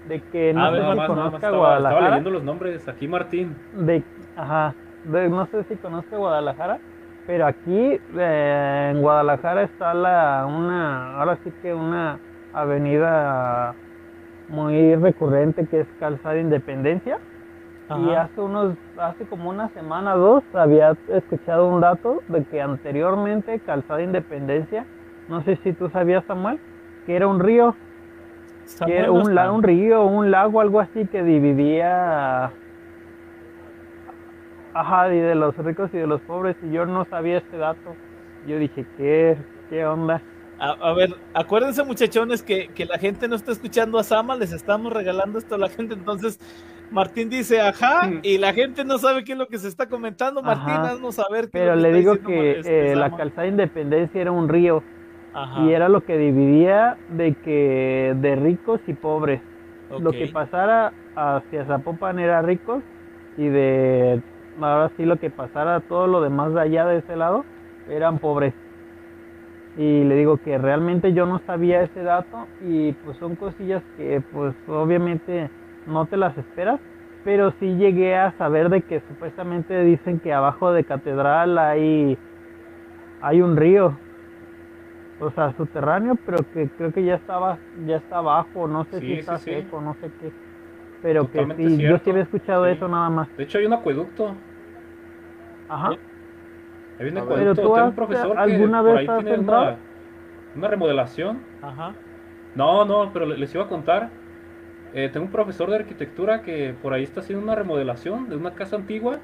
De 0.08 0.22
que 0.22 0.54
no 0.54 0.72
sé 0.72 0.82
si 0.82 1.08
conozca 1.08 1.50
Guadalajara. 1.50 2.00
Estaba 2.00 2.10
leyendo 2.10 2.30
los 2.30 2.44
nombres. 2.44 2.88
Aquí 2.88 3.08
Martín. 3.08 3.56
De, 3.74 4.04
ajá. 4.36 4.76
No 5.06 5.46
sé 5.48 5.64
si 5.66 5.76
conozca 5.76 6.18
Guadalajara. 6.18 6.80
Pero 7.26 7.46
aquí 7.46 8.00
eh, 8.18 8.92
en 8.92 9.02
Guadalajara 9.02 9.64
está 9.64 9.94
la 9.94 10.46
una, 10.46 11.20
ahora 11.20 11.38
sí 11.44 11.54
que 11.62 11.74
una 11.74 12.20
avenida 12.54 13.76
muy 14.50 14.96
recurrente 14.96 15.66
que 15.68 15.82
es 15.82 15.88
Calzada 16.00 16.38
Independencia. 16.38 17.20
Y 17.90 18.12
hace 18.16 18.42
unos, 18.42 18.76
hace 18.98 19.26
como 19.26 19.52
una 19.52 19.70
semana 19.70 20.16
o 20.16 20.18
dos, 20.18 20.44
había 20.54 20.96
escuchado 21.10 21.68
un 21.68 21.80
dato 21.80 22.24
de 22.28 22.44
que 22.46 22.60
anteriormente 22.60 23.60
Calzada 23.60 24.02
Independencia, 24.02 24.86
no 25.30 25.44
sé 25.44 25.58
si 25.58 25.74
tú 25.74 25.90
sabías, 25.90 26.24
Samuel, 26.26 26.60
que 27.06 27.16
era 27.16 27.28
un 27.28 27.40
río, 27.40 27.76
que 28.86 28.98
era 28.98 29.12
un, 29.12 29.38
un 29.38 29.64
río, 29.64 30.06
un 30.06 30.32
lago, 30.32 30.60
algo 30.60 30.80
así 30.80 31.06
que 31.06 31.22
dividía, 31.24 32.52
ajá, 34.74 35.14
y 35.14 35.20
de 35.20 35.36
los 35.36 35.56
ricos 35.58 35.90
y 35.94 35.98
de 35.98 36.08
los 36.08 36.22
pobres, 36.22 36.56
y 36.64 36.72
yo 36.72 36.86
no 36.86 37.06
sabía 37.06 37.38
este 37.38 37.58
dato. 37.58 37.96
Yo 38.48 38.60
dije, 38.60 38.86
¿qué, 38.98 39.38
qué 39.70 39.86
onda? 39.86 40.22
A, 40.60 40.94
ver, 40.94 41.10
acuérdense 41.34 41.84
muchachones 41.84 42.42
que, 42.42 42.70
que, 42.70 42.86
la 42.86 42.98
gente 42.98 43.28
no 43.28 43.36
está 43.36 43.52
escuchando 43.52 44.00
a 44.00 44.04
Sama, 44.04 44.36
les 44.36 44.54
estamos 44.54 44.94
regalando 44.94 45.38
esto 45.38 45.56
a 45.56 45.58
la 45.58 45.68
gente, 45.68 45.94
entonces 45.94 46.40
Martín 46.94 47.30
dice, 47.30 47.60
ajá, 47.60 48.12
y 48.22 48.38
la 48.38 48.54
gente 48.54 48.86
no 48.86 49.00
sabe 49.00 49.24
qué 49.24 49.34
es 49.34 49.38
lo 49.38 49.48
que 49.48 49.58
se 49.58 49.68
está 49.68 49.88
comentando. 49.90 50.44
Martín, 50.44 50.76
haznos 50.76 51.16
saber. 51.16 51.46
Qué 51.46 51.52
Pero 51.54 51.76
le 51.76 51.92
digo 51.92 52.20
que 52.20 52.60
este, 52.60 52.92
eh, 52.92 52.96
la 52.96 53.16
calzada 53.16 53.48
Independencia 53.48 54.22
era 54.22 54.32
un 54.32 54.48
río 54.48 54.84
y 55.64 55.72
era 55.72 55.90
lo 55.90 56.06
que 56.06 56.18
dividía 56.18 56.98
de 57.10 57.34
que 57.34 58.16
de 58.16 58.36
ricos 58.36 58.80
y 58.86 58.94
pobres. 58.94 59.42
Lo 60.00 60.12
que 60.12 60.28
pasara 60.28 60.94
hacia 61.16 61.66
Zapopan 61.66 62.20
era 62.20 62.42
ricos 62.42 62.84
y 63.38 63.48
de 63.48 64.22
ahora 64.62 64.92
sí 64.98 65.06
lo 65.06 65.18
que 65.18 65.30
pasara 65.30 65.80
todo 65.82 66.08
lo 66.08 66.22
demás 66.22 66.54
de 66.54 66.62
allá 66.62 66.86
de 66.86 66.98
ese 66.98 67.16
lado 67.16 67.46
eran 67.90 68.20
pobres. 68.20 68.54
Y 69.78 70.04
le 70.04 70.16
digo 70.16 70.38
que 70.38 70.58
realmente 70.58 71.14
yo 71.14 71.26
no 71.26 71.40
sabía 71.48 71.82
ese 71.82 72.04
dato 72.04 72.46
y 72.62 72.92
pues 72.92 73.18
son 73.18 73.36
cosillas 73.36 73.82
que 73.98 74.22
pues 74.32 74.54
obviamente 74.68 75.50
no 75.88 76.06
te 76.06 76.18
las 76.18 76.38
esperas, 76.38 76.80
pero 77.24 77.52
sí 77.60 77.76
llegué 77.76 78.16
a 78.16 78.32
saber 78.38 78.70
de 78.70 78.82
que 78.82 79.02
supuestamente 79.02 79.84
dicen 79.84 80.20
que 80.20 80.34
abajo 80.34 80.72
de 80.72 80.84
catedral 80.84 81.58
hay, 81.58 82.18
hay 83.22 83.42
un 83.42 83.58
río, 83.58 83.98
o 85.20 85.32
sea, 85.32 85.54
subterráneo, 85.58 86.18
pero 86.26 86.38
que 86.54 86.70
creo 86.78 86.92
que 86.92 87.04
ya 87.04 87.16
estaba, 87.16 87.58
ya 87.88 87.98
está 87.98 88.18
abajo, 88.18 88.68
no 88.68 88.86
sé 88.86 89.00
si 89.00 89.14
está 89.14 89.40
seco, 89.40 89.82
no 89.82 89.96
sé 90.02 90.12
qué, 90.20 90.32
pero 91.04 91.30
que 91.30 91.46
sí, 91.56 91.78
yo 91.78 92.00
sí 92.00 92.10
había 92.10 92.24
escuchado 92.24 92.66
eso 92.66 92.88
nada 92.88 93.10
más. 93.10 93.38
De 93.38 93.44
hecho 93.44 93.60
hay 93.60 93.66
un 93.66 93.74
acueducto. 93.74 94.34
Ajá. 95.70 95.92
Hay 97.00 97.08
un 97.10 97.18
acueducto. 97.20 97.56
Pero 97.56 97.68
tú 97.68 97.76
un 97.76 97.94
profesor 97.94 98.38
alguna 98.40 98.82
vez 98.82 99.08
has 99.08 99.24
una, 99.38 99.78
una 100.56 100.68
remodelación. 100.68 101.40
Ajá. 101.62 101.94
No, 102.56 102.86
no, 102.86 103.12
pero 103.14 103.26
les 103.28 103.54
iba 103.54 103.66
a 103.66 103.68
contar 103.68 104.10
eh, 104.94 105.10
tengo 105.12 105.26
un 105.26 105.32
profesor 105.32 105.70
de 105.72 105.78
arquitectura 105.78 106.44
que 106.44 106.76
por 106.80 106.94
ahí 106.94 107.04
está 107.04 107.22
haciendo 107.22 107.44
una 107.44 107.56
remodelación 107.56 108.30
de 108.30 108.36
una 108.36 108.54
casa 108.54 108.76
antigua 108.76 109.20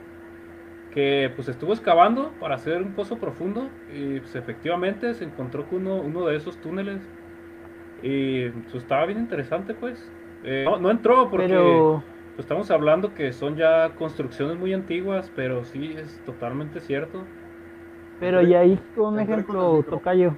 que 0.92 1.32
pues 1.36 1.48
estuvo 1.48 1.74
excavando 1.74 2.32
para 2.40 2.56
hacer 2.56 2.82
un 2.82 2.94
pozo 2.94 3.20
profundo 3.20 3.70
y 3.94 4.20
pues 4.20 4.36
efectivamente 4.36 5.14
se 5.14 5.26
encontró 5.26 5.68
con 5.68 5.86
uno, 5.86 6.02
uno 6.02 6.26
de 6.26 6.38
esos 6.38 6.58
túneles 6.58 7.00
y 8.02 8.50
pues, 8.50 8.76
estaba 8.76 9.06
bien 9.06 9.20
interesante 9.20 9.76
pues. 9.76 10.12
Eh, 10.44 10.66
no, 10.80 10.90
entró 10.90 11.30
porque 11.30 11.56
pues, 12.36 12.40
estamos 12.40 12.72
hablando 12.72 13.14
que 13.14 13.34
son 13.34 13.56
ya 13.56 13.90
construcciones 13.96 14.58
muy 14.58 14.74
antiguas, 14.74 15.32
pero 15.36 15.66
sí 15.66 15.96
es 15.98 16.20
totalmente 16.26 16.80
cierto. 16.80 17.24
Pero 18.20 18.42
y 18.42 18.54
ahí 18.54 18.80
un 18.96 19.20
ejemplo, 19.20 19.84
Tocayo, 19.84 20.36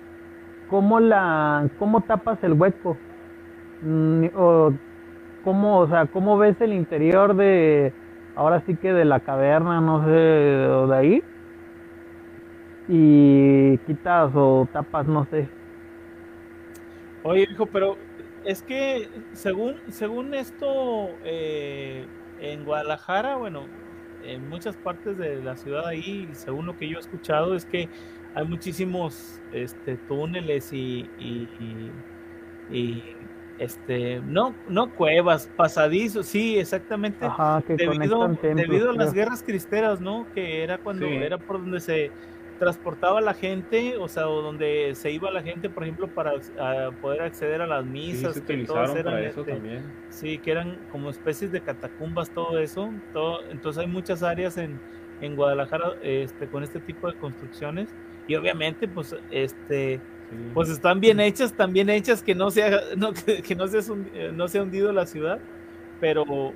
¿cómo, 0.70 1.00
la, 1.00 1.70
cómo 1.78 2.02
tapas 2.02 2.44
el 2.44 2.54
hueco? 2.54 2.98
Mm, 3.82 4.26
o 4.36 4.74
cómo, 5.44 5.80
o 5.80 5.88
sea, 5.88 6.06
cómo 6.06 6.38
ves 6.38 6.60
el 6.62 6.74
interior 6.74 7.36
de, 7.36 7.94
ahora 8.36 8.62
sí 8.66 8.76
que 8.76 8.94
de 8.94 9.06
la 9.06 9.20
caverna, 9.20 9.82
no 9.82 10.06
sé, 10.06 10.12
de 10.12 10.96
ahí, 10.96 11.24
y 12.88 13.78
quitas 13.80 14.32
o 14.36 14.68
tapas, 14.72 15.08
no 15.08 15.26
sé. 15.26 15.50
Oye, 17.24 17.48
hijo, 17.52 17.66
pero 17.68 17.98
es 18.46 18.62
que 18.64 19.10
según, 19.34 19.76
según 19.90 20.34
esto, 20.34 21.10
eh, 21.24 22.06
en 22.40 22.64
Guadalajara, 22.64 23.36
bueno, 23.36 23.66
en 24.24 24.50
muchas 24.50 24.76
partes 24.78 25.18
de 25.18 25.42
la 25.42 25.56
ciudad 25.56 25.88
ahí, 25.88 26.30
según 26.34 26.66
lo 26.66 26.78
que 26.78 26.88
yo 26.88 26.98
he 26.98 27.02
escuchado, 27.02 27.56
es 27.56 27.66
que 27.66 27.90
hay 28.34 28.46
muchísimos 28.46 29.42
este, 29.52 29.98
túneles 29.98 30.72
y, 30.74 31.10
y 31.20 33.04
este, 33.62 34.22
no, 34.22 34.56
no 34.68 34.90
cuevas, 34.96 35.48
pasadizos, 35.56 36.26
sí, 36.26 36.58
exactamente. 36.58 37.28
debido, 37.68 38.28
debido 38.42 38.90
a 38.90 38.94
las 38.94 39.14
guerras 39.14 39.44
cristeras, 39.44 40.02
¿no? 40.02 40.26
Que 40.34 40.64
era 40.64 40.80
cuando 40.80 41.06
era 41.06 41.38
por 41.38 41.60
donde 41.60 41.80
se 41.80 42.10
transportaba 42.62 43.22
la 43.22 43.34
gente, 43.34 43.98
o 43.98 44.08
sea, 44.08 44.30
o 44.30 44.44
donde 44.44 44.92
se 44.94 45.10
iba 45.10 45.32
la 45.32 45.42
gente, 45.42 45.68
por 45.68 45.82
ejemplo, 45.82 46.08
para 46.08 46.34
poder 47.02 47.24
acceder 47.24 47.60
a 47.60 47.66
las 47.66 47.84
misas, 47.84 48.36
sí, 48.36 48.42
que 48.42 48.66
todas 48.66 48.96
eran 48.96 49.18
eso 49.18 49.40
este, 49.40 49.54
también. 49.54 49.84
Sí, 50.10 50.38
que 50.38 50.52
eran 50.52 50.78
como 50.92 51.10
especies 51.10 51.52
de 51.52 51.62
catacumbas, 51.62 52.30
todo 52.30 52.60
eso. 52.60 52.92
Todo, 53.14 53.40
entonces 53.50 53.82
hay 53.82 53.88
muchas 53.88 54.22
áreas 54.22 54.60
en, 54.60 54.80
en 55.22 55.36
Guadalajara 55.36 55.96
este, 56.04 56.46
con 56.50 56.62
este 56.62 56.80
tipo 56.80 57.08
de 57.08 57.18
construcciones. 57.18 57.90
Y 58.28 58.36
obviamente, 58.36 58.88
pues, 58.88 59.16
este 59.32 60.00
pues 60.54 60.70
están 60.70 61.00
bien 61.00 61.20
hechas, 61.20 61.54
tan 61.54 61.74
bien 61.74 61.90
hechas 61.90 62.22
que 62.22 62.36
no 62.36 62.52
sea, 62.52 62.80
no, 62.96 63.12
que, 63.44 63.56
no, 63.56 63.68
sea, 63.68 63.82
eh, 64.14 64.32
no 64.32 64.48
sea 64.48 64.62
hundido 64.62 64.94
la 64.94 65.08
ciudad, 65.08 65.40
pero, 66.00 66.54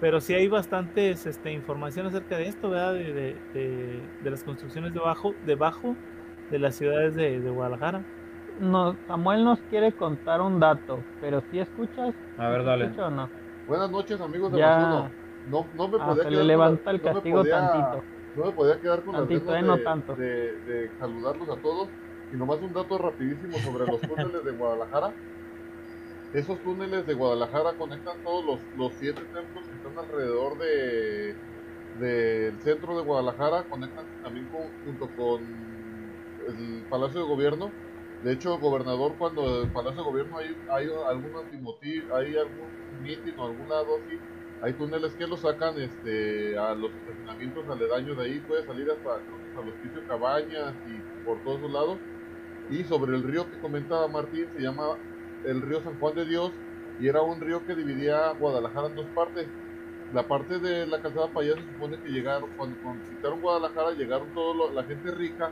pero 0.00 0.20
sí 0.20 0.34
hay 0.34 0.48
bastantes 0.48 1.26
este, 1.26 1.52
información 1.52 2.06
acerca 2.06 2.36
de 2.38 2.48
esto, 2.48 2.70
¿verdad? 2.70 2.94
De, 2.94 3.36
de, 3.52 4.30
las 4.30 4.42
construcciones 4.42 4.94
debajo, 4.94 5.34
debajo 5.46 5.94
de 6.50 6.58
las 6.58 6.74
ciudades 6.74 7.14
de, 7.14 7.38
Guadalajara. 7.38 8.02
no, 8.58 8.96
Samuel 9.06 9.44
nos 9.44 9.60
quiere 9.70 9.92
contar 9.92 10.40
un 10.40 10.58
dato, 10.58 11.00
pero 11.20 11.42
si 11.50 11.60
escuchas, 11.60 12.14
a 12.38 12.48
ver, 12.48 12.64
dale. 12.64 12.90
o 12.98 13.10
no? 13.10 13.28
Buenas 13.68 13.90
noches, 13.90 14.20
amigos 14.20 14.52
de 14.52 14.58
ya... 14.58 15.10
No, 15.48 15.66
no 15.74 15.88
me 15.88 15.98
ah, 16.00 16.06
podía 16.06 16.22
se 16.24 16.30
le 16.30 16.44
levanta 16.44 16.90
el 16.90 17.00
castigo 17.00 17.42
no 17.42 17.50
tantito. 17.50 18.02
No 18.36 18.44
me 18.44 18.52
podía 18.52 18.80
quedar 18.80 19.02
con 19.02 19.14
tantito, 19.14 19.50
las 19.50 19.62
eh, 19.62 19.66
no 19.66 19.78
tanto. 19.78 20.14
De, 20.14 20.52
de, 20.60 20.90
saludarlos 20.98 21.48
a 21.48 21.56
todos. 21.56 21.88
Y 22.32 22.36
nomás 22.36 22.60
un 22.60 22.72
dato 22.72 22.98
rapidísimo 22.98 23.56
sobre 23.58 23.86
los 23.86 24.00
túneles 24.02 24.44
de 24.44 24.52
Guadalajara. 24.52 25.12
Esos 26.32 26.62
túneles 26.62 27.06
de 27.06 27.14
Guadalajara 27.14 27.76
conectan 27.76 28.22
todos 28.22 28.44
los, 28.44 28.60
los 28.74 28.94
siete 28.94 29.24
templos 29.26 29.68
que 29.68 29.76
están 29.76 29.98
alrededor 29.98 30.58
de 30.58 31.40
del 31.92 32.60
centro 32.60 32.96
de 32.96 33.02
Guadalajara, 33.02 33.64
conectan 33.68 34.06
también 34.22 34.48
junto 34.48 35.12
con 35.14 35.42
el 36.46 36.86
Palacio 36.88 37.20
de 37.20 37.26
Gobierno. 37.26 37.76
De 38.20 38.32
hecho, 38.32 38.58
gobernador, 38.58 39.16
cuando 39.16 39.62
el 39.62 39.72
Palacio 39.72 40.02
de 40.02 40.10
Gobierno 40.10 40.38
hay, 40.38 40.56
hay 40.68 40.86
algún 41.08 41.32
hay 42.14 42.36
algún 42.36 43.00
mitin 43.00 43.38
o 43.38 43.46
alguna 43.46 43.76
dosis, 43.76 44.20
hay 44.60 44.74
túneles 44.74 45.16
que 45.16 45.26
lo 45.26 45.36
sacan 45.36 45.78
este, 45.80 46.56
a 46.58 46.74
los 46.74 46.94
estacionamientos 46.94 47.68
aledaños 47.68 48.16
de 48.18 48.24
ahí, 48.24 48.40
puede 48.40 48.64
salir 48.64 48.90
hasta 48.90 49.24
a 49.54 49.62
los 49.62 49.76
pisos 49.78 50.04
cabañas 50.06 50.76
y 50.84 51.02
por 51.24 51.42
todos 51.42 51.60
los 51.62 51.72
lados. 51.72 52.00
Y 52.68 52.84
sobre 52.84 53.16
el 53.16 53.22
río 53.24 53.48
que 53.50 53.58
comentaba 53.58 54.06
Martín, 54.08 54.50
se 54.50 54.60
llama 54.60 55.00
el 55.44 55.62
río 55.62 55.82
San 55.82 55.98
Juan 55.98 56.14
de 56.14 56.26
Dios 56.26 56.52
y 57.00 57.08
era 57.08 57.22
un 57.22 57.40
río 57.40 57.64
que 57.64 57.74
dividía 57.74 58.32
Guadalajara 58.38 58.88
en 58.88 58.94
dos 58.94 59.06
partes. 59.06 59.48
La 60.12 60.26
parte 60.26 60.58
de 60.58 60.86
la 60.86 61.00
calzada 61.00 61.28
para 61.32 61.46
allá 61.46 61.56
se 61.56 61.68
supone 61.72 61.98
que 62.02 62.10
llegaron, 62.10 62.50
cuando 62.56 62.76
conquistaron 62.82 63.40
Guadalajara, 63.40 63.92
llegaron 63.92 64.28
toda 64.34 64.72
la 64.72 64.84
gente 64.84 65.10
rica, 65.12 65.50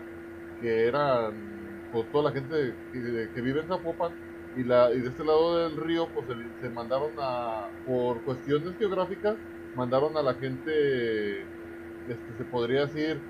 que 0.61 0.87
eran 0.87 1.81
pues, 1.93 2.11
toda 2.13 2.25
la 2.25 2.33
gente 2.33 2.75
que, 2.93 3.41
vive 3.41 3.61
en 3.61 3.69
Zapopan, 3.69 4.13
y, 4.57 4.65
la, 4.65 4.93
y 4.93 5.01
de 5.01 5.09
este 5.09 5.25
lado 5.25 5.59
del 5.59 5.77
río, 5.77 6.09
pues 6.13 6.27
se, 6.61 6.69
mandaron 6.71 7.13
a, 7.19 7.69
por 7.87 8.21
cuestiones 8.23 8.77
geográficas, 8.77 9.37
mandaron 9.75 10.17
a 10.17 10.23
la 10.23 10.35
gente, 10.35 11.43
este, 12.09 12.33
se 12.37 12.45
podría 12.45 12.87
decir, 12.87 13.21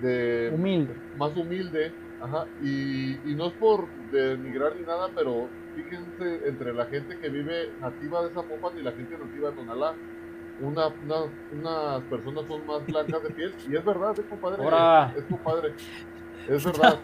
de 0.00 0.50
humilde. 0.54 0.94
más 1.16 1.36
humilde, 1.36 1.92
ajá, 2.20 2.46
y, 2.62 3.30
y 3.30 3.34
no 3.36 3.48
es 3.48 3.52
por 3.54 3.86
denigrar 4.10 4.74
ni 4.76 4.82
nada, 4.82 5.10
pero 5.14 5.48
fíjense 5.82 6.48
entre 6.48 6.72
la 6.74 6.86
gente 6.86 7.18
que 7.18 7.28
vive 7.28 7.70
nativa 7.80 8.22
de 8.24 8.30
Zapopan 8.30 8.78
y 8.78 8.82
la 8.82 8.92
gente 8.92 9.16
nativa 9.16 9.50
de 9.50 9.56
Tonalá. 9.56 9.94
Una, 10.60 10.88
una, 10.88 11.16
unas 11.52 12.02
personas 12.04 12.44
son 12.48 12.66
más 12.66 12.84
blancas 12.84 13.22
de 13.22 13.30
piel 13.30 13.54
y 13.68 13.76
es 13.76 13.84
verdad, 13.84 14.18
es 14.18 14.24
compadre. 14.24 14.56
Es, 15.16 15.24
compadre. 15.26 15.74
Es 16.48 16.64
verdad. 16.64 16.98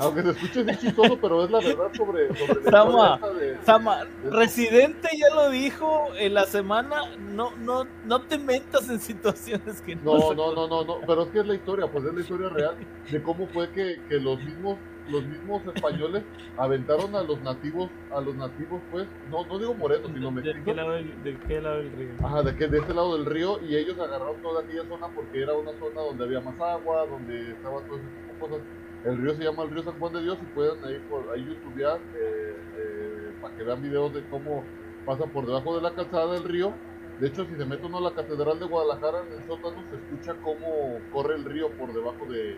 Aunque 0.00 0.22
se 0.22 0.30
escuche 0.30 0.64
muy 0.64 0.76
chistoso, 0.76 1.18
pero 1.18 1.44
es 1.44 1.50
la 1.50 1.60
verdad 1.60 1.90
sobre, 1.94 2.36
sobre 2.36 2.70
Sama, 2.70 3.18
Sama, 3.62 4.06
Residente 4.24 5.08
ya 5.16 5.34
lo 5.34 5.48
dijo 5.48 6.08
en 6.18 6.34
la 6.34 6.44
semana, 6.44 7.16
no, 7.18 7.56
no, 7.56 7.86
no 8.04 8.20
te 8.20 8.36
metas 8.36 8.90
en 8.90 9.00
situaciones 9.00 9.80
que 9.80 9.96
no. 9.96 10.34
No, 10.34 10.54
no, 10.54 10.68
no, 10.68 10.84
no, 10.84 11.00
pero 11.06 11.22
es 11.22 11.28
que 11.30 11.40
es 11.40 11.46
la 11.46 11.54
historia, 11.54 11.86
pues 11.86 12.04
es 12.04 12.12
la 12.12 12.20
historia 12.20 12.50
real 12.50 12.76
de 13.10 13.22
cómo 13.22 13.46
fue 13.46 13.70
que, 13.70 13.98
que 14.10 14.16
los 14.16 14.38
mismos 14.44 14.76
los 15.10 15.24
mismos 15.24 15.62
españoles 15.74 16.22
aventaron 16.56 17.14
a 17.14 17.22
los 17.22 17.40
nativos, 17.42 17.90
a 18.14 18.20
los 18.20 18.34
nativos 18.34 18.80
pues, 18.90 19.06
no, 19.30 19.44
no 19.46 19.58
digo 19.58 19.74
morenos, 19.74 20.10
sino 20.12 20.30
mexicanos. 20.30 20.64
¿De 20.64 20.72
qué 20.72 20.74
lado 20.74 20.92
del, 20.92 21.22
de 21.22 21.38
qué 21.38 21.60
lado 21.60 21.76
del 21.78 21.92
río? 21.92 22.08
Ajá, 22.22 22.42
de, 22.42 22.56
que, 22.56 22.68
de 22.68 22.78
este 22.78 22.94
lado 22.94 23.16
del 23.16 23.26
río 23.26 23.60
y 23.62 23.76
ellos 23.76 23.98
agarraron 23.98 24.40
toda 24.42 24.62
aquella 24.62 24.84
zona 24.88 25.08
porque 25.08 25.42
era 25.42 25.54
una 25.54 25.72
zona 25.78 26.00
donde 26.00 26.24
había 26.24 26.40
más 26.40 26.60
agua, 26.60 27.06
donde 27.06 27.52
estaba 27.52 27.80
todo 27.82 27.96
ese 27.96 28.06
tipo 28.06 28.32
de 28.32 28.38
cosas. 28.40 28.66
El 29.04 29.16
río 29.16 29.34
se 29.34 29.44
llama 29.44 29.62
el 29.62 29.70
río 29.70 29.82
San 29.82 29.98
Juan 29.98 30.12
de 30.12 30.22
Dios 30.22 30.38
y 30.42 30.54
pueden 30.54 30.84
ahí, 30.84 31.00
por, 31.08 31.30
ahí 31.34 31.44
youtubear 31.44 31.98
eh, 32.14 32.56
eh, 32.76 33.32
para 33.40 33.56
que 33.56 33.62
vean 33.62 33.82
videos 33.82 34.12
de 34.12 34.22
cómo 34.28 34.62
pasa 35.06 35.24
por 35.26 35.46
debajo 35.46 35.74
de 35.76 35.82
la 35.82 35.94
calzada 35.94 36.34
del 36.34 36.44
río. 36.44 36.74
De 37.18 37.28
hecho, 37.28 37.44
si 37.46 37.54
se 37.54 37.64
mete 37.66 37.84
uno 37.84 37.98
a 37.98 38.00
la 38.00 38.14
Catedral 38.14 38.58
de 38.58 38.66
Guadalajara, 38.66 39.22
en 39.26 39.38
el 39.38 39.46
sótano 39.46 39.82
se 39.90 39.96
escucha 39.96 40.40
cómo 40.42 40.98
corre 41.12 41.34
el 41.34 41.44
río 41.44 41.70
por 41.72 41.92
debajo 41.92 42.24
de, 42.26 42.56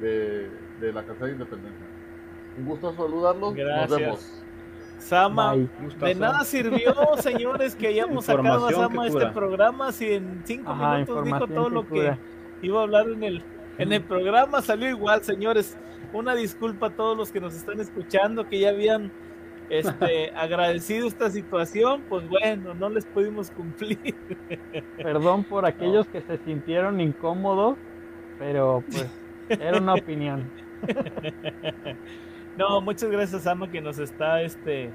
de, 0.00 0.50
de 0.80 0.92
la 0.92 1.04
Casa 1.04 1.26
de 1.26 1.32
Independencia. 1.32 1.86
Un 2.58 2.64
gusto 2.64 2.92
saludarlos. 2.94 3.54
Gracias. 3.54 3.90
Nos 3.90 3.98
vemos. 4.00 4.44
Sama, 4.98 5.54
de 5.54 6.14
nada 6.16 6.44
sirvió, 6.44 6.94
señores, 7.18 7.76
que 7.76 7.86
hayamos 7.86 8.24
sacado 8.24 8.66
a 8.66 8.72
Sama 8.72 9.06
este 9.06 9.26
programa 9.28 9.92
si 9.92 10.12
en 10.12 10.42
cinco 10.44 10.74
minutos 10.74 11.24
dijo 11.24 11.46
todo 11.46 11.70
lo 11.70 11.86
que 11.86 12.18
iba 12.62 12.80
a 12.80 12.82
hablar 12.82 13.08
en 13.08 13.22
el, 13.22 13.42
en 13.78 13.92
el 13.92 14.02
programa. 14.02 14.60
Salió 14.60 14.88
igual, 14.88 15.22
señores. 15.22 15.78
Una 16.12 16.34
disculpa 16.34 16.88
a 16.88 16.90
todos 16.90 17.16
los 17.16 17.30
que 17.30 17.40
nos 17.40 17.54
están 17.54 17.80
escuchando, 17.80 18.48
que 18.48 18.58
ya 18.58 18.70
habían 18.70 19.12
este, 19.70 20.30
agradecido 20.36 21.06
esta 21.06 21.30
situación. 21.30 22.02
Pues 22.08 22.28
bueno, 22.28 22.74
no 22.74 22.88
les 22.90 23.06
pudimos 23.06 23.50
cumplir. 23.50 24.16
Perdón 24.96 25.44
por 25.44 25.64
aquellos 25.66 26.08
que 26.08 26.22
se 26.22 26.38
sintieron 26.38 27.00
incómodos, 27.00 27.76
pero 28.38 28.82
pues 28.90 29.06
era 29.48 29.78
una 29.78 29.94
opinión. 29.94 30.50
no, 32.58 32.80
muchas 32.80 33.10
gracias, 33.10 33.46
Ama, 33.46 33.70
que 33.70 33.80
nos 33.80 33.98
está 33.98 34.42
este 34.42 34.90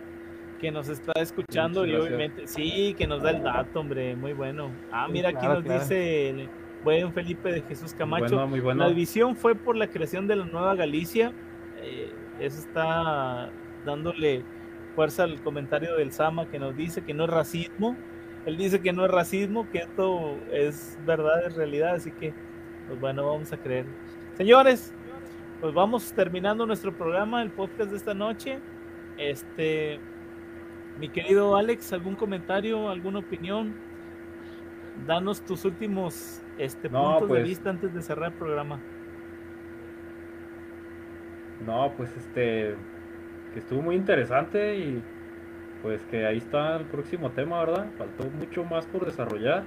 que 0.60 0.72
nos 0.72 0.88
está 0.88 1.12
escuchando 1.20 1.86
y 1.86 1.94
obviamente 1.94 2.48
sí, 2.48 2.96
que 2.98 3.06
nos 3.06 3.22
da 3.22 3.32
el 3.32 3.44
dato, 3.44 3.82
hombre, 3.82 4.16
muy 4.16 4.32
bueno. 4.32 4.72
Ah, 4.94 5.10
mira, 5.10 5.30
aquí 5.30 5.46
nos 5.46 5.62
dice 5.62 6.30
el 6.30 6.50
buen 6.86 7.12
Felipe 7.12 7.52
de 7.52 7.62
Jesús 7.64 7.94
Camacho. 7.94 8.48
La 8.74 8.88
división 8.88 9.36
fue 9.36 9.56
por 9.56 9.76
la 9.76 9.88
creación 9.88 10.26
de 10.26 10.38
la 10.38 10.46
Nueva 10.46 10.74
Galicia. 10.76 11.34
Eh, 11.82 12.14
eso 12.40 12.60
está 12.60 13.52
dándole 13.86 14.44
fuerza 14.96 15.24
al 15.24 15.42
comentario 15.42 15.96
del 15.96 16.14
Sama 16.14 16.50
que 16.50 16.60
nos 16.60 16.78
dice 16.78 17.04
que 17.04 17.14
no 17.14 17.26
es 17.26 17.30
racismo. 17.30 17.98
Él 18.46 18.58
dice 18.58 18.82
que 18.82 18.94
no 18.94 19.06
es 19.06 19.12
racismo, 19.12 19.70
que 19.70 19.80
esto 19.80 20.38
es 20.52 20.98
verdad, 21.06 21.46
es 21.46 21.56
realidad, 21.56 21.96
así 21.96 22.12
que, 22.12 22.34
pues 22.88 23.00
bueno, 23.00 23.26
vamos 23.26 23.54
a 23.54 23.58
creer. 23.58 23.86
Señores, 24.36 24.94
pues 25.64 25.74
vamos 25.74 26.12
terminando 26.12 26.66
nuestro 26.66 26.92
programa, 26.92 27.42
el 27.42 27.50
podcast 27.50 27.90
de 27.90 27.96
esta 27.96 28.14
noche. 28.14 28.60
Este, 29.18 29.98
mi 31.00 31.08
querido 31.08 31.56
Alex, 31.56 31.94
¿algún 31.94 32.16
comentario, 32.16 32.90
alguna 32.90 33.20
opinión? 33.20 33.74
Danos 35.08 35.40
tus 35.40 35.64
últimos 35.64 36.42
este, 36.58 36.90
puntos 36.90 37.22
de 37.22 37.28
pues 37.28 37.44
vista 37.46 37.70
antes 37.70 37.94
de 37.94 38.02
cerrar 38.02 38.34
el 38.34 38.38
programa. 38.38 38.82
No, 41.66 41.94
pues 41.96 42.14
este, 42.18 42.76
que 43.54 43.60
estuvo 43.60 43.82
muy 43.82 43.96
interesante 43.96 44.76
y 44.78 45.02
pues 45.82 46.04
que 46.12 46.26
ahí 46.26 46.40
está 46.40 46.76
el 46.76 46.88
próximo 46.88 47.32
tema, 47.32 47.60
¿verdad? 47.60 47.88
Faltó 47.98 48.26
mucho 48.38 48.66
más 48.66 48.86
por 48.86 49.06
desarrollar. 49.06 49.64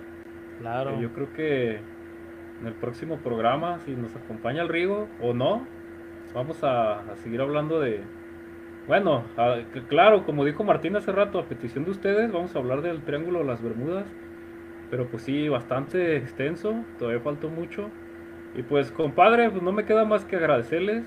Claro. 0.61 1.01
Yo 1.01 1.11
creo 1.15 1.33
que 1.33 1.81
en 2.61 2.67
el 2.67 2.75
próximo 2.75 3.17
programa, 3.17 3.79
si 3.87 3.93
nos 3.93 4.15
acompaña 4.15 4.61
el 4.61 4.69
Rigo 4.69 5.09
o 5.23 5.33
no, 5.33 5.67
vamos 6.35 6.63
a, 6.63 7.03
seguir 7.23 7.41
hablando 7.41 7.81
de... 7.81 8.01
Bueno, 8.87 9.25
claro, 9.89 10.25
como 10.25 10.45
dijo 10.45 10.63
Martín 10.63 10.95
hace 10.97 11.11
rato, 11.11 11.41
a 11.41 11.47
petición 11.47 11.85
de 11.85 11.91
ustedes, 11.91 12.31
vamos 12.31 12.55
a 12.55 12.59
hablar 12.61 12.83
del 12.83 13.03
Triángulo 13.03 13.41
de 13.41 13.45
las 13.45 13.61
Bermudas, 13.61 14.07
pero 14.91 15.09
pues 15.09 15.25
sí, 15.25 15.49
bastante 15.49 16.17
extenso, 16.17 16.85
todavía 16.99 17.21
faltó 17.21 17.49
mucho. 17.49 17.91
Y 18.55 18.63
pues 18.63 18.93
compadre, 18.93 19.51
pues 19.51 19.63
no 19.63 19.73
me 19.73 19.85
queda 19.85 20.05
más 20.05 20.25
que 20.25 20.37
agradecerles 20.37 21.05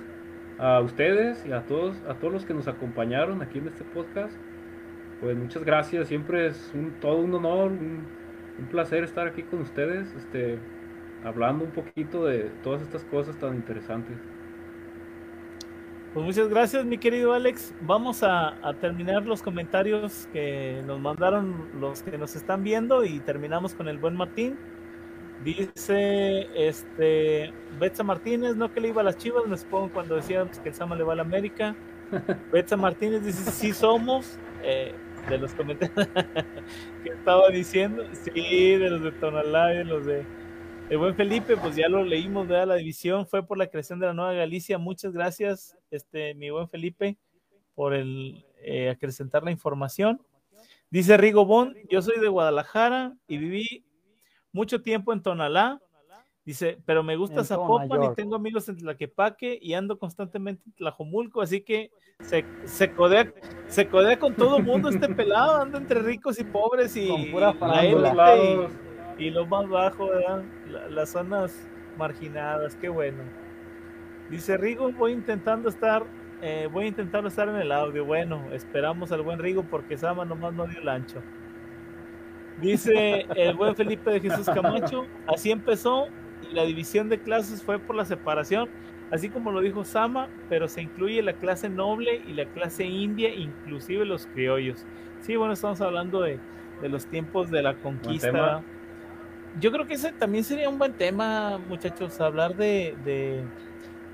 a 0.58 0.82
ustedes 0.82 1.46
y 1.46 1.54
a 1.54 1.62
todos, 1.62 1.96
a 2.08 2.16
todos 2.16 2.34
los 2.34 2.46
que 2.46 2.54
nos 2.54 2.68
acompañaron 2.68 3.42
aquí 3.42 3.60
en 3.60 3.68
este 3.68 3.86
podcast. 3.86 4.36
Pues 5.22 5.38
muchas 5.38 5.64
gracias, 5.64 6.10
siempre 6.10 6.48
es 6.48 6.72
un, 6.74 6.92
todo 7.00 7.18
un 7.18 7.34
honor, 7.34 7.72
un, 7.72 8.04
un 8.60 8.66
placer 8.66 9.06
estar 9.06 9.28
aquí 9.28 9.44
con 9.44 9.62
ustedes. 9.62 10.14
Este, 10.16 10.60
hablando 11.24 11.66
un 11.66 11.72
poquito 11.72 12.26
de 12.26 12.50
todas 12.64 12.82
estas 12.82 13.04
cosas 13.06 13.38
tan 13.38 13.56
interesantes. 13.56 14.18
Pues 16.14 16.26
muchas 16.26 16.50
gracias, 16.50 16.86
mi 16.86 16.98
querido 16.98 17.34
Alex. 17.34 17.72
Vamos 17.82 18.24
a, 18.24 18.56
terminar 18.82 19.28
los 19.28 19.44
comentarios 19.44 20.28
que 20.34 20.82
nos 20.88 21.00
mandaron 21.00 21.70
los 21.80 22.02
que 22.02 22.18
nos 22.18 22.36
están 22.36 22.64
viendo 22.64 23.04
y 23.04 23.20
terminamos 23.20 23.76
con 23.76 23.88
el 23.88 24.00
buen 24.00 24.16
Martín. 24.16 24.58
Dice 25.44 26.48
este 26.56 27.54
Betsa 27.80 28.04
Martínez, 28.04 28.56
no 28.56 28.74
que 28.74 28.82
le 28.82 28.88
iba 28.88 29.02
a 29.02 29.04
las 29.04 29.18
chivas, 29.18 29.46
me 29.46 29.56
supongo 29.56 29.92
cuando 29.94 30.16
decíamos 30.16 30.58
que 30.58 30.70
el 30.70 30.76
Sama 30.76 30.96
le 30.96 31.04
va 31.04 31.14
a 31.14 31.18
la 31.18 31.22
América. 31.22 31.76
Betsa 32.52 32.76
Martínez 32.76 33.24
dice, 33.24 33.52
sí 33.52 33.72
somos, 33.72 34.40
eh, 34.64 34.96
de 35.30 35.38
los 35.38 35.54
comentarios 35.54 36.08
que 37.04 37.10
estaba 37.10 37.50
diciendo, 37.50 38.04
sí, 38.14 38.78
de 38.78 38.90
los 38.90 39.04
de 39.04 39.12
Tonalá 39.12 39.76
y 39.76 39.78
de 39.78 39.86
los 39.86 40.08
de 40.08 40.26
el 40.90 40.98
buen 40.98 41.16
Felipe, 41.16 41.56
pues 41.56 41.76
ya 41.76 41.88
lo 41.88 42.04
leímos, 42.04 42.48
¿verdad? 42.48 42.68
La 42.68 42.76
división 42.76 43.28
fue 43.28 43.46
por 43.46 43.58
la 43.58 43.68
creación 43.68 44.00
de 44.00 44.08
la 44.08 44.14
Nueva 44.14 44.34
Galicia. 44.34 44.80
Muchas 44.80 45.14
gracias, 45.14 45.78
este, 45.92 46.34
mi 46.34 46.50
buen 46.50 46.68
Felipe, 46.68 47.18
por 47.76 47.94
el 47.94 48.44
eh, 48.64 48.90
acrecentar 48.90 49.44
la 49.44 49.52
información. 49.52 50.20
Dice 50.90 51.16
Rigo 51.18 51.46
Bon, 51.46 51.76
yo 51.90 52.02
soy 52.02 52.20
de 52.20 52.28
Guadalajara 52.28 53.16
y 53.28 53.38
viví 53.38 53.86
mucho 54.52 54.82
tiempo 54.82 55.14
en 55.14 55.22
Tonalá. 55.22 55.80
Dice, 56.44 56.80
pero 56.84 57.04
me 57.04 57.16
gusta 57.16 57.44
Zapopan 57.44 58.06
y 58.06 58.16
tengo 58.16 58.36
amigos 58.36 58.68
en 58.70 58.78
Tlaquepaque 58.78 59.60
y 59.62 59.76
ando 59.76 60.00
constantemente 60.00 60.64
en 60.66 60.74
Tlajomulco, 60.74 61.44
así 61.44 61.62
que 61.62 61.92
se, 62.22 62.44
se, 62.64 62.92
codea, 62.92 63.32
se 63.68 63.88
codea 63.88 64.18
con 64.18 64.34
todo 64.34 64.58
el 64.58 64.64
mundo 64.64 64.90
este 64.90 65.08
pelado, 65.10 65.62
anda 65.62 65.78
entre 65.78 66.00
ricos 66.00 66.40
y 66.40 66.44
pobres 66.44 66.96
y, 66.96 67.08
pura 67.32 67.54
y, 69.20 69.26
y, 69.26 69.30
lo 69.30 69.46
más 69.46 69.70
bajo, 69.70 70.08
¿verdad? 70.08 70.44
Las 70.70 71.10
zonas 71.10 71.68
marginadas, 71.98 72.76
qué 72.76 72.90
bueno. 72.90 73.24
Dice 74.30 74.58
Rigo, 74.58 74.92
voy 74.92 75.12
intentando 75.12 75.70
estar, 75.70 76.06
eh, 76.42 76.70
voy 76.72 76.88
intentando 76.88 77.28
estar 77.28 77.50
en 77.50 77.56
el 77.56 77.72
audio. 77.72 78.06
Bueno, 78.06 78.44
esperamos 78.52 79.12
al 79.12 79.22
buen 79.22 79.40
Rigo 79.40 79.64
porque 79.64 79.98
Sama 79.98 80.26
nomás 80.26 80.54
no 80.54 80.68
dio 80.68 80.80
el 80.80 80.90
ancho. 80.90 81.22
Dice 82.62 83.26
el 83.36 83.56
buen 83.56 83.76
Felipe 83.76 84.12
de 84.12 84.20
Jesús 84.20 84.46
Camacho, 84.48 85.06
así 85.28 85.50
empezó 85.50 86.08
y 86.50 86.54
la 86.54 86.64
división 86.64 87.10
de 87.10 87.20
clases 87.20 87.64
fue 87.64 87.80
por 87.80 87.96
la 87.96 88.06
separación, 88.06 88.70
así 89.12 89.30
como 89.30 89.52
lo 89.52 89.62
dijo 89.62 89.84
Sama, 89.86 90.28
pero 90.50 90.68
se 90.68 90.82
incluye 90.82 91.22
la 91.22 91.34
clase 91.34 91.70
noble 91.70 92.22
y 92.28 92.34
la 92.34 92.46
clase 92.46 92.86
india, 92.86 93.34
inclusive 93.34 94.06
los 94.06 94.28
criollos. 94.28 94.86
Sí, 95.22 95.36
bueno, 95.36 95.54
estamos 95.54 95.82
hablando 95.82 96.22
de, 96.22 96.40
los 96.82 97.06
tiempos 97.06 97.50
de 97.50 97.62
la 97.62 97.76
conquista. 97.76 98.62
Yo 99.60 99.72
creo 99.72 99.86
que 99.88 99.96
ese 99.96 100.12
también 100.12 100.44
sería 100.44 100.70
un 100.70 100.78
buen 100.78 100.94
tema, 100.94 101.60
muchachos, 101.68 102.20
hablar 102.22 102.56
de, 102.56 102.96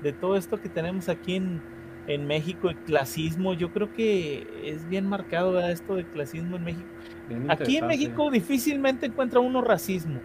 de, 0.02 0.12
todo 0.12 0.36
esto 0.36 0.60
que 0.60 0.68
tenemos 0.68 1.08
aquí 1.08 1.36
en, 1.36 1.60
en, 2.06 2.26
México, 2.26 2.68
el 2.68 2.76
clasismo. 2.76 3.54
Yo 3.54 3.72
creo 3.72 3.92
que 3.92 4.46
es 4.64 4.88
bien 4.88 5.06
marcado 5.06 5.60
esto 5.60 5.96
de 5.96 6.04
clasismo 6.04 6.56
en 6.56 6.64
México. 6.64 6.88
Aquí 7.48 7.76
en 7.76 7.86
México 7.86 8.30
difícilmente 8.30 9.06
encuentra 9.06 9.40
uno 9.40 9.60
racismo 9.60 10.20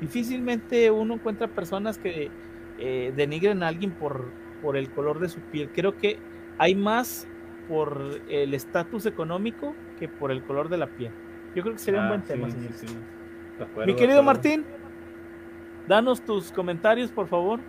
Difícilmente 0.00 0.90
uno 0.90 1.14
encuentra 1.14 1.48
personas 1.48 1.96
que 1.96 2.30
eh, 2.78 3.12
denigren 3.16 3.62
a 3.62 3.68
alguien 3.68 3.92
por, 3.92 4.30
por 4.60 4.76
el 4.76 4.90
color 4.90 5.20
de 5.20 5.28
su 5.28 5.40
piel. 5.40 5.70
Creo 5.74 5.96
que 5.96 6.18
hay 6.58 6.74
más 6.74 7.26
por 7.68 8.20
el 8.28 8.52
estatus 8.54 9.06
económico 9.06 9.74
que 9.98 10.08
por 10.08 10.30
el 10.30 10.42
color 10.42 10.68
de 10.68 10.76
la 10.76 10.86
piel. 10.86 11.12
Yo 11.54 11.62
creo 11.62 11.74
que 11.74 11.80
sería 11.80 12.00
un 12.00 12.06
ah, 12.06 12.10
buen 12.10 12.22
tema, 12.22 12.48
Mi 13.86 13.94
querido 13.94 14.22
Martín, 14.22 14.64
danos 15.86 16.20
tus 16.20 16.50
comentarios, 16.52 17.10
por 17.10 17.28
favor. 17.28 17.60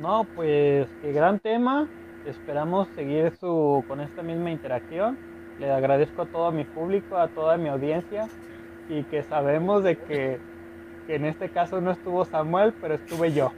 No, 0.00 0.26
pues 0.34 0.88
qué 1.00 1.12
gran 1.12 1.38
tema. 1.38 1.88
Esperamos 2.26 2.88
seguir 2.94 3.34
su, 3.36 3.84
con 3.86 4.00
esta 4.00 4.22
misma 4.22 4.50
interacción. 4.50 5.16
Le 5.58 5.70
agradezco 5.70 6.22
a 6.22 6.26
todo 6.26 6.50
mi 6.50 6.64
público, 6.64 7.16
a 7.16 7.28
toda 7.28 7.56
mi 7.56 7.68
audiencia 7.68 8.28
y 8.88 9.04
que 9.04 9.22
sabemos 9.22 9.84
de 9.84 9.96
que, 9.96 10.40
en 11.08 11.24
este 11.24 11.48
caso 11.48 11.80
no 11.80 11.92
estuvo 11.92 12.24
Samuel, 12.24 12.72
pero 12.80 12.94
estuve 12.94 13.32
yo. 13.32 13.52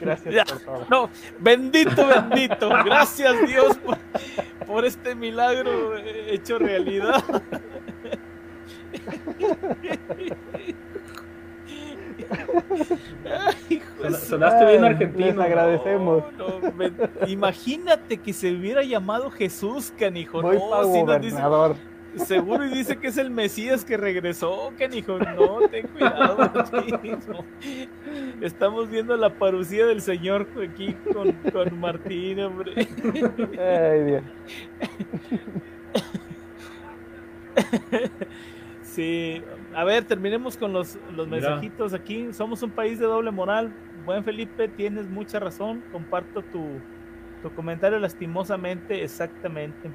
Gracias 0.00 0.50
por 0.50 0.60
todo. 0.60 0.86
No, 0.88 1.10
bendito, 1.38 2.06
bendito. 2.06 2.68
Gracias 2.84 3.46
Dios 3.46 3.76
por, 3.78 3.98
por 4.66 4.84
este 4.84 5.14
milagro 5.14 5.96
hecho 5.96 6.58
realidad. 6.58 7.22
Sonaste 14.28 14.66
bien 14.66 14.84
argentino. 14.84 15.26
Les 15.26 15.38
agradecemos. 15.38 16.24
imagínate 17.26 18.18
que 18.18 18.32
se 18.32 18.52
hubiera 18.52 18.82
llamado 18.82 19.30
Jesús, 19.30 19.92
canijo. 19.98 20.42
Voy 20.42 20.56
no, 20.56 20.70
para 20.70 20.84
gobernador. 20.84 21.76
Seguro 22.16 22.64
y 22.66 22.70
dice 22.70 22.96
que 22.96 23.06
es 23.08 23.18
el 23.18 23.30
Mesías 23.30 23.84
que 23.84 23.96
regresó, 23.96 24.72
hijo 24.92 25.18
No, 25.18 25.68
ten 25.68 25.86
cuidado, 25.86 26.38
Estamos 28.40 28.90
viendo 28.90 29.16
la 29.16 29.30
parucía 29.30 29.86
del 29.86 30.02
Señor 30.02 30.48
aquí 30.60 30.96
con, 31.12 31.32
con 31.52 31.78
Martín, 31.78 32.40
hombre. 32.40 32.88
Ay, 33.58 34.04
Dios. 34.04 34.22
Sí, 38.90 39.40
a 39.72 39.84
ver, 39.84 40.04
terminemos 40.04 40.56
con 40.56 40.72
los, 40.72 40.98
los 41.14 41.28
mensajitos 41.28 41.94
aquí. 41.94 42.32
Somos 42.32 42.62
un 42.62 42.70
país 42.70 42.98
de 42.98 43.06
doble 43.06 43.30
moral. 43.30 43.72
Buen 44.04 44.24
Felipe, 44.24 44.66
tienes 44.66 45.08
mucha 45.08 45.38
razón. 45.38 45.84
Comparto 45.92 46.42
tu, 46.42 46.80
tu 47.40 47.50
comentario 47.50 48.00
lastimosamente, 48.00 49.04
exactamente. 49.04 49.90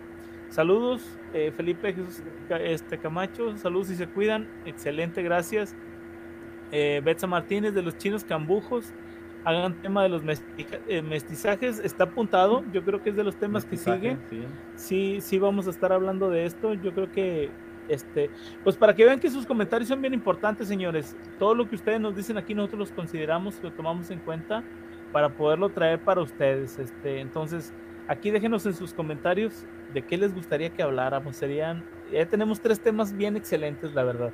Saludos, 0.50 1.02
eh, 1.34 1.52
Felipe 1.56 1.92
Jesús 1.92 2.24
este, 2.50 2.98
Camacho, 2.98 3.58
saludos 3.58 3.90
y 3.90 3.96
se 3.96 4.08
cuidan, 4.08 4.48
excelente, 4.66 5.22
gracias. 5.22 5.76
Eh, 6.72 7.02
Betsa 7.04 7.28
Martínez 7.28 7.74
de 7.74 7.82
los 7.82 7.98
chinos 7.98 8.24
cambujos, 8.24 8.94
hagan 9.44 9.74
tema 9.82 10.04
de 10.04 10.10
los 10.10 10.22
eh, 10.88 11.02
mestizajes, 11.02 11.80
está 11.80 12.06
apuntado, 12.06 12.64
yo 12.72 12.84
creo 12.86 13.04
que 13.04 13.10
es 13.10 13.16
de 13.16 13.24
los 13.24 13.36
temas 13.36 13.66
que 13.66 13.76
sigue. 13.76 14.18
Sí. 14.76 15.20
sí, 15.20 15.40
vamos 15.40 15.68
a 15.68 15.72
estar 15.72 15.92
hablando 15.92 16.30
de 16.30 16.46
esto, 16.46 16.74
yo 16.74 16.94
creo 16.94 17.12
que 17.12 17.50
este, 17.88 18.30
pues 18.64 18.76
para 18.76 18.96
que 18.96 19.06
vean 19.06 19.20
que 19.20 19.30
sus 19.30 19.46
comentarios 19.46 19.90
son 19.90 20.02
bien 20.02 20.14
importantes, 20.14 20.68
señores. 20.68 21.16
Todo 21.40 21.56
lo 21.56 21.70
que 21.70 21.76
ustedes 21.76 22.00
nos 22.00 22.16
dicen 22.16 22.38
aquí 22.38 22.54
nosotros 22.54 22.80
los 22.80 22.92
consideramos, 22.92 23.62
lo 23.62 23.72
tomamos 23.72 24.10
en 24.12 24.20
cuenta 24.20 24.64
para 25.12 25.30
poderlo 25.30 25.70
traer 25.70 26.00
para 26.00 26.22
ustedes. 26.22 26.80
Este, 26.80 27.20
entonces, 27.20 27.74
aquí 28.08 28.32
déjenos 28.32 28.66
en 28.66 28.74
sus 28.74 28.94
comentarios 28.94 29.66
de 29.94 30.02
qué 30.02 30.18
les 30.18 30.34
gustaría 30.34 30.70
que 30.70 30.84
habláramos. 30.84 31.36
Serían, 31.36 31.84
ya 32.12 32.26
tenemos 32.26 32.60
tres 32.60 32.80
temas 32.80 33.16
bien 33.16 33.38
excelentes, 33.38 33.94
la 33.94 34.04
verdad. 34.04 34.34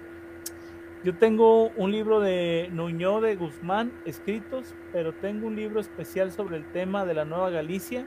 Yo 1.03 1.15
tengo 1.15 1.69
un 1.77 1.91
libro 1.91 2.19
de 2.19 2.69
Nuño 2.71 3.21
de 3.21 3.35
Guzmán 3.35 3.91
escritos, 4.05 4.75
pero 4.91 5.13
tengo 5.13 5.47
un 5.47 5.55
libro 5.55 5.79
especial 5.79 6.31
sobre 6.31 6.57
el 6.57 6.65
tema 6.65 7.05
de 7.05 7.15
la 7.15 7.25
Nueva 7.25 7.49
Galicia 7.49 8.05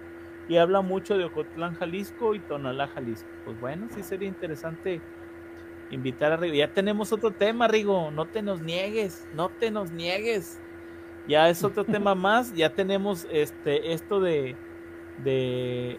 y 0.49 0.59
habla 0.59 0.81
mucho 0.81 1.19
de 1.19 1.25
Ocotlán, 1.25 1.75
Jalisco 1.75 2.37
y 2.37 2.39
Tonalá, 2.39 2.87
Jalisco. 2.87 3.29
Pues 3.45 3.59
bueno, 3.61 3.89
sí 3.93 4.03
sería 4.03 4.29
interesante 4.29 5.01
invitar 5.91 6.33
a 6.33 6.37
Rigo. 6.37 6.55
Ya 6.55 6.73
tenemos 6.73 7.13
otro 7.13 7.31
tema, 7.31 7.69
Rigo. 7.69 8.11
No 8.11 8.27
te 8.27 8.43
nos 8.43 8.61
niegues, 8.61 9.27
no 9.35 9.49
te 9.49 9.71
nos 9.71 9.91
niegues. 9.91 10.61
Ya 11.27 11.49
es 11.49 11.65
otro 11.65 11.85
tema 11.85 12.15
más. 12.15 12.55
Ya 12.55 12.75
tenemos 12.75 13.27
este 13.31 13.93
esto 13.93 14.21
de 14.21 14.57
de 15.23 15.99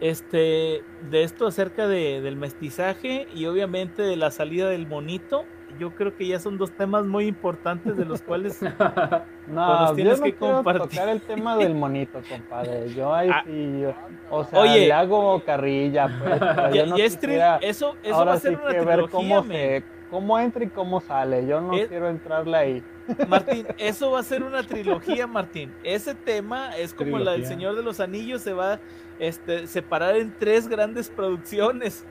este, 0.00 0.82
de 1.10 1.22
esto 1.22 1.46
acerca 1.46 1.86
de, 1.86 2.20
del 2.20 2.36
mestizaje 2.36 3.28
y 3.34 3.46
obviamente 3.46 4.02
de 4.02 4.16
la 4.16 4.30
salida 4.30 4.68
del 4.68 4.86
monito. 4.86 5.44
Yo 5.80 5.94
creo 5.94 6.14
que 6.14 6.26
ya 6.26 6.38
son 6.38 6.58
dos 6.58 6.70
temas 6.72 7.06
muy 7.06 7.26
importantes 7.26 7.96
de 7.96 8.04
los 8.04 8.20
cuales 8.20 8.60
no, 9.48 9.94
tienes 9.94 10.18
yo 10.18 10.18
no 10.18 10.24
que 10.24 10.34
compartir. 10.34 10.90
tocar 10.90 11.08
el 11.08 11.22
tema 11.22 11.56
del 11.56 11.74
monito, 11.74 12.20
compadre. 12.28 12.92
Yo 12.92 13.14
ahí 13.14 13.30
ah, 13.32 13.42
sí, 13.46 13.84
o 14.30 14.44
sea, 14.44 14.60
oye, 14.60 14.80
le 14.80 14.92
hago 14.92 15.42
carrilla, 15.42 16.06
pues. 16.22 16.40
Ya, 16.74 16.84
no 16.84 16.96
eso, 16.96 17.96
eso 18.02 18.26
va 18.26 18.32
a 18.34 18.38
ser 18.38 18.60
una 18.60 18.70
que 18.70 18.80
ver 18.82 19.08
cómo, 19.10 19.42
se, 19.44 19.82
cómo 20.10 20.38
entra 20.38 20.64
y 20.64 20.68
cómo 20.68 21.00
sale. 21.00 21.46
Yo 21.46 21.62
no 21.62 21.70
quiero 21.70 22.10
entrarle 22.10 22.56
ahí. 22.58 22.82
Martín, 23.28 23.66
eso 23.78 24.10
va 24.10 24.20
a 24.20 24.22
ser 24.22 24.42
una 24.42 24.62
trilogía, 24.62 25.26
Martín. 25.26 25.72
Ese 25.82 26.14
tema 26.14 26.76
es 26.76 26.92
como 26.92 27.18
la 27.18 27.32
del 27.32 27.46
Señor 27.46 27.74
de 27.74 27.82
los 27.82 28.00
Anillos, 28.00 28.42
se 28.42 28.52
va 28.52 28.80
este, 29.18 29.66
separar 29.66 30.16
en 30.16 30.34
tres 30.38 30.68
grandes 30.68 31.08
producciones. 31.08 32.04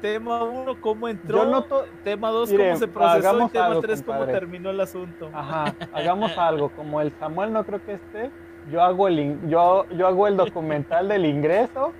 Tema 0.00 0.42
uno, 0.44 0.80
cómo 0.80 1.08
entró. 1.08 1.64
tema 2.04 2.30
dos, 2.30 2.50
cómo 2.50 2.76
se 2.76 2.88
procesó. 2.88 3.46
Y 3.46 3.48
tema 3.50 3.80
tres, 3.80 4.02
cómo 4.02 4.26
terminó 4.26 4.70
el 4.70 4.80
asunto. 4.80 5.30
Ajá, 5.32 5.74
hagamos 5.92 6.36
algo. 6.38 6.70
Como 6.70 7.00
el 7.00 7.12
Samuel 7.18 7.52
no 7.52 7.64
creo 7.64 7.84
que 7.84 7.94
esté, 7.94 8.30
yo 8.70 8.82
hago 8.82 9.08
el, 9.08 9.38
yo, 9.48 9.86
yo 9.90 10.06
hago 10.06 10.26
el 10.26 10.36
documental 10.36 11.08
del 11.08 11.26
ingreso 11.26 11.92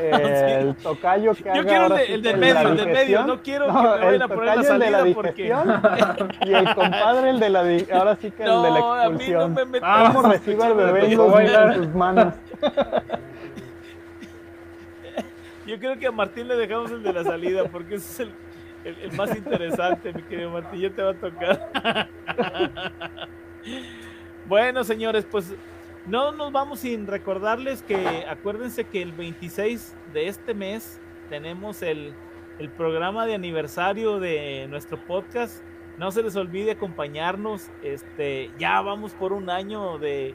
el 0.00 0.74
tocayo 0.82 1.34
que 1.34 1.52
Yo 1.54 1.64
quiero 1.64 1.96
el, 1.96 2.22
de, 2.22 2.30
del 2.30 2.38
medio, 2.38 2.68
el 2.68 2.76
del 2.76 2.88
medio, 2.88 3.26
no 3.26 3.42
quiero 3.42 3.66
que 3.66 3.72
me 3.72 4.04
vayan 4.04 4.22
a 4.22 4.28
poner 4.28 4.56
la 4.56 4.62
salida 4.62 5.02
de 5.02 5.08
la 5.08 5.14
porque... 5.14 5.46
y 6.46 6.52
el 6.52 6.74
compadre 6.74 7.30
el 7.30 7.40
de 7.40 7.50
la 7.50 7.60
ahora 7.96 8.16
sí 8.16 8.30
que 8.30 8.44
el 8.44 8.62
de 8.62 8.70
la 8.70 8.78
expulsión. 8.78 9.42
A 9.42 9.48
mí 9.48 9.54
no 9.54 9.64
me 9.64 9.64
metas 9.64 10.14
Vamos, 10.14 10.28
reciba 10.28 10.66
al 10.66 10.74
bebé 10.74 11.06
en 11.06 11.74
sus 11.74 11.94
manos. 11.94 12.34
Yo 15.68 15.78
creo 15.78 15.98
que 15.98 16.06
a 16.06 16.12
Martín 16.12 16.48
le 16.48 16.56
dejamos 16.56 16.90
el 16.90 17.02
de 17.02 17.12
la 17.12 17.22
salida 17.22 17.64
porque 17.64 17.96
es 17.96 18.20
el, 18.20 18.32
el, 18.84 18.96
el 19.00 19.12
más 19.12 19.36
interesante, 19.36 20.14
mi 20.14 20.22
querido 20.22 20.50
Martín, 20.50 20.80
ya 20.80 20.90
te 20.90 21.02
va 21.02 21.10
a 21.10 21.14
tocar. 21.14 22.08
bueno, 24.48 24.82
señores, 24.82 25.26
pues 25.30 25.54
no 26.06 26.32
nos 26.32 26.52
vamos 26.52 26.80
sin 26.80 27.06
recordarles 27.06 27.82
que 27.82 28.24
acuérdense 28.26 28.84
que 28.84 29.02
el 29.02 29.12
26 29.12 29.94
de 30.14 30.28
este 30.28 30.54
mes 30.54 30.98
tenemos 31.28 31.82
el, 31.82 32.14
programa 32.78 33.26
de 33.26 33.34
aniversario 33.34 34.18
de 34.18 34.66
nuestro 34.70 34.96
podcast. 35.04 35.62
No 35.98 36.10
se 36.10 36.22
les 36.22 36.34
olvide 36.34 36.70
acompañarnos. 36.70 37.68
Este, 37.82 38.50
ya 38.58 38.80
vamos 38.80 39.12
por 39.12 39.34
un 39.34 39.50
año 39.50 39.98
de, 39.98 40.34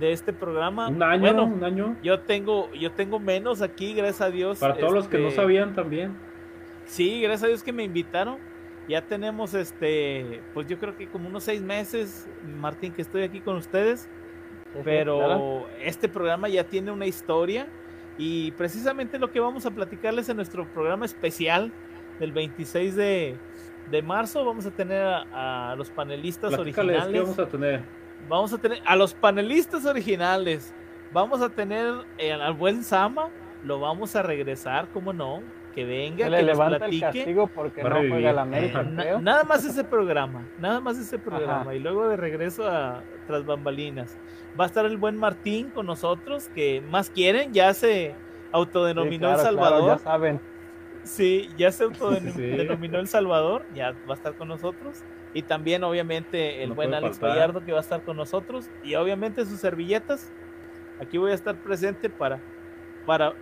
este 0.00 0.32
programa. 0.32 0.88
Un 0.88 1.02
año, 1.02 1.20
bueno, 1.20 1.44
un 1.44 1.64
año. 1.64 1.96
Yo 2.02 2.20
tengo, 2.20 2.72
yo 2.72 2.92
tengo 2.92 3.18
menos 3.18 3.62
aquí, 3.62 3.94
gracias 3.94 4.20
a 4.20 4.30
Dios. 4.30 4.58
Para 4.58 4.76
todos 4.76 4.92
los 4.92 5.08
que 5.08 5.18
no 5.18 5.28
este, 5.28 5.40
sabían 5.40 5.74
también. 5.74 6.14
Sí, 6.86 7.20
gracias 7.20 7.44
a 7.44 7.48
Dios 7.48 7.62
que 7.62 7.72
me 7.72 7.84
invitaron. 7.84 8.38
Ya 8.88 9.02
tenemos 9.02 9.54
este, 9.54 10.42
pues 10.52 10.66
yo 10.66 10.78
creo 10.78 10.96
que 10.96 11.06
como 11.06 11.28
unos 11.28 11.44
seis 11.44 11.60
meses, 11.60 12.28
Martín, 12.58 12.92
que 12.92 13.02
estoy 13.02 13.22
aquí 13.22 13.40
con 13.40 13.56
ustedes. 13.56 14.08
Pero 14.84 15.66
este 15.80 16.08
programa 16.08 16.48
ya 16.48 16.64
tiene 16.64 16.92
una 16.92 17.06
historia 17.06 17.66
y 18.18 18.52
precisamente 18.52 19.18
lo 19.18 19.30
que 19.30 19.40
vamos 19.40 19.66
a 19.66 19.70
platicarles 19.70 20.28
en 20.28 20.36
nuestro 20.36 20.66
programa 20.72 21.04
especial 21.04 21.72
del 22.20 22.32
26 22.32 22.94
de, 22.94 23.36
de 23.90 24.02
marzo 24.02 24.44
vamos 24.44 24.66
a 24.66 24.70
tener 24.70 25.02
a, 25.02 25.74
los 25.76 25.90
panelistas 25.90 26.52
originales. 26.56 27.22
vamos 27.22 27.38
a 27.38 27.46
tener? 27.46 27.82
Vamos 28.28 28.52
a 28.52 28.58
tener 28.58 28.80
a 28.84 28.96
los 28.96 29.14
panelistas 29.14 29.84
originales. 29.84 30.74
Vamos 31.12 31.40
a 31.42 31.48
tener 31.48 31.92
eh, 32.18 32.32
al 32.32 32.54
buen 32.54 32.84
Sama, 32.84 33.28
lo 33.64 33.80
vamos 33.80 34.14
a 34.14 34.22
regresar, 34.22 34.88
¿cómo 34.92 35.12
no? 35.12 35.42
Que 35.74 35.84
venga, 35.84 36.24
que 36.24 36.30
le 36.30 36.42
levanta 36.42 36.86
el 36.86 37.00
castigo 37.00 37.46
porque 37.48 37.82
no 37.82 37.96
juega 37.96 38.32
la 38.32 38.42
América, 38.42 38.82
Nada 38.82 39.44
más 39.44 39.64
ese 39.64 39.84
programa, 39.84 40.44
nada 40.58 40.80
más 40.80 40.98
ese 40.98 41.18
programa. 41.18 41.74
Y 41.74 41.78
luego 41.78 42.08
de 42.08 42.16
regreso 42.16 42.68
a 42.68 43.02
Tras 43.26 43.44
Bambalinas. 43.44 44.18
Va 44.58 44.64
a 44.64 44.66
estar 44.66 44.84
el 44.84 44.96
buen 44.96 45.16
Martín 45.16 45.70
con 45.70 45.86
nosotros, 45.86 46.48
que 46.54 46.80
más 46.80 47.10
quieren, 47.10 47.52
ya 47.52 47.72
se 47.72 48.14
autodenominó 48.52 49.32
El 49.32 49.38
Salvador. 49.38 49.98
ya 49.98 49.98
saben. 49.98 50.40
Sí, 51.04 51.48
ya 51.56 51.70
se 51.70 51.84
autodenominó 51.84 52.98
El 52.98 53.08
Salvador, 53.08 53.64
ya 53.74 53.92
va 54.08 54.14
a 54.14 54.16
estar 54.16 54.34
con 54.34 54.48
nosotros. 54.48 55.02
Y 55.32 55.42
también, 55.42 55.84
obviamente, 55.84 56.62
el 56.62 56.72
buen 56.72 56.92
Alex 56.92 57.20
Gallardo 57.20 57.64
que 57.64 57.72
va 57.72 57.78
a 57.78 57.82
estar 57.82 58.02
con 58.02 58.16
nosotros. 58.16 58.68
Y 58.82 58.94
obviamente 58.96 59.44
sus 59.44 59.60
servilletas. 59.60 60.32
Aquí 61.00 61.18
voy 61.18 61.30
a 61.30 61.34
estar 61.34 61.54
presente 61.56 62.10
para, 62.10 62.40
para, 63.06 63.32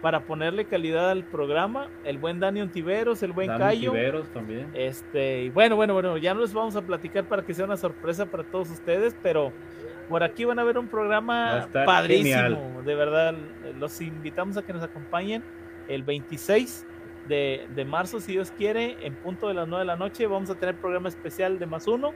para 0.00 0.20
ponerle 0.20 0.64
calidad 0.64 1.10
al 1.10 1.24
programa. 1.24 1.88
El 2.04 2.18
buen 2.18 2.40
Dani 2.40 2.62
Ontiveros, 2.62 3.22
el 3.22 3.32
buen 3.32 3.48
Dani 3.48 3.60
Cayo. 3.60 3.92
también. 4.32 4.68
Este, 4.74 5.42
y 5.44 5.50
bueno, 5.50 5.76
bueno, 5.76 5.92
bueno, 5.92 6.16
ya 6.16 6.34
no 6.34 6.40
les 6.40 6.54
vamos 6.54 6.74
a 6.74 6.82
platicar 6.82 7.24
para 7.24 7.44
que 7.44 7.52
sea 7.54 7.66
una 7.66 7.76
sorpresa 7.76 8.26
para 8.26 8.42
todos 8.42 8.70
ustedes, 8.70 9.14
pero 9.22 9.52
por 10.08 10.24
aquí 10.24 10.44
van 10.44 10.58
a 10.58 10.64
ver 10.64 10.78
un 10.78 10.88
programa 10.88 11.68
padrísimo. 11.72 12.82
De 12.84 12.94
verdad, 12.94 13.34
los 13.78 14.00
invitamos 14.00 14.56
a 14.56 14.62
que 14.62 14.72
nos 14.72 14.82
acompañen 14.82 15.44
el 15.86 16.02
26 16.02 16.86
de, 17.28 17.66
de, 17.74 17.84
marzo, 17.84 18.20
si 18.20 18.32
Dios 18.32 18.52
quiere, 18.56 18.96
en 19.06 19.14
punto 19.14 19.48
de 19.48 19.54
las 19.54 19.68
9 19.68 19.82
de 19.82 19.86
la 19.86 19.96
noche, 19.96 20.26
vamos 20.26 20.50
a 20.50 20.54
tener 20.54 20.76
programa 20.76 21.08
especial 21.08 21.58
de 21.58 21.66
más 21.66 21.86
uno 21.86 22.12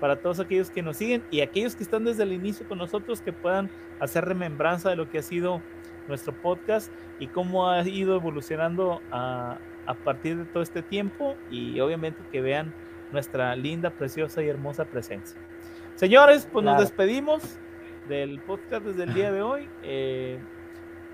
para 0.00 0.16
todos 0.16 0.40
aquellos 0.40 0.70
que 0.70 0.82
nos 0.82 0.96
siguen 0.96 1.22
y 1.30 1.40
aquellos 1.40 1.76
que 1.76 1.84
están 1.84 2.04
desde 2.04 2.24
el 2.24 2.32
inicio 2.32 2.66
con 2.66 2.78
nosotros 2.78 3.20
que 3.20 3.32
puedan 3.32 3.70
hacer 4.00 4.24
remembranza 4.24 4.90
de 4.90 4.96
lo 4.96 5.08
que 5.08 5.18
ha 5.18 5.22
sido 5.22 5.62
nuestro 6.08 6.32
podcast 6.32 6.92
y 7.20 7.28
cómo 7.28 7.70
ha 7.70 7.82
ido 7.86 8.16
evolucionando 8.16 9.00
a, 9.12 9.58
a 9.86 9.94
partir 9.94 10.36
de 10.36 10.44
todo 10.44 10.62
este 10.62 10.82
tiempo 10.82 11.36
y 11.50 11.78
obviamente 11.80 12.20
que 12.30 12.40
vean 12.40 12.74
nuestra 13.12 13.54
linda, 13.54 13.90
preciosa 13.90 14.42
y 14.42 14.48
hermosa 14.48 14.84
presencia. 14.84 15.38
Señores, 15.94 16.48
pues 16.50 16.64
nos 16.64 16.80
despedimos 16.80 17.58
del 18.08 18.40
podcast 18.40 18.84
desde 18.84 19.04
el 19.04 19.14
día 19.14 19.30
de 19.30 19.42
hoy. 19.42 19.68
Eh, 19.82 20.38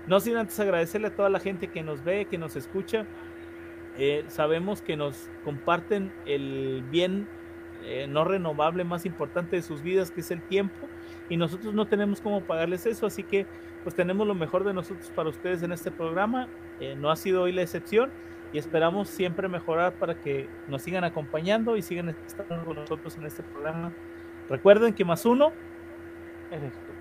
no 0.07 0.19
sin 0.19 0.37
antes 0.37 0.59
agradecerle 0.59 1.07
a 1.07 1.15
toda 1.15 1.29
la 1.29 1.39
gente 1.39 1.67
que 1.67 1.83
nos 1.83 2.03
ve, 2.03 2.25
que 2.25 2.37
nos 2.37 2.55
escucha. 2.55 3.05
Eh, 4.01 4.23
sabemos 4.29 4.81
que 4.81 4.95
nos 4.95 5.29
comparten 5.43 6.13
el 6.25 6.85
bien 6.89 7.27
eh, 7.83 8.07
no 8.07 8.23
renovable 8.23 8.85
más 8.85 9.05
importante 9.05 9.57
de 9.57 9.61
sus 9.61 9.81
vidas, 9.81 10.09
que 10.09 10.21
es 10.21 10.31
el 10.31 10.41
tiempo, 10.41 10.87
y 11.27 11.35
nosotros 11.35 11.73
no 11.73 11.85
tenemos 11.85 12.21
cómo 12.21 12.41
pagarles 12.41 12.85
eso, 12.85 13.05
así 13.05 13.23
que 13.23 13.45
pues 13.83 13.95
tenemos 13.95 14.25
lo 14.25 14.35
mejor 14.35 14.63
de 14.63 14.73
nosotros 14.73 15.11
para 15.13 15.27
ustedes 15.27 15.63
en 15.63 15.73
este 15.73 15.91
programa. 15.91 16.47
Eh, 16.79 16.95
no 16.97 17.11
ha 17.11 17.17
sido 17.17 17.41
hoy 17.41 17.51
la 17.51 17.61
excepción 17.61 18.09
y 18.53 18.57
esperamos 18.57 19.09
siempre 19.09 19.49
mejorar 19.49 19.93
para 19.93 20.15
que 20.15 20.47
nos 20.67 20.81
sigan 20.81 21.03
acompañando 21.03 21.75
y 21.75 21.81
sigan 21.81 22.15
estando 22.25 22.63
con 22.63 22.75
nosotros 22.75 23.17
en 23.17 23.25
este 23.25 23.43
programa. 23.43 23.91
Recuerden 24.49 24.93
que 24.93 25.03
más 25.03 25.25
uno 25.25 25.51
eres 26.51 26.73
tú. 26.73 26.91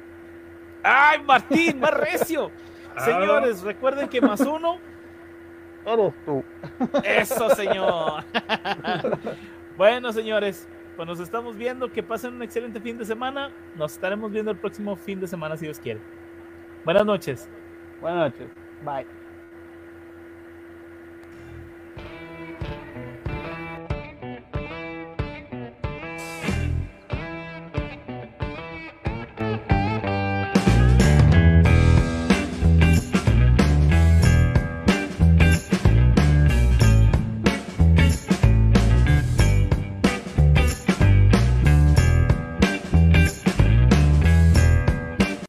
¡Ay, 0.83 1.23
Martín, 1.23 1.79
más 1.79 1.95
recio! 1.95 2.51
Señores, 2.99 3.63
recuerden 3.63 4.09
que 4.09 4.21
más 4.21 4.41
uno 4.41 4.79
eres 5.95 6.15
tú. 6.25 6.45
Eso, 7.05 7.51
señor. 7.51 8.25
bueno, 9.77 10.13
señores, 10.13 10.69
pues 10.97 11.09
nos 11.09 11.21
estamos 11.21 11.57
viendo. 11.57 11.91
Que 11.91 12.03
pasen 12.03 12.35
un 12.35 12.43
excelente 12.43 12.81
fin 12.81 12.99
de 12.99 13.05
semana. 13.05 13.51
Nos 13.77 13.93
estaremos 13.93 14.31
viendo 14.31 14.51
el 14.51 14.57
próximo 14.57 14.97
fin 14.97 15.21
de 15.21 15.27
semana, 15.27 15.57
si 15.57 15.67
Dios 15.67 15.79
quiere. 15.79 16.01
Buenas 16.85 17.05
noches. 17.05 17.49
Buenas 18.01 18.33
noches. 18.33 18.51
Bye. 18.85 19.18